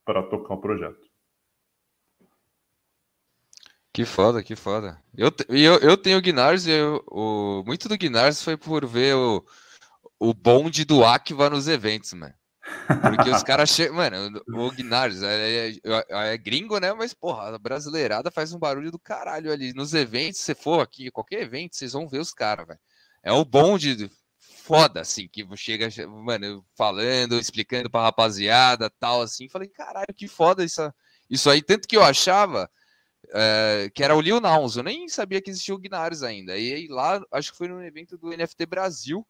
para 0.05 0.23
tocar 0.23 0.55
o 0.55 0.61
projeto. 0.61 1.13
Que 3.93 4.05
foda, 4.05 4.43
que 4.43 4.55
foda. 4.55 5.01
Eu, 5.15 5.31
eu, 5.47 5.77
eu 5.77 5.95
tenho 5.95 6.17
o 6.17 6.21
Guinars 6.21 6.65
e 6.65 6.71
eu, 6.71 7.03
o, 7.07 7.63
muito 7.65 7.87
do 7.87 7.95
Guinars 7.95 8.43
foi 8.43 8.57
por 8.57 8.85
ver 8.87 9.15
o, 9.15 9.45
o 10.19 10.33
bonde 10.33 10.83
do 10.83 11.05
Akiva 11.05 11.49
nos 11.49 11.67
eventos, 11.67 12.11
mano. 12.13 12.33
Porque 12.87 13.29
os 13.29 13.43
caras 13.43 13.69
chegam. 13.69 13.95
Mano, 13.97 14.41
o 14.47 14.71
Guinars 14.71 15.21
é, 15.21 15.69
é, 15.69 16.33
é, 16.33 16.37
gringo, 16.37 16.79
né? 16.79 16.91
Mas, 16.93 17.13
porra, 17.13 17.55
a 17.55 17.59
brasileirada 17.59 18.31
faz 18.31 18.51
um 18.51 18.59
barulho 18.59 18.91
do 18.91 18.97
caralho 18.97 19.51
ali. 19.51 19.73
Nos 19.73 19.93
eventos, 19.93 20.39
se 20.39 20.55
for 20.55 20.81
aqui, 20.81 21.11
qualquer 21.11 21.41
evento, 21.41 21.75
vocês 21.75 21.93
vão 21.93 22.09
ver 22.09 22.19
os 22.19 22.33
caras, 22.33 22.67
velho. 22.67 22.79
É 23.21 23.31
o 23.31 23.45
bonde 23.45 24.09
foda, 24.63 25.01
assim, 25.01 25.27
que 25.27 25.45
chega, 25.57 25.89
mano, 26.07 26.65
falando, 26.75 27.37
explicando 27.37 27.89
pra 27.89 28.03
rapaziada, 28.03 28.89
tal, 28.89 29.21
assim. 29.21 29.49
Falei, 29.49 29.67
caralho, 29.67 30.13
que 30.15 30.27
foda 30.27 30.63
isso, 30.63 30.81
isso 31.29 31.49
aí. 31.49 31.61
Tanto 31.61 31.87
que 31.87 31.97
eu 31.97 32.03
achava 32.03 32.69
é, 33.33 33.91
que 33.93 34.03
era 34.03 34.15
o 34.15 34.21
Lil 34.21 34.39
Nouns. 34.39 34.77
Eu 34.77 34.83
nem 34.83 35.07
sabia 35.09 35.41
que 35.41 35.49
existia 35.49 35.75
o 35.75 35.77
Guinars 35.77 36.23
ainda. 36.23 36.57
E 36.57 36.73
aí 36.73 36.87
lá, 36.87 37.21
acho 37.31 37.51
que 37.51 37.57
foi 37.57 37.67
no 37.67 37.83
evento 37.83 38.17
do 38.17 38.29
NFT 38.29 38.65
Brasil 38.65 39.25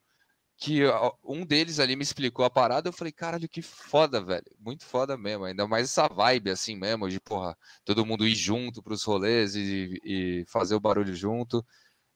que 0.57 0.81
um 1.23 1.45
deles 1.45 1.79
ali 1.79 1.95
me 1.95 2.03
explicou 2.03 2.45
a 2.45 2.49
parada, 2.49 2.87
eu 2.89 2.93
falei, 2.93 3.11
caralho, 3.11 3.49
que 3.49 3.61
foda, 3.61 4.21
velho. 4.23 4.45
Muito 4.59 4.85
foda 4.85 5.17
mesmo. 5.17 5.45
Ainda 5.45 5.67
mais 5.67 5.85
essa 5.89 6.07
vibe 6.07 6.51
assim 6.51 6.75
mesmo, 6.77 7.09
de 7.09 7.19
porra, 7.19 7.57
todo 7.83 8.05
mundo 8.05 8.27
ir 8.27 8.35
junto 8.35 8.83
pros 8.83 9.03
rolês 9.03 9.55
e, 9.55 9.99
e 10.03 10.45
fazer 10.47 10.75
o 10.75 10.79
barulho 10.79 11.15
junto. 11.15 11.65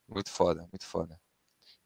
Muito 0.08 0.30
foda, 0.32 0.62
muito 0.72 0.86
foda. 0.86 1.20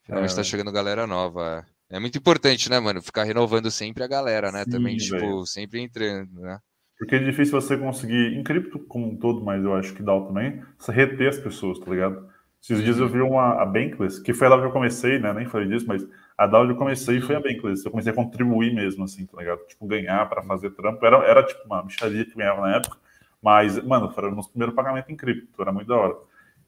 Finalmente 0.03 0.33
é, 0.33 0.35
tá 0.35 0.43
chegando 0.43 0.71
galera 0.71 1.05
nova. 1.07 1.65
É. 1.89 1.97
é 1.97 1.99
muito 1.99 2.17
importante, 2.17 2.69
né, 2.69 2.79
mano? 2.79 3.01
Ficar 3.01 3.23
renovando 3.23 3.69
sempre 3.69 4.03
a 4.03 4.07
galera, 4.07 4.51
né? 4.51 4.63
Sim, 4.63 4.71
Também, 4.71 4.97
tipo, 4.97 5.19
véio. 5.19 5.45
sempre 5.45 5.81
entrando, 5.81 6.41
né? 6.41 6.59
Porque 6.97 7.15
é 7.15 7.19
difícil 7.19 7.59
você 7.59 7.77
conseguir, 7.77 8.35
em 8.35 8.43
cripto 8.43 8.77
como 8.79 9.07
um 9.07 9.17
todo, 9.17 9.43
mas 9.43 9.63
eu 9.63 9.73
acho 9.73 9.93
que 9.93 10.03
dá 10.03 10.19
também, 10.21 10.63
você 10.77 10.91
reter 10.91 11.29
as 11.29 11.39
pessoas, 11.39 11.79
tá 11.79 11.89
ligado? 11.89 12.29
Esses 12.61 12.83
dias 12.83 12.99
eu 12.99 13.09
vi 13.09 13.19
uma 13.21 13.59
a 13.59 13.65
Bankless, 13.65 14.21
que 14.21 14.35
foi 14.35 14.47
lá 14.47 14.59
que 14.59 14.65
eu 14.65 14.71
comecei, 14.71 15.17
né? 15.17 15.33
Nem 15.33 15.47
falei 15.47 15.67
disso, 15.67 15.87
mas 15.87 16.07
a 16.37 16.45
DAO 16.45 16.65
eu 16.65 16.75
comecei 16.75 17.19
foi 17.19 17.35
a 17.35 17.39
Bankless. 17.39 17.83
Eu 17.83 17.89
comecei 17.89 18.11
a 18.11 18.15
contribuir 18.15 18.71
mesmo, 18.71 19.03
assim, 19.03 19.25
tá 19.25 19.39
ligado? 19.39 19.65
Tipo, 19.65 19.87
ganhar 19.87 20.29
para 20.29 20.43
fazer 20.43 20.69
trampo. 20.71 21.03
Era, 21.03 21.17
era 21.25 21.43
tipo 21.43 21.63
uma 21.65 21.83
micharia 21.83 22.23
que 22.23 22.35
ganhava 22.35 22.61
na 22.61 22.75
época, 22.75 22.97
mas, 23.41 23.83
mano, 23.83 24.11
foi 24.11 24.27
o 24.27 24.35
nosso 24.35 24.51
primeiro 24.51 24.73
pagamento 24.73 25.11
em 25.11 25.15
cripto, 25.15 25.59
era 25.59 25.71
muito 25.71 25.87
da 25.87 25.95
hora. 25.95 26.15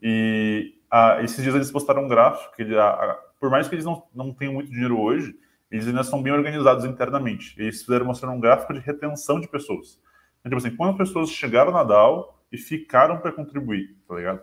E 0.02 0.74
a, 0.94 1.24
esses 1.24 1.42
dias 1.42 1.56
eles 1.56 1.72
postaram 1.72 2.06
um 2.06 2.08
gráfico 2.08 2.56
que, 2.56 2.62
a, 2.78 2.88
a, 2.88 3.14
por 3.40 3.50
mais 3.50 3.68
que 3.68 3.74
eles 3.74 3.84
não, 3.84 4.04
não 4.14 4.32
tenham 4.32 4.54
muito 4.54 4.70
dinheiro 4.70 5.00
hoje, 5.00 5.36
eles 5.72 5.88
ainda 5.88 6.04
são 6.04 6.22
bem 6.22 6.32
organizados 6.32 6.86
internamente. 6.86 7.60
Eles 7.60 7.82
fizeram 7.82 8.06
mostrar 8.06 8.30
um 8.30 8.40
gráfico 8.40 8.76
de 8.76 8.80
retenção 8.80 9.40
de 9.40 9.48
pessoas. 9.48 10.00
Então, 10.42 10.52
tipo 10.52 10.58
assim, 10.58 10.78
quantas 10.78 11.08
pessoas 11.08 11.32
chegaram 11.32 11.72
na 11.72 11.84
DAO 11.84 12.40
e 12.52 12.60
ficaram 12.60 13.18
para 13.18 13.32
contribuir, 13.32 13.98
tá 14.08 14.14
ligado? 14.14 14.42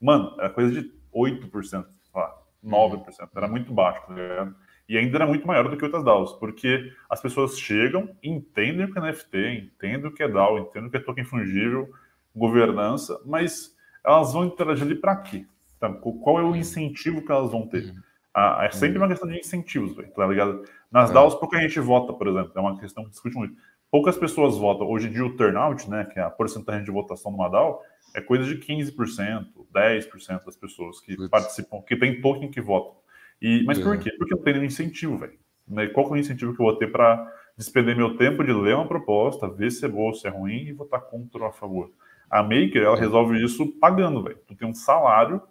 Mano, 0.00 0.34
era 0.38 0.48
coisa 0.48 0.72
de 0.72 0.90
8%, 1.14 1.50
sei 1.68 1.84
lá, 2.14 2.34
9%. 2.64 3.28
Era 3.36 3.46
muito 3.46 3.70
baixo, 3.70 4.00
tá 4.06 4.14
ligado? 4.14 4.56
E 4.88 4.96
ainda 4.96 5.18
era 5.18 5.26
muito 5.26 5.46
maior 5.46 5.68
do 5.68 5.76
que 5.76 5.84
outras 5.84 6.02
DAOs, 6.02 6.32
porque 6.32 6.90
as 7.10 7.20
pessoas 7.20 7.58
chegam, 7.58 8.16
entendem 8.22 8.86
o 8.86 8.90
que 8.90 8.98
é 8.98 9.02
NFT, 9.02 9.36
entendem 9.36 10.06
o 10.06 10.14
que 10.14 10.22
é 10.22 10.28
DAO, 10.28 10.60
entendem 10.60 10.88
o 10.88 10.90
que 10.90 10.96
é 10.96 11.00
token 11.00 11.24
fungível, 11.24 11.90
governança, 12.34 13.20
mas 13.26 13.76
elas 14.02 14.32
vão 14.32 14.46
interagir 14.46 14.86
ali 14.86 14.94
para 14.94 15.14
quê? 15.16 15.44
Então, 15.80 15.94
qual 15.94 16.38
é 16.38 16.42
o 16.42 16.54
incentivo 16.54 17.24
que 17.24 17.32
elas 17.32 17.50
vão 17.50 17.66
ter? 17.66 17.94
Ah, 18.34 18.60
é 18.62 18.70
sempre 18.70 18.98
uma 18.98 19.08
questão 19.08 19.28
de 19.28 19.38
incentivos, 19.38 19.96
véio, 19.96 20.12
tá 20.12 20.26
ligado? 20.26 20.62
Nas 20.92 21.10
é. 21.10 21.14
DAOs, 21.14 21.34
pouca 21.34 21.58
gente 21.58 21.80
vota, 21.80 22.12
por 22.12 22.28
exemplo, 22.28 22.52
é 22.54 22.60
uma 22.60 22.78
questão 22.78 23.02
que 23.04 23.10
discute 23.10 23.34
muito. 23.34 23.56
Poucas 23.90 24.16
pessoas 24.16 24.56
votam. 24.56 24.86
Hoje 24.86 25.08
em 25.08 25.12
dia, 25.12 25.24
o 25.24 25.36
turnout, 25.36 25.90
né, 25.90 26.04
que 26.04 26.18
é 26.18 26.22
a 26.22 26.30
porcentagem 26.30 26.84
de 26.84 26.90
votação 26.90 27.32
numa 27.32 27.48
DAO, 27.48 27.80
é 28.14 28.20
coisa 28.20 28.44
de 28.44 28.56
15%, 28.60 29.46
10% 29.74 30.44
das 30.44 30.56
pessoas 30.56 31.00
que 31.00 31.28
participam, 31.28 31.82
que 31.82 31.96
tem 31.96 32.20
token 32.20 32.50
que 32.50 32.60
votam. 32.60 32.94
E, 33.40 33.64
mas 33.64 33.78
por 33.78 33.98
quê? 33.98 34.12
Porque 34.18 34.34
não 34.34 34.42
tem 34.42 34.52
nenhum 34.52 34.66
incentivo, 34.66 35.16
velho. 35.16 35.38
Né? 35.66 35.86
Qual 35.88 36.06
é 36.08 36.10
o 36.10 36.16
incentivo 36.16 36.54
que 36.54 36.60
eu 36.60 36.66
vou 36.66 36.76
ter 36.76 36.92
para 36.92 37.32
despender 37.56 37.96
meu 37.96 38.16
tempo 38.16 38.44
de 38.44 38.52
ler 38.52 38.76
uma 38.76 38.86
proposta, 38.86 39.48
ver 39.48 39.70
se 39.70 39.84
é 39.84 39.88
boa, 39.88 40.12
se 40.14 40.26
é 40.26 40.30
ruim 40.30 40.66
e 40.66 40.72
votar 40.72 41.00
contra 41.00 41.40
ou 41.40 41.48
a 41.48 41.52
favor? 41.52 41.90
A 42.30 42.42
Maker, 42.42 42.82
ela 42.82 42.96
resolve 42.96 43.42
isso 43.42 43.66
pagando, 43.80 44.22
velho. 44.22 44.38
Tu 44.46 44.54
tem 44.54 44.68
um 44.68 44.74
salário 44.74 45.42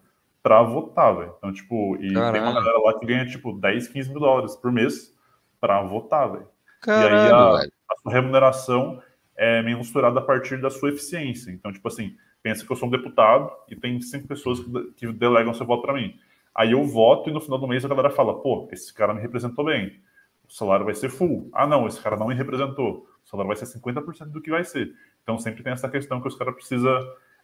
para 0.41 0.61
votar, 0.63 1.15
velho. 1.15 1.33
Então, 1.37 1.51
tipo, 1.51 1.97
e 1.97 2.13
Caralho. 2.13 2.33
tem 2.33 2.41
uma 2.41 2.53
galera 2.53 2.79
lá 2.79 2.97
que 2.97 3.05
ganha, 3.05 3.25
tipo, 3.25 3.53
10, 3.53 3.87
15 3.89 4.09
mil 4.09 4.19
dólares 4.19 4.55
por 4.55 4.71
mês 4.71 5.13
para 5.59 5.81
votar, 5.83 6.31
velho. 6.31 6.47
E 6.87 6.91
aí 6.91 7.31
a, 7.31 7.55
a 7.57 7.97
sua 8.01 8.11
remuneração 8.11 9.01
é 9.35 9.61
mensurada 9.61 10.19
a 10.19 10.23
partir 10.23 10.61
da 10.61 10.69
sua 10.69 10.89
eficiência. 10.89 11.51
Então, 11.51 11.71
tipo 11.71 11.87
assim, 11.87 12.15
pensa 12.41 12.65
que 12.65 12.71
eu 12.71 12.75
sou 12.75 12.87
um 12.87 12.91
deputado 12.91 13.51
e 13.67 13.75
tem 13.75 13.99
cinco 14.01 14.27
pessoas 14.27 14.59
que 14.95 15.11
delegam 15.13 15.53
seu 15.53 15.65
voto 15.65 15.81
para 15.81 15.93
mim. 15.93 16.17
Aí 16.55 16.71
eu 16.71 16.83
voto 16.83 17.29
e 17.29 17.33
no 17.33 17.41
final 17.41 17.59
do 17.59 17.67
mês 17.67 17.83
a 17.85 17.87
galera 17.87 18.09
fala: 18.09 18.41
pô, 18.41 18.67
esse 18.71 18.93
cara 18.93 19.13
me 19.13 19.21
representou 19.21 19.65
bem, 19.65 19.99
o 20.47 20.51
salário 20.51 20.85
vai 20.85 20.95
ser 20.95 21.09
full. 21.09 21.49
Ah, 21.53 21.67
não, 21.67 21.87
esse 21.87 22.01
cara 22.01 22.17
não 22.17 22.27
me 22.27 22.35
representou, 22.35 23.07
o 23.23 23.29
salário 23.29 23.47
vai 23.47 23.55
ser 23.55 23.65
50% 23.65 24.25
do 24.27 24.41
que 24.41 24.49
vai 24.49 24.63
ser. 24.63 24.93
Então 25.23 25.37
sempre 25.37 25.63
tem 25.63 25.73
essa 25.73 25.87
questão 25.87 26.19
que 26.21 26.27
os 26.27 26.35
caras 26.35 26.55
precisam 26.55 26.99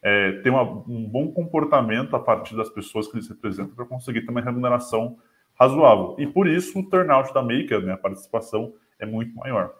é, 0.06 0.34
ter 0.44 0.52
uma, 0.52 0.62
um 0.62 1.04
bom 1.10 1.32
comportamento 1.32 2.16
a 2.16 2.20
partir 2.20 2.56
das 2.56 2.70
pessoas 2.70 3.08
que 3.08 3.16
eles 3.16 3.28
representam 3.28 3.74
para 3.74 3.86
conseguir 3.86 4.22
ter 4.22 4.30
uma 4.30 4.40
remuneração 4.40 5.18
razoável. 5.60 6.16
E 6.20 6.28
por 6.28 6.48
isso 6.48 6.78
o 6.78 6.88
turnout 6.88 7.34
da 7.34 7.42
Maker, 7.42 7.82
né, 7.82 7.94
a 7.94 7.98
participação, 7.98 8.76
é 9.00 9.06
muito 9.06 9.36
maior. 9.36 9.74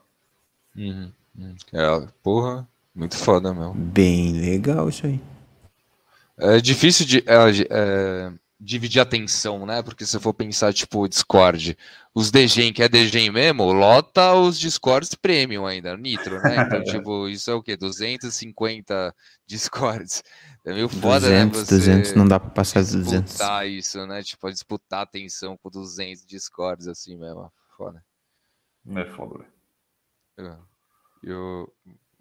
Uhum. 0.76 1.12
uhum. 1.38 1.56
É, 1.72 2.08
porra, 2.24 2.68
muito 2.96 3.16
foda 3.16 3.54
mesmo. 3.54 3.76
Bem 3.76 4.32
legal 4.42 4.90
isso 4.90 5.06
aí. 5.06 5.22
É 6.40 6.60
difícil 6.60 7.06
de. 7.06 7.20
É, 7.20 7.36
é, 7.70 8.34
dividir 8.60 9.00
atenção, 9.00 9.66
né? 9.66 9.82
Porque 9.82 10.06
se 10.06 10.20
for 10.20 10.34
pensar, 10.34 10.74
tipo, 10.74 11.08
Discord, 11.08 11.78
os 12.14 12.32
DGEM, 12.32 12.72
que 12.72 12.82
é 12.82 12.90
DGEM 12.90 13.30
mesmo, 13.32 13.72
lota 13.72 14.34
os 14.34 14.60
Discords 14.60 15.14
Premium 15.16 15.66
ainda, 15.66 15.98
Nitro, 15.98 16.42
né? 16.42 16.64
Então, 16.66 16.84
tipo, 16.84 17.28
isso 17.28 17.52
é 17.52 17.54
o 17.54 17.62
quê? 17.62 17.76
250 17.76 19.14
Discords. 19.46 20.24
É 20.64 20.74
meio 20.74 20.90
foda, 20.90 21.28
200, 21.28 21.60
né? 21.60 21.66
Você 21.66 21.76
200 21.76 22.14
não 22.14 22.28
dá 22.28 22.40
pra 22.40 22.50
passar 22.50 22.82
dos 22.82 22.92
200. 22.96 23.26
Disputar 23.26 23.68
isso, 23.68 24.06
né? 24.08 24.24
Tipo, 24.24 24.50
disputar 24.50 25.02
atenção 25.02 25.58
com 25.58 25.70
200 25.70 26.26
Discords, 26.26 26.88
assim 26.88 27.16
mesmo. 27.18 27.52
Foda. 27.78 28.04
É 28.96 29.06
foda, 29.06 29.46
velho. 30.38 30.60
Eu, 31.22 31.74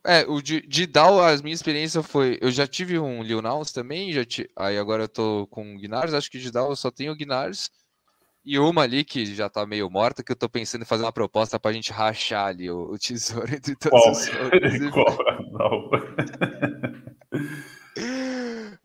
é, 0.07 0.27
o 0.29 0.43
de, 0.43 0.61
de 0.61 0.87
DAO, 0.87 1.19
a 1.21 1.35
minha 1.39 1.55
experiência 1.55 2.03
foi. 2.03 2.37
Eu 2.41 2.51
já 2.51 2.67
tive 2.67 2.99
um 2.99 3.23
Lil 3.23 3.41
também, 3.73 4.13
já 4.13 4.21
aí 4.57 4.77
agora 4.77 5.05
eu 5.05 5.09
tô 5.09 5.47
com 5.51 5.75
o 5.75 5.79
Guinars, 5.79 6.13
acho 6.13 6.31
que 6.31 6.39
de 6.39 6.51
DAO 6.51 6.71
eu 6.71 6.77
só 6.77 6.91
tenho 6.91 7.13
o 7.13 7.17
Guinars. 7.17 7.71
E 8.45 8.59
uma 8.59 8.83
ali 8.83 9.05
que 9.05 9.25
já 9.25 9.49
tá 9.49 9.65
meio 9.65 9.89
morta, 9.89 10.23
que 10.23 10.31
eu 10.31 10.37
tô 10.37 10.51
pensando 10.51 10.83
em 10.83 10.85
fazer 10.85 11.05
uma 11.05 11.13
proposta 11.13 11.59
pra 11.59 11.73
gente 11.73 11.91
rachar 11.91 12.49
ali 12.49 12.71
o, 12.71 12.93
o 12.93 12.99
tesouro 12.99 13.55
entre 13.55 13.75
todos 13.75 13.99
Qual? 13.99 14.13
os 14.13 14.29
outros. 14.29 14.79
Qual? 14.93 15.17
Não. 15.53 15.89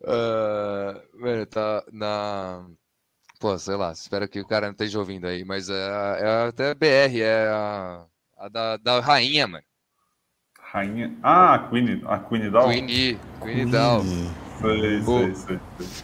uh, 0.00 1.20
mano, 1.20 1.44
tá 1.46 1.84
na. 1.92 2.66
Pô, 3.38 3.58
sei 3.58 3.76
lá, 3.76 3.92
espero 3.92 4.26
que 4.28 4.40
o 4.40 4.46
cara 4.46 4.66
não 4.66 4.72
esteja 4.72 4.98
ouvindo 4.98 5.26
aí, 5.26 5.44
mas 5.44 5.68
é, 5.68 5.74
é 5.74 6.48
até 6.48 6.74
BR, 6.74 7.20
é 7.20 7.48
a, 7.48 8.06
a 8.38 8.48
da, 8.48 8.78
da 8.78 9.00
rainha, 9.00 9.46
mano. 9.46 9.64
Rainha. 10.72 11.12
Ah, 11.20 11.54
a 11.54 11.58
Queen, 11.58 12.00
a 12.06 12.18
Queen 12.18 12.50
Down. 12.50 12.70
Queen, 12.70 13.18
Queen 13.40 13.68
Down. 13.68 14.04
Sei, 14.60 15.02
sei, 15.02 15.34
sei, 15.34 15.58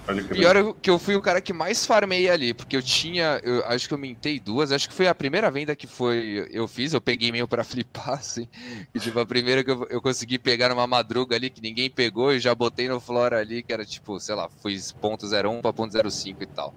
sei. 0.04 0.24
Pior 0.24 0.56
é 0.56 0.74
que 0.80 0.90
eu 0.90 0.98
fui 0.98 1.14
o 1.14 1.20
cara 1.20 1.40
que 1.40 1.52
mais 1.52 1.84
farmei 1.84 2.28
ali, 2.28 2.54
porque 2.54 2.76
eu 2.76 2.82
tinha, 2.82 3.38
eu 3.44 3.62
acho 3.66 3.86
que 3.86 3.92
eu 3.92 3.98
mentei 3.98 4.40
duas, 4.40 4.72
acho 4.72 4.88
que 4.88 4.94
foi 4.94 5.06
a 5.06 5.14
primeira 5.14 5.50
venda 5.50 5.76
que 5.76 5.86
foi 5.86 6.48
eu 6.50 6.66
fiz, 6.66 6.94
eu 6.94 7.00
peguei 7.00 7.30
meio 7.30 7.46
para 7.46 7.62
flipar, 7.64 8.14
assim, 8.14 8.48
e 8.94 8.98
tipo, 8.98 9.20
a 9.20 9.26
primeira 9.26 9.62
que 9.62 9.70
eu, 9.70 9.86
eu 9.90 10.00
consegui 10.00 10.38
pegar 10.38 10.70
numa 10.70 10.86
madruga 10.86 11.36
ali 11.36 11.50
que 11.50 11.60
ninguém 11.60 11.90
pegou 11.90 12.32
e 12.32 12.40
já 12.40 12.54
botei 12.54 12.88
no 12.88 12.98
Flora 12.98 13.38
ali, 13.38 13.62
que 13.62 13.72
era 13.72 13.84
tipo, 13.84 14.18
sei 14.18 14.34
lá, 14.34 14.48
fui 14.48 14.76
ponto 15.00 15.26
.01 15.26 15.60
para 15.60 15.72
ponto 15.72 15.94
.05 15.94 16.36
e 16.40 16.46
tal. 16.46 16.74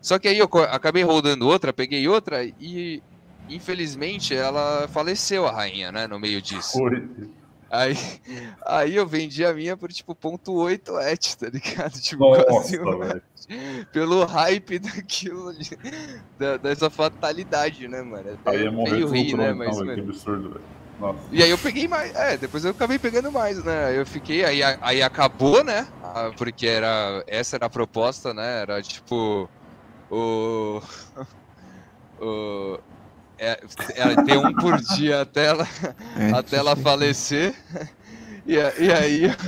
Só 0.00 0.18
que 0.18 0.28
aí 0.28 0.38
eu 0.38 0.48
acabei 0.70 1.02
rodando 1.02 1.46
outra, 1.46 1.74
peguei 1.74 2.08
outra 2.08 2.42
e 2.42 3.02
infelizmente 3.48 4.34
ela 4.34 4.88
faleceu 4.88 5.46
a 5.46 5.52
rainha, 5.52 5.90
né, 5.92 6.06
no 6.06 6.18
meio 6.18 6.40
disso. 6.40 6.78
Foi. 6.78 7.08
Aí, 7.70 7.94
aí 8.64 8.96
eu 8.96 9.06
vendi 9.06 9.44
a 9.44 9.52
minha 9.52 9.76
por 9.76 9.92
tipo 9.92 10.14
ponto 10.14 10.52
.8 10.54 11.02
et, 11.12 11.36
tá 11.36 11.48
ligado? 11.50 11.92
Tipo, 12.00 12.30
Nossa, 12.30 12.44
quase 12.44 12.78
pelo 13.92 14.24
hype 14.24 14.78
daquilo, 14.78 15.52
da, 16.38 16.56
dessa 16.56 16.88
fatalidade, 16.88 17.86
né, 17.86 18.02
mano? 18.02 18.38
Aí 18.46 18.66
é 18.66 18.70
meio 18.70 19.08
rir, 19.08 19.36
né? 19.36 19.52
Mas, 19.52 19.76
não, 19.78 19.94
que 19.94 20.00
absurdo, 20.00 20.50
velho. 20.50 20.64
Nossa. 20.98 21.20
E 21.30 21.42
aí 21.42 21.50
eu 21.50 21.58
peguei 21.58 21.86
mais, 21.86 22.14
é, 22.14 22.36
depois 22.36 22.64
eu 22.64 22.72
acabei 22.72 22.98
pegando 22.98 23.30
mais, 23.30 23.62
né? 23.62 23.96
Eu 23.96 24.04
fiquei, 24.04 24.44
aí, 24.44 24.60
aí 24.62 25.02
acabou, 25.02 25.62
né? 25.62 25.86
Ah, 26.02 26.32
porque 26.36 26.66
era, 26.66 27.22
essa 27.26 27.56
era 27.56 27.66
a 27.66 27.70
proposta, 27.70 28.34
né? 28.34 28.62
Era 28.62 28.82
tipo, 28.82 29.48
o... 30.10 30.80
o 32.20 32.78
é, 33.38 33.60
é, 33.94 34.22
ter 34.24 34.38
um 34.38 34.52
por 34.52 34.80
dia 34.80 35.22
até 35.22 35.46
ela, 35.46 35.66
é, 36.16 36.32
até 36.32 36.56
ela 36.56 36.74
falecer. 36.76 37.54
E, 38.46 38.54
e 38.54 38.92
aí. 38.92 39.22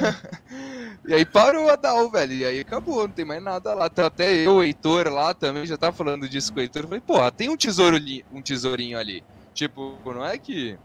E 1.07 1.15
aí 1.15 1.25
parou 1.25 1.69
a 1.69 1.77
Dal, 1.77 2.11
velho. 2.11 2.33
E 2.35 2.45
aí 2.45 2.61
acabou, 2.61 3.09
não 3.09 3.15
tem 3.15 3.25
mais 3.25 3.43
nada 3.43 3.73
lá. 3.75 3.89
Tá 3.89 4.07
até 4.07 4.33
eu, 4.47 4.57
o 4.57 4.63
Heitor 4.63 5.09
lá 5.09 5.33
também, 5.33 5.65
já 5.65 5.77
tava 5.77 5.97
falando 5.97 6.29
disso 6.29 6.53
com 6.53 6.61
o 6.61 6.63
Heitor. 6.63 6.83
Eu 6.83 6.89
falei, 6.89 7.01
porra, 7.01 7.33
tem 7.33 7.49
um, 7.49 7.57
tesouro 7.57 7.97
um 8.31 8.43
tesourinho 8.43 8.99
ali. 8.99 9.25
Tipo, 9.55 9.99
não 10.05 10.25
é 10.25 10.39
que. 10.39 10.79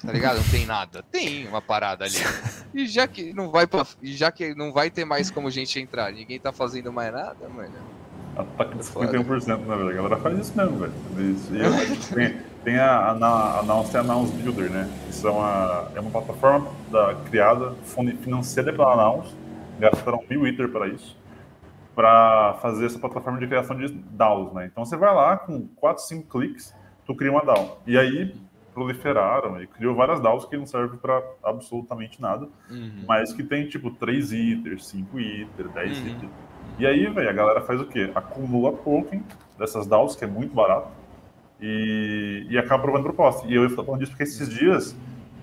Tá 0.00 0.10
ligado? 0.10 0.38
Não 0.38 0.48
tem 0.50 0.66
nada. 0.66 1.04
Tem 1.12 1.46
uma 1.46 1.62
parada 1.62 2.04
ali. 2.04 2.16
E 2.74 2.86
já 2.86 3.06
que 3.06 3.32
não 3.34 3.50
vai 3.50 3.66
pra, 3.66 3.86
já 4.02 4.32
que 4.32 4.54
não 4.54 4.72
vai 4.72 4.90
ter 4.90 5.04
mais 5.04 5.30
como 5.30 5.50
gente 5.50 5.78
entrar, 5.78 6.10
ninguém 6.10 6.40
tá 6.40 6.52
fazendo 6.52 6.92
mais 6.92 7.12
nada, 7.12 7.48
mano. 7.48 8.01
Ataque 8.36 8.78
de 8.78 8.84
51%, 8.84 9.58
né, 9.58 9.76
velho? 9.76 9.90
A 9.90 9.92
galera 9.92 10.16
faz 10.16 10.38
isso 10.38 10.56
mesmo, 10.56 10.78
velho. 10.78 10.92
tem, 12.14 12.40
tem 12.64 12.78
a, 12.78 13.10
a, 13.10 13.60
Announce 13.60 13.94
e 13.94 13.96
a 13.96 14.00
Announce 14.00 14.32
Builder, 14.32 14.70
né? 14.70 14.90
Isso 15.10 15.28
é 15.28 15.30
uma, 15.30 15.88
é 15.94 16.00
uma 16.00 16.10
plataforma 16.10 16.70
da, 16.90 17.14
criada, 17.26 17.74
financiada 18.22 18.72
pela 18.72 18.94
Announce, 18.94 19.34
gastaram 19.78 20.22
mil 20.30 20.46
Ether 20.46 20.68
para 20.70 20.88
isso, 20.88 21.16
para 21.94 22.54
fazer 22.62 22.86
essa 22.86 22.98
plataforma 22.98 23.38
de 23.38 23.46
criação 23.46 23.76
de 23.76 23.88
DAOs, 23.88 24.52
né? 24.54 24.66
Então 24.72 24.84
você 24.84 24.96
vai 24.96 25.14
lá, 25.14 25.36
com 25.36 25.68
4, 25.76 26.02
5 26.02 26.28
cliques, 26.28 26.74
tu 27.04 27.14
cria 27.14 27.30
uma 27.30 27.44
DAO. 27.44 27.82
E 27.86 27.98
aí 27.98 28.34
proliferaram 28.72 29.62
e 29.62 29.66
criou 29.66 29.94
várias 29.94 30.20
DAOs 30.20 30.46
que 30.46 30.56
não 30.56 30.66
servem 30.66 30.98
para 30.98 31.22
absolutamente 31.42 32.20
nada, 32.20 32.48
uhum. 32.70 33.04
mas 33.06 33.32
que 33.32 33.42
tem 33.42 33.68
tipo 33.68 33.90
3 33.90 34.32
Ether, 34.32 34.82
5 34.82 35.20
Ether, 35.20 35.68
10 35.68 35.98
uhum. 35.98 36.06
Ether. 36.06 36.28
E 36.78 36.86
aí, 36.86 37.06
velho, 37.06 37.28
a 37.28 37.32
galera 37.32 37.60
faz 37.60 37.80
o 37.80 37.86
quê? 37.86 38.10
Acumula 38.14 38.72
token 38.72 39.22
dessas 39.58 39.86
DAOs, 39.86 40.16
que 40.16 40.24
é 40.24 40.26
muito 40.26 40.54
barato, 40.54 40.88
e, 41.60 42.46
e 42.48 42.58
acaba 42.58 42.82
provando 42.82 43.04
proposta. 43.04 43.46
E 43.46 43.54
eu 43.54 43.66
estou 43.66 43.84
falando 43.84 44.00
disso 44.00 44.12
porque 44.12 44.24
esses 44.24 44.48
dias 44.48 44.96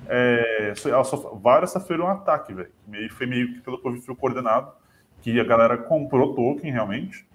é, 0.07 0.73
várias 1.41 1.71
sofreram 1.71 2.05
um 2.05 2.09
ataque, 2.09 2.53
velho. 2.53 2.71
Foi 3.11 3.27
meio 3.27 3.53
que 3.53 3.61
pelo 3.61 3.79
que 3.79 3.87
eu 3.87 3.93
vi, 3.93 4.01
foi 4.01 4.15
coordenado, 4.15 4.71
que 5.21 5.39
a 5.39 5.43
galera 5.43 5.77
comprou 5.77 6.33
token 6.33 6.71
realmente 6.71 7.27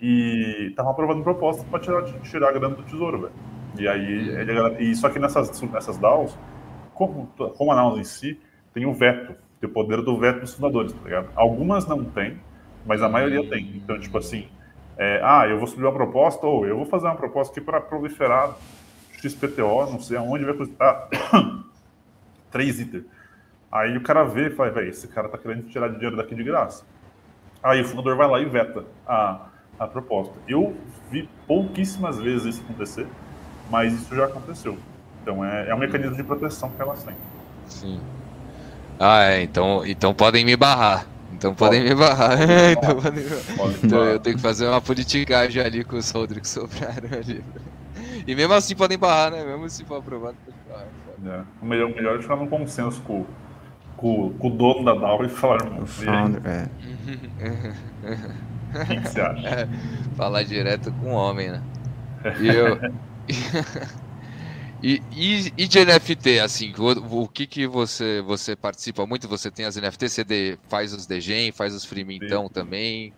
e 0.00 0.68
estava 0.70 0.90
aprovando 0.90 1.22
proposta 1.22 1.64
para 1.64 1.80
tirar, 1.80 2.04
tirar 2.22 2.48
a 2.48 2.52
grana 2.52 2.76
do 2.76 2.82
tesouro, 2.84 3.22
velho. 3.22 3.32
E 3.78 3.88
aí, 3.88 4.28
ele, 4.30 4.52
e 4.78 4.94
só 4.94 5.10
que 5.10 5.18
nessas, 5.18 5.60
nessas 5.62 5.98
DAOs, 5.98 6.38
como, 6.94 7.26
como 7.56 7.72
a 7.72 7.74
DAO 7.74 7.98
em 7.98 8.04
si, 8.04 8.38
tem 8.72 8.86
o 8.86 8.94
veto, 8.94 9.34
tem 9.60 9.68
o 9.68 9.72
poder 9.72 10.00
do 10.02 10.16
veto 10.18 10.40
dos 10.40 10.54
fundadores, 10.54 10.92
tá 10.92 11.00
ligado? 11.04 11.30
Algumas 11.34 11.86
não 11.86 12.04
tem, 12.04 12.38
mas 12.86 13.02
a 13.02 13.08
maioria 13.08 13.48
tem. 13.48 13.76
Então, 13.76 13.98
tipo 13.98 14.16
assim, 14.18 14.48
é, 14.96 15.20
ah, 15.22 15.46
eu 15.46 15.58
vou 15.58 15.66
subir 15.66 15.82
uma 15.82 15.92
proposta, 15.92 16.46
ou 16.46 16.66
eu 16.66 16.76
vou 16.76 16.86
fazer 16.86 17.06
uma 17.06 17.16
proposta 17.16 17.52
aqui 17.52 17.60
para 17.60 17.80
proliferar 17.80 18.54
XPTO, 19.12 19.90
não 19.90 20.00
sei 20.00 20.16
aonde 20.16 20.44
vai 20.44 20.54
custar 20.54 21.08
3 22.50 22.80
ITER. 22.80 23.04
Aí 23.70 23.96
o 23.96 24.02
cara 24.02 24.24
vê 24.24 24.48
e 24.48 24.50
fala, 24.50 24.70
velho, 24.70 24.88
esse 24.88 25.06
cara 25.08 25.28
tá 25.28 25.38
querendo 25.38 25.68
tirar 25.68 25.88
dinheiro 25.88 26.16
daqui 26.16 26.34
de 26.34 26.42
graça. 26.42 26.84
Aí 27.62 27.80
o 27.82 27.84
fundador 27.84 28.16
vai 28.16 28.28
lá 28.28 28.40
e 28.40 28.46
veta 28.46 28.84
a, 29.06 29.46
a 29.78 29.86
proposta. 29.86 30.34
Eu 30.48 30.76
vi 31.10 31.28
pouquíssimas 31.46 32.18
vezes 32.18 32.56
isso 32.56 32.64
acontecer, 32.64 33.06
mas 33.70 33.92
isso 33.92 34.14
já 34.14 34.24
aconteceu. 34.24 34.76
Então 35.22 35.44
é, 35.44 35.68
é 35.68 35.74
um 35.74 35.78
mecanismo 35.78 36.16
de 36.16 36.24
proteção 36.24 36.70
que 36.70 36.82
elas 36.82 37.04
têm. 37.04 37.14
Sim. 37.66 38.00
Ah, 38.98 39.24
é, 39.24 39.42
então, 39.42 39.86
então 39.86 40.12
podem 40.12 40.44
me 40.44 40.56
barrar. 40.56 41.06
Então 41.40 41.54
podem 41.54 41.82
me 41.82 41.94
barrar. 41.94 42.36
então, 42.70 42.96
podem... 43.00 43.24
então 43.82 44.04
eu 44.04 44.20
tenho 44.20 44.36
que 44.36 44.42
fazer 44.42 44.66
uma 44.66 44.78
politicagem 44.78 45.62
ali 45.62 45.82
com 45.82 45.96
os 45.96 46.12
que 46.12 46.46
sobraram 46.46 47.08
ali. 47.16 47.42
E 48.26 48.34
mesmo 48.34 48.52
assim 48.52 48.76
podem 48.76 48.98
barrar, 48.98 49.30
né? 49.30 49.42
Mesmo 49.42 49.70
se 49.70 49.82
for 49.86 50.00
aprovado, 50.00 50.36
pode 50.44 50.58
barrar. 50.68 51.38
É. 51.38 51.42
O 51.62 51.64
melhor, 51.64 51.90
o 51.90 51.94
melhor 51.94 52.18
é 52.18 52.22
ficar 52.22 52.36
num 52.36 52.46
consenso 52.46 53.00
com, 53.00 53.24
com, 53.96 54.34
com 54.34 54.48
o 54.48 54.50
dono 54.50 54.84
da 54.84 54.94
DAO 54.94 55.24
e 55.24 55.30
falar, 55.30 55.80
O 55.80 55.86
founder, 55.86 56.42
é. 56.44 56.68
O 58.82 58.86
que, 58.86 59.00
que 59.00 59.08
você 59.08 59.20
acha? 59.22 59.48
É, 59.48 59.68
falar 60.16 60.42
direto 60.42 60.92
com 60.92 61.06
o 61.06 61.14
homem, 61.14 61.52
né? 61.52 61.62
E 62.38 62.48
eu. 62.48 62.78
E, 64.82 65.02
e, 65.12 65.52
e, 65.58 65.68
de 65.68 65.84
NFT, 65.84 66.40
assim, 66.40 66.72
o, 66.78 67.22
o, 67.22 67.28
que 67.28 67.46
que 67.46 67.66
você, 67.66 68.22
você 68.22 68.56
participa 68.56 69.04
muito? 69.06 69.28
Você 69.28 69.50
tem 69.50 69.66
as 69.66 69.76
NFTs, 69.76 70.12
você 70.12 70.24
de, 70.24 70.58
faz 70.68 70.94
os 70.94 71.06
degen, 71.06 71.52
faz 71.52 71.74
os 71.74 71.84
freemintão 71.84 72.46
Sim. 72.46 72.52
também? 72.52 73.12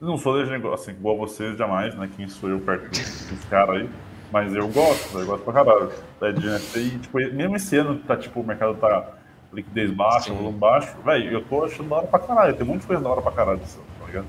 Não 0.00 0.16
sou 0.16 0.38
degen, 0.38 0.64
assim, 0.72 0.92
igual 0.92 1.16
vocês, 1.16 1.58
jamais, 1.58 1.94
né? 1.96 2.08
Quem 2.16 2.28
sou 2.28 2.48
eu 2.48 2.60
perto 2.60 2.88
dos 2.90 3.44
caras 3.50 3.82
aí. 3.82 3.90
Mas 4.30 4.54
eu 4.54 4.68
gosto, 4.68 5.18
eu 5.18 5.26
gosto 5.26 5.42
pra 5.42 5.54
caralho 5.54 5.90
é, 6.20 6.32
de 6.32 6.46
NFT. 6.46 6.78
E, 6.78 6.98
tipo, 6.98 7.18
mesmo 7.18 7.56
esse 7.56 7.76
ano, 7.76 7.98
tá, 7.98 8.16
tipo, 8.16 8.40
o 8.40 8.46
mercado 8.46 8.76
tá 8.76 9.14
liquidez 9.52 9.90
baixa, 9.90 10.32
volume 10.32 10.58
baixo, 10.58 10.94
velho, 11.04 11.32
eu 11.32 11.44
tô 11.44 11.64
achando 11.64 11.88
da 11.88 11.96
hora 11.96 12.06
pra 12.06 12.18
caralho. 12.18 12.54
Tem 12.54 12.66
muita 12.66 12.86
coisa 12.86 13.02
da 13.02 13.08
hora 13.08 13.22
pra 13.22 13.32
caralho, 13.32 13.58
tá 13.60 14.06
ligado? 14.06 14.26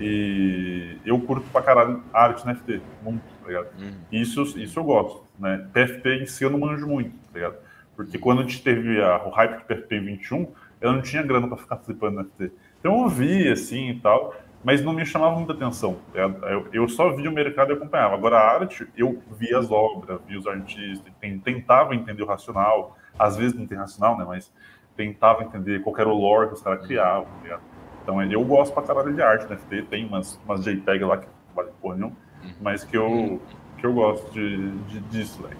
E 0.00 0.96
eu 1.04 1.18
curto 1.20 1.46
pra 1.50 1.62
caralho 1.62 2.02
arte 2.12 2.46
NFT, 2.46 2.80
muito, 3.02 3.22
tá 3.40 3.46
ligado? 3.46 3.68
Uhum. 3.78 3.94
Isso, 4.10 4.42
isso 4.58 4.78
eu 4.78 4.84
gosto, 4.84 5.22
né? 5.42 5.66
PFP 5.72 6.22
em 6.22 6.26
si 6.26 6.44
eu 6.44 6.50
não 6.50 6.58
manjo 6.58 6.86
muito, 6.86 7.10
tá 7.10 7.34
ligado? 7.34 7.56
Porque 7.96 8.16
quando 8.16 8.40
a 8.40 8.42
gente 8.42 8.62
teve 8.62 9.02
a, 9.02 9.22
o 9.26 9.30
hype 9.30 9.58
do 9.58 9.64
PFP 9.64 10.00
21, 10.00 10.46
eu 10.80 10.92
não 10.92 11.02
tinha 11.02 11.22
grana 11.22 11.48
pra 11.48 11.56
ficar 11.56 11.76
flipando 11.78 12.20
NFT. 12.20 12.52
Então 12.78 13.02
eu 13.02 13.08
vi, 13.08 13.48
assim, 13.48 13.90
e 13.90 14.00
tal, 14.00 14.34
mas 14.64 14.82
não 14.82 14.92
me 14.92 15.04
chamava 15.04 15.36
muita 15.36 15.52
atenção. 15.52 15.98
Tá 16.12 16.20
eu, 16.20 16.68
eu 16.72 16.88
só 16.88 17.10
via 17.10 17.28
o 17.28 17.32
mercado 17.32 17.72
e 17.72 17.74
acompanhava. 17.74 18.14
Agora 18.14 18.38
a 18.38 18.54
arte, 18.54 18.86
eu 18.96 19.20
via 19.32 19.58
as 19.58 19.70
obras, 19.70 20.20
via 20.26 20.38
os 20.38 20.46
artistas, 20.46 21.12
tentava 21.44 21.94
entender 21.94 22.22
o 22.22 22.26
racional, 22.26 22.96
às 23.18 23.36
vezes 23.36 23.54
não 23.54 23.66
tem 23.66 23.76
racional, 23.76 24.16
né? 24.16 24.24
Mas 24.26 24.52
tentava 24.96 25.42
entender 25.42 25.80
qual 25.82 25.96
era 25.98 26.08
o 26.08 26.14
lore 26.14 26.48
que 26.48 26.54
os 26.54 26.62
caras 26.62 26.86
criavam, 26.86 27.24
tá 27.24 27.42
ligado? 27.42 27.62
Então 28.02 28.22
eu 28.22 28.44
gosto 28.44 28.72
pra 28.72 28.82
caralho 28.82 29.12
de 29.12 29.22
arte, 29.22 29.46
né? 29.50 29.58
Tem 29.88 30.06
umas, 30.06 30.40
umas 30.44 30.64
JPEG 30.64 31.04
lá 31.04 31.18
que 31.18 31.26
não 31.26 31.54
vale 31.54 31.70
porra 31.80 31.94
nenhuma, 31.96 32.16
uhum. 32.42 32.50
mas 32.60 32.84
que 32.84 32.96
eu. 32.96 33.40
Que 33.82 33.86
eu 33.86 33.92
gosto 33.92 34.30
de, 34.30 34.70
de, 34.86 35.00
disso, 35.10 35.42
velho. 35.42 35.58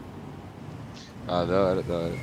Ah, 1.26 1.44
da 1.44 1.60
hora, 1.60 1.82
da 1.82 1.94
hora. 1.94 2.14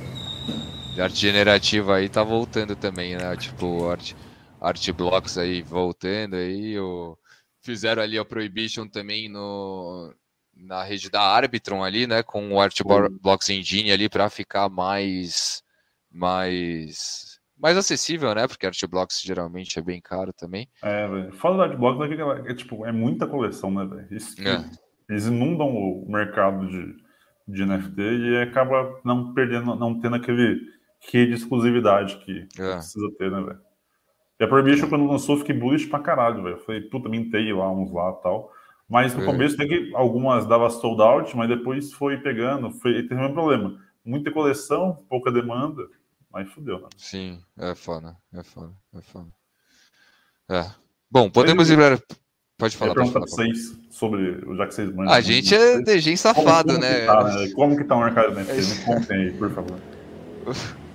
De 0.94 1.02
arte 1.02 1.16
generativa 1.16 1.96
aí 1.96 2.08
tá 2.08 2.24
voltando 2.24 2.74
também, 2.74 3.16
né? 3.16 3.36
Tipo, 3.36 3.86
arte, 3.88 4.16
arte 4.58 4.92
blocks 4.92 5.36
aí 5.36 5.60
voltando 5.60 6.36
aí. 6.36 6.78
O... 6.80 7.18
Fizeram 7.60 8.02
ali 8.02 8.18
a 8.18 8.24
Prohibition 8.24 8.88
também 8.88 9.28
no, 9.28 10.14
na 10.56 10.82
rede 10.82 11.10
da 11.10 11.20
Arbitron 11.20 11.84
ali, 11.84 12.06
né? 12.06 12.22
Com 12.22 12.50
o 12.54 12.60
Art 12.60 12.80
Blocks 13.20 13.50
Engine 13.50 13.92
ali 13.92 14.08
para 14.08 14.30
ficar 14.30 14.70
mais 14.70 15.62
mais 16.10 17.38
mais 17.58 17.76
acessível, 17.76 18.34
né? 18.34 18.48
Porque 18.48 18.64
Artblocks 18.64 19.20
geralmente 19.20 19.78
é 19.78 19.82
bem 19.82 20.00
caro 20.00 20.32
também. 20.32 20.66
É, 20.82 21.06
velho. 21.06 21.32
Fala 21.34 21.56
do 21.56 21.62
Artblocks, 21.62 22.10
é, 22.10 22.50
é, 22.50 22.54
tipo, 22.54 22.86
é 22.86 22.90
muita 22.90 23.26
coleção, 23.26 23.70
né, 23.70 23.84
velho? 23.84 24.08
É. 24.48 24.89
Eles 25.10 25.26
inundam 25.26 25.68
o 25.68 26.06
mercado 26.08 26.68
de, 26.68 26.96
de 27.48 27.66
NFT 27.66 28.00
e 28.00 28.42
acaba 28.42 29.00
não 29.04 29.34
perdendo, 29.34 29.74
não 29.74 29.98
tendo 29.98 30.14
aquele 30.14 30.60
que 31.00 31.26
de 31.26 31.34
exclusividade 31.34 32.18
que, 32.18 32.46
é. 32.58 32.74
precisa 32.74 33.10
ter, 33.18 33.30
né, 33.30 33.40
velho? 33.40 33.60
E 34.38 34.44
a 34.44 34.48
Prohibition, 34.48 34.88
quando 34.88 35.06
lançou, 35.06 35.36
fiquei 35.36 35.54
bullish 35.54 35.86
pra 35.86 35.98
caralho, 35.98 36.42
velho. 36.42 36.58
Falei, 36.58 36.80
puta, 36.82 37.08
mintei 37.08 37.52
lá 37.52 37.70
uns 37.70 37.92
lá 37.92 38.16
e 38.18 38.22
tal. 38.22 38.52
Mas 38.88 39.14
no 39.14 39.22
é. 39.22 39.26
começo 39.26 39.56
tem 39.56 39.68
que 39.68 39.94
algumas 39.94 40.46
dava 40.46 40.70
sold 40.70 41.02
out, 41.02 41.36
mas 41.36 41.48
depois 41.48 41.92
foi 41.92 42.16
pegando, 42.18 42.70
foi, 42.70 43.02
teve 43.02 43.14
o 43.14 43.18
mesmo 43.18 43.34
problema. 43.34 43.78
Muita 44.04 44.30
coleção, 44.30 45.04
pouca 45.08 45.30
demanda. 45.30 45.82
Aí 46.32 46.46
fudeu, 46.46 46.80
né? 46.80 46.88
Sim, 46.96 47.42
é 47.58 47.74
foda, 47.74 48.16
é 48.32 48.42
foda, 48.42 48.72
é 48.94 49.00
foda. 49.00 49.28
É. 50.48 50.70
Bom, 51.10 51.28
podemos 51.28 51.68
ir 51.68 51.76
para. 51.76 52.00
Pode 52.60 52.76
falar. 52.76 52.90
Eu 52.90 52.94
Pode 52.94 53.12
falar. 53.12 53.26
vocês 53.26 53.74
sobre, 53.90 54.38
já 54.56 54.66
que 54.66 54.74
vocês. 54.74 54.98
A 55.08 55.20
gente 55.22 55.54
é 55.54 55.80
DG 55.80 56.16
safado, 56.16 56.74
como, 56.74 56.78
né? 56.78 57.00
Que 57.00 57.06
tá, 57.06 57.24
né? 57.24 57.50
Como 57.54 57.76
que 57.76 57.84
tá 57.84 57.96
o 57.96 58.04
mercado? 58.04 58.34
Me 58.34 58.44
contem 58.84 59.16
aí, 59.16 59.32
por 59.32 59.50
favor. 59.50 59.80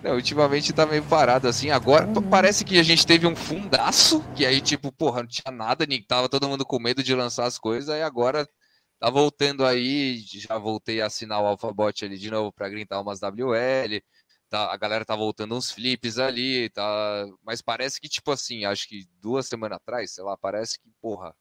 Não, 0.03 0.13
ultimamente 0.13 0.71
tá 0.71 0.85
meio 0.85 1.03
parado 1.03 1.47
assim. 1.47 1.71
Agora 1.71 2.07
parece 2.29 2.63
que 2.63 2.77
a 2.77 2.83
gente 2.83 3.05
teve 3.07 3.25
um 3.25 3.35
fundaço, 3.35 4.23
que 4.35 4.45
aí, 4.45 4.61
tipo, 4.61 4.91
porra, 4.91 5.21
não 5.21 5.27
tinha 5.27 5.51
nada, 5.51 5.87
nem 5.87 6.01
tava 6.03 6.29
todo 6.29 6.47
mundo 6.47 6.63
com 6.63 6.79
medo 6.79 7.01
de 7.01 7.15
lançar 7.15 7.45
as 7.45 7.57
coisas, 7.57 7.89
aí 7.89 8.03
agora 8.03 8.47
tá 8.99 9.09
voltando 9.09 9.65
aí. 9.65 10.19
Já 10.27 10.59
voltei 10.59 11.01
a 11.01 11.07
assinar 11.07 11.41
o 11.41 11.47
Alphabot 11.47 12.05
ali 12.05 12.19
de 12.19 12.29
novo 12.29 12.53
pra 12.53 12.69
grintar 12.69 13.01
umas 13.01 13.19
WL. 13.19 13.99
Tá, 14.47 14.71
a 14.71 14.77
galera 14.77 15.03
tá 15.03 15.15
voltando 15.15 15.55
uns 15.55 15.71
flips 15.71 16.19
ali, 16.19 16.69
tá. 16.69 17.25
Mas 17.43 17.61
parece 17.63 17.99
que, 17.99 18.07
tipo 18.07 18.31
assim, 18.31 18.63
acho 18.65 18.87
que 18.87 19.07
duas 19.19 19.47
semanas 19.47 19.77
atrás, 19.77 20.13
sei 20.13 20.23
lá, 20.23 20.37
parece 20.37 20.79
que, 20.79 20.87
porra. 21.01 21.35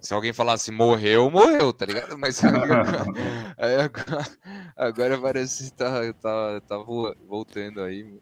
Se 0.00 0.14
alguém 0.14 0.32
falasse 0.32 0.70
morreu, 0.70 1.30
morreu, 1.30 1.72
tá 1.72 1.84
ligado? 1.86 2.18
Mas 2.18 2.42
agora, 2.44 2.76
agora, 3.56 4.28
agora 4.76 5.20
parece 5.20 5.64
que 5.70 5.76
tá, 5.76 6.12
tá, 6.14 6.60
tá 6.62 6.78
vo- 6.78 7.14
voltando 7.26 7.82
aí. 7.82 8.20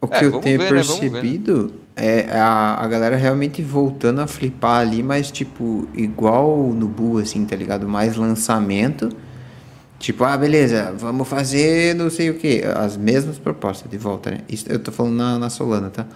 O 0.00 0.06
É, 0.08 0.22
que 0.22 0.24
eu 0.24 0.32
vamos 0.32 0.38
tenho 0.38 0.60
ver, 0.60 0.74
né? 0.74 0.82
Ver, 0.84 1.10
né? 1.10 1.34
percebido 1.34 1.74
é 1.96 2.28
a, 2.38 2.74
a 2.74 2.86
galera 2.88 3.16
realmente 3.16 3.62
voltando 3.62 4.20
a 4.20 4.26
flipar 4.26 4.80
ali, 4.80 5.02
mas 5.02 5.30
tipo, 5.30 5.88
igual 5.94 6.58
no 6.74 6.86
Bu, 6.86 7.18
assim, 7.18 7.44
tá 7.46 7.56
ligado? 7.56 7.88
Mais 7.88 8.14
lançamento. 8.16 9.08
Tipo, 9.98 10.24
ah, 10.24 10.36
beleza, 10.36 10.92
vamos 10.98 11.28
fazer 11.28 11.94
não 11.94 12.10
sei 12.10 12.30
o 12.30 12.38
que. 12.38 12.62
As 12.64 12.96
mesmas 12.96 13.38
propostas 13.38 13.90
de 13.90 13.98
volta, 13.98 14.30
né? 14.30 14.40
Isso, 14.48 14.66
eu 14.70 14.78
tô 14.80 14.92
falando 14.92 15.16
na, 15.16 15.38
na 15.38 15.50
Solana, 15.50 15.90
tá? 15.90 16.06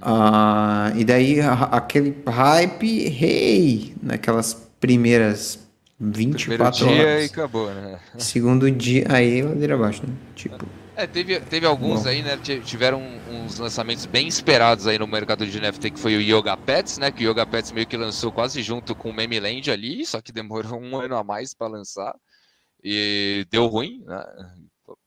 Ah, 0.00 0.92
e 0.96 1.04
daí 1.04 1.40
aquele 1.40 2.14
hype, 2.26 2.86
hey, 3.06 3.94
naquelas 4.02 4.54
primeiras 4.80 5.58
Primeiro 5.98 6.64
24 6.64 6.86
dia 6.86 7.08
horas. 7.08 7.22
e 7.22 7.26
acabou, 7.26 7.70
né? 7.72 8.00
Segundo 8.18 8.70
dia, 8.70 9.06
aí 9.08 9.42
ladeira 9.42 9.74
abaixo, 9.74 10.02
né? 10.06 10.14
Tipo, 10.34 10.66
É, 10.96 11.06
teve, 11.06 11.40
teve 11.40 11.66
alguns 11.66 12.02
Bom. 12.02 12.08
aí, 12.08 12.22
né? 12.22 12.36
ti- 12.36 12.60
Tiveram 12.60 13.00
uns 13.30 13.58
lançamentos 13.58 14.04
bem 14.06 14.28
esperados 14.28 14.86
aí 14.86 14.98
no 14.98 15.06
mercado 15.06 15.46
de 15.46 15.56
NFT, 15.58 15.90
que 15.90 15.98
foi 15.98 16.16
o 16.16 16.20
Yoga 16.20 16.56
Pets, 16.56 16.98
né? 16.98 17.10
Que 17.10 17.26
o 17.26 17.30
Yoga 17.30 17.46
Pets 17.46 17.72
meio 17.72 17.86
que 17.86 17.96
lançou 17.96 18.30
quase 18.32 18.62
junto 18.62 18.94
com 18.94 19.10
o 19.10 19.14
Meme 19.14 19.40
Land 19.40 19.70
ali, 19.70 20.04
só 20.04 20.20
que 20.20 20.32
demorou 20.32 20.78
um 20.80 20.96
ano 20.96 21.16
a 21.16 21.24
mais 21.24 21.54
para 21.54 21.68
lançar. 21.68 22.14
E 22.84 23.46
deu 23.50 23.66
ruim, 23.66 24.02
né? 24.06 24.24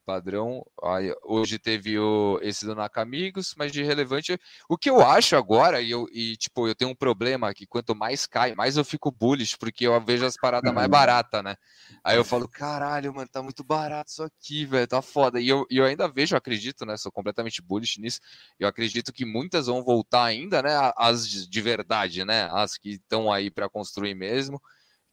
Padrão. 0.06 0.64
Aí, 0.84 1.14
hoje 1.24 1.58
teve 1.58 1.98
o, 1.98 2.40
esse 2.42 2.66
do 2.66 2.76
Nakamigos, 2.76 3.56
mas 3.58 3.72
de 3.72 3.84
relevante. 3.84 4.40
O 4.70 4.78
que 4.78 4.90
eu 4.90 5.02
acho 5.06 5.36
agora, 5.36 5.82
e, 5.82 5.92
eu, 5.92 6.08
e 6.12 6.38
tipo, 6.38 6.68
eu 6.68 6.76
tenho 6.76 6.92
um 6.92 6.96
problema 6.96 7.54
que 7.54 7.66
quanto 7.66 7.96
mais 7.96 8.26
cai, 8.26 8.54
mais 8.54 8.78
eu 8.78 8.86
fico 8.86 9.12
bullish, 9.12 9.58
porque 9.58 9.88
eu 9.88 10.00
vejo 10.02 10.26
as 10.26 10.38
paradas 10.38 10.74
mais 10.74 10.88
baratas, 10.88 11.44
né? 11.44 11.56
Aí 12.04 12.16
eu 12.18 12.24
falo, 12.24 12.48
caralho, 12.48 13.14
mano, 13.14 13.28
tá 13.28 13.42
muito 13.42 13.64
barato 13.64 14.12
isso 14.12 14.24
aqui, 14.24 14.66
velho, 14.66 14.88
tá 14.88 15.02
foda. 15.02 15.40
E 15.42 15.50
eu, 15.50 15.66
eu 15.70 15.84
ainda 15.84 16.08
vejo, 16.08 16.36
eu 16.36 16.38
acredito, 16.38 16.86
né? 16.86 16.96
Sou 16.98 17.12
completamente 17.12 17.62
bullish 17.62 18.00
nisso. 18.00 18.20
Eu 18.60 18.68
acredito 18.68 19.12
que 19.12 19.26
muitas 19.26 19.66
vão 19.66 19.84
voltar 19.84 20.24
ainda, 20.24 20.62
né? 20.62 20.92
As 20.96 21.28
de 21.28 21.50
de 21.50 21.62
verdade, 21.62 22.26
né? 22.26 22.50
As 22.52 22.78
que 22.78 22.92
estão 22.92 23.32
aí 23.32 23.50
para 23.50 23.70
construir 23.70 24.14
mesmo. 24.14 24.62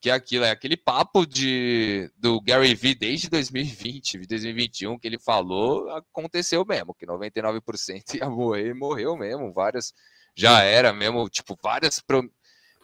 Que 0.03 0.11
é 0.11 0.15
aquilo, 0.15 0.45
é 0.45 0.51
aquele 0.51 0.77
papo 0.77 1.25
de, 1.25 2.11
do 2.19 2.41
Gary 2.41 2.75
Vee 2.75 2.95
desde 2.95 3.31
2020, 3.31 4.19
2021, 4.27 4.99
que 4.99 5.07
ele 5.07 5.19
falou, 5.19 5.89
aconteceu 5.91 6.65
mesmo, 6.67 6.93
que 6.93 7.07
99% 7.07 8.17
ia 8.17 8.29
morrer, 8.29 8.75
morreu 8.75 9.17
mesmo. 9.17 9.53
Várias 9.53 9.95
já 10.35 10.63
era 10.63 10.93
mesmo, 10.93 11.29
tipo, 11.29 11.57
várias 11.63 12.03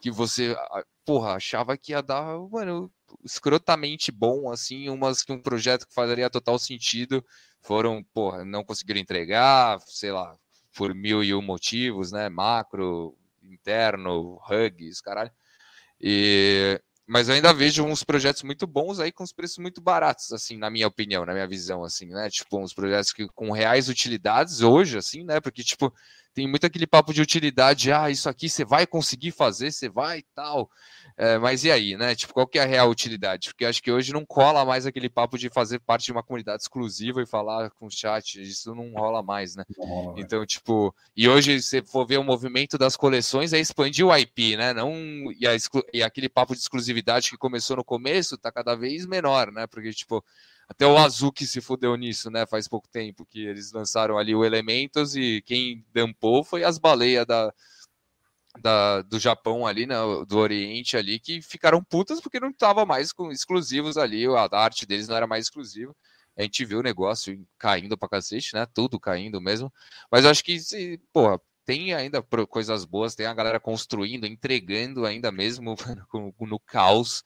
que 0.00 0.10
você, 0.10 0.56
porra, 1.04 1.32
achava 1.34 1.76
que 1.76 1.92
ia 1.92 2.00
dar, 2.00 2.38
mano, 2.50 2.90
escrotamente 3.24 4.12
bom, 4.12 4.50
assim, 4.50 4.88
umas 4.88 5.22
que 5.22 5.32
um 5.32 5.40
projeto 5.42 5.88
que 5.88 5.94
faria 5.94 6.30
total 6.30 6.58
sentido 6.58 7.24
foram, 7.60 8.04
porra, 8.14 8.44
não 8.44 8.64
conseguiram 8.64 9.00
entregar, 9.00 9.80
sei 9.86 10.12
lá, 10.12 10.36
por 10.76 10.94
mil 10.94 11.24
e 11.24 11.34
um 11.34 11.42
motivos, 11.42 12.12
né? 12.12 12.28
Macro, 12.28 13.16
interno, 13.42 14.40
hugs, 14.48 15.00
caralho. 15.00 15.32
E, 16.00 16.80
mas 17.08 17.26
eu 17.28 17.34
ainda 17.34 17.54
vejo 17.54 17.82
uns 17.84 18.04
projetos 18.04 18.42
muito 18.42 18.66
bons 18.66 19.00
aí 19.00 19.10
com 19.10 19.24
os 19.24 19.32
preços 19.32 19.56
muito 19.56 19.80
baratos, 19.80 20.30
assim, 20.30 20.58
na 20.58 20.68
minha 20.68 20.86
opinião, 20.86 21.24
na 21.24 21.32
minha 21.32 21.48
visão, 21.48 21.82
assim, 21.82 22.06
né? 22.06 22.28
Tipo, 22.28 22.58
uns 22.58 22.74
projetos 22.74 23.14
que 23.14 23.26
com 23.28 23.50
reais 23.50 23.88
utilidades 23.88 24.60
hoje, 24.60 24.98
assim, 24.98 25.24
né? 25.24 25.40
Porque, 25.40 25.64
tipo, 25.64 25.90
tem 26.34 26.46
muito 26.46 26.66
aquele 26.66 26.86
papo 26.86 27.14
de 27.14 27.22
utilidade, 27.22 27.90
ah, 27.90 28.10
isso 28.10 28.28
aqui 28.28 28.46
você 28.46 28.62
vai 28.62 28.86
conseguir 28.86 29.32
fazer, 29.32 29.72
você 29.72 29.88
vai 29.88 30.18
e 30.18 30.26
tal. 30.34 30.70
É, 31.20 31.36
mas 31.36 31.64
e 31.64 31.70
aí, 31.72 31.96
né? 31.96 32.14
Tipo, 32.14 32.32
qual 32.32 32.46
que 32.46 32.60
é 32.60 32.62
a 32.62 32.64
real 32.64 32.88
utilidade? 32.88 33.48
Porque 33.48 33.64
acho 33.64 33.82
que 33.82 33.90
hoje 33.90 34.12
não 34.12 34.24
cola 34.24 34.64
mais 34.64 34.86
aquele 34.86 35.08
papo 35.08 35.36
de 35.36 35.50
fazer 35.50 35.80
parte 35.80 36.04
de 36.04 36.12
uma 36.12 36.22
comunidade 36.22 36.62
exclusiva 36.62 37.20
e 37.20 37.26
falar 37.26 37.70
com 37.72 37.90
chat, 37.90 38.40
isso 38.40 38.72
não 38.72 38.92
rola 38.92 39.20
mais, 39.20 39.56
né? 39.56 39.64
Não. 39.76 40.14
Então, 40.16 40.46
tipo, 40.46 40.94
e 41.16 41.28
hoje 41.28 41.60
você 41.60 41.82
for 41.82 42.06
ver 42.06 42.18
o 42.18 42.24
movimento 42.24 42.78
das 42.78 42.96
coleções 42.96 43.52
é 43.52 43.58
expandir 43.58 44.06
o 44.06 44.16
IP, 44.16 44.56
né? 44.56 44.72
Não 44.72 44.92
e, 45.32 45.44
a 45.44 45.56
e 45.92 46.04
aquele 46.04 46.28
papo 46.28 46.54
de 46.54 46.60
exclusividade 46.60 47.30
que 47.30 47.36
começou 47.36 47.78
no 47.78 47.84
começo 47.84 48.38
tá 48.38 48.52
cada 48.52 48.76
vez 48.76 49.04
menor, 49.04 49.50
né? 49.50 49.66
Porque 49.66 49.92
tipo, 49.92 50.24
até 50.68 50.86
o 50.86 50.96
Azuki 50.96 51.44
se 51.48 51.60
fudeu 51.60 51.96
nisso, 51.96 52.30
né? 52.30 52.46
Faz 52.46 52.68
pouco 52.68 52.86
tempo 52.86 53.26
que 53.26 53.44
eles 53.44 53.72
lançaram 53.72 54.18
ali 54.18 54.36
o 54.36 54.44
Elementos 54.44 55.16
e 55.16 55.42
quem 55.44 55.84
dampou 55.92 56.44
foi 56.44 56.62
as 56.62 56.78
baleias 56.78 57.26
da, 57.26 57.52
da, 58.58 59.02
do 59.02 59.18
Japão 59.18 59.66
ali, 59.66 59.86
né, 59.86 59.96
do 60.26 60.38
Oriente 60.38 60.96
ali, 60.96 61.18
que 61.18 61.40
ficaram 61.42 61.82
putas 61.82 62.20
porque 62.20 62.40
não 62.40 62.52
tava 62.52 62.84
mais 62.84 63.12
com 63.12 63.30
exclusivos 63.30 63.96
ali, 63.96 64.26
a 64.26 64.48
arte 64.52 64.86
deles 64.86 65.08
não 65.08 65.16
era 65.16 65.26
mais 65.26 65.46
exclusiva. 65.46 65.94
A 66.36 66.42
gente 66.42 66.64
viu 66.64 66.78
o 66.78 66.82
negócio 66.82 67.44
caindo 67.58 67.98
pra 67.98 68.08
cacete, 68.08 68.54
né? 68.54 68.64
Tudo 68.72 69.00
caindo 69.00 69.40
mesmo. 69.40 69.72
Mas 70.08 70.24
eu 70.24 70.30
acho 70.30 70.44
que, 70.44 70.60
se, 70.60 71.00
porra, 71.12 71.40
tem 71.64 71.92
ainda 71.92 72.22
coisas 72.48 72.84
boas, 72.84 73.16
tem 73.16 73.26
a 73.26 73.34
galera 73.34 73.58
construindo, 73.58 74.24
entregando 74.24 75.04
ainda 75.04 75.32
mesmo 75.32 75.74
no 76.40 76.60
caos. 76.60 77.24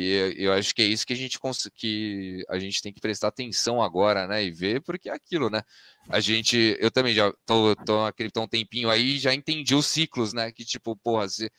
E 0.00 0.34
eu 0.36 0.52
acho 0.52 0.72
que 0.74 0.82
é 0.82 0.84
isso 0.84 1.04
que 1.04 1.12
a 1.12 1.16
gente 1.16 1.38
que 1.74 2.44
a 2.48 2.58
gente 2.58 2.80
tem 2.80 2.92
que 2.92 3.00
prestar 3.00 3.28
atenção 3.28 3.82
agora, 3.82 4.28
né? 4.28 4.44
E 4.44 4.50
ver, 4.50 4.80
porque 4.82 5.08
é 5.08 5.12
aquilo, 5.12 5.50
né? 5.50 5.62
A 6.08 6.20
gente, 6.20 6.76
eu 6.78 6.90
também 6.90 7.14
já 7.14 7.32
tô, 7.44 7.74
tô 7.74 8.04
na 8.04 8.12
cripto 8.12 8.38
há 8.38 8.44
um 8.44 8.48
tempinho 8.48 8.90
aí, 8.90 9.18
já 9.18 9.34
entendi 9.34 9.74
os 9.74 9.86
ciclos, 9.86 10.32
né? 10.32 10.52
Que 10.52 10.64
tipo, 10.64 10.96
porra, 10.96 11.28
se 11.28 11.50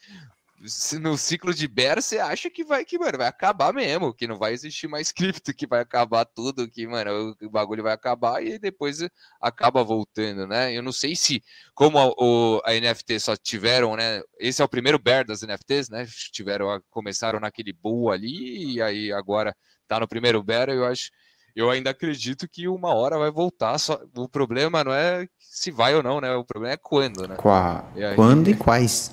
no 1.00 1.18
ciclo 1.18 1.54
de 1.54 1.68
bear 1.68 2.02
você 2.02 2.20
acha 2.20 2.50
que 2.50 2.64
vai 2.64 2.84
que, 2.84 3.00
mano, 3.00 3.18
vai 3.18 3.28
acabar 3.28 3.74
mesmo, 3.74 4.14
que 4.14 4.28
não 4.28 4.38
vai 4.38 4.54
existir 4.54 4.88
mais 4.88 5.12
cripto, 5.14 5.54
que 5.54 5.66
vai 5.66 5.80
acabar 5.82 6.26
tudo, 6.26 6.70
que, 6.70 6.86
mano, 6.86 7.36
o 7.42 7.50
bagulho 7.50 7.84
vai 7.84 7.94
acabar 7.94 8.44
e 8.44 8.60
depois 8.60 9.00
acaba 9.42 9.84
voltando, 9.84 10.46
né? 10.46 10.74
Eu 10.76 10.84
não 10.84 10.92
sei 10.92 11.16
se, 11.16 11.42
como 11.74 11.98
a, 11.98 12.08
o, 12.18 12.62
a 12.66 12.74
NFT 12.74 13.20
só 13.20 13.36
tiveram, 13.38 13.96
né? 13.96 14.22
Esse 14.38 14.62
é 14.62 14.66
o 14.66 14.70
primeiro 14.70 15.00
bear 15.00 15.26
das 15.26 15.42
NFTs, 15.44 15.90
né? 15.90 16.06
Tiveram, 16.34 16.82
começaram 16.90 17.40
naquele 17.40 17.72
bull 17.72 18.12
ali, 18.12 18.74
e 18.76 18.82
aí 18.82 19.12
agora 19.14 19.56
tá 19.88 20.00
no 20.00 20.08
primeiro 20.08 20.44
bear, 20.44 20.70
eu 20.70 20.86
acho. 20.86 21.10
Eu 21.56 21.70
ainda 21.70 21.90
acredito 21.90 22.48
que 22.48 22.68
uma 22.68 22.94
hora 22.94 23.18
vai 23.18 23.32
voltar. 23.32 23.78
Só, 23.80 24.00
o 24.16 24.30
problema 24.30 24.84
não 24.84 24.94
é 24.94 25.28
se 25.40 25.72
vai 25.72 25.96
ou 25.96 26.04
não, 26.04 26.22
né? 26.22 26.32
O 26.36 26.46
problema 26.46 26.74
é 26.74 26.78
quando, 26.78 27.28
né? 27.28 27.36
qua- 27.36 27.84
E 27.96 28.04
aí? 28.04 28.16
quando 28.16 28.50
e 28.50 28.56
quais? 28.56 29.12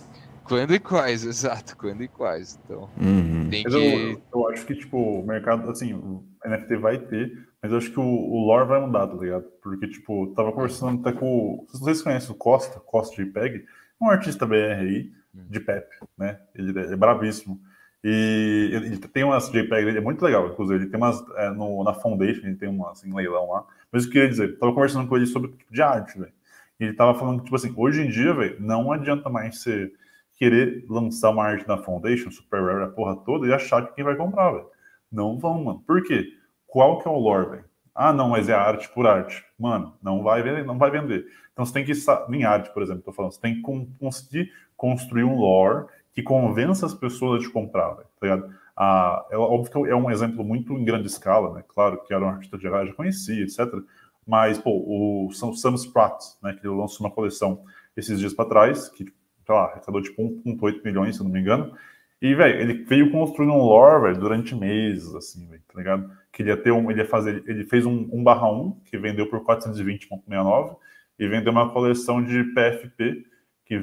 Quando 0.49 0.75
e 0.75 0.79
quais, 0.81 1.25
exato, 1.27 1.77
quando 1.77 2.03
e 2.03 2.09
quais. 2.09 2.59
Então, 2.65 2.89
Uhum. 2.97 3.49
tem 3.51 3.63
Mas 3.65 3.75
que. 3.75 3.79
eu, 3.81 4.23
eu 4.35 4.49
acho 4.51 4.67
que, 4.67 4.75
tipo, 4.75 4.97
o 4.99 5.27
mercado, 5.27 5.69
assim, 5.71 5.93
o 5.95 6.25
NFT 6.45 6.77
vai 6.77 6.99
ter, 6.99 7.33
mas 7.63 7.73
eu 7.73 7.79
acho 7.79 7.91
que 7.91 7.99
o, 8.01 8.03
o 8.05 8.47
lore 8.47 8.67
vai 8.69 8.81
mudar, 8.81 9.07
tá 9.07 9.15
ligado? 9.15 9.45
Porque, 9.63 9.89
tipo, 9.89 10.29
tava 10.35 10.53
conversando 10.53 11.01
até 11.01 11.19
com. 11.19 11.27
o- 11.27 11.67
Vocês 11.73 12.03
conhecem 12.03 12.31
o 12.31 12.39
Costa, 12.39 12.81
Costa 12.81 13.17
JPEG, 13.23 13.65
um 14.01 14.09
artista 14.11 14.47
BR 14.47 14.81
aí, 14.81 15.13
de 15.35 15.61
Pep, 15.61 15.87
né? 16.17 16.39
Ele 16.55 16.79
é 16.79 16.97
bravíssimo. 16.97 17.61
E 18.05 18.71
ele 18.73 18.87
ele 18.87 18.99
tem 18.99 19.25
umas 19.25 19.49
JPEG, 19.51 19.89
ele 19.89 19.99
é 19.99 20.01
muito 20.01 20.23
legal, 20.25 20.49
inclusive, 20.49 20.83
ele 20.85 20.91
tem 20.91 20.97
umas 20.99 21.23
é, 21.37 21.51
no, 21.51 21.83
na 21.83 21.93
Foundation, 21.93 22.47
ele 22.47 22.57
tem 22.57 22.69
uma 22.69 22.93
assim, 22.93 23.13
leilão 23.13 23.51
lá. 23.51 23.65
Mas 23.91 24.05
eu 24.05 24.11
queria 24.13 24.29
dizer, 24.29 24.59
tava 24.59 24.73
conversando 24.73 25.09
com 25.09 25.17
ele 25.17 25.27
sobre 25.27 25.51
tipo 25.53 25.73
de 25.73 25.83
arte, 25.83 26.19
velho. 26.19 26.33
E 26.79 26.85
ele 26.85 26.93
tava 26.95 27.19
falando 27.19 27.39
que, 27.39 27.45
tipo 27.45 27.57
assim, 27.57 27.73
hoje 27.77 28.03
em 28.03 28.09
dia, 28.11 28.33
velho, 28.35 28.57
não 28.61 28.93
adianta 28.93 29.29
mais 29.29 29.61
você 29.61 29.91
querer 30.37 30.85
lançar 30.89 31.31
uma 31.31 31.45
arte 31.45 31.67
na 31.67 31.79
Foundation, 31.79 32.31
Super 32.31 32.63
Rare, 32.63 32.85
a 32.85 32.89
porra 32.89 33.17
toda, 33.17 33.47
e 33.47 33.53
achar 33.53 33.87
que 33.87 33.95
quem 33.95 34.05
vai 34.05 34.17
comprar, 34.17 34.53
velho. 34.53 34.67
Não 35.11 35.39
vão, 35.39 35.65
mano. 35.65 35.83
Por 35.87 36.03
quê? 36.03 36.29
Qual 36.67 36.99
que 37.01 37.09
é 37.09 37.11
o 37.11 37.19
lore, 37.19 37.51
velho? 37.51 37.65
Ah, 37.95 38.13
não, 38.13 38.31
mas 38.31 38.49
é 38.49 38.55
arte 38.55 38.89
por 38.91 39.07
arte. 39.07 39.43
Mano, 39.59 39.95
não 40.03 40.23
vai 40.23 40.43
vender, 40.43 40.65
não 40.65 40.77
vai 40.77 40.91
vender. 40.91 41.27
Então 41.53 41.65
você 41.65 41.73
tem 41.73 41.85
que, 41.85 41.93
em 42.31 42.45
arte, 42.45 42.71
por 42.73 42.83
exemplo, 42.83 43.03
tô 43.03 43.13
falando, 43.13 43.33
você 43.33 43.41
tem 43.41 43.55
que 43.55 43.63
con- 43.63 43.87
conseguir 43.99 44.53
construir 44.77 45.25
um 45.25 45.39
lore 45.39 45.87
que 46.13 46.23
convença 46.23 46.85
as 46.85 46.93
pessoas 46.95 47.41
a 47.41 47.47
te 47.47 47.51
comprar, 47.51 47.95
velho, 47.95 48.09
tá 48.21 48.27
ligado? 48.27 48.55
Ah, 48.77 49.25
é 49.31 49.37
óbvio 49.39 49.73
que 49.73 49.91
é 49.91 49.97
um 49.97 50.11
exemplo 50.11 50.45
muito 50.45 50.75
em 50.75 50.85
grande 50.85 51.07
escala, 51.07 51.55
né? 51.55 51.65
Claro 51.67 52.03
que 52.05 52.13
era 52.13 52.23
um 52.25 52.29
artista 52.29 52.59
de 52.59 52.65
já 52.65 52.93
conhecia, 52.93 53.43
etc. 53.43 53.83
Mas, 54.27 54.59
pô, 54.59 54.71
o 54.71 55.31
Sam, 55.33 55.75
Spratt, 55.77 56.23
né, 56.43 56.53
que 56.61 56.67
lançou 56.67 57.07
uma 57.07 57.13
coleção 57.15 57.65
esses 57.97 58.19
dias 58.19 58.35
para 58.35 58.49
trás, 58.49 58.89
que 58.89 59.07
sei 59.47 59.55
lá, 59.55 59.65
arrecadou 59.67 60.03
tipo 60.03 60.23
1,8 60.23 60.85
milhões, 60.85 61.17
se 61.17 61.23
não 61.23 61.31
me 61.31 61.41
engano. 61.41 61.73
E, 62.21 62.35
velho, 62.35 62.61
ele 62.61 62.85
veio 62.85 63.11
construindo 63.13 63.53
um 63.53 63.59
lore, 63.59 64.03
velho, 64.03 64.19
durante 64.19 64.55
meses, 64.55 65.15
assim, 65.15 65.47
véio, 65.49 65.63
tá 65.69 65.79
ligado? 65.79 66.11
Que 66.33 66.43
ele 66.43 66.51
ia 66.51 66.57
ter 66.57 66.73
um, 66.73 66.91
ele 66.91 67.01
ia 67.01 67.07
fazer, 67.07 67.45
ele 67.47 67.65
fez 67.65 67.87
um 67.87 68.09
1 68.13 68.25
barra 68.25 68.51
1, 68.51 68.81
que 68.87 68.99
vendeu 68.99 69.29
por 69.29 69.41
420,69, 69.45 70.77
e 71.19 71.29
vendeu 71.29 71.53
uma 71.53 71.71
coleção 71.71 72.23
de 72.25 72.45
PFP, 72.45 73.25
que 73.65 73.83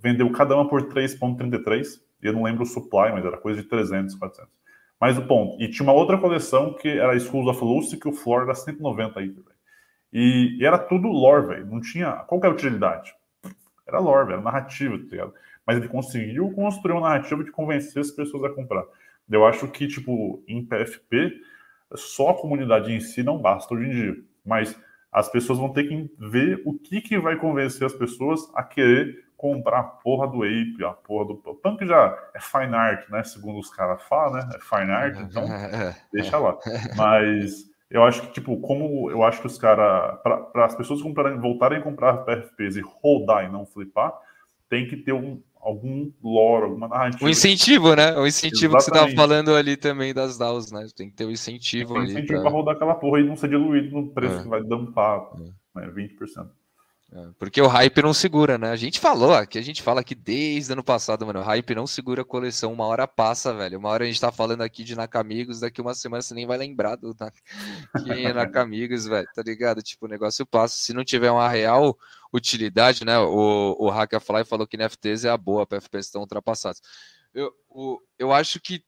vendeu 0.00 0.30
cada 0.30 0.54
uma 0.54 0.68
por 0.68 0.82
3,33, 0.82 2.00
e 2.22 2.26
eu 2.26 2.32
não 2.32 2.42
lembro 2.42 2.64
o 2.64 2.66
supply, 2.66 3.12
mas 3.12 3.24
era 3.24 3.36
coisa 3.36 3.62
de 3.62 3.68
300, 3.68 4.14
400. 4.16 4.50
Mas 5.00 5.18
o 5.18 5.26
ponto, 5.26 5.62
e 5.62 5.68
tinha 5.68 5.84
uma 5.84 5.92
outra 5.92 6.18
coleção 6.18 6.74
que 6.74 6.88
era 6.88 7.18
Schools 7.18 7.48
of 7.48 7.62
Lucy, 7.62 7.96
que 7.96 8.08
o 8.08 8.12
floor 8.12 8.42
era 8.42 8.54
190 8.54 9.20
aí, 9.20 9.28
velho. 9.28 9.44
E, 10.12 10.58
e, 10.58 10.64
era 10.64 10.78
tudo 10.78 11.08
lore, 11.08 11.46
velho, 11.46 11.66
não 11.66 11.80
tinha 11.80 12.12
qualquer 12.26 12.48
utilidade. 12.48 13.14
Era 13.86 13.98
lore, 13.98 14.32
era 14.32 14.40
narrativa, 14.42 14.98
tá 14.98 15.04
ligado? 15.10 15.34
mas 15.66 15.76
ele 15.76 15.88
conseguiu 15.88 16.50
construir 16.52 16.92
uma 16.92 17.08
narrativa 17.08 17.42
de 17.42 17.50
convencer 17.50 18.00
as 18.00 18.10
pessoas 18.10 18.44
a 18.44 18.54
comprar. 18.54 18.84
Eu 19.28 19.44
acho 19.44 19.66
que, 19.66 19.88
tipo, 19.88 20.42
em 20.46 20.64
PFP, 20.64 21.32
só 21.94 22.30
a 22.30 22.34
comunidade 22.34 22.92
em 22.92 23.00
si 23.00 23.24
não 23.24 23.38
basta 23.38 23.74
hoje 23.74 23.86
em 23.86 23.90
dia, 23.90 24.16
mas 24.44 24.78
as 25.10 25.28
pessoas 25.28 25.58
vão 25.58 25.72
ter 25.72 25.84
que 25.84 26.10
ver 26.18 26.62
o 26.64 26.74
que, 26.74 27.00
que 27.00 27.18
vai 27.18 27.36
convencer 27.36 27.84
as 27.84 27.92
pessoas 27.92 28.48
a 28.54 28.62
querer 28.62 29.24
comprar 29.36 29.80
a 29.80 29.82
porra 29.82 30.28
do 30.28 30.44
Ape, 30.44 30.84
a 30.84 30.92
porra 30.92 31.26
do 31.26 31.34
Punk 31.36 31.84
já 31.84 32.16
é 32.32 32.40
fine 32.40 32.74
art, 32.74 33.08
né? 33.10 33.22
Segundo 33.24 33.58
os 33.58 33.68
caras 33.68 34.02
falam, 34.04 34.34
né? 34.34 34.48
É 34.54 34.60
fine 34.60 34.92
art, 34.92 35.16
então 35.20 35.44
deixa 36.12 36.38
lá. 36.38 36.56
Mas 36.96 37.68
eu 37.90 38.02
acho 38.02 38.22
que, 38.22 38.32
tipo, 38.32 38.60
como 38.60 39.10
eu 39.10 39.22
acho 39.22 39.40
que 39.40 39.46
os 39.46 39.58
caras, 39.58 40.20
para 40.22 40.64
as 40.64 40.74
pessoas 40.74 41.00
comprarem, 41.00 41.38
voltarem 41.40 41.78
a 41.78 41.82
comprar 41.82 42.24
PFPs 42.24 42.76
e 42.76 42.82
rodar 43.02 43.44
e 43.44 43.52
não 43.52 43.64
flipar, 43.64 44.12
tem 44.68 44.88
que 44.88 44.96
ter 44.96 45.12
um, 45.12 45.40
algum 45.60 46.10
lore, 46.22 46.64
alguma 46.64 46.88
narrativa. 46.88 47.24
Um 47.24 47.28
incentivo, 47.28 47.94
né? 47.94 48.16
O 48.16 48.26
incentivo 48.26 48.76
Exatamente. 48.76 48.84
que 48.84 48.84
você 48.84 48.90
estava 48.90 49.14
falando 49.14 49.54
ali 49.54 49.76
também 49.76 50.12
das 50.12 50.36
DAOs, 50.36 50.72
né? 50.72 50.86
Tem 50.96 51.08
que 51.08 51.14
ter 51.14 51.26
um 51.26 51.30
incentivo 51.30 51.94
tem 51.94 52.02
ali. 52.02 52.12
incentivo 52.12 52.42
para 52.42 52.50
rodar 52.50 52.74
aquela 52.74 52.94
porra 52.94 53.20
e 53.20 53.24
não 53.24 53.36
ser 53.36 53.48
diluído 53.48 53.94
no 53.94 54.08
preço 54.10 54.40
é. 54.40 54.42
que 54.42 54.48
vai 54.48 54.62
dampar, 54.64 55.30
é. 55.36 55.80
né? 55.80 55.92
20%. 55.92 56.48
É, 57.12 57.28
porque 57.38 57.62
o 57.62 57.68
hype 57.68 58.02
não 58.02 58.12
segura, 58.12 58.58
né? 58.58 58.70
A 58.70 58.76
gente 58.76 58.98
falou 58.98 59.32
aqui, 59.32 59.58
a 59.58 59.62
gente 59.62 59.80
fala 59.80 60.00
aqui 60.00 60.14
desde 60.14 60.72
ano 60.72 60.82
passado, 60.82 61.24
mano. 61.24 61.38
O 61.38 61.42
hype 61.42 61.74
não 61.74 61.86
segura 61.86 62.22
a 62.22 62.24
coleção, 62.24 62.72
uma 62.72 62.84
hora 62.86 63.06
passa, 63.06 63.54
velho. 63.54 63.78
Uma 63.78 63.90
hora 63.90 64.04
a 64.04 64.06
gente 64.06 64.20
tá 64.20 64.32
falando 64.32 64.62
aqui 64.62 64.82
de 64.82 64.96
Nakamigos, 64.96 65.60
daqui 65.60 65.80
uma 65.80 65.94
semana 65.94 66.20
você 66.20 66.34
nem 66.34 66.46
vai 66.46 66.58
lembrar 66.58 66.96
do 66.96 67.14
que 68.04 68.10
é 68.10 68.32
Nakamigos, 68.32 69.06
velho. 69.06 69.28
Tá 69.34 69.42
ligado? 69.42 69.82
Tipo, 69.82 70.06
o 70.06 70.08
negócio 70.08 70.44
passa. 70.44 70.78
Se 70.78 70.92
não 70.92 71.04
tiver 71.04 71.30
uma 71.30 71.48
real 71.48 71.96
utilidade, 72.32 73.04
né? 73.04 73.18
O, 73.18 73.76
o 73.78 73.88
Hackafly 73.88 74.44
falou 74.44 74.66
que 74.66 74.76
NFTs 74.76 75.24
é 75.24 75.30
a 75.30 75.36
boa, 75.36 75.64
para 75.64 75.78
FPS 75.78 76.08
estão 76.08 76.22
ultrapassados. 76.22 76.80
Eu, 77.32 77.52
o, 77.68 78.00
eu 78.18 78.32
acho 78.32 78.58
que 78.60 78.82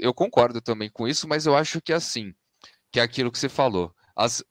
eu 0.00 0.12
concordo 0.12 0.60
também 0.60 0.90
com 0.90 1.06
isso, 1.06 1.28
mas 1.28 1.46
eu 1.46 1.56
acho 1.56 1.80
que 1.80 1.92
assim, 1.92 2.34
que 2.90 2.98
é 2.98 3.02
aquilo 3.02 3.30
que 3.30 3.38
você 3.38 3.48
falou. 3.48 3.94
As, 4.16 4.42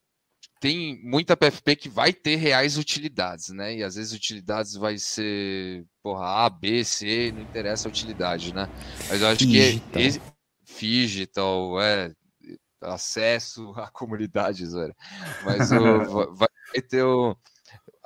tem 0.61 1.01
muita 1.03 1.35
PFP 1.35 1.75
que 1.75 1.89
vai 1.89 2.13
ter 2.13 2.35
reais 2.35 2.77
utilidades, 2.77 3.49
né? 3.49 3.77
E 3.77 3.83
às 3.83 3.95
vezes 3.95 4.13
utilidades 4.13 4.75
vai 4.75 4.95
ser, 4.99 5.83
porra, 6.03 6.45
A, 6.45 6.49
B, 6.51 6.85
C, 6.85 7.31
não 7.33 7.41
interessa 7.41 7.87
a 7.87 7.89
utilidade, 7.89 8.53
né? 8.53 8.69
Mas 9.09 9.21
eu 9.21 9.27
acho 9.27 9.45
Digital. 9.45 9.91
que 9.91 9.99
esse, 9.99 10.21
digital, 10.79 11.81
é 11.81 12.13
acesso 12.79 13.73
à 13.75 13.89
comunidade, 13.89 14.63
velho. 14.67 14.95
Mas 15.43 15.71
o, 15.71 16.31
vai 16.37 16.47
ter 16.87 17.03
o, 17.03 17.35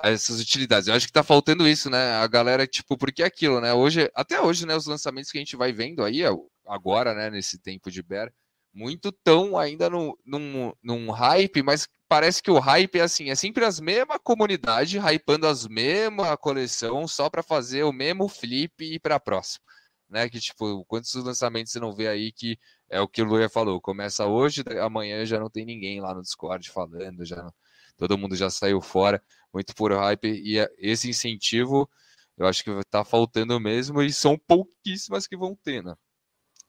essas 0.02 0.40
utilidades. 0.40 0.88
Eu 0.88 0.94
acho 0.94 1.06
que 1.06 1.12
tá 1.12 1.22
faltando 1.22 1.68
isso, 1.68 1.90
né? 1.90 2.14
A 2.14 2.26
galera, 2.26 2.66
tipo, 2.66 2.96
porque 2.96 3.22
é 3.22 3.26
aquilo, 3.26 3.60
né? 3.60 3.74
Hoje, 3.74 4.10
até 4.14 4.40
hoje, 4.40 4.64
né, 4.64 4.74
os 4.74 4.86
lançamentos 4.86 5.30
que 5.30 5.36
a 5.36 5.42
gente 5.42 5.56
vai 5.56 5.74
vendo 5.74 6.02
aí, 6.02 6.22
agora, 6.66 7.14
né, 7.14 7.28
nesse 7.28 7.58
tempo 7.58 7.90
de 7.90 8.02
bear, 8.02 8.32
muito 8.72 9.12
tão 9.12 9.58
ainda 9.58 9.90
no, 9.90 10.18
num, 10.24 10.72
num 10.82 11.10
hype, 11.10 11.62
mas 11.62 11.86
parece 12.08 12.42
que 12.42 12.50
o 12.50 12.58
hype 12.58 12.98
é 12.98 13.02
assim, 13.02 13.30
é 13.30 13.34
sempre 13.34 13.64
as 13.64 13.80
mesmas 13.80 14.18
comunidade 14.22 14.98
hypando 14.98 15.46
as 15.46 15.66
mesmas 15.66 16.36
coleção 16.40 17.06
só 17.08 17.28
para 17.30 17.42
fazer 17.42 17.84
o 17.84 17.92
mesmo 17.92 18.28
flip 18.28 18.72
e 18.84 18.94
ir 18.94 19.00
para 19.00 19.20
próxima, 19.20 19.64
né? 20.08 20.28
Que 20.28 20.40
tipo, 20.40 20.84
quantos 20.86 21.14
lançamentos 21.14 21.72
você 21.72 21.80
não 21.80 21.94
vê 21.94 22.08
aí 22.08 22.32
que 22.32 22.58
é 22.90 23.00
o 23.00 23.08
que 23.08 23.22
o 23.22 23.24
Luia 23.24 23.48
falou, 23.48 23.80
começa 23.80 24.26
hoje, 24.26 24.62
amanhã 24.80 25.24
já 25.26 25.38
não 25.40 25.50
tem 25.50 25.64
ninguém 25.64 26.00
lá 26.00 26.14
no 26.14 26.22
Discord 26.22 26.70
falando, 26.70 27.24
já 27.24 27.50
todo 27.96 28.18
mundo 28.18 28.36
já 28.36 28.50
saiu 28.50 28.80
fora, 28.80 29.22
muito 29.52 29.74
por 29.74 29.92
hype 29.92 30.28
e 30.28 30.58
é, 30.58 30.68
esse 30.78 31.08
incentivo 31.08 31.88
eu 32.36 32.46
acho 32.46 32.62
que 32.62 32.70
está 32.70 33.04
faltando 33.04 33.58
mesmo 33.58 34.02
e 34.02 34.12
são 34.12 34.38
pouquíssimas 34.38 35.26
que 35.26 35.36
vão 35.36 35.56
ter, 35.56 35.82
né? 35.82 35.94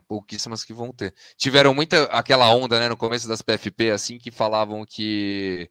Pouquíssimas 0.07 0.63
que 0.63 0.73
vão 0.73 0.91
ter. 0.93 1.13
Tiveram 1.37 1.73
muita 1.73 2.05
aquela 2.05 2.49
onda, 2.53 2.79
né, 2.79 2.89
no 2.89 2.97
começo 2.97 3.27
das 3.27 3.41
PFP, 3.41 3.91
assim, 3.91 4.17
que 4.17 4.31
falavam 4.31 4.85
que 4.85 5.69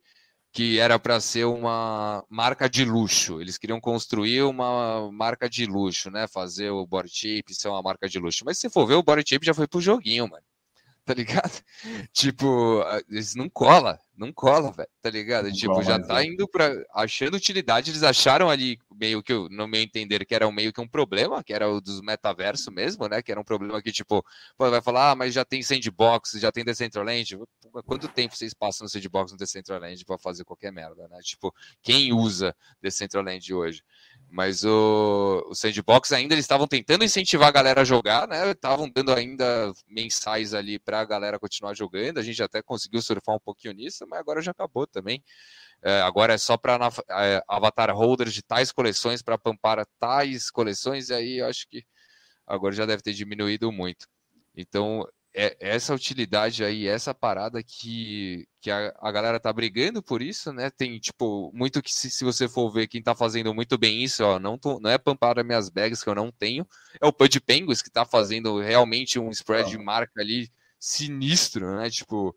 que 0.52 0.78
era 0.80 0.98
para 0.98 1.20
ser 1.20 1.44
uma 1.46 2.24
marca 2.30 2.68
de 2.68 2.84
luxo. 2.84 3.40
Eles 3.42 3.58
queriam 3.58 3.80
construir 3.80 4.42
uma 4.42 5.12
marca 5.12 5.50
de 5.50 5.66
luxo, 5.66 6.10
né? 6.10 6.26
Fazer 6.28 6.70
o 6.70 6.86
Body 6.86 7.10
Shape 7.10 7.54
ser 7.54 7.68
uma 7.68 7.82
marca 7.82 8.08
de 8.08 8.18
luxo. 8.18 8.44
Mas 8.44 8.58
se 8.58 8.70
for 8.70 8.86
ver, 8.86 8.94
o 8.94 9.02
Body 9.02 9.22
Shape 9.28 9.44
já 9.46 9.52
foi 9.54 9.68
pro 9.68 9.82
joguinho, 9.82 10.28
mano 10.28 10.45
tá 11.06 11.14
ligado? 11.14 11.62
Tipo, 12.12 12.82
eles 13.08 13.34
não 13.34 13.48
cola, 13.48 14.00
não 14.16 14.32
cola, 14.32 14.72
velho, 14.72 14.88
tá 15.00 15.08
ligado? 15.08 15.46
Não 15.46 15.52
tipo, 15.52 15.82
já 15.82 16.00
tá 16.00 16.22
é. 16.22 16.26
indo 16.26 16.48
para 16.48 16.84
achando 16.92 17.36
utilidade, 17.36 17.90
eles 17.90 18.02
acharam 18.02 18.50
ali 18.50 18.78
meio 18.92 19.22
que, 19.22 19.32
no 19.50 19.68
meu 19.68 19.80
entender, 19.80 20.24
que 20.26 20.34
era 20.34 20.50
meio 20.50 20.72
que 20.72 20.80
um 20.80 20.88
problema, 20.88 21.44
que 21.44 21.52
era 21.52 21.70
o 21.70 21.80
dos 21.80 22.00
metaverso 22.00 22.72
mesmo, 22.72 23.06
né? 23.06 23.22
Que 23.22 23.30
era 23.30 23.40
um 23.40 23.44
problema 23.44 23.80
que, 23.80 23.92
tipo, 23.92 24.24
pô, 24.56 24.70
vai 24.70 24.82
falar, 24.82 25.12
ah, 25.12 25.14
mas 25.14 25.32
já 25.32 25.44
tem 25.44 25.62
sandbox, 25.62 26.32
já 26.32 26.50
tem 26.50 26.64
Decentraland. 26.64 27.38
Quanto 27.84 28.08
tempo 28.08 28.36
vocês 28.36 28.52
passam 28.52 28.84
no 28.84 28.88
sandbox 28.88 29.30
no 29.30 29.38
Decentraland 29.38 30.04
para 30.04 30.18
fazer 30.18 30.44
qualquer 30.44 30.72
merda, 30.72 31.06
né? 31.08 31.18
Tipo, 31.22 31.54
quem 31.82 32.12
usa 32.12 32.56
Decentraland 32.82 33.54
hoje? 33.54 33.82
Mas 34.30 34.64
o, 34.64 35.46
o 35.48 35.54
Sandbox 35.54 36.12
ainda 36.12 36.34
eles 36.34 36.44
estavam 36.44 36.66
tentando 36.66 37.04
incentivar 37.04 37.48
a 37.48 37.52
galera 37.52 37.82
a 37.82 37.84
jogar, 37.84 38.26
né? 38.28 38.50
Estavam 38.50 38.90
dando 38.90 39.12
ainda 39.12 39.72
mensais 39.88 40.52
ali 40.52 40.78
para 40.78 41.00
a 41.00 41.04
galera 41.04 41.38
continuar 41.38 41.74
jogando. 41.74 42.18
A 42.18 42.22
gente 42.22 42.42
até 42.42 42.60
conseguiu 42.60 43.00
surfar 43.00 43.36
um 43.36 43.40
pouquinho 43.40 43.74
nisso, 43.74 44.04
mas 44.08 44.18
agora 44.18 44.42
já 44.42 44.50
acabou 44.50 44.86
também. 44.86 45.22
É, 45.82 46.00
agora 46.02 46.34
é 46.34 46.38
só 46.38 46.56
para 46.56 46.90
é, 47.10 47.42
avatar 47.48 47.94
holders 47.94 48.32
de 48.32 48.42
tais 48.42 48.72
coleções 48.72 49.22
para 49.22 49.38
pampar 49.38 49.86
tais 49.98 50.50
coleções, 50.50 51.10
e 51.10 51.14
aí 51.14 51.38
eu 51.38 51.46
acho 51.46 51.68
que 51.68 51.84
agora 52.46 52.74
já 52.74 52.86
deve 52.86 53.02
ter 53.02 53.12
diminuído 53.12 53.70
muito. 53.70 54.06
Então, 54.56 55.06
é 55.36 55.54
essa 55.60 55.94
utilidade 55.94 56.64
aí, 56.64 56.88
essa 56.88 57.14
parada 57.14 57.62
que, 57.62 58.48
que 58.58 58.70
a, 58.70 58.94
a, 58.98 59.12
galera 59.12 59.38
tá 59.38 59.52
brigando 59.52 60.02
por 60.02 60.22
isso, 60.22 60.50
né? 60.50 60.70
Tem, 60.70 60.98
tipo, 60.98 61.52
muito 61.54 61.82
que 61.82 61.92
se, 61.92 62.10
se 62.10 62.24
você 62.24 62.48
for 62.48 62.72
ver 62.72 62.86
quem 62.88 63.02
tá 63.02 63.14
fazendo 63.14 63.54
muito 63.54 63.76
bem 63.76 64.02
isso, 64.02 64.24
ó, 64.24 64.38
não, 64.38 64.56
tô, 64.56 64.80
não 64.80 64.88
é 64.88 64.96
pampar 64.96 65.44
minhas 65.44 65.68
bags 65.68 66.02
que 66.02 66.08
eu 66.08 66.14
não 66.14 66.32
tenho, 66.32 66.66
é 66.98 67.06
o 67.06 67.12
Pud 67.12 67.38
Penguins 67.42 67.82
que 67.82 67.90
tá 67.90 68.06
fazendo 68.06 68.58
realmente 68.60 69.18
um 69.18 69.28
spread 69.30 69.68
de 69.68 69.76
marca 69.76 70.22
ali 70.22 70.50
sinistro, 70.80 71.76
né? 71.76 71.90
Tipo, 71.90 72.34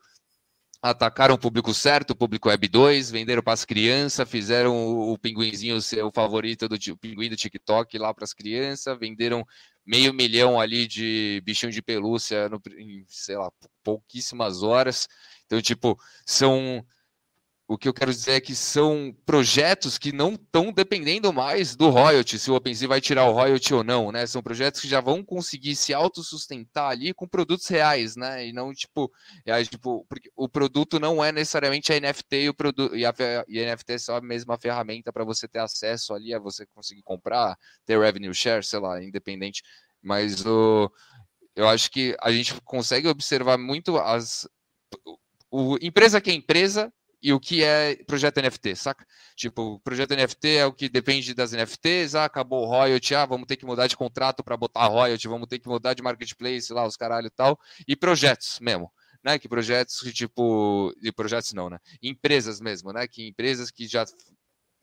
atacaram 0.82 1.36
o 1.36 1.38
público 1.38 1.74
certo, 1.74 2.12
o 2.12 2.16
público 2.16 2.50
Web 2.50 2.68
2, 2.68 3.12
venderam 3.12 3.44
para 3.44 3.54
as 3.54 3.66
crianças, 3.66 4.30
fizeram 4.30 4.76
o, 4.76 5.14
o 5.14 5.18
pinguinzinho 5.18 5.82
ser 5.82 6.04
o 6.04 6.12
favorito 6.12 6.68
do 6.70 6.76
o 6.76 6.98
pinguim 6.98 7.30
do 7.30 7.36
TikTok 7.36 7.98
lá 7.98 8.14
para 8.14 8.24
as 8.24 8.34
crianças, 8.34 8.98
venderam 8.98 9.46
meio 9.86 10.14
milhão 10.14 10.60
ali 10.60 10.88
de 10.88 11.42
bichinho 11.44 11.72
de 11.72 11.82
pelúcia 11.82 12.48
no, 12.48 12.62
em, 12.78 13.04
sei 13.08 13.38
lá, 13.38 13.52
pouquíssimas 13.84 14.64
horas. 14.64 15.08
Então, 15.46 15.62
tipo, 15.62 16.00
são 16.26 16.86
o 17.70 17.78
que 17.78 17.88
eu 17.88 17.94
quero 17.94 18.12
dizer 18.12 18.32
é 18.32 18.42
que 18.42 18.56
são 18.56 19.16
projetos 19.28 20.00
que 20.00 20.12
não 20.12 20.34
estão 20.34 20.74
dependendo 20.74 21.32
mais 21.32 21.76
do 21.76 21.92
royalty, 21.92 22.40
se 22.40 22.50
o 22.50 22.56
OpenSea 22.56 22.88
vai 22.88 23.00
tirar 23.00 23.26
o 23.26 23.32
royalty 23.32 23.76
ou 23.76 23.84
não, 23.84 24.12
né? 24.12 24.26
São 24.26 24.42
projetos 24.42 24.82
que 24.82 24.88
já 24.88 25.00
vão 25.00 25.24
conseguir 25.24 25.76
se 25.76 25.94
autossustentar 25.94 26.90
ali 26.90 27.14
com 27.14 27.28
produtos 27.28 27.68
reais, 27.68 28.16
né? 28.16 28.48
E 28.48 28.52
não, 28.52 28.74
tipo, 28.74 29.12
é, 29.46 29.64
tipo 29.64 30.04
porque 30.10 30.32
o 30.36 30.50
produto 30.50 31.00
não 31.00 31.24
é 31.24 31.32
necessariamente 31.32 31.94
a 31.94 32.00
NFT 32.00 32.38
e, 32.38 32.50
o 32.50 32.56
produto, 32.56 32.96
e, 32.96 33.06
a, 33.06 33.14
e 33.48 33.64
a 33.64 33.76
NFT 33.76 33.94
é 33.94 33.98
só 34.00 34.18
a 34.18 34.22
mesma 34.22 34.58
ferramenta 34.58 35.14
para 35.14 35.24
você 35.24 35.48
ter 35.48 35.60
acesso 35.60 36.16
ali, 36.16 36.34
a 36.34 36.40
você 36.40 36.66
conseguir 36.74 37.04
comprar, 37.04 37.56
ter 37.86 38.00
revenue 38.00 38.34
share, 38.34 38.64
sei 38.64 38.80
lá, 38.80 39.00
independente. 39.04 39.62
Mas 40.02 40.44
o, 40.44 40.92
eu 41.56 41.70
acho 41.70 41.92
que 41.92 42.18
a 42.20 42.32
gente 42.32 42.60
consegue 42.62 43.08
observar 43.08 43.60
muito 43.60 43.96
as. 44.00 44.50
O, 45.52 45.78
empresa 45.80 46.20
que 46.20 46.32
é 46.32 46.34
empresa 46.34 46.92
e 47.22 47.34
o 47.34 47.40
que 47.40 47.64
é 47.64 47.96
projeto 48.06 48.42
NFT, 48.42 48.76
saca? 48.76 49.06
Tipo, 49.36 49.80
projeto 49.82 50.16
NFT 50.16 50.48
é 50.58 50.66
o 50.66 50.74
que 50.74 50.88
depende 50.88 51.34
das 51.34 51.52
NFTs, 51.52 52.16
ah, 52.16 52.26
acabou 52.26 52.64
o 52.64 52.66
royalty, 52.66 53.14
ah, 53.16 53.26
vamos 53.26 53.48
ter 53.48 53.58
que 53.58 53.66
mudar 53.66 53.88
de 53.88 53.98
contrato 53.98 54.44
para 54.44 54.56
botar 54.56 54.86
royalty, 54.88 55.28
vamos 55.28 55.48
ter 55.48 55.60
que 55.60 55.68
mudar 55.68 55.94
de 55.94 56.02
marketplace 56.02 56.72
lá, 56.72 56.86
os 56.86 56.96
caralho 56.96 57.28
e 57.28 57.32
tal, 57.32 57.60
e 57.88 57.96
projetos 57.96 58.60
mesmo, 58.60 58.92
né? 59.24 59.38
Que 59.38 59.50
projetos 59.50 60.00
que, 60.02 60.14
tipo, 60.14 60.94
e 61.02 61.12
projetos 61.12 61.54
não, 61.54 61.70
né? 61.70 61.80
Empresas 62.02 62.62
mesmo, 62.62 62.94
né? 62.94 63.08
Que 63.08 63.28
empresas 63.28 63.70
que 63.70 63.88
já 63.88 64.06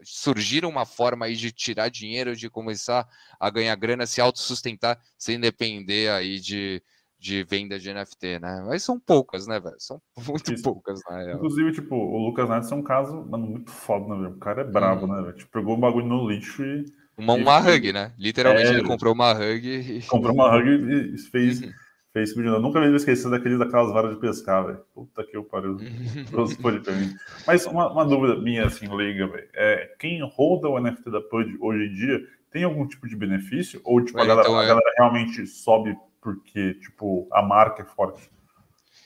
surgiram 0.03 0.69
uma 0.69 0.85
forma 0.85 1.27
aí 1.27 1.37
de 1.37 1.51
tirar 1.53 1.89
dinheiro, 1.89 2.37
de 2.37 2.51
começar 2.51 3.09
a 3.41 3.51
ganhar 3.51 3.75
grana, 3.77 4.07
se 4.07 4.21
autossustentar, 4.21 5.01
sem 5.19 5.41
depender 5.41 6.11
aí 6.11 6.39
de, 6.39 6.83
de 7.19 7.43
venda 7.45 7.79
de 7.79 7.93
NFT, 7.93 8.39
né? 8.41 8.65
Mas 8.67 8.83
são 8.83 8.99
poucas, 8.99 9.47
né, 9.47 9.59
velho? 9.59 9.77
São 9.79 10.01
muito 10.29 10.53
Isso. 10.53 10.63
poucas, 10.63 11.01
na 11.09 11.23
real. 11.23 11.37
Inclusive, 11.37 11.73
tipo, 11.73 11.95
o 11.95 12.27
Lucas 12.27 12.49
Neto 12.49 12.73
é 12.73 12.77
um 12.77 12.83
caso, 12.83 13.25
mano, 13.29 13.47
muito 13.47 13.71
foda, 13.71 14.09
né, 14.09 14.23
velho? 14.23 14.37
O 14.37 14.39
cara 14.39 14.63
é 14.63 14.65
brabo, 14.65 15.07
hum. 15.07 15.15
né, 15.15 15.23
velho? 15.23 15.37
Tipo, 15.37 15.53
pegou 15.53 15.75
o 15.75 15.81
bagulho 15.81 16.07
no 16.07 16.29
lixo 16.29 16.65
e. 16.65 16.85
Uma, 17.17 17.35
uma 17.35 17.71
e... 17.71 17.77
hug, 17.77 17.93
né? 17.93 18.13
Literalmente 18.19 18.69
é, 18.69 18.71
ele 18.71 18.85
comprou 18.85 19.15
uma 19.15 19.33
hug 19.33 19.67
e. 19.67 20.03
Comprou 20.09 20.35
uma 20.35 20.55
hug 20.55 20.69
e 21.15 21.19
fez. 21.19 21.63
Uhum. 21.63 21.73
Fez 22.17 22.35
Eu 22.35 22.61
nunca 22.61 22.81
me 22.81 22.97
esqueci 22.97 23.31
daqueles, 23.31 23.59
daquelas 23.59 23.93
varas 23.93 24.15
de 24.15 24.21
pescar, 24.21 24.65
velho. 24.65 24.81
Puta 24.95 25.23
que 25.23 25.37
eu 25.37 25.45
pariu. 25.45 25.77
Mas 27.47 27.67
uma, 27.67 27.93
uma, 27.93 28.07
dúvida 28.07 28.41
minha, 28.41 28.65
assim, 28.65 28.89
leiga, 28.89 29.27
velho. 29.27 29.47
É, 29.53 29.95
quem 29.99 30.23
roda 30.23 30.67
o 30.67 30.81
NFT 30.81 31.11
da 31.11 31.21
PUD 31.21 31.59
hoje 31.61 31.85
em 31.85 31.93
dia 31.93 32.27
tem 32.51 32.65
algum 32.65 32.89
tipo 32.89 33.07
de 33.07 33.15
benefício? 33.15 33.83
Ou, 33.85 34.03
tipo, 34.03 34.19
a, 34.19 34.25
galera, 34.25 34.49
então, 34.49 34.59
a 34.59 34.65
é... 34.65 34.67
galera 34.67 34.93
realmente 34.97 35.47
sobe 35.47 35.95
porque, 36.27 36.75
tipo, 36.81 37.29
a 37.31 37.41
marca 37.41 37.83
é 37.83 37.85
forte? 37.85 38.29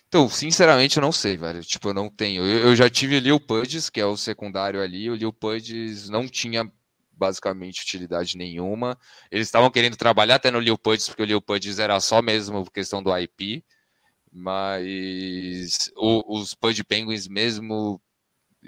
Então, 0.08 0.26
sinceramente, 0.26 0.96
eu 0.96 1.02
não 1.02 1.12
sei, 1.12 1.36
velho. 1.36 1.62
Tipo, 1.62 1.90
eu 1.90 1.94
não 1.94 2.08
tenho. 2.08 2.42
Eu, 2.42 2.68
eu 2.70 2.74
já 2.74 2.88
tive 2.88 3.20
Lil 3.20 3.38
Puds, 3.38 3.90
que 3.90 4.00
é 4.00 4.06
o 4.06 4.16
secundário 4.16 4.80
ali. 4.80 5.10
O 5.10 5.14
Lil 5.14 5.30
Puds 5.30 6.08
não 6.08 6.26
tinha 6.26 6.72
basicamente 7.12 7.82
utilidade 7.82 8.38
nenhuma. 8.38 8.98
Eles 9.30 9.48
estavam 9.48 9.70
querendo 9.70 9.98
trabalhar 9.98 10.36
até 10.36 10.50
no 10.50 10.60
Lil 10.60 10.78
Puds, 10.78 11.08
porque 11.08 11.22
o 11.22 11.26
Lil 11.26 11.42
Puds 11.42 11.78
era 11.78 12.00
só 12.00 12.22
mesmo 12.22 12.64
questão 12.70 13.02
do 13.02 13.14
IP, 13.14 13.62
mas 14.32 15.90
o, 15.94 16.38
os 16.38 16.54
Pud 16.54 16.82
Penguins 16.84 17.28
mesmo, 17.28 18.00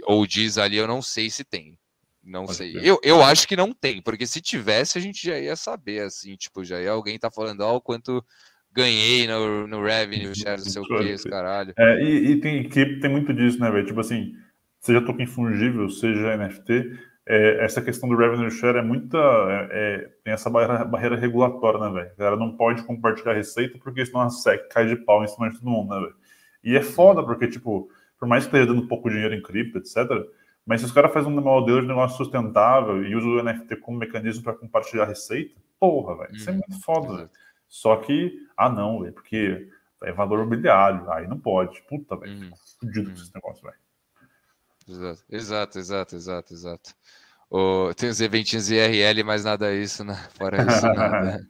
ou 0.03 0.27
diz 0.27 0.59
ali, 0.59 0.77
eu 0.77 0.87
não 0.87 1.01
sei 1.01 1.31
se 1.31 1.43
tem. 1.43 1.79
Não 2.23 2.45
Pode 2.47 2.59
sei. 2.59 2.79
Eu, 2.83 3.01
eu 3.03 3.23
acho 3.23 3.49
que 3.49 3.57
não 3.57 3.73
tem, 3.73 4.01
porque 4.01 4.27
se 4.27 4.41
tivesse, 4.41 4.97
a 4.97 5.01
gente 5.01 5.27
já 5.27 5.39
ia 5.39 5.57
saber, 5.57 6.03
assim, 6.03 6.37
tipo, 6.37 6.65
já 6.65 6.81
ia 6.81 6.93
alguém 6.93 7.19
tá 7.19 7.31
falando, 7.31 7.63
ó, 7.63 7.77
oh, 7.77 7.81
quanto 7.81 8.25
ganhei 8.73 9.27
no, 9.27 9.67
no 9.67 9.83
revenue 9.83 10.35
share, 10.35 10.59
não 10.59 10.71
sei 10.71 10.83
o 10.83 10.87
que, 10.87 11.29
caralho. 11.29 11.75
É, 11.77 12.03
e, 12.03 12.33
e 12.33 12.41
tem, 12.41 12.69
que, 12.69 13.01
tem 13.01 13.11
muito 13.11 13.35
disso, 13.35 13.59
né, 13.61 13.71
velho? 13.71 13.87
Tipo 13.87 14.01
assim, 14.01 14.35
seja 14.81 15.05
token 15.05 15.27
fungível, 15.27 15.89
seja 15.91 16.37
NFT, 16.37 16.99
é, 17.27 17.65
essa 17.65 17.81
questão 17.81 18.09
do 18.09 18.17
revenue 18.17 18.51
share 18.51 18.79
é 18.79 18.83
muita. 18.83 19.19
É, 19.19 19.69
é, 19.73 20.09
tem 20.25 20.33
essa 20.33 20.51
barreira, 20.51 20.85
barreira 20.85 21.17
regulatória, 21.17 21.79
né, 21.81 21.91
velho? 21.91 22.13
Ela 22.19 22.37
não 22.37 22.57
pode 22.57 22.83
compartilhar 22.85 23.35
receita 23.35 23.79
porque 23.79 24.05
senão 24.05 24.23
a 24.23 24.31
SEC 24.31 24.69
cai 24.69 24.87
de 24.87 24.97
pau 24.97 25.23
em 25.23 25.29
cima 25.29 25.49
de 25.49 25.59
todo 25.59 25.71
mundo, 25.71 25.95
né, 25.95 26.01
velho? 26.01 26.15
E 26.65 26.77
é 26.77 26.83
foda 26.83 27.23
porque, 27.23 27.49
tipo, 27.49 27.89
por 28.19 28.29
mais 28.29 28.45
que 28.45 28.49
esteja 28.49 28.67
dando 28.67 28.89
pouco 28.89 29.11
dinheiro 29.11 29.35
em 29.35 29.43
cripto, 29.43 29.79
etc., 29.79 29.97
mas 30.65 30.81
se 30.81 30.87
os 30.87 30.93
caras 30.93 31.13
fazem 31.13 31.31
um 31.31 31.41
modelo 31.41 31.81
de 31.81 31.89
negócio 31.89 32.17
sustentável 32.17 33.05
e 33.05 33.15
usam 33.15 33.33
o 33.33 33.43
NFT 33.43 33.77
como 33.77 33.99
mecanismo 33.99 34.45
para 34.45 34.55
compartilhar 34.55 35.05
receita, 35.07 35.55
porra, 35.79 36.17
velho, 36.19 36.37
isso 36.37 36.49
é 36.49 36.53
muito 36.53 36.81
foda. 36.81 37.31
Só 37.69 37.97
que, 37.97 38.47
ah, 38.57 38.69
não, 38.69 39.01
velho, 39.01 39.13
porque 39.13 39.69
é 40.03 40.13
valor 40.13 40.41
mobiliário, 40.41 41.11
aí 41.11 41.27
não 41.27 41.39
pode. 41.39 41.83
Puta, 41.83 42.17
velho, 42.17 42.33
uhum. 42.33 42.51
fudido 42.79 43.11
com 43.11 43.17
esse 43.17 43.35
negócio, 43.35 43.63
velho. 43.63 43.77
Exato, 44.89 45.25
exato, 45.31 45.79
exato, 45.79 46.17
exato, 46.17 46.55
exato. 46.55 46.95
Oh, 47.55 47.93
tem 47.95 48.09
os 48.09 48.19
eventinhos 48.21 48.71
IRL, 48.71 49.23
mas 49.25 49.45
nada 49.45 49.75
isso, 49.75 50.03
né? 50.03 50.15
Fora 50.39 50.63
isso, 50.63 50.87
nada. 50.87 51.47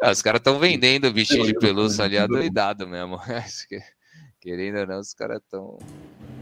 ah, 0.00 0.10
os 0.12 0.22
caras 0.22 0.38
estão 0.38 0.58
vendendo 0.60 1.12
bichinho 1.12 1.44
de 1.44 1.54
pelúcia 1.54 2.04
ali 2.04 2.16
adoidado 2.16 2.86
mesmo. 2.86 3.18
Querendo 4.40 4.78
ou 4.78 4.86
não, 4.86 5.00
os 5.00 5.12
caras 5.12 5.38
estão 5.38 5.78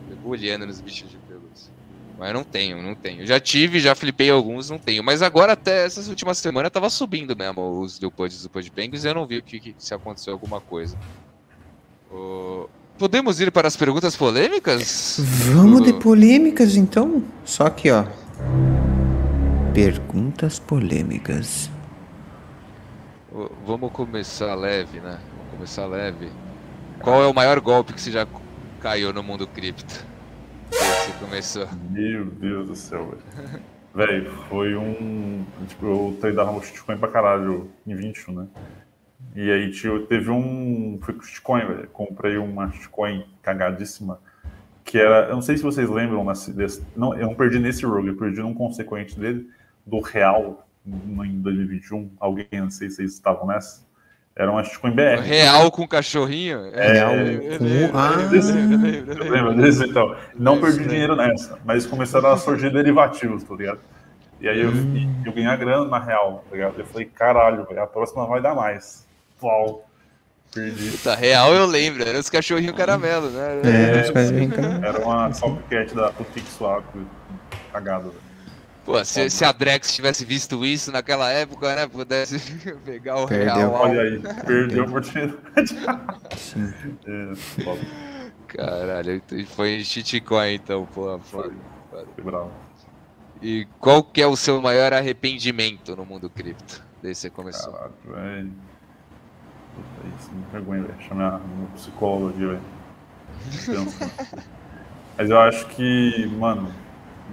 debulhando 0.09 0.67
nos 0.67 0.81
bichos 0.81 1.11
de 1.11 1.17
pelúcia. 1.17 1.32
Mas 2.19 2.33
não 2.33 2.45
tenho, 2.45 2.83
não 2.83 2.95
tenho. 2.95 3.27
Já 3.27 3.41
tive, 3.41 3.81
já 3.81 3.95
flipei 3.95 4.31
alguns, 4.31 4.71
não 4.71 4.79
tenho. 4.79 5.03
Mas 5.03 5.23
agora, 5.23 5.55
até 5.55 5.85
essas 5.85 6.09
últimas 6.09 6.39
semanas, 6.39 6.71
tava 6.71 6.89
subindo 6.91 7.37
mesmo 7.37 7.81
os 7.81 7.99
Leopold 7.99 8.43
do 8.43 8.51
Pod 8.51 8.71
Penguins 8.71 9.05
e 9.05 9.09
eu 9.09 9.15
não 9.15 9.27
vi 9.27 9.43
que, 9.43 9.59
que, 9.59 9.75
se 9.79 9.95
aconteceu 9.95 10.33
alguma 10.33 10.61
coisa. 10.61 10.97
Oh, 12.11 12.69
Podemos 12.99 13.41
ir 13.41 13.51
para 13.51 13.67
as 13.67 13.77
perguntas 13.77 14.15
polêmicas? 14.15 15.17
Vamos 15.53 15.83
de 15.83 15.93
polêmicas 15.93 16.77
então. 16.77 17.25
Só 17.45 17.69
que, 17.69 17.91
ó. 17.91 18.05
Perguntas 19.75 20.59
polêmicas. 20.59 21.69
Vamos 23.67 23.91
começar 23.93 24.55
leve, 24.55 25.01
né? 25.01 25.19
Vamos 25.37 25.53
começar 25.53 25.87
leve. 25.87 26.31
Qual 27.01 27.23
é 27.23 27.27
o 27.27 27.35
maior 27.35 27.59
golpe 27.61 27.93
que 27.93 28.01
você 28.01 28.13
já 28.13 28.27
caiu 28.81 29.13
no 29.13 29.23
mundo 29.23 29.47
cripto? 29.47 30.07
Você 30.73 31.13
começou. 31.21 31.69
Meu 31.91 32.25
Deus 32.25 32.67
do 32.67 32.75
céu, 32.75 33.11
velho. 33.11 33.63
velho, 33.95 34.31
foi 34.49 34.75
um. 34.75 35.45
Tipo, 35.69 35.87
eu 35.87 36.19
treinava 36.21 36.63
shitcoin 36.63 36.97
pra 36.97 37.09
caralho 37.09 37.71
em 37.87 37.95
21, 37.95 38.35
né? 38.35 38.49
E 39.37 39.51
aí 39.51 39.71
tio, 39.71 40.07
teve 40.07 40.31
um. 40.31 40.99
Foi 41.03 41.15
com 41.15 41.23
shitcoin, 41.23 41.67
velho. 41.67 41.89
Comprei 41.89 42.39
uma 42.39 42.71
shitcoin 42.73 43.27
cagadíssima. 43.43 44.19
Que 44.83 44.99
era. 44.99 45.29
Eu 45.29 45.35
não 45.35 45.43
sei 45.43 45.57
se 45.59 45.63
vocês 45.63 45.89
lembram 45.89 46.25
nesse, 46.25 46.53
desse, 46.53 46.83
não, 46.97 47.15
eu 47.15 47.27
não 47.27 47.35
perdi 47.35 47.59
nesse 47.59 47.85
rogue, 47.85 48.09
eu 48.09 48.17
perdi 48.17 48.41
num 48.41 48.55
consequente 48.55 49.19
dele, 49.19 49.49
do 49.87 50.01
Real, 50.01 50.67
em 50.87 51.41
2021. 51.41 52.11
Alguém, 52.19 52.47
não 52.53 52.71
sei 52.71 52.89
se 52.89 52.97
vocês 52.97 53.13
estavam 53.13 53.47
nessa. 53.47 53.87
Era 54.35 54.51
uma 54.51 54.65
shitcoin 54.65 54.93
BR. 54.93 55.21
Real 55.23 55.71
com 55.71 55.87
cachorrinho? 55.87 56.71
É, 56.73 56.93
Real 56.93 57.13
com. 57.59 57.99
Ah, 57.99 58.17
lembra 59.31 59.55
desse? 59.55 59.85
Então, 59.85 60.17
não 60.39 60.59
perdi 60.59 60.89
dinheiro 60.89 61.15
nessa, 61.15 61.59
mas 61.65 61.85
começaram 61.85 62.31
a 62.31 62.37
surgir 62.39 62.71
derivativos, 62.71 63.45
tá 63.45 63.55
ligado? 63.55 63.81
E 64.41 64.49
aí 64.49 64.61
eu, 64.61 64.71
hum. 64.71 65.23
eu 65.25 65.33
ganhei 65.33 65.49
a 65.49 65.57
grana 65.57 65.85
na 65.85 65.99
real, 65.99 66.45
tá 66.49 66.57
ligado? 66.57 66.79
Eu 66.79 66.87
falei, 66.87 67.07
caralho, 67.07 67.67
véio, 67.67 67.83
a 67.83 67.87
próxima 67.87 68.27
vai 68.27 68.41
dar 68.41 68.55
mais. 68.55 69.07
Uau. 69.43 69.87
Perdi. 70.53 70.91
Puta, 70.91 71.15
real 71.15 71.55
eu 71.55 71.67
lembro, 71.67 72.03
era 72.03 72.19
os 72.19 72.29
cachorrinhos 72.29 72.77
caramelo, 72.77 73.31
né? 73.31 73.61
É, 73.65 74.09
é 74.09 74.13
caramelo. 74.13 74.85
Era 74.85 74.99
uma 74.99 75.31
copycat 75.31 75.95
da 75.95 76.11
Putix 76.11 76.59
lá, 76.59 76.83
cagada, 77.73 78.05
velho. 78.05 78.32
Pô, 78.85 79.05
se, 79.05 79.31
se, 79.31 79.45
a 79.45 79.53
Drex 79.53 79.95
tivesse 79.95 80.25
visto 80.25 80.65
isso 80.65 80.91
naquela 80.91 81.31
época, 81.31 81.75
né? 81.77 81.87
Pudesse 81.87 82.41
pegar 82.85 83.17
o 83.23 83.29
perdeu. 83.29 83.55
real. 83.55 83.73
Olha 83.73 84.01
aí, 84.03 84.19
perdeu 84.45 84.83
a 84.85 84.87
oportunidade. 84.87 85.77
é, 87.07 87.33
Caralho, 88.49 89.23
foi 89.55 89.85
shitcoin 89.85 90.55
então, 90.55 90.85
pô. 90.87 91.19
Foda. 91.21 91.53
Bravo. 92.23 92.51
E 93.41 93.67
qual 93.79 94.03
que 94.03 94.21
é 94.21 94.27
o 94.27 94.37
seu 94.37 94.61
maior 94.61 94.93
arrependimento 94.93 95.97
no 95.97 96.05
mundo 96.05 96.29
cripto? 96.29 96.83
Desde 97.01 97.23
que 97.23 97.29
você 97.29 97.31
começou. 97.31 97.73
Caraca, 97.73 97.93
velho. 98.07 98.53
Puta, 99.75 100.17
isso 100.19 100.31
me 100.33 100.45
vergonha, 100.53 100.83
velho. 100.83 101.01
Chamar 101.03 101.41
um 101.41 101.67
psicólogo 101.75 102.29
aqui, 102.31 102.47
velho. 102.47 102.63
Mas 105.19 105.31
eu 105.31 105.41
acho 105.41 105.67
que, 105.69 106.27
mano, 106.39 106.73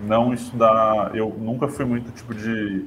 não 0.04 0.34
estudar. 0.34 1.16
Eu 1.16 1.30
nunca 1.40 1.68
fui 1.68 1.86
muito 1.86 2.12
tipo 2.12 2.34
de, 2.34 2.86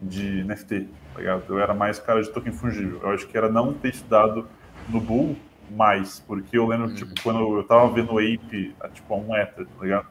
de 0.00 0.44
NFT, 0.44 0.88
tá 1.14 1.20
ligado? 1.20 1.44
Eu 1.48 1.58
era 1.58 1.74
mais 1.74 1.98
cara 1.98 2.22
de 2.22 2.30
token 2.30 2.52
fungível. 2.52 3.00
Eu 3.02 3.10
acho 3.10 3.26
que 3.26 3.36
era 3.36 3.48
não 3.48 3.72
ter 3.72 3.90
estudado 3.90 4.46
no 4.88 5.00
Bull 5.00 5.36
mais, 5.70 6.20
porque 6.20 6.56
eu 6.56 6.66
lembro, 6.66 6.94
tipo, 6.94 7.10
uhum. 7.10 7.14
quando 7.22 7.56
eu 7.58 7.64
tava 7.64 7.92
vendo 7.92 8.12
o 8.12 8.18
Ape, 8.18 8.74
tipo, 8.94 9.14
a 9.14 9.16
um 9.16 9.36
Ether, 9.36 9.66
tá 9.66 9.84
ligado? 9.84 10.06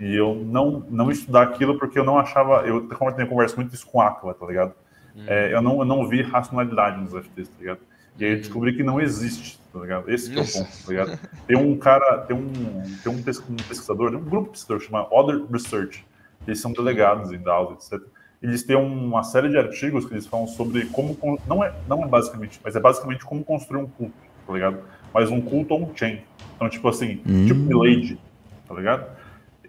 E 0.00 0.14
eu 0.14 0.34
não, 0.34 0.84
não 0.88 1.10
estudar 1.10 1.42
aquilo 1.42 1.78
porque 1.78 1.98
eu 1.98 2.04
não 2.04 2.18
achava. 2.18 2.66
Eu, 2.66 2.88
como 2.88 3.10
eu 3.10 3.14
tenho 3.14 3.28
conversa 3.28 3.56
muito 3.56 3.74
isso 3.74 3.86
com 3.86 4.00
Aquila, 4.00 4.32
tá 4.34 4.46
ligado? 4.46 4.74
Uhum. 5.14 5.24
É, 5.26 5.52
eu, 5.52 5.60
não, 5.60 5.78
eu 5.80 5.84
não 5.84 6.06
vi 6.06 6.22
racionalidade 6.22 7.00
nos 7.00 7.10
FTs, 7.10 7.48
tá 7.48 7.56
ligado? 7.58 7.80
E 8.18 8.24
aí 8.24 8.32
eu 8.32 8.36
descobri 8.38 8.76
que 8.76 8.82
não 8.82 9.00
existe, 9.00 9.60
tá 9.78 9.82
ligado? 9.82 10.10
Esse 10.10 10.36
é 10.36 10.40
o 10.40 10.44
ponto, 10.44 10.68
tá 10.84 10.88
ligado? 10.88 11.18
Tem 11.46 11.56
um 11.56 11.76
cara, 11.78 12.18
tem 12.18 12.36
um, 12.36 12.82
tem 13.02 13.12
um 13.12 13.22
pesquisador, 13.22 14.10
tem 14.10 14.18
um 14.18 14.24
grupo 14.24 14.50
pesquisador 14.50 14.80
chamado 14.80 15.08
Other 15.12 15.44
Research. 15.50 16.04
Eles 16.46 16.60
são 16.60 16.72
delegados 16.72 17.32
em 17.32 17.38
DAOs, 17.38 17.92
etc. 17.92 18.04
Eles 18.42 18.62
têm 18.62 18.76
uma 18.76 19.22
série 19.22 19.48
de 19.48 19.58
artigos 19.58 20.04
que 20.04 20.14
eles 20.14 20.26
falam 20.26 20.46
sobre 20.46 20.86
como. 20.86 21.16
Não 21.46 21.62
é, 21.62 21.72
não 21.88 22.04
é 22.04 22.06
basicamente, 22.06 22.60
mas 22.62 22.76
é 22.76 22.80
basicamente 22.80 23.24
como 23.24 23.44
construir 23.44 23.82
um 23.82 23.86
culto, 23.86 24.14
tá 24.46 24.52
ligado? 24.52 24.78
Mas 25.12 25.30
um 25.30 25.40
culto 25.40 25.74
on-chain. 25.74 26.20
Então, 26.56 26.68
tipo 26.68 26.88
assim, 26.88 27.20
hum. 27.26 27.46
tipo 27.46 27.60
Milady, 27.60 28.18
tá 28.66 28.74
ligado? 28.74 29.06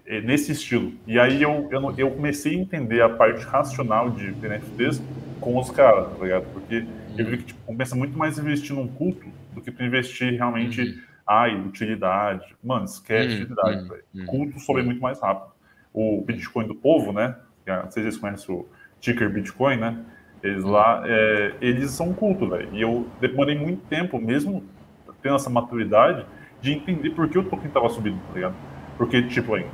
É 0.06 0.20
nesse 0.20 0.52
estilo. 0.52 0.92
E 1.06 1.18
aí 1.18 1.42
eu, 1.42 1.68
eu, 1.70 1.94
eu 1.96 2.10
comecei 2.10 2.56
a 2.56 2.60
entender 2.60 3.00
a 3.00 3.08
parte 3.08 3.44
racional 3.44 4.10
de 4.10 4.32
NFTs 4.32 5.00
com 5.40 5.58
os 5.58 5.70
caras, 5.70 6.08
tá 6.16 6.24
ligado? 6.24 6.46
Porque 6.52 6.84
eu 7.16 7.26
vi 7.26 7.38
que 7.38 7.44
tipo, 7.44 7.60
compensa 7.64 7.94
muito 7.94 8.16
mais 8.16 8.38
investir 8.38 8.74
num 8.74 8.88
culto 8.88 9.26
do 9.54 9.60
que 9.60 9.70
para 9.70 9.86
investir 9.86 10.32
realmente, 10.34 10.80
uhum. 10.80 10.98
ai, 11.26 11.54
utilidade. 11.54 12.56
Mano, 12.62 12.84
esquece 12.84 13.28
uhum. 13.28 13.42
utilidade, 13.42 13.88
velho. 13.88 14.04
Uhum. 14.14 14.26
Culto 14.26 14.60
sobe 14.60 14.82
muito 14.82 15.00
mais 15.00 15.20
rápido. 15.20 15.52
O 15.92 16.22
Bitcoin 16.26 16.66
do 16.66 16.74
povo, 16.74 17.12
né? 17.12 17.36
Não 17.66 17.90
sei 17.90 18.02
se 18.02 18.10
vocês 18.10 18.16
conhecem 18.18 18.54
o 18.54 18.66
ticker 19.00 19.30
Bitcoin, 19.30 19.76
né? 19.76 19.98
Eles 20.42 20.64
uhum. 20.64 20.70
lá, 20.70 21.02
é, 21.06 21.54
eles 21.60 21.90
são 21.90 22.10
um 22.10 22.14
culto, 22.14 22.48
velho. 22.48 22.68
E 22.72 22.80
eu 22.80 23.06
demorei 23.20 23.56
muito 23.56 23.82
tempo, 23.86 24.20
mesmo 24.20 24.64
tendo 25.22 25.36
essa 25.36 25.50
maturidade, 25.50 26.24
de 26.60 26.72
entender 26.72 27.10
por 27.10 27.28
que 27.28 27.38
o 27.38 27.44
token 27.44 27.70
tava 27.70 27.88
subindo, 27.88 28.18
tá 28.28 28.34
ligado? 28.34 28.54
Porque, 28.96 29.22
tipo, 29.22 29.54
aí, 29.54 29.66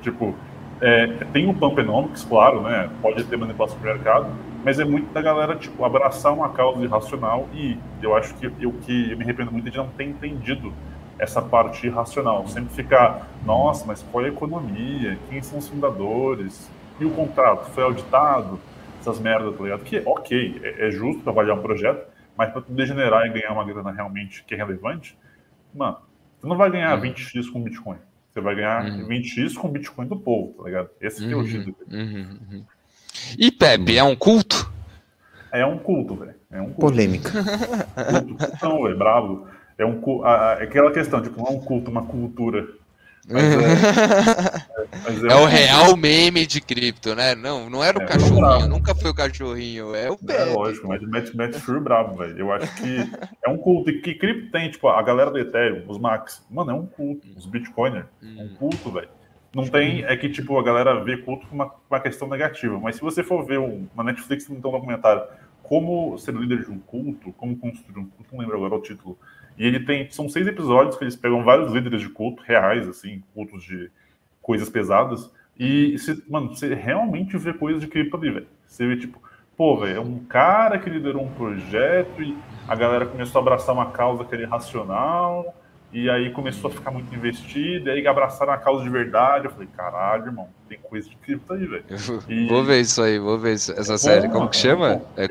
tipo, 0.00 0.34
É, 0.78 1.06
tem 1.32 1.48
o 1.48 1.54
Pumpenomics, 1.54 2.22
claro, 2.24 2.60
né? 2.62 2.90
Pode 3.00 3.24
ter 3.24 3.36
manipulação 3.38 3.78
de 3.78 3.84
mercado, 3.84 4.30
mas 4.66 4.80
é 4.80 4.84
muito 4.84 5.12
da 5.12 5.22
galera, 5.22 5.54
tipo, 5.54 5.84
abraçar 5.84 6.34
uma 6.34 6.48
causa 6.48 6.82
irracional 6.82 7.48
e 7.54 7.78
eu 8.02 8.16
acho 8.16 8.34
que 8.34 8.46
eu 8.46 8.72
que 8.72 9.12
eu 9.12 9.16
me 9.16 9.22
arrependo 9.22 9.52
muito 9.52 9.70
de 9.70 9.76
não 9.76 9.86
ter 9.90 10.02
entendido 10.02 10.74
essa 11.20 11.40
parte 11.40 11.86
irracional. 11.86 12.48
Sempre 12.48 12.74
ficar, 12.74 13.28
nossa, 13.44 13.86
mas 13.86 14.02
qual 14.02 14.24
é 14.24 14.28
a 14.28 14.32
economia? 14.32 15.16
Quem 15.30 15.40
são 15.40 15.60
os 15.60 15.68
fundadores? 15.68 16.68
E 16.98 17.04
o 17.04 17.10
contrato? 17.12 17.70
Foi 17.70 17.84
auditado? 17.84 18.58
Essas 18.98 19.20
merdas, 19.20 19.56
tá 19.56 19.62
ligado? 19.62 19.84
Que, 19.84 20.02
ok, 20.04 20.60
é, 20.60 20.88
é 20.88 20.90
justo 20.90 21.22
trabalhar 21.22 21.54
um 21.54 21.62
projeto, 21.62 22.04
mas 22.36 22.50
para 22.50 22.60
tu 22.60 22.72
degenerar 22.72 23.24
e 23.24 23.28
ganhar 23.28 23.52
uma 23.52 23.64
grana 23.64 23.92
realmente 23.92 24.42
que 24.42 24.52
é 24.52 24.56
relevante, 24.56 25.16
mano, 25.72 25.98
tu 26.40 26.48
não 26.48 26.56
vai 26.56 26.72
ganhar 26.72 26.98
uhum. 26.98 27.04
20x 27.04 27.52
com 27.52 27.62
Bitcoin. 27.62 27.98
Você 28.32 28.40
vai 28.40 28.56
ganhar 28.56 28.84
uhum. 28.84 29.06
20x 29.06 29.54
com 29.54 29.68
Bitcoin 29.68 30.08
do 30.08 30.16
povo, 30.16 30.54
tá 30.54 30.64
ligado? 30.64 30.90
Esse 31.00 31.24
uhum. 31.24 31.30
é 31.30 31.34
o 31.36 31.38
uhum. 31.38 31.44
jeito. 31.44 31.76
Uhum. 31.88 32.64
E 33.38 33.50
Pepe, 33.50 33.96
é 33.96 34.04
um 34.04 34.16
culto? 34.16 34.70
É 35.52 35.64
um 35.64 35.78
culto, 35.78 36.14
velho. 36.14 36.34
É 36.50 36.60
um 36.60 36.66
culto. 36.66 36.80
Polêmica. 36.80 37.30
Culto, 37.30 38.58
não, 38.62 38.82
velho, 38.82 38.98
bravo. 38.98 39.48
É 39.78 39.84
um, 39.84 40.24
a, 40.24 40.54
aquela 40.54 40.90
questão, 40.90 41.22
tipo, 41.22 41.38
não 41.38 41.46
é 41.46 41.50
um 41.50 41.60
culto, 41.60 41.90
uma 41.90 42.04
cultura. 42.04 42.66
Mas 43.28 43.42
é, 43.42 43.56
mas 45.04 45.24
é, 45.24 45.26
é, 45.26 45.34
o 45.34 45.46
real 45.46 45.96
meme 45.96 46.46
de 46.46 46.60
cripto, 46.60 47.14
né? 47.14 47.34
Não, 47.34 47.68
não 47.68 47.82
era 47.82 47.98
o 47.98 48.02
é, 48.02 48.06
cachorrinho, 48.06 48.68
nunca 48.68 48.94
foi 48.94 49.10
o 49.10 49.14
cachorrinho, 49.14 49.94
é 49.94 50.08
o 50.10 50.16
pé. 50.16 50.42
É 50.42 50.44
lógico, 50.44 50.86
mas 50.86 51.02
mete, 51.02 51.36
mete 51.36 51.58
furo 51.58 51.80
bravo, 51.80 52.16
velho. 52.16 52.38
Eu 52.38 52.52
acho 52.52 52.72
que 52.76 52.98
é 53.44 53.48
um 53.48 53.58
culto. 53.58 53.90
E 53.90 54.00
que 54.00 54.14
cripto 54.14 54.52
tem, 54.52 54.70
tipo, 54.70 54.88
a 54.88 55.02
galera 55.02 55.30
do 55.30 55.38
Ethereum, 55.38 55.84
os 55.88 55.98
Max, 55.98 56.44
mano, 56.48 56.70
é 56.70 56.74
um 56.74 56.86
culto. 56.86 57.26
Os 57.36 57.46
Bitcoiners, 57.46 58.06
é 58.22 58.42
um 58.42 58.48
culto, 58.54 58.92
velho. 58.92 59.08
Não 59.56 59.66
tem, 59.66 60.04
é 60.04 60.14
que, 60.18 60.28
tipo, 60.28 60.58
a 60.58 60.62
galera 60.62 61.02
vê 61.02 61.16
culto 61.16 61.46
como 61.46 61.62
uma, 61.62 61.74
uma 61.88 61.98
questão 61.98 62.28
negativa. 62.28 62.78
Mas 62.78 62.96
se 62.96 63.00
você 63.00 63.22
for 63.22 63.42
ver 63.42 63.58
uma 63.58 64.04
Netflix, 64.04 64.50
então, 64.50 64.68
um 64.68 64.72
documentário, 64.74 65.22
como 65.62 66.18
ser 66.18 66.34
líder 66.34 66.64
de 66.64 66.70
um 66.70 66.78
culto, 66.78 67.32
como 67.32 67.56
construir 67.56 68.00
um 68.00 68.04
culto, 68.04 68.34
não 68.34 68.40
lembro 68.40 68.54
agora 68.54 68.74
o 68.74 68.82
título, 68.82 69.18
e 69.56 69.66
ele 69.66 69.80
tem. 69.80 70.10
São 70.10 70.28
seis 70.28 70.46
episódios 70.46 70.98
que 70.98 71.04
eles 71.04 71.16
pegam 71.16 71.42
vários 71.42 71.72
líderes 71.72 72.02
de 72.02 72.10
culto 72.10 72.42
reais, 72.42 72.86
assim, 72.86 73.22
cultos 73.32 73.64
de 73.64 73.90
coisas 74.42 74.68
pesadas. 74.68 75.32
E, 75.58 75.96
você, 75.96 76.22
mano, 76.28 76.54
você 76.54 76.74
realmente 76.74 77.38
vê 77.38 77.54
coisas 77.54 77.80
de 77.80 77.88
cripto 77.88 78.14
ali, 78.18 78.30
velho. 78.30 78.46
Você 78.66 78.86
vê, 78.86 78.98
tipo, 78.98 79.18
pô, 79.56 79.78
velho, 79.78 79.96
é 79.96 80.00
um 80.00 80.18
cara 80.18 80.78
que 80.78 80.90
liderou 80.90 81.22
um 81.22 81.30
projeto 81.30 82.22
e 82.22 82.36
a 82.68 82.74
galera 82.74 83.06
começou 83.06 83.38
a 83.38 83.42
abraçar 83.42 83.74
uma 83.74 83.90
causa 83.90 84.22
que 84.22 84.34
era 84.34 84.42
irracional 84.42 85.54
e 85.92 86.10
aí 86.10 86.30
começou 86.30 86.70
a 86.70 86.74
ficar 86.74 86.90
muito 86.90 87.14
investido, 87.14 87.88
e 87.88 87.92
aí 87.92 88.06
abraçaram 88.06 88.52
a 88.52 88.58
causa 88.58 88.82
de 88.82 88.90
verdade. 88.90 89.46
Eu 89.46 89.50
falei, 89.50 89.68
caralho, 89.76 90.26
irmão, 90.26 90.48
tem 90.68 90.78
coisa 90.78 91.08
de 91.08 91.16
cripto 91.16 91.52
aí, 91.52 91.66
velho. 91.66 91.84
E... 92.28 92.46
Vou 92.48 92.64
ver 92.64 92.80
isso 92.80 93.02
aí, 93.02 93.18
vou 93.18 93.38
ver 93.38 93.52
essa 93.54 93.74
como, 93.74 93.98
série. 93.98 94.28
Como 94.28 94.48
que 94.48 94.56
chama? 94.56 95.00
É, 95.16 95.24
é, 95.24 95.28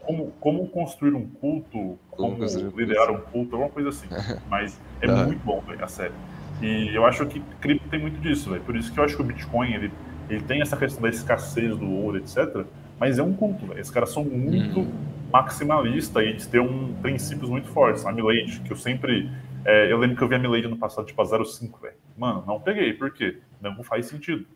como, 0.00 0.32
como 0.40 0.66
construir 0.68 1.14
um 1.14 1.26
culto, 1.26 1.98
como, 2.10 2.36
como 2.36 2.76
liderar 2.76 3.10
um 3.10 3.20
culto, 3.20 3.54
alguma 3.54 3.70
coisa 3.70 3.90
assim. 3.90 4.06
Mas 4.48 4.80
é 5.00 5.06
tá. 5.06 5.24
muito 5.24 5.44
bom, 5.44 5.60
velho, 5.60 5.84
a 5.84 5.88
série. 5.88 6.14
E 6.60 6.94
eu 6.94 7.04
acho 7.04 7.26
que 7.26 7.40
cripto 7.60 7.88
tem 7.88 8.00
muito 8.00 8.20
disso, 8.20 8.50
velho. 8.50 8.62
Por 8.62 8.76
isso 8.76 8.92
que 8.92 8.98
eu 8.98 9.04
acho 9.04 9.14
que 9.14 9.22
o 9.22 9.24
Bitcoin, 9.24 9.74
ele, 9.74 9.92
ele 10.30 10.42
tem 10.42 10.62
essa 10.62 10.76
questão 10.76 11.02
da 11.02 11.10
escassez 11.10 11.76
do 11.76 11.88
ouro, 11.88 12.16
etc. 12.16 12.64
Mas 12.98 13.18
é 13.18 13.22
um 13.22 13.34
culto, 13.34 13.66
velho. 13.66 13.80
Esses 13.80 13.92
caras 13.92 14.10
são 14.10 14.24
muito 14.24 14.80
hum. 14.80 14.92
maximalistas 15.32 16.24
e 16.24 16.28
eles 16.28 16.46
têm 16.46 16.60
um, 16.60 16.94
princípios 17.02 17.50
muito 17.50 17.68
fortes. 17.68 18.06
A 18.06 18.12
Milady, 18.12 18.60
que 18.60 18.72
eu 18.72 18.76
sempre 18.76 19.28
é, 19.64 19.92
eu 19.92 19.98
lembro 19.98 20.16
que 20.16 20.22
eu 20.22 20.28
vi 20.28 20.34
a 20.34 20.38
Milady 20.38 20.68
no 20.68 20.76
passado, 20.76 21.06
tipo, 21.06 21.20
a 21.22 21.24
0,5, 21.24 21.80
velho. 21.80 21.94
Mano, 22.16 22.44
não 22.46 22.60
peguei, 22.60 22.92
por 22.92 23.12
quê? 23.12 23.38
Não 23.60 23.82
faz 23.82 24.06
sentido. 24.06 24.46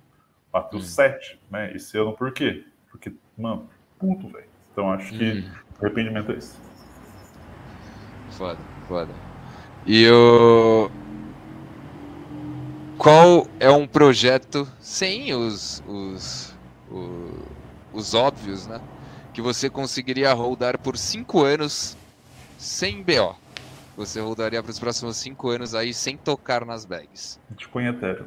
Bateu 0.53 0.79
hum. 0.79 0.83
7, 0.83 1.41
né? 1.51 1.73
Esse 1.75 1.97
ano, 1.99 2.13
por 2.13 2.33
quê? 2.33 2.65
Porque, 2.91 3.13
mano, 3.37 3.69
puto, 3.99 4.29
velho. 4.29 4.47
Então 4.73 4.91
acho 4.91 5.17
que 5.17 5.41
hum. 5.41 5.51
arrependimento 5.81 6.33
é 6.33 6.37
esse. 6.37 6.59
Foda, 8.31 8.59
foda. 8.89 9.13
E 9.87 10.09
o. 10.11 10.91
Qual 12.99 13.47
é 13.61 13.71
um 13.71 13.87
projeto 13.87 14.67
sem 14.81 15.35
os, 15.35 15.83
os, 15.87 16.55
os, 16.91 17.43
os 17.93 18.15
óbvios, 18.15 18.67
né? 18.67 18.81
Que 19.33 19.41
você 19.41 19.71
conseguiria 19.71 20.33
rodar 20.33 20.79
por 20.79 20.97
5 20.97 21.45
anos 21.45 21.97
sem 22.59 23.03
BO? 23.03 23.37
Você 23.97 24.21
rodaria 24.21 24.63
para 24.63 24.71
os 24.71 24.79
próximos 24.79 25.17
cinco 25.17 25.49
anos 25.49 25.75
aí 25.75 25.95
sem 25.95 26.17
tocar 26.17 26.65
nas 26.65 26.85
bags? 26.85 27.41
Tipo 27.57 27.81
em 27.81 27.89
Ethereum, 27.89 28.27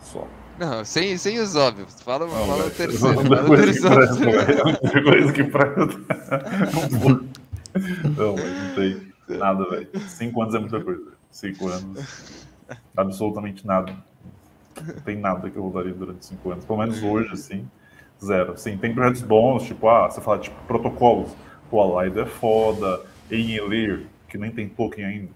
só. 0.00 0.26
Não, 0.58 0.82
sem, 0.84 1.16
sem 1.16 1.38
os 1.38 1.54
óbvios. 1.56 2.00
Fala, 2.02 2.26
não, 2.26 2.46
fala 2.46 2.66
o 2.66 2.70
terceiro. 2.70 2.98
Fala 2.98 3.50
o 3.50 3.56
terceiro. 3.56 5.04
Coisa 5.04 5.32
que 5.32 5.44
presta. 5.44 5.86
não, 8.16 8.36
não 8.36 8.74
tem 8.74 9.10
nada, 9.38 9.64
velho. 9.70 9.88
Cinco 10.06 10.42
anos 10.42 10.54
é 10.54 10.58
muita 10.58 10.80
coisa. 10.80 11.12
Cinco 11.30 11.68
anos. 11.68 12.44
Absolutamente 12.96 13.64
nada. 13.66 13.96
Não 14.80 14.94
tem 15.02 15.16
nada 15.16 15.48
que 15.48 15.56
eu 15.56 15.62
rodaria 15.62 15.94
durante 15.94 16.26
cinco 16.26 16.50
anos. 16.50 16.64
Pelo 16.64 16.78
menos 16.78 17.02
hoje, 17.02 17.32
assim, 17.32 17.68
zero. 18.22 18.56
Sim, 18.56 18.76
tem 18.76 18.94
projetos 18.94 19.22
bons, 19.22 19.64
tipo, 19.64 19.88
ah, 19.88 20.10
você 20.10 20.20
fala, 20.20 20.38
tipo, 20.38 20.56
protocolos. 20.66 21.30
Pô, 21.70 21.98
a 21.98 22.04
Lido 22.04 22.20
é 22.20 22.26
foda, 22.26 23.00
Layer 23.30 24.06
que 24.30 24.38
nem 24.38 24.50
tem 24.50 24.68
token 24.68 25.04
ainda, 25.04 25.30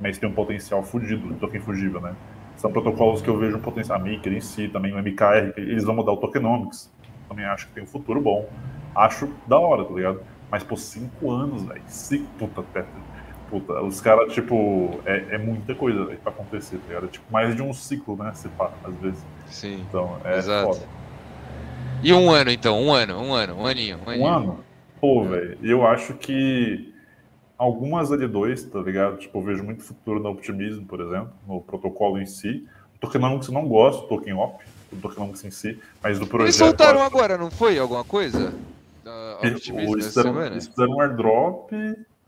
mas 0.00 0.18
tem 0.18 0.28
um 0.28 0.32
potencial 0.32 0.82
fugido, 0.82 1.34
token 1.36 1.60
fugível, 1.60 2.00
né? 2.00 2.14
São 2.56 2.70
protocolos 2.70 3.22
que 3.22 3.28
eu 3.28 3.38
vejo 3.38 3.56
um 3.56 3.60
potencial, 3.60 3.98
a 3.98 4.04
Maker 4.04 4.32
em 4.32 4.40
si, 4.40 4.68
também 4.68 4.92
o 4.92 4.98
MKR, 4.98 5.54
eles 5.56 5.84
vão 5.84 5.94
mudar 5.94 6.12
o 6.12 6.16
tokenomics, 6.16 6.90
também 7.28 7.44
acho 7.44 7.66
que 7.68 7.72
tem 7.72 7.82
um 7.82 7.86
futuro 7.86 8.20
bom. 8.20 8.48
Acho 8.94 9.28
da 9.46 9.58
hora, 9.58 9.84
tá 9.84 9.94
ligado? 9.94 10.20
Mas 10.50 10.62
por 10.62 10.76
cinco 10.76 11.30
anos, 11.30 11.62
velho, 11.62 11.82
cinco, 11.86 12.28
puta, 12.38 12.86
puta, 13.48 13.80
os 13.82 14.00
caras, 14.00 14.32
tipo, 14.34 15.00
é, 15.06 15.34
é 15.36 15.38
muita 15.38 15.74
coisa, 15.74 16.04
velho, 16.04 16.18
pra 16.18 16.30
acontecer, 16.30 16.76
tá 16.76 16.88
ligado? 16.88 17.08
Tipo, 17.08 17.24
mais 17.32 17.56
de 17.56 17.62
um 17.62 17.72
ciclo, 17.72 18.16
né, 18.16 18.32
se 18.34 18.48
pá, 18.50 18.70
às 18.84 18.94
vezes. 18.96 19.24
Sim, 19.46 19.84
então, 19.88 20.18
é 20.24 20.36
exato. 20.36 20.74
Foda. 20.74 20.86
E 22.02 22.12
um 22.12 22.30
ano, 22.30 22.50
então, 22.50 22.80
um 22.80 22.92
ano, 22.92 23.18
um 23.18 23.32
ano, 23.32 23.56
um 23.56 23.66
aninho. 23.66 23.98
Um, 24.06 24.10
aninho. 24.10 24.24
um 24.24 24.28
ano? 24.28 24.64
Pô, 25.00 25.24
velho, 25.24 25.58
eu 25.62 25.86
acho 25.86 26.14
que 26.14 26.91
algumas 27.62 28.10
L2, 28.10 28.70
tá 28.70 28.80
ligado? 28.80 29.18
Tipo, 29.18 29.38
eu 29.38 29.42
vejo 29.42 29.62
muito 29.62 29.84
futuro 29.84 30.18
no 30.18 30.30
Optimism, 30.30 30.84
por 30.84 31.00
exemplo, 31.00 31.32
no 31.46 31.60
protocolo 31.60 32.18
em 32.18 32.26
si. 32.26 32.66
O 32.96 32.98
Tokenomics 32.98 33.46
eu 33.46 33.54
não 33.54 33.68
gosto, 33.68 34.08
Token 34.08 34.34
Op, 34.34 34.64
o 34.92 34.96
Tokenomics 34.96 35.44
em 35.44 35.50
si, 35.52 35.80
mas 36.02 36.18
do 36.18 36.26
projeto... 36.26 36.46
Eles 36.46 36.56
soltaram 36.56 37.00
acho... 37.00 37.06
agora, 37.06 37.38
não 37.38 37.52
foi? 37.52 37.78
Alguma 37.78 38.02
coisa? 38.02 38.52
Optimism 39.44 39.92
eles, 39.92 40.06
fizeram, 40.06 40.42
eles 40.42 40.66
fizeram 40.66 40.92
um 40.92 41.00
airdrop 41.00 41.70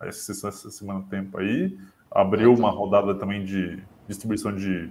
essa, 0.01 0.49
essa 0.49 0.71
semana 0.71 1.05
tempo 1.11 1.39
aí, 1.39 1.77
abriu 2.11 2.55
tá. 2.55 2.61
uma 2.61 2.71
rodada 2.71 3.15
também 3.17 3.45
de 3.45 3.83
distribuição 4.07 4.55
de 4.55 4.89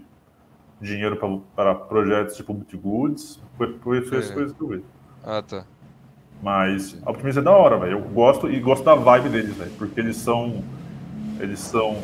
dinheiro 0.82 1.18
para, 1.56 1.74
projetos 1.74 2.36
tipo 2.36 2.54
Bitgoods, 2.54 3.40
foi, 3.58 3.78
foi, 3.80 4.02
foi 4.02 4.18
é. 4.18 4.22
as 4.22 4.32
coisas 4.32 4.54
que 4.54 4.62
eu 4.62 4.68
vi. 4.68 4.84
Ah, 5.24 5.42
tá. 5.42 5.66
Mas 6.44 7.02
a 7.06 7.10
Optimus 7.10 7.38
é 7.38 7.42
da 7.42 7.52
hora, 7.52 7.78
velho. 7.78 7.94
Eu 7.94 8.02
gosto 8.02 8.52
e 8.52 8.60
gosto 8.60 8.84
da 8.84 8.94
vibe 8.94 9.30
deles, 9.30 9.56
velho. 9.56 9.72
Porque 9.78 10.02
eles 10.02 10.18
são. 10.18 10.62
Eles 11.40 11.60
são. 11.60 11.98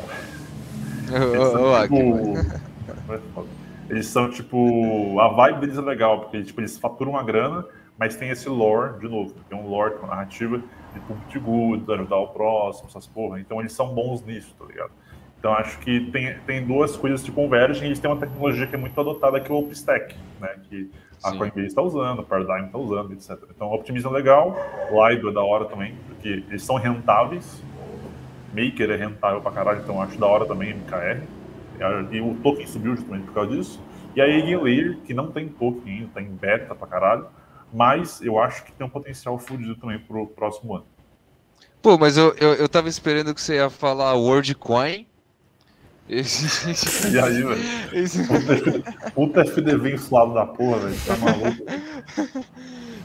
Eles 1.10 1.50
são, 1.50 1.82
tipo, 1.82 2.38
eles 3.90 4.06
são 4.06 4.30
tipo. 4.30 5.20
A 5.20 5.28
vibe 5.28 5.60
deles 5.60 5.76
é 5.76 5.80
legal, 5.80 6.20
porque 6.20 6.42
tipo, 6.44 6.60
eles 6.60 6.78
faturam 6.78 7.12
uma 7.12 7.22
grana, 7.22 7.66
mas 7.98 8.14
tem 8.14 8.30
esse 8.30 8.48
lore, 8.48 9.00
de 9.00 9.08
novo, 9.08 9.34
tem 9.48 9.58
um 9.58 9.66
lore, 9.66 9.96
uma 9.96 10.06
narrativa 10.06 10.58
de 10.94 11.00
público 11.00 11.40
good, 11.40 11.92
ajudar 11.92 12.16
o 12.18 12.28
próximo, 12.28 12.88
essas 12.88 13.08
porra. 13.08 13.40
Então 13.40 13.58
eles 13.58 13.72
são 13.72 13.92
bons 13.92 14.24
nisso, 14.24 14.54
tá 14.56 14.64
ligado? 14.64 14.92
Então 15.38 15.52
acho 15.54 15.78
que 15.80 16.08
tem, 16.12 16.38
tem 16.46 16.64
duas 16.64 16.96
coisas 16.96 17.22
que 17.22 17.32
convergem 17.32 17.82
e 17.82 17.86
eles 17.86 17.98
têm 17.98 18.08
uma 18.08 18.20
tecnologia 18.20 18.68
que 18.68 18.74
é 18.76 18.78
muito 18.78 18.98
adotada, 19.00 19.40
que 19.40 19.50
é 19.50 19.54
o 19.54 19.58
OpenStack, 19.58 20.14
né? 20.40 20.54
Que 20.68 20.88
a 21.22 21.36
Coinbase 21.36 21.66
está 21.66 21.82
usando, 21.82 22.20
a 22.20 22.22
Paradigm 22.22 22.66
está 22.66 22.78
usando, 22.78 23.12
etc. 23.12 23.38
Então, 23.54 23.72
Optimism 23.72 24.08
é 24.08 24.10
legal, 24.10 24.56
Lido 24.90 25.28
é 25.28 25.32
da 25.32 25.42
hora 25.42 25.66
também, 25.66 25.94
porque 26.06 26.44
eles 26.48 26.62
são 26.62 26.76
rentáveis, 26.76 27.62
Maker 28.54 28.90
é 28.90 28.96
rentável 28.96 29.40
pra 29.40 29.52
caralho, 29.52 29.80
então 29.80 30.00
acho 30.02 30.18
da 30.18 30.26
hora 30.26 30.46
também 30.46 30.74
MKR, 30.74 31.22
e 32.10 32.20
o 32.20 32.34
token 32.42 32.66
subiu 32.66 32.96
justamente 32.96 33.24
por 33.24 33.34
causa 33.34 33.56
disso. 33.56 33.80
E 34.14 34.20
a 34.20 34.26
Eigenlayer, 34.26 34.98
que 35.04 35.14
não 35.14 35.30
tem 35.30 35.48
token 35.48 35.92
ainda, 35.92 36.06
está 36.06 36.20
em 36.20 36.30
beta 36.30 36.74
pra 36.74 36.86
caralho, 36.86 37.26
mas 37.72 38.20
eu 38.20 38.38
acho 38.38 38.64
que 38.64 38.72
tem 38.72 38.86
um 38.86 38.90
potencial 38.90 39.38
fudido 39.38 39.76
também 39.76 39.98
pro 39.98 40.26
próximo 40.26 40.74
ano. 40.74 40.84
Pô, 41.80 41.96
mas 41.96 42.16
eu, 42.16 42.34
eu, 42.34 42.54
eu 42.54 42.68
tava 42.68 42.88
esperando 42.88 43.34
que 43.34 43.40
você 43.40 43.54
ia 43.54 43.70
falar 43.70 44.14
WorldCoin, 44.14 45.06
e 46.10 47.18
aí, 47.18 47.42
velho? 47.42 47.60
Esse... 47.92 48.20
Puta 49.14 49.44
FDV 49.44 49.94
inflado 49.94 50.34
da 50.34 50.44
porra, 50.46 50.78
velho. 50.78 50.96
Tá 51.06 51.16
maluco. 51.16 51.64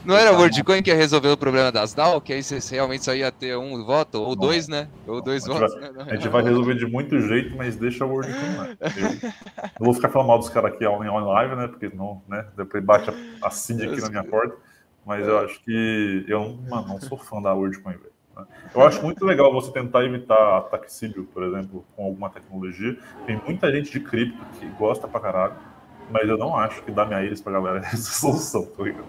Não 0.04 0.16
era 0.16 0.32
o 0.32 0.36
WorldCoin 0.36 0.82
que 0.82 0.90
ia 0.90 0.96
resolver 0.96 1.28
o 1.30 1.36
problema 1.36 1.72
das 1.72 1.92
DAO? 1.92 2.20
Que 2.20 2.32
aí 2.32 2.42
você 2.42 2.58
realmente 2.76 3.04
só 3.04 3.12
ia 3.12 3.32
ter 3.32 3.56
um 3.56 3.84
voto, 3.84 4.22
ou 4.22 4.36
dois, 4.36 4.68
né? 4.68 4.88
Ou 5.06 5.20
dois 5.20 5.44
votos. 5.44 5.74
vai- 5.74 5.92
né? 5.92 6.04
A 6.06 6.14
gente 6.14 6.28
vai 6.28 6.42
resolver 6.44 6.74
de 6.74 6.86
muito 6.86 7.20
jeito, 7.20 7.56
mas 7.56 7.76
deixa 7.76 8.04
o 8.04 8.08
WorldCoin 8.10 8.56
lá. 8.56 8.68
Eu 8.96 9.10
não 9.80 9.86
vou 9.86 9.94
ficar 9.94 10.08
falando 10.08 10.28
mal 10.28 10.38
dos 10.38 10.48
caras 10.48 10.72
aqui 10.72 10.84
em 10.84 10.88
live, 11.24 11.56
né? 11.56 11.66
Porque 11.66 11.90
não, 11.94 12.22
né? 12.28 12.44
Depois 12.56 12.84
bate 12.84 13.10
a, 13.10 13.14
a 13.46 13.50
Cindy 13.50 13.86
aqui 13.88 14.00
na 14.00 14.08
minha 14.10 14.24
porta. 14.24 14.56
Mas 15.04 15.26
eu 15.26 15.38
acho 15.38 15.62
que 15.62 16.24
eu 16.26 16.58
mano, 16.68 16.88
não 16.88 17.00
sou 17.00 17.16
fã 17.16 17.40
da 17.40 17.54
WorldCoin, 17.54 17.92
velho. 17.94 18.15
Né? 18.36 18.44
Eu 18.74 18.82
acho 18.82 19.02
muito 19.02 19.24
legal 19.24 19.52
você 19.52 19.72
tentar 19.72 20.04
evitar 20.04 20.58
ataque 20.58 20.92
símbio, 20.92 21.24
por 21.32 21.42
exemplo, 21.42 21.84
com 21.96 22.04
alguma 22.04 22.28
tecnologia. 22.30 22.96
Tem 23.26 23.40
muita 23.44 23.72
gente 23.72 23.90
de 23.90 24.00
cripto 24.00 24.44
que 24.58 24.66
gosta 24.78 25.08
pra 25.08 25.20
caralho, 25.20 25.54
mas 26.10 26.28
eu 26.28 26.36
não 26.36 26.56
acho 26.56 26.82
que 26.82 26.92
dar 26.92 27.06
minha 27.06 27.22
íris 27.24 27.40
pra 27.40 27.52
galera 27.52 27.78
essa 27.86 27.96
solução, 27.96 28.66
tá 28.66 28.82
ligado? 28.82 29.06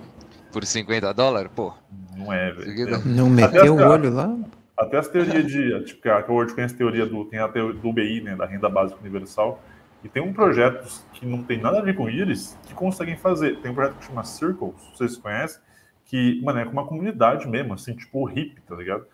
Por 0.51 0.65
50 0.65 1.13
dólares? 1.13 1.51
Pô, 1.53 1.73
Não 2.15 2.31
é, 2.31 2.51
velho. 2.51 3.05
Não 3.05 3.29
meteu 3.29 3.75
o 3.75 3.87
olho 3.87 4.11
lá? 4.11 4.33
Até 4.77 4.97
as 4.97 5.07
teorias 5.07 5.45
de. 5.45 5.83
Tipo, 5.85 6.03
que 6.03 6.09
a 6.09 6.21
que 6.21 6.31
a 6.31 6.33
Word 6.33 6.53
conhece 6.53 6.75
a 6.75 6.77
teoria 6.77 7.05
do. 7.05 7.25
Tem 7.25 7.39
a 7.39 7.47
teoria 7.47 7.79
do 7.79 7.89
UBI, 7.89 8.21
né? 8.21 8.35
Da 8.35 8.45
renda 8.45 8.69
básica 8.69 8.99
universal. 9.01 9.61
E 10.03 10.09
tem 10.09 10.21
um 10.21 10.31
projeto 10.31 10.87
que 11.13 11.25
não 11.25 11.43
tem 11.43 11.59
nada 11.59 11.79
a 11.79 11.81
ver 11.81 11.95
com 11.95 12.09
Iris 12.09 12.57
que 12.67 12.73
conseguem 12.73 13.17
fazer. 13.17 13.57
Tem 13.57 13.71
um 13.71 13.73
projeto 13.73 13.97
que 13.97 14.05
chama 14.05 14.23
Circles, 14.23 14.75
vocês 14.93 15.17
conhecem, 15.17 15.59
que, 16.05 16.39
mano, 16.43 16.59
é 16.59 16.65
com 16.65 16.71
uma 16.71 16.85
comunidade 16.85 17.47
mesmo, 17.47 17.73
assim, 17.73 17.95
tipo 17.95 18.23
o 18.23 18.29
hip, 18.29 18.61
tá 18.61 18.75
ligado? 18.75 19.05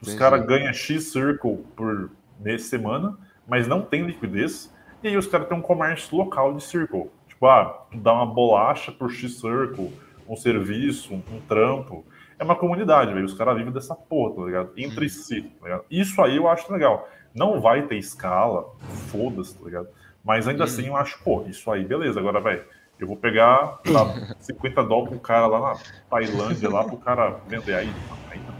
Os 0.00 0.14
caras 0.14 0.44
ganham 0.46 0.72
X 0.72 1.12
Circle 1.12 1.58
por 1.76 2.10
mês, 2.38 2.64
semana, 2.64 3.18
mas 3.46 3.68
não 3.68 3.82
tem 3.82 4.06
liquidez. 4.06 4.74
E 5.02 5.08
aí 5.08 5.16
os 5.16 5.26
caras 5.26 5.48
têm 5.48 5.58
um 5.58 5.62
comércio 5.62 6.16
local 6.16 6.54
de 6.54 6.62
Circle. 6.62 7.10
Tipo, 7.28 7.46
ah, 7.46 7.86
tu 7.90 7.98
dá 7.98 8.12
uma 8.12 8.26
bolacha 8.26 8.92
por 8.92 9.10
X 9.10 9.40
Circle, 9.40 9.92
um 10.28 10.36
serviço, 10.36 11.14
um, 11.14 11.40
trampo. 11.46 12.04
É 12.38 12.44
uma 12.44 12.56
comunidade, 12.56 13.12
velho. 13.12 13.26
Os 13.26 13.34
caras 13.34 13.56
vivem 13.56 13.72
dessa 13.72 13.94
porra, 13.94 14.34
tá 14.34 14.42
ligado? 14.42 14.72
Entre 14.76 15.08
si, 15.08 15.42
tá 15.42 15.64
ligado? 15.64 15.84
Isso 15.90 16.20
aí 16.22 16.36
eu 16.36 16.48
acho 16.48 16.72
legal. 16.72 17.08
Não 17.34 17.60
vai 17.60 17.86
ter 17.86 17.96
escala, 17.96 18.66
foda-se, 19.10 19.56
tá 19.58 19.64
ligado? 19.64 19.88
Mas 20.24 20.46
ainda 20.46 20.64
assim 20.64 20.86
eu 20.86 20.96
acho, 20.96 21.22
pô, 21.22 21.44
isso 21.46 21.70
aí, 21.70 21.84
beleza. 21.84 22.20
Agora, 22.20 22.40
velho, 22.40 22.64
eu 23.00 23.06
vou 23.06 23.16
pegar 23.16 23.78
tá, 23.84 24.34
50 24.40 24.82
dólares 24.84 25.10
pro 25.10 25.20
cara 25.20 25.46
lá 25.46 25.60
na 25.60 25.78
Tailândia, 26.10 26.68
lá 26.68 26.84
pro 26.84 26.96
cara 26.96 27.40
vender 27.48 27.74
aí. 27.74 27.92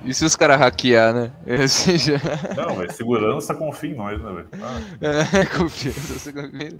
e 0.04 0.14
se 0.14 0.24
os 0.24 0.34
caras 0.34 0.58
hackear, 0.58 1.12
né? 1.12 1.32
Esse 1.46 1.96
já... 1.98 2.18
Não, 2.56 2.76
velho, 2.76 2.92
segurança 2.92 3.54
confia 3.54 3.90
em 3.90 3.94
nós, 3.94 4.20
né, 4.22 4.32
velho? 4.32 4.48
Ah, 4.62 4.80
É, 5.00 5.44
confiança, 5.56 6.18
você 6.18 6.32
confia. 6.32 6.72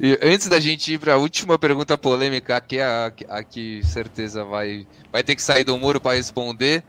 E 0.00 0.18
antes 0.22 0.48
da 0.48 0.58
gente 0.58 0.94
ir 0.94 0.98
para 0.98 1.14
a 1.14 1.18
última 1.18 1.58
pergunta 1.58 1.96
polêmica, 1.96 2.60
que 2.60 2.78
é 2.78 2.84
a, 2.84 3.12
a 3.28 3.44
que 3.44 3.82
certeza 3.84 4.44
vai, 4.44 4.86
vai 5.12 5.22
ter 5.22 5.36
que 5.36 5.42
sair 5.42 5.64
do 5.64 5.78
muro 5.78 6.00
para 6.00 6.16
responder. 6.16 6.82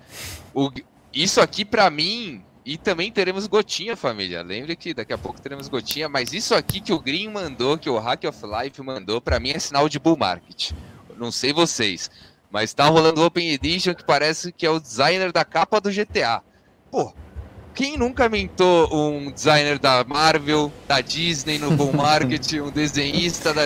O, 0.53 0.71
isso 1.13 1.39
aqui 1.39 1.63
para 1.63 1.89
mim, 1.89 2.43
e 2.65 2.77
também 2.77 3.11
teremos 3.11 3.45
gotinha, 3.47 3.95
família. 3.95 4.41
Lembre 4.41 4.75
que 4.75 4.93
daqui 4.93 5.13
a 5.13 5.17
pouco 5.17 5.41
teremos 5.41 5.67
gotinha, 5.67 6.07
mas 6.07 6.33
isso 6.33 6.55
aqui 6.55 6.79
que 6.79 6.93
o 6.93 6.99
Green 6.99 7.29
mandou, 7.29 7.77
que 7.77 7.89
o 7.89 7.99
Hack 7.99 8.23
of 8.25 8.39
Life 8.45 8.81
mandou, 8.81 9.19
para 9.19 9.39
mim 9.39 9.51
é 9.51 9.59
sinal 9.59 9.89
de 9.89 9.99
bull 9.99 10.17
market. 10.17 10.71
Não 11.17 11.31
sei 11.31 11.51
vocês, 11.51 12.09
mas 12.49 12.73
tá 12.73 12.85
rolando 12.85 13.21
o 13.21 13.25
Open 13.25 13.49
Edition 13.51 13.93
que 13.93 14.05
parece 14.05 14.51
que 14.51 14.65
é 14.65 14.69
o 14.69 14.79
designer 14.79 15.31
da 15.31 15.43
capa 15.43 15.81
do 15.81 15.91
GTA. 15.91 16.41
Pô, 16.89 17.13
quem 17.73 17.97
nunca 17.97 18.29
mentou 18.29 18.87
um 18.93 19.31
designer 19.31 19.79
da 19.79 20.03
Marvel, 20.03 20.71
da 20.87 21.01
Disney 21.01 21.57
no 21.57 21.71
bull 21.71 21.91
market, 21.93 22.53
um 22.61 22.69
desenhista 22.69 23.53
da. 23.53 23.63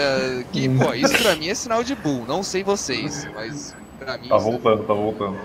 Que, 0.51 0.69
pô, 0.69 0.93
isso 0.93 1.17
pra 1.17 1.35
mim 1.35 1.49
é 1.49 1.55
sinal 1.55 1.83
de 1.83 1.93
bull. 1.93 2.25
Não 2.25 2.41
sei 2.41 2.63
vocês, 2.63 3.27
mas 3.35 3.75
pra 3.99 4.17
mim. 4.17 4.29
tá 4.29 4.37
voltando, 4.37 4.83
tá 4.83 4.93
voltando. 4.93 5.37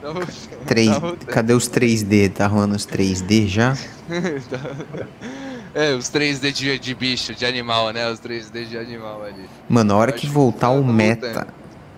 Tá 0.00 0.12
voltando, 0.12 0.66
Três- 0.66 0.90
tá 0.90 0.98
voltando. 0.98 1.28
Cadê 1.28 1.52
os 1.52 1.68
3D? 1.68 2.30
Tá 2.32 2.46
rolando 2.46 2.74
os 2.76 2.86
3D 2.86 3.46
já? 3.46 3.76
É, 5.72 5.94
os 5.94 6.06
3D 6.10 6.50
de, 6.50 6.78
de 6.80 6.94
bicho, 6.96 7.32
de 7.32 7.46
animal, 7.46 7.92
né? 7.92 8.10
Os 8.10 8.18
3D 8.18 8.66
de 8.66 8.76
animal 8.76 9.22
ali. 9.22 9.48
Mano, 9.68 9.94
a 9.94 9.96
hora 9.96 10.12
que 10.12 10.26
voltar 10.26 10.68
que 10.72 10.78
o 10.78 10.82
tá 10.84 10.92
meta 10.92 11.46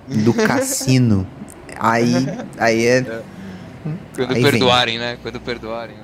do 0.08 0.34
cassino, 0.34 1.26
aí, 1.80 2.12
aí 2.58 2.84
é. 2.86 3.22
Quando 4.14 4.34
Aí 4.34 4.42
vem. 4.42 4.50
perdoarem, 4.52 4.98
né? 4.98 5.18
Quando 5.22 5.40
perdoarem. 5.40 5.96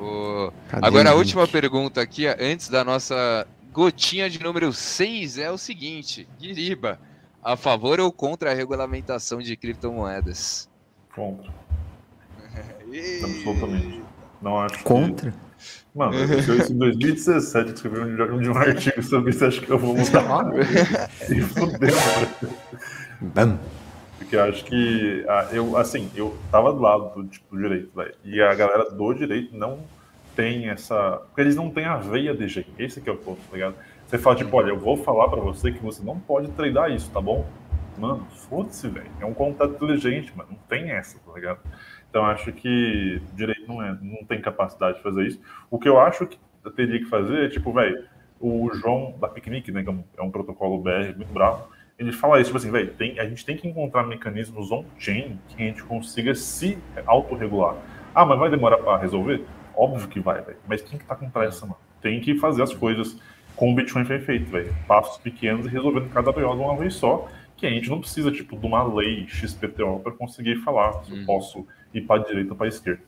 O... 0.00 0.52
Agora 0.72 1.10
a 1.10 1.14
última 1.14 1.46
pergunta 1.46 2.00
aqui, 2.00 2.26
antes 2.26 2.68
da 2.68 2.82
nossa 2.84 3.46
gotinha 3.72 4.28
de 4.28 4.42
número 4.42 4.72
6, 4.72 5.38
é 5.38 5.50
o 5.50 5.56
seguinte: 5.56 6.28
Guiriba, 6.40 6.98
a 7.42 7.56
favor 7.56 7.98
ou 8.00 8.12
contra 8.12 8.50
a 8.50 8.54
regulamentação 8.54 9.38
de 9.38 9.56
criptomoedas? 9.56 10.68
Contra. 11.14 11.50
Absolutamente. 13.24 14.02
Não 14.40 14.58
acho 14.60 14.78
que- 14.78 14.84
Contra? 14.84 15.34
Mano, 15.94 16.14
eu 16.14 16.38
isso 16.58 16.72
em 16.72 16.78
2017 16.78 17.68
eu 17.68 17.74
escrevi 17.74 18.00
um, 18.00 18.50
um 18.52 18.56
artigo 18.56 19.02
sobre 19.02 19.30
isso, 19.30 19.44
acho 19.44 19.60
que 19.60 19.70
eu 19.70 19.78
vou 19.78 19.94
mudar. 19.96 20.46
Se 21.10 21.40
fudeu. 21.42 21.94
Bam. 23.20 23.58
Porque 24.18 24.34
eu 24.34 24.42
acho 24.44 24.64
que 24.64 25.24
ah, 25.28 25.48
eu, 25.52 25.76
assim, 25.76 26.10
eu 26.16 26.36
tava 26.50 26.72
do 26.72 26.80
lado 26.80 27.14
do, 27.14 27.28
tipo, 27.28 27.54
do 27.54 27.62
direito, 27.62 27.94
velho. 27.94 28.14
E 28.24 28.40
a 28.40 28.54
galera 28.54 28.90
do 28.90 29.14
direito 29.14 29.54
não 29.56 29.80
tem 30.34 30.68
essa. 30.70 31.20
Porque 31.28 31.42
eles 31.42 31.54
não 31.54 31.70
têm 31.70 31.84
a 31.84 31.98
veia 31.98 32.34
de 32.34 32.48
jeito. 32.48 32.70
Esse 32.78 33.00
que 33.00 33.08
é 33.10 33.12
o 33.12 33.16
ponto, 33.18 33.40
tá 33.48 33.54
ligado? 33.54 33.74
Você 34.12 34.18
fala, 34.18 34.36
tipo, 34.36 34.54
olha, 34.54 34.68
eu 34.68 34.78
vou 34.78 34.94
falar 34.94 35.26
pra 35.26 35.40
você 35.40 35.72
que 35.72 35.82
você 35.82 36.04
não 36.04 36.20
pode 36.20 36.50
treinar 36.50 36.92
isso, 36.92 37.10
tá 37.10 37.18
bom? 37.18 37.46
Mano, 37.96 38.26
foda-se, 38.30 38.86
velho. 38.86 39.10
É 39.18 39.24
um 39.24 39.32
contrato 39.32 39.72
inteligente, 39.72 40.36
mano. 40.36 40.50
Não 40.50 40.58
tem 40.68 40.90
essa, 40.90 41.18
tá 41.18 41.32
ligado? 41.32 41.60
Então 42.10 42.22
acho 42.26 42.52
que 42.52 43.22
direito 43.32 43.66
não, 43.66 43.82
é, 43.82 43.96
não 44.02 44.22
tem 44.24 44.38
capacidade 44.38 44.98
de 44.98 45.02
fazer 45.02 45.28
isso. 45.28 45.40
O 45.70 45.78
que 45.78 45.88
eu 45.88 45.98
acho 45.98 46.26
que 46.26 46.38
eu 46.62 46.70
teria 46.70 46.98
que 46.98 47.06
fazer 47.06 47.46
é, 47.46 47.48
tipo, 47.48 47.72
velho, 47.72 48.04
o 48.38 48.68
João 48.74 49.14
da 49.18 49.28
Piquenique, 49.28 49.72
né, 49.72 49.82
que 49.82 49.88
é 49.88 49.92
um, 49.92 50.04
é 50.18 50.22
um 50.22 50.30
protocolo 50.30 50.78
BR 50.82 51.16
muito 51.16 51.32
bravo, 51.32 51.68
ele 51.98 52.12
fala 52.12 52.38
isso, 52.38 52.48
tipo 52.48 52.58
assim, 52.58 52.70
velho, 52.70 52.94
a 53.18 53.24
gente 53.24 53.46
tem 53.46 53.56
que 53.56 53.66
encontrar 53.66 54.02
mecanismos 54.02 54.70
on-chain 54.70 55.40
que 55.48 55.62
a 55.62 55.66
gente 55.66 55.82
consiga 55.84 56.34
se 56.34 56.78
autorregular. 57.06 57.76
Ah, 58.14 58.26
mas 58.26 58.38
vai 58.38 58.50
demorar 58.50 58.76
para 58.76 58.98
resolver? 58.98 59.42
Óbvio 59.74 60.06
que 60.06 60.20
vai, 60.20 60.42
velho. 60.42 60.58
Mas 60.68 60.82
quem 60.82 60.98
que 60.98 61.06
tá 61.06 61.16
com 61.16 61.30
pressa, 61.30 61.64
mano? 61.64 61.78
Tem 62.02 62.20
que 62.20 62.36
fazer 62.38 62.62
as 62.62 62.74
coisas 62.74 63.16
como 63.62 63.74
o 63.74 63.76
Bitcoin 63.76 64.04
foi 64.04 64.18
feito, 64.18 64.50
velho. 64.50 64.74
Passos 64.88 65.18
pequenos 65.18 65.66
e 65.66 65.68
resolvendo 65.68 66.10
cada 66.10 66.32
BO 66.32 66.40
de 66.40 66.60
uma 66.60 66.76
vez 66.76 66.94
só, 66.94 67.28
que 67.56 67.64
a 67.64 67.70
gente 67.70 67.88
não 67.88 68.00
precisa, 68.00 68.32
tipo, 68.32 68.56
de 68.56 68.66
uma 68.66 68.82
lei 68.82 69.24
XPTO 69.28 70.00
para 70.02 70.10
conseguir 70.10 70.56
falar 70.64 71.04
se 71.04 71.12
eu 71.12 71.18
Uhum. 71.18 71.24
posso 71.24 71.64
ir 71.94 72.00
para 72.00 72.24
direita 72.24 72.50
ou 72.50 72.56
para 72.56 72.66
esquerda. 72.66 73.00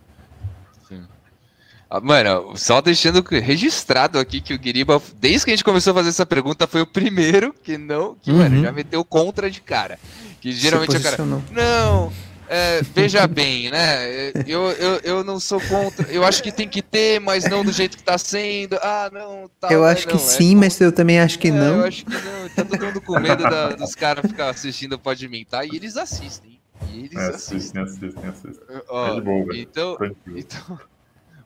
Ah, 1.91 2.01
Mano, 2.01 2.57
só 2.57 2.81
deixando 2.81 3.21
que- 3.23 3.41
registrado 3.41 4.17
aqui 4.19 4.41
que 4.41 4.55
o 4.55 4.59
Guiriba, 4.59 5.03
desde 5.21 5.45
que 5.45 5.51
a 5.51 5.55
gente 5.57 5.65
começou 5.65 5.91
a 5.91 5.95
fazer 5.95 6.11
essa 6.11 6.25
pergunta, 6.25 6.69
foi 6.69 6.83
o 6.83 6.87
primeiro 6.87 7.53
que 7.53 7.77
não, 7.77 8.15
que, 8.15 8.33
mano, 8.33 8.57
Uhum. 8.59 8.63
já 8.63 8.71
meteu 8.73 9.05
contra 9.05 9.51
de 9.51 9.61
cara. 9.61 9.99
Que 10.41 10.53
geralmente 10.53 10.97
o 10.97 11.03
cara. 11.03 11.17
Não, 11.51 12.13
é, 12.49 12.83
veja 12.83 13.27
bem, 13.27 13.71
né? 13.71 14.31
Eu, 14.47 14.71
eu, 14.73 15.01
eu 15.03 15.25
não 15.25 15.41
sou 15.41 15.61
contra. 15.61 16.07
Eu 16.11 16.25
acho 16.25 16.43
que 16.43 16.53
tem 16.53 16.69
que 16.69 16.83
ter, 16.83 17.19
mas 17.21 17.45
não 17.49 17.65
do 17.65 17.73
jeito 17.73 17.97
que 17.97 18.03
tá 18.03 18.19
sendo. 18.19 18.77
Ah, 18.83 19.11
não, 19.13 19.51
tá. 19.61 19.69
Eu 19.73 19.81
mas 19.81 19.93
acho 19.99 20.07
que 20.09 20.15
não, 20.15 20.21
é 20.21 20.25
sim, 20.25 20.55
mas 20.57 20.81
eu 20.81 20.93
também 20.93 21.19
acho 21.21 21.39
que 21.39 21.49
é, 21.49 21.53
não. 21.53 21.79
Eu 21.81 21.85
acho 21.87 22.05
que 22.05 22.13
não. 22.13 22.49
Tá 22.55 22.65
todo 22.65 22.85
mundo 22.87 23.01
com 23.01 23.19
medo 23.19 23.43
da- 23.43 23.71
dos 23.71 23.95
caras 23.95 24.25
ficar 24.31 24.51
assistindo 24.51 24.99
Pode 24.99 25.27
Mintar 25.29 25.65
e 25.67 25.75
eles 25.77 25.97
assistem. 25.97 26.61
E 26.93 26.99
eles 27.05 27.17
É, 27.17 27.29
assistem. 27.31 27.83
assistem, 27.83 27.83
assistem, 27.83 28.29
assistem. 28.31 28.83
Ó, 28.89 29.07
É 29.09 29.15
de 29.15 29.21
boa, 29.23 29.47
velho. 29.47 29.59
então, 29.61 29.97
Tranquilo. 29.97 30.39
então, 30.39 30.79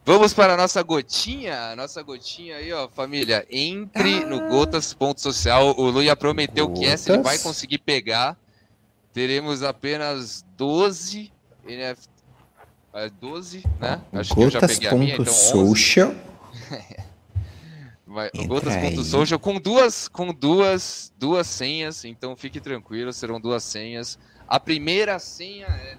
vamos 0.05 0.35
para 0.35 0.55
a 0.55 0.57
nossa 0.57 0.83
gotinha. 0.83 1.71
A 1.73 1.77
nossa 1.77 2.03
gotinha 2.03 2.57
aí, 2.57 2.73
ó, 2.73 2.89
família. 2.89 3.47
Entre 3.51 4.25
no 4.25 4.49
Gotas.social. 4.49 5.75
O 5.79 5.89
Luia 5.91 6.17
prometeu 6.17 6.69
que 6.73 6.85
essa 6.85 7.13
ele 7.13 7.23
vai 7.23 7.37
Gotas. 7.37 7.43
conseguir 7.43 7.79
pegar. 7.79 8.37
Teremos 9.13 9.63
apenas 9.63 10.45
12 10.57 11.33
NFT. 11.67 12.09
é, 12.95 13.11
12, 13.21 13.65
né? 13.81 14.01
Acho 14.13 14.35
que 14.35 14.41
eu 14.43 14.51
já 14.51 14.61
peguei 14.61 14.89
a 14.89 14.95
minha, 14.95 15.15
então 15.15 15.25
11. 15.33 15.53
Gotas.social. 15.53 16.15
Vai- 18.07 18.31
Entra 18.33 18.47
Gotas.social 18.49 19.39
com 19.39 19.61
duas, 19.61 20.09
com 20.09 20.33
duas, 20.33 21.13
duas 21.19 21.47
senhas, 21.47 22.05
então 22.07 22.35
fique 22.37 22.59
tranquilo, 22.61 23.13
serão 23.13 23.39
duas 23.41 23.63
senhas. 23.63 24.19
A 24.47 24.59
primeira 24.59 25.19
senha 25.19 25.67
é 25.67 25.99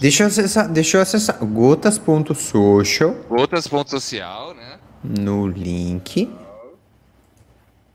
Deixa 0.00 0.24
eu 0.24 0.26
acessar, 0.28 0.68
deixa 0.68 0.96
eu 0.96 1.00
acessar 1.02 1.38
gotas.social 1.44 3.14
Gotas.social, 3.28 4.54
né? 4.54 4.78
no 5.04 5.46
link 5.46 6.28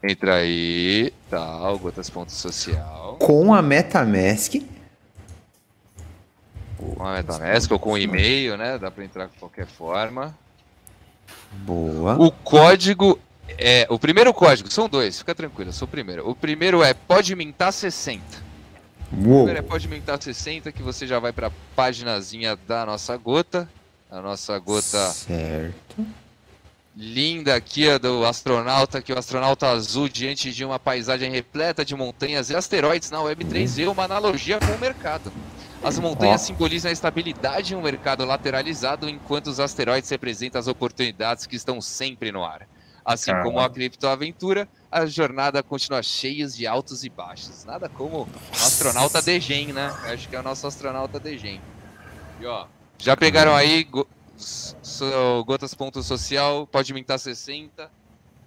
Entra 0.03 0.35
aí, 0.35 1.13
tal, 1.29 1.79
Gotas.social. 1.79 3.15
com 3.19 3.53
a 3.53 3.61
MetaMask. 3.61 4.55
Com 6.77 7.05
a 7.05 7.13
MetaMask 7.13 7.71
ou 7.71 7.79
com 7.79 7.93
o 7.93 7.97
e-mail, 7.97 8.57
né? 8.57 8.77
Dá 8.77 8.91
pra 8.91 9.05
entrar 9.05 9.27
de 9.27 9.37
qualquer 9.37 9.65
forma. 9.65 10.37
Boa. 11.51 12.21
O 12.21 12.31
código 12.31 13.17
é. 13.57 13.87
O 13.89 13.97
primeiro 13.97 14.33
código, 14.33 14.69
são 14.69 14.89
dois, 14.89 15.19
fica 15.19 15.33
tranquilo, 15.33 15.69
eu 15.69 15.73
sou 15.73 15.87
o 15.87 15.91
primeiro. 15.91 16.29
O 16.29 16.35
primeiro 16.35 16.83
é 16.83 16.93
pode 16.93 17.33
mintar 17.35 17.71
60. 17.71 18.21
Uou. 19.13 19.45
Primeiro 19.45 19.59
é 19.59 19.61
Pode 19.61 19.87
Mentar 19.87 20.19
60, 20.21 20.71
que 20.71 20.81
você 20.81 21.05
já 21.05 21.19
vai 21.19 21.31
para 21.31 21.47
a 21.47 21.51
paginazinha 21.75 22.57
da 22.67 22.83
nossa 22.85 23.15
gota. 23.15 23.69
A 24.09 24.21
nossa 24.21 24.57
gota. 24.57 25.11
Certo. 25.11 26.05
Linda 26.95 27.55
aqui, 27.55 27.97
do 27.97 28.23
astronauta, 28.23 29.01
que 29.01 29.11
o 29.11 29.17
astronauta 29.17 29.67
azul 29.67 30.07
diante 30.07 30.51
de 30.53 30.63
uma 30.63 30.77
paisagem 30.77 31.31
repleta 31.31 31.83
de 31.83 31.95
montanhas 31.95 32.51
e 32.51 32.55
asteroides 32.55 33.09
na 33.09 33.19
Web 33.19 33.45
3 33.45 33.79
uma 33.87 34.03
analogia 34.03 34.59
com 34.59 34.71
o 34.71 34.79
mercado. 34.79 35.33
As 35.83 35.97
montanhas 35.97 36.43
oh. 36.43 36.45
simbolizam 36.45 36.89
a 36.89 36.93
estabilidade 36.93 37.73
em 37.73 37.77
um 37.77 37.81
mercado 37.81 38.23
lateralizado, 38.23 39.09
enquanto 39.09 39.47
os 39.47 39.59
asteroides 39.59 40.09
representam 40.09 40.59
as 40.59 40.67
oportunidades 40.67 41.47
que 41.47 41.55
estão 41.55 41.81
sempre 41.81 42.31
no 42.31 42.43
ar. 42.43 42.67
Assim 43.03 43.31
Caramba. 43.31 43.49
como 43.49 43.59
a 43.59 43.69
criptoaventura, 43.69 44.69
a 44.91 45.05
jornada 45.07 45.63
continua 45.63 46.01
cheia 46.03 46.47
de 46.47 46.67
altos 46.67 47.03
e 47.03 47.09
baixos. 47.09 47.65
Nada 47.65 47.89
como 47.89 48.21
o 48.21 48.27
astronauta 48.53 49.21
Degen, 49.21 49.73
né? 49.73 49.93
Acho 50.03 50.29
que 50.29 50.35
é 50.35 50.39
o 50.39 50.43
nosso 50.43 50.65
astronauta 50.67 51.19
Degen. 51.19 51.59
E 52.39 52.45
ó, 52.45 52.67
já 52.97 53.17
pegaram 53.17 53.53
aí 53.53 53.85
go 54.43 54.77
so, 54.81 55.43
gotas.social, 55.45 56.67
pode 56.67 56.93
mintar 56.93 57.17
60. 57.17 57.89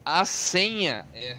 A 0.05 0.25
senha 0.25 1.05
é 1.13 1.37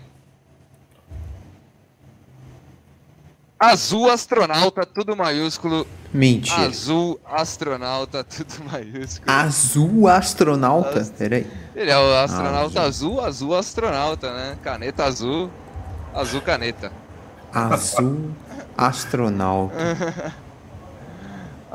Azul 3.60 4.12
astronauta, 4.12 4.86
tudo 4.86 5.16
maiúsculo. 5.16 5.88
Mentira. 6.14 6.68
Azul 6.68 7.20
astronauta, 7.26 8.24
tudo 8.24 8.64
maiúsculo. 8.72 9.32
Azul 9.32 10.08
astronauta? 10.08 11.00
Ast... 11.00 11.14
Peraí. 11.18 11.48
Ele 11.76 11.90
é 11.90 11.98
o 11.98 12.14
astronauta 12.14 12.82
azul. 12.84 13.20
azul, 13.20 13.26
azul 13.26 13.56
astronauta, 13.56 14.34
né? 14.34 14.58
Caneta 14.64 15.06
azul, 15.06 15.50
azul 16.14 16.42
caneta. 16.42 16.92
Azul 17.52 18.32
astronauta. 18.78 19.76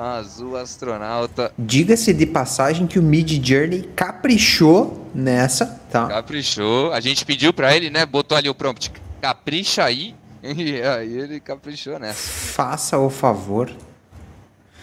azul 0.02 0.56
astronauta. 0.56 1.52
Diga-se 1.58 2.12
de 2.12 2.26
passagem 2.26 2.86
que 2.86 2.98
o 2.98 3.02
Mid 3.02 3.30
Journey 3.44 3.82
caprichou 3.94 5.10
nessa, 5.14 5.80
tá? 5.90 6.08
Caprichou. 6.08 6.92
A 6.92 7.00
gente 7.00 7.24
pediu 7.24 7.52
pra 7.52 7.74
ele, 7.76 7.90
né? 7.90 8.04
Botou 8.04 8.36
ali 8.36 8.48
o 8.48 8.54
prompt. 8.54 8.92
Capricha 9.20 9.84
aí 9.84 10.14
E 10.42 10.82
aí 10.82 11.18
ele 11.18 11.40
caprichou 11.40 11.98
nessa. 11.98 12.28
Faça 12.52 12.98
o 12.98 13.08
favor. 13.08 13.72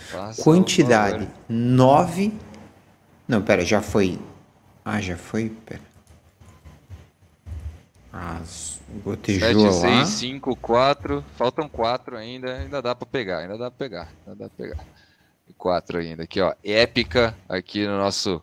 Faça 0.10 0.42
Quantidade: 0.42 1.30
9. 1.48 2.34
Não, 3.28 3.42
pera, 3.42 3.66
já 3.66 3.82
foi. 3.82 4.18
Ah, 4.84 5.02
já 5.02 5.18
foi. 5.18 5.50
Pera. 5.66 5.82
As 8.12 8.80
gotejou 9.04 9.72
7, 9.72 10.08
6, 10.08 10.08
5, 10.08 10.56
4. 10.56 11.24
Faltam 11.36 11.70
4 11.70 12.18
ainda. 12.18 12.56
Ainda 12.56 12.82
dá 12.82 12.96
pra 12.96 13.06
pegar, 13.06 13.40
ainda 13.40 13.58
dá 13.58 13.70
pra 13.70 13.78
pegar. 13.78 14.08
Ainda 14.26 14.44
dá 14.44 14.50
pra 14.50 14.66
pegar. 14.66 14.84
4 15.60 16.00
ainda. 16.00 16.24
Aqui, 16.24 16.42
ó. 16.42 16.56
Épica 16.64 17.36
aqui 17.48 17.86
no 17.86 17.98
nosso 17.98 18.42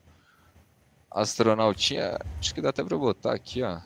astronautinha. 1.10 2.18
Acho 2.38 2.55
que 2.55 2.60
dá 2.60 2.68
até 2.68 2.84
pra 2.84 2.97
botar 2.97 3.32
aqui, 3.32 3.62
ó. 3.62 3.78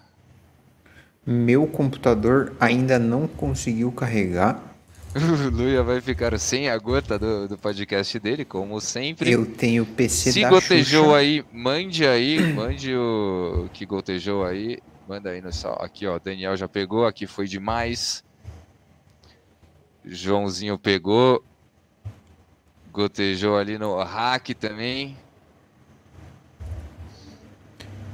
Meu 1.24 1.66
computador 1.66 2.54
ainda 2.58 2.98
não 2.98 3.28
conseguiu 3.28 3.90
carregar. 3.92 4.60
O 5.12 5.50
Luia 5.50 5.82
vai 5.82 6.00
ficar 6.00 6.38
sem 6.38 6.68
a 6.68 6.78
gota 6.78 7.18
do, 7.18 7.48
do 7.48 7.58
podcast 7.58 8.16
dele, 8.20 8.44
como 8.44 8.80
sempre. 8.80 9.32
Eu 9.32 9.44
tenho 9.44 9.84
PC 9.84 10.30
Se 10.30 10.42
da 10.42 10.48
gotejou 10.50 11.06
Xuxa. 11.06 11.16
aí, 11.16 11.44
mande 11.52 12.06
aí, 12.06 12.40
mande 12.54 12.94
o 12.94 13.68
que 13.72 13.84
gotejou 13.84 14.44
aí. 14.44 14.78
Manda 15.08 15.30
aí 15.30 15.40
no 15.40 15.52
sal. 15.52 15.76
Aqui, 15.82 16.06
ó, 16.06 16.16
Daniel 16.20 16.56
já 16.56 16.68
pegou, 16.68 17.06
aqui 17.06 17.26
foi 17.26 17.48
demais. 17.48 18.22
Joãozinho 20.04 20.78
pegou. 20.78 21.44
Gotejou 22.92 23.56
ali 23.56 23.78
no 23.78 24.02
hack 24.02 24.50
também. 24.54 25.16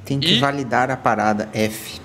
Tem 0.04 0.20
que 0.20 0.34
e... 0.34 0.40
validar 0.40 0.90
a 0.90 0.96
parada 0.96 1.48
F. 1.52 2.00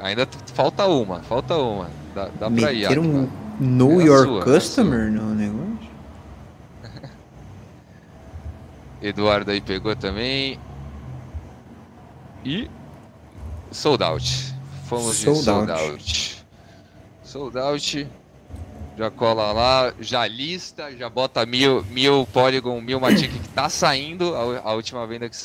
Ainda 0.00 0.28
falta 0.54 0.86
uma, 0.86 1.22
falta 1.22 1.56
uma. 1.56 1.90
Dá, 2.14 2.28
dá 2.38 2.50
pra 2.50 2.72
ir. 2.72 2.88
Meter 2.88 2.98
um 2.98 3.28
Know 3.58 4.00
é 4.00 4.04
Your 4.04 4.26
sua, 4.26 4.44
Customer 4.44 5.10
no 5.10 5.34
negócio? 5.34 5.90
Eduardo 9.00 9.50
aí 9.50 9.60
pegou 9.60 9.96
também. 9.96 10.60
E 12.44 12.70
Sold 13.72 14.04
Out. 14.04 14.54
Fomos 14.84 15.16
sold 15.16 15.38
de 15.38 15.44
Sold 15.44 15.70
Out. 15.70 15.82
out. 15.82 16.46
Sold 17.24 17.58
Out. 17.58 18.08
Já 18.96 19.10
cola 19.10 19.52
lá, 19.52 19.94
já 20.00 20.26
lista, 20.26 20.96
já 20.96 21.10
bota 21.10 21.44
mil, 21.44 21.84
mil 21.84 22.26
Polygon, 22.32 22.80
mil 22.80 22.98
Matic 22.98 23.30
que 23.30 23.48
tá 23.50 23.68
saindo. 23.68 24.34
A, 24.34 24.70
a 24.70 24.72
última 24.72 25.06
venda 25.06 25.28
que. 25.28 25.36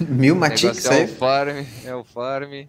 mil 0.00 0.34
Matic 0.34 0.64
é 0.86 1.04
o 1.04 1.08
farm, 1.08 1.66
é 1.84 1.94
o 1.94 2.02
farm. 2.02 2.66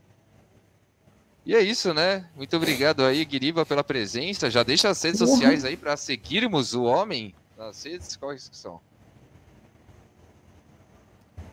E 1.45 1.55
é 1.55 1.61
isso, 1.61 1.93
né? 1.93 2.27
Muito 2.35 2.57
obrigado 2.57 3.03
aí, 3.03 3.23
Guiriba, 3.23 3.65
pela 3.65 3.83
presença. 3.83 4.49
Já 4.49 4.63
deixa 4.63 4.89
as 4.89 5.01
redes 5.01 5.19
sociais 5.19 5.63
aí 5.63 5.77
para 5.77 5.95
seguirmos 5.95 6.73
o 6.73 6.83
homem 6.83 7.33
nas 7.55 7.83
redes. 7.83 8.17
Quais 8.17 8.49
que 8.49 8.57
são? 8.57 8.81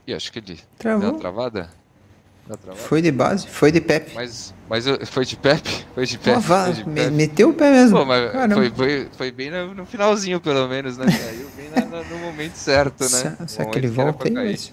E 0.06 0.12
acho 0.12 0.32
que 0.32 0.39
ele 0.39 0.59
Travou. 0.78 1.01
deu 1.01 1.10
uma 1.10 1.18
travada. 1.18 1.70
Foi 2.74 3.01
de 3.01 3.12
base, 3.12 3.47
foi 3.47 3.70
de 3.70 3.81
Pepe. 3.81 4.12
Mas, 4.14 4.52
mas 4.69 4.85
foi 5.09 5.24
de 5.24 5.36
Pepe? 5.36 5.86
Foi 5.94 6.05
de 6.05 6.19
Pepe. 6.19 6.43
Pô, 6.43 6.73
de 6.73 6.85
Pepe. 6.85 7.10
Meteu 7.10 7.51
o 7.51 7.55
pé 7.55 7.70
mesmo. 7.70 7.98
Pô, 7.98 8.05
mas 8.05 8.52
foi, 8.52 8.70
foi, 8.70 9.09
foi, 9.16 9.31
bem 9.31 9.51
no, 9.51 9.74
no, 9.74 9.86
finalzinho, 9.86 10.40
pelo 10.40 10.69
menos, 10.69 10.98
né? 10.98 11.06
Caiu 11.06 11.51
bem 11.56 11.70
na, 11.70 12.02
no 12.02 12.19
momento 12.19 12.56
certo, 12.56 13.02
né? 13.02 13.36
Se, 13.47 13.55
se 13.55 13.62
aquele 13.62 13.89
volta 13.89 14.27
aí, 14.27 14.35
mas... 14.35 14.73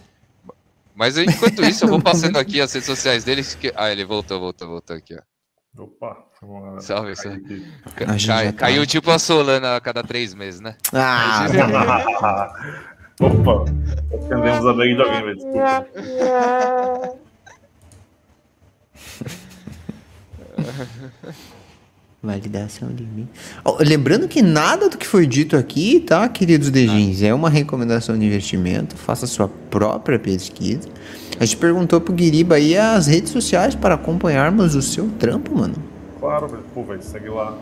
Mas 0.95 1.17
enquanto 1.17 1.63
isso, 1.63 1.85
eu 1.85 1.89
vou 1.89 2.01
passando 2.03 2.37
aqui 2.37 2.59
as 2.59 2.73
redes 2.73 2.87
sociais 2.87 3.23
deles. 3.23 3.55
Que... 3.55 3.71
Ah, 3.75 3.89
ele 3.89 4.03
voltou, 4.03 4.37
voltou, 4.39 4.67
voltou 4.67 4.95
aqui, 4.95 5.15
ó. 5.15 5.83
Opa, 5.83 6.17
vamos 6.41 6.83
Salve, 6.83 7.15
salve. 7.15 7.65
Cai, 7.95 8.47
tá... 8.47 8.53
Caiu 8.53 8.85
tipo 8.85 9.09
a 9.11 9.19
Solana 9.19 9.77
a 9.77 9.81
cada 9.81 10.03
três 10.03 10.33
meses, 10.33 10.59
né? 10.59 10.75
Ah! 10.91 11.45
Opa, 13.21 13.65
atendemos 14.13 14.65
a 14.65 14.73
bag 14.73 14.95
de 14.95 15.01
alguém, 15.01 15.23
velho. 15.23 15.35
Desculpa. 15.35 15.87
Validação 22.21 22.89
de 22.89 23.03
mim. 23.03 23.30
Oh, 23.63 23.77
lembrando 23.80 24.27
que 24.27 24.41
nada 24.41 24.89
do 24.89 24.97
que 24.97 25.07
foi 25.07 25.26
dito 25.26 25.55
aqui, 25.55 26.01
tá, 26.01 26.27
queridos 26.27 26.69
Dejins, 26.69 27.21
é 27.21 27.34
uma 27.34 27.49
recomendação 27.49 28.19
de 28.19 28.26
investimento. 28.26 28.97
Faça 28.97 29.26
sua 29.26 29.47
própria 29.47 30.19
pesquisa. 30.19 30.89
A 31.39 31.45
gente 31.45 31.55
perguntou 31.55 32.01
pro 32.01 32.13
Guiriba 32.13 32.55
aí 32.55 32.77
as 32.77 33.07
redes 33.07 33.31
sociais 33.31 33.73
para 33.73 33.95
acompanharmos 33.95 34.76
o 34.76 34.81
seu 34.81 35.09
trampo, 35.11 35.57
mano. 35.57 35.76
Claro, 36.19 36.49
velho. 36.49 36.63
Pô, 36.73 36.84
velho, 36.84 37.01
segue 37.01 37.30
lá 37.30 37.57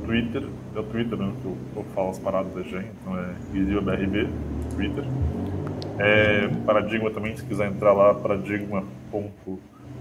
no 0.00 0.06
Twitter. 0.06 0.42
É 0.76 0.78
o 0.78 0.82
Twitter, 0.82 1.18
né? 1.18 1.32
Que 1.40 1.46
eu, 1.46 1.56
eu 1.76 1.86
falo 1.94 2.10
as 2.10 2.18
paradas 2.18 2.52
da 2.52 2.62
gente. 2.62 2.90
Então 3.00 3.18
é 3.18 3.32
GuiribaBRB, 3.52 4.28
Twitter. 4.76 5.04
É, 5.98 6.48
Paradigma 6.66 7.10
também, 7.10 7.34
se 7.34 7.42
quiser 7.44 7.68
entrar 7.68 7.94
lá, 7.94 8.14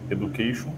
paradigma.education 0.10 0.74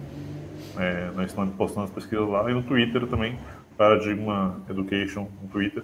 é, 0.77 1.09
nós 1.15 1.27
estamos 1.27 1.55
postando 1.55 1.85
as 1.85 1.91
pesquisas 1.91 2.27
lá 2.27 2.49
e 2.49 2.53
no 2.53 2.61
Twitter 2.63 3.07
também, 3.07 3.39
Paradigma 3.77 4.61
Education 4.69 5.27
no 5.41 5.47
Twitter, 5.49 5.83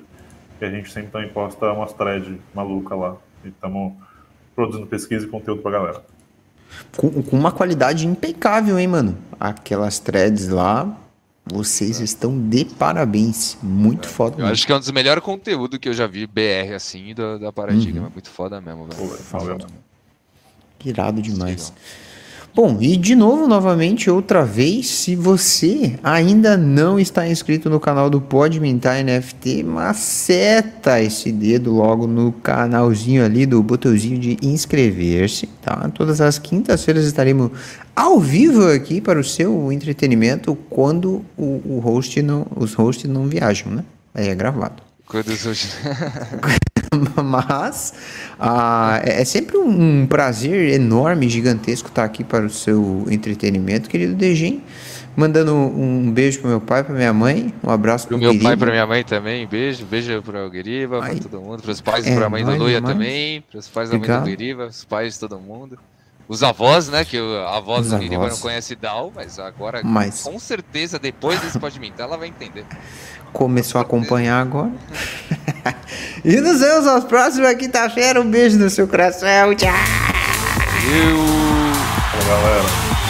que 0.59 0.65
a 0.65 0.69
gente 0.69 0.91
sempre 0.91 1.11
também 1.11 1.29
posta 1.29 1.71
umas 1.71 1.93
threads 1.93 2.37
maluca 2.53 2.95
lá. 2.95 3.15
E 3.43 3.47
estamos 3.47 3.93
produzindo 4.53 4.85
pesquisa 4.85 5.25
e 5.25 5.29
conteúdo 5.29 5.61
pra 5.61 5.71
galera. 5.71 6.03
Com, 6.95 7.23
com, 7.23 7.37
uma 7.37 7.51
qualidade 7.51 8.05
impecável, 8.05 8.77
hein, 8.77 8.87
mano? 8.87 9.17
Aquelas 9.39 9.97
threads 9.97 10.49
lá, 10.49 10.93
vocês 11.45 12.01
é. 12.01 12.03
estão 12.03 12.37
de 12.49 12.65
parabéns. 12.65 13.57
Muito 13.63 14.07
é. 14.07 14.11
foda. 14.11 14.35
Eu 14.35 14.39
mesmo. 14.39 14.51
acho 14.51 14.65
que 14.65 14.71
é 14.71 14.75
um 14.75 14.79
dos 14.79 14.91
melhores 14.91 15.23
conteúdos 15.23 15.79
que 15.79 15.89
eu 15.89 15.93
já 15.93 16.05
vi 16.05 16.27
BR 16.27 16.73
assim 16.75 17.15
da, 17.15 17.37
da 17.37 17.51
Paradigma. 17.51 18.07
Uhum. 18.07 18.11
Muito 18.13 18.29
foda 18.29 18.59
mesmo, 18.59 18.87
velho. 18.87 19.09
Pô, 19.29 19.67
Irado 20.83 21.21
demais. 21.21 21.69
Legal. 21.69 22.10
Bom, 22.53 22.77
e 22.81 22.97
de 22.97 23.15
novo, 23.15 23.47
novamente, 23.47 24.09
outra 24.09 24.43
vez, 24.43 24.89
se 24.89 25.15
você 25.15 25.97
ainda 26.03 26.57
não 26.57 26.99
está 26.99 27.25
inscrito 27.25 27.69
no 27.69 27.79
canal 27.79 28.09
do 28.09 28.19
Pode 28.19 28.59
Mintar 28.59 29.01
NFT, 29.01 29.63
maceta 29.63 31.01
esse 31.01 31.31
dedo 31.31 31.71
logo 31.71 32.05
no 32.07 32.33
canalzinho 32.33 33.23
ali 33.23 33.45
do 33.45 33.63
botãozinho 33.63 34.19
de 34.19 34.37
inscrever-se, 34.41 35.47
tá? 35.61 35.89
Todas 35.93 36.19
as 36.19 36.37
quintas-feiras 36.37 37.05
estaremos 37.05 37.51
ao 37.95 38.19
vivo 38.19 38.67
aqui 38.67 38.99
para 38.99 39.17
o 39.17 39.23
seu 39.23 39.71
entretenimento 39.71 40.53
quando 40.69 41.23
o, 41.37 41.61
o 41.63 41.79
host 41.79 42.21
não, 42.21 42.45
os 42.53 42.73
hosts 42.73 43.09
não 43.09 43.27
viajam, 43.27 43.71
né? 43.71 43.85
Aí 44.13 44.27
é 44.27 44.35
gravado. 44.35 44.83
Quando 45.05 45.29
os 45.29 45.45
hosts... 45.45 45.77
Mas 47.23 47.93
ah, 48.43 48.99
é, 49.03 49.21
é 49.21 49.25
sempre 49.25 49.55
um 49.55 50.07
prazer 50.07 50.73
enorme, 50.73 51.29
gigantesco 51.29 51.89
estar 51.89 52.03
aqui 52.03 52.23
para 52.23 52.43
o 52.43 52.49
seu 52.49 53.05
entretenimento, 53.07 53.87
querido 53.87 54.15
Degen. 54.15 54.63
Mandando 55.15 55.53
um 55.53 56.09
beijo 56.09 56.39
pro 56.39 56.49
meu 56.49 56.59
pai, 56.59 56.83
pra 56.83 56.95
minha 56.95 57.13
mãe. 57.13 57.53
Um 57.63 57.69
abraço 57.69 58.07
pro, 58.07 58.17
pro 58.17 58.23
meu 58.23 58.31
Guiriba. 58.31 58.49
pai, 58.49 58.57
pra 58.57 58.71
minha 58.71 58.87
mãe 58.87 59.03
também. 59.03 59.45
Beijo, 59.45 59.85
beijo 59.85 60.23
pro 60.23 60.49
Guiriba, 60.49 61.01
pra 61.01 61.15
todo 61.15 61.39
mundo. 61.39 61.61
Pros 61.61 61.81
pais 61.81 62.07
e 62.07 62.09
é, 62.09 62.15
pra 62.15 62.29
mãe 62.29 62.43
do 62.43 62.55
Luia 62.55 62.81
também. 62.81 63.41
Pros 63.41 63.67
pais 63.67 63.91
da 63.91 63.99
mãe 63.99 64.07
do 64.07 64.21
Guiriba, 64.21 64.65
os 64.65 64.85
pais 64.85 65.13
de 65.13 65.19
todo 65.19 65.37
mundo. 65.39 65.77
Os 66.27 66.41
avós, 66.41 66.87
né? 66.87 67.05
Que 67.05 67.17
a 67.17 67.57
avó 67.57 67.79
do 67.79 67.97
Guiriba 67.99 68.27
não 68.27 68.37
conhece 68.37 68.75
Dal, 68.75 69.11
mas 69.13 69.37
agora, 69.37 69.81
mas... 69.83 70.23
com 70.23 70.39
certeza, 70.39 70.97
depois 70.97 71.39
desse 71.41 71.59
pode 71.59 71.79
mentir, 71.79 71.99
ela 71.99 72.17
vai 72.17 72.29
entender. 72.29 72.65
Começou 73.33 73.79
a 73.79 73.81
acompanhar 73.81 74.41
agora. 74.41 74.71
e 76.23 76.39
nos 76.41 76.59
vemos 76.59 76.87
aos 76.87 77.03
próximos 77.05 77.53
quinta-feira. 77.55 78.21
Um 78.21 78.29
beijo 78.29 78.57
no 78.57 78.69
seu 78.69 78.87
coração. 78.87 79.55
Tchau! 79.55 79.71
Valeu! 80.83 81.51
galera. 82.31 83.00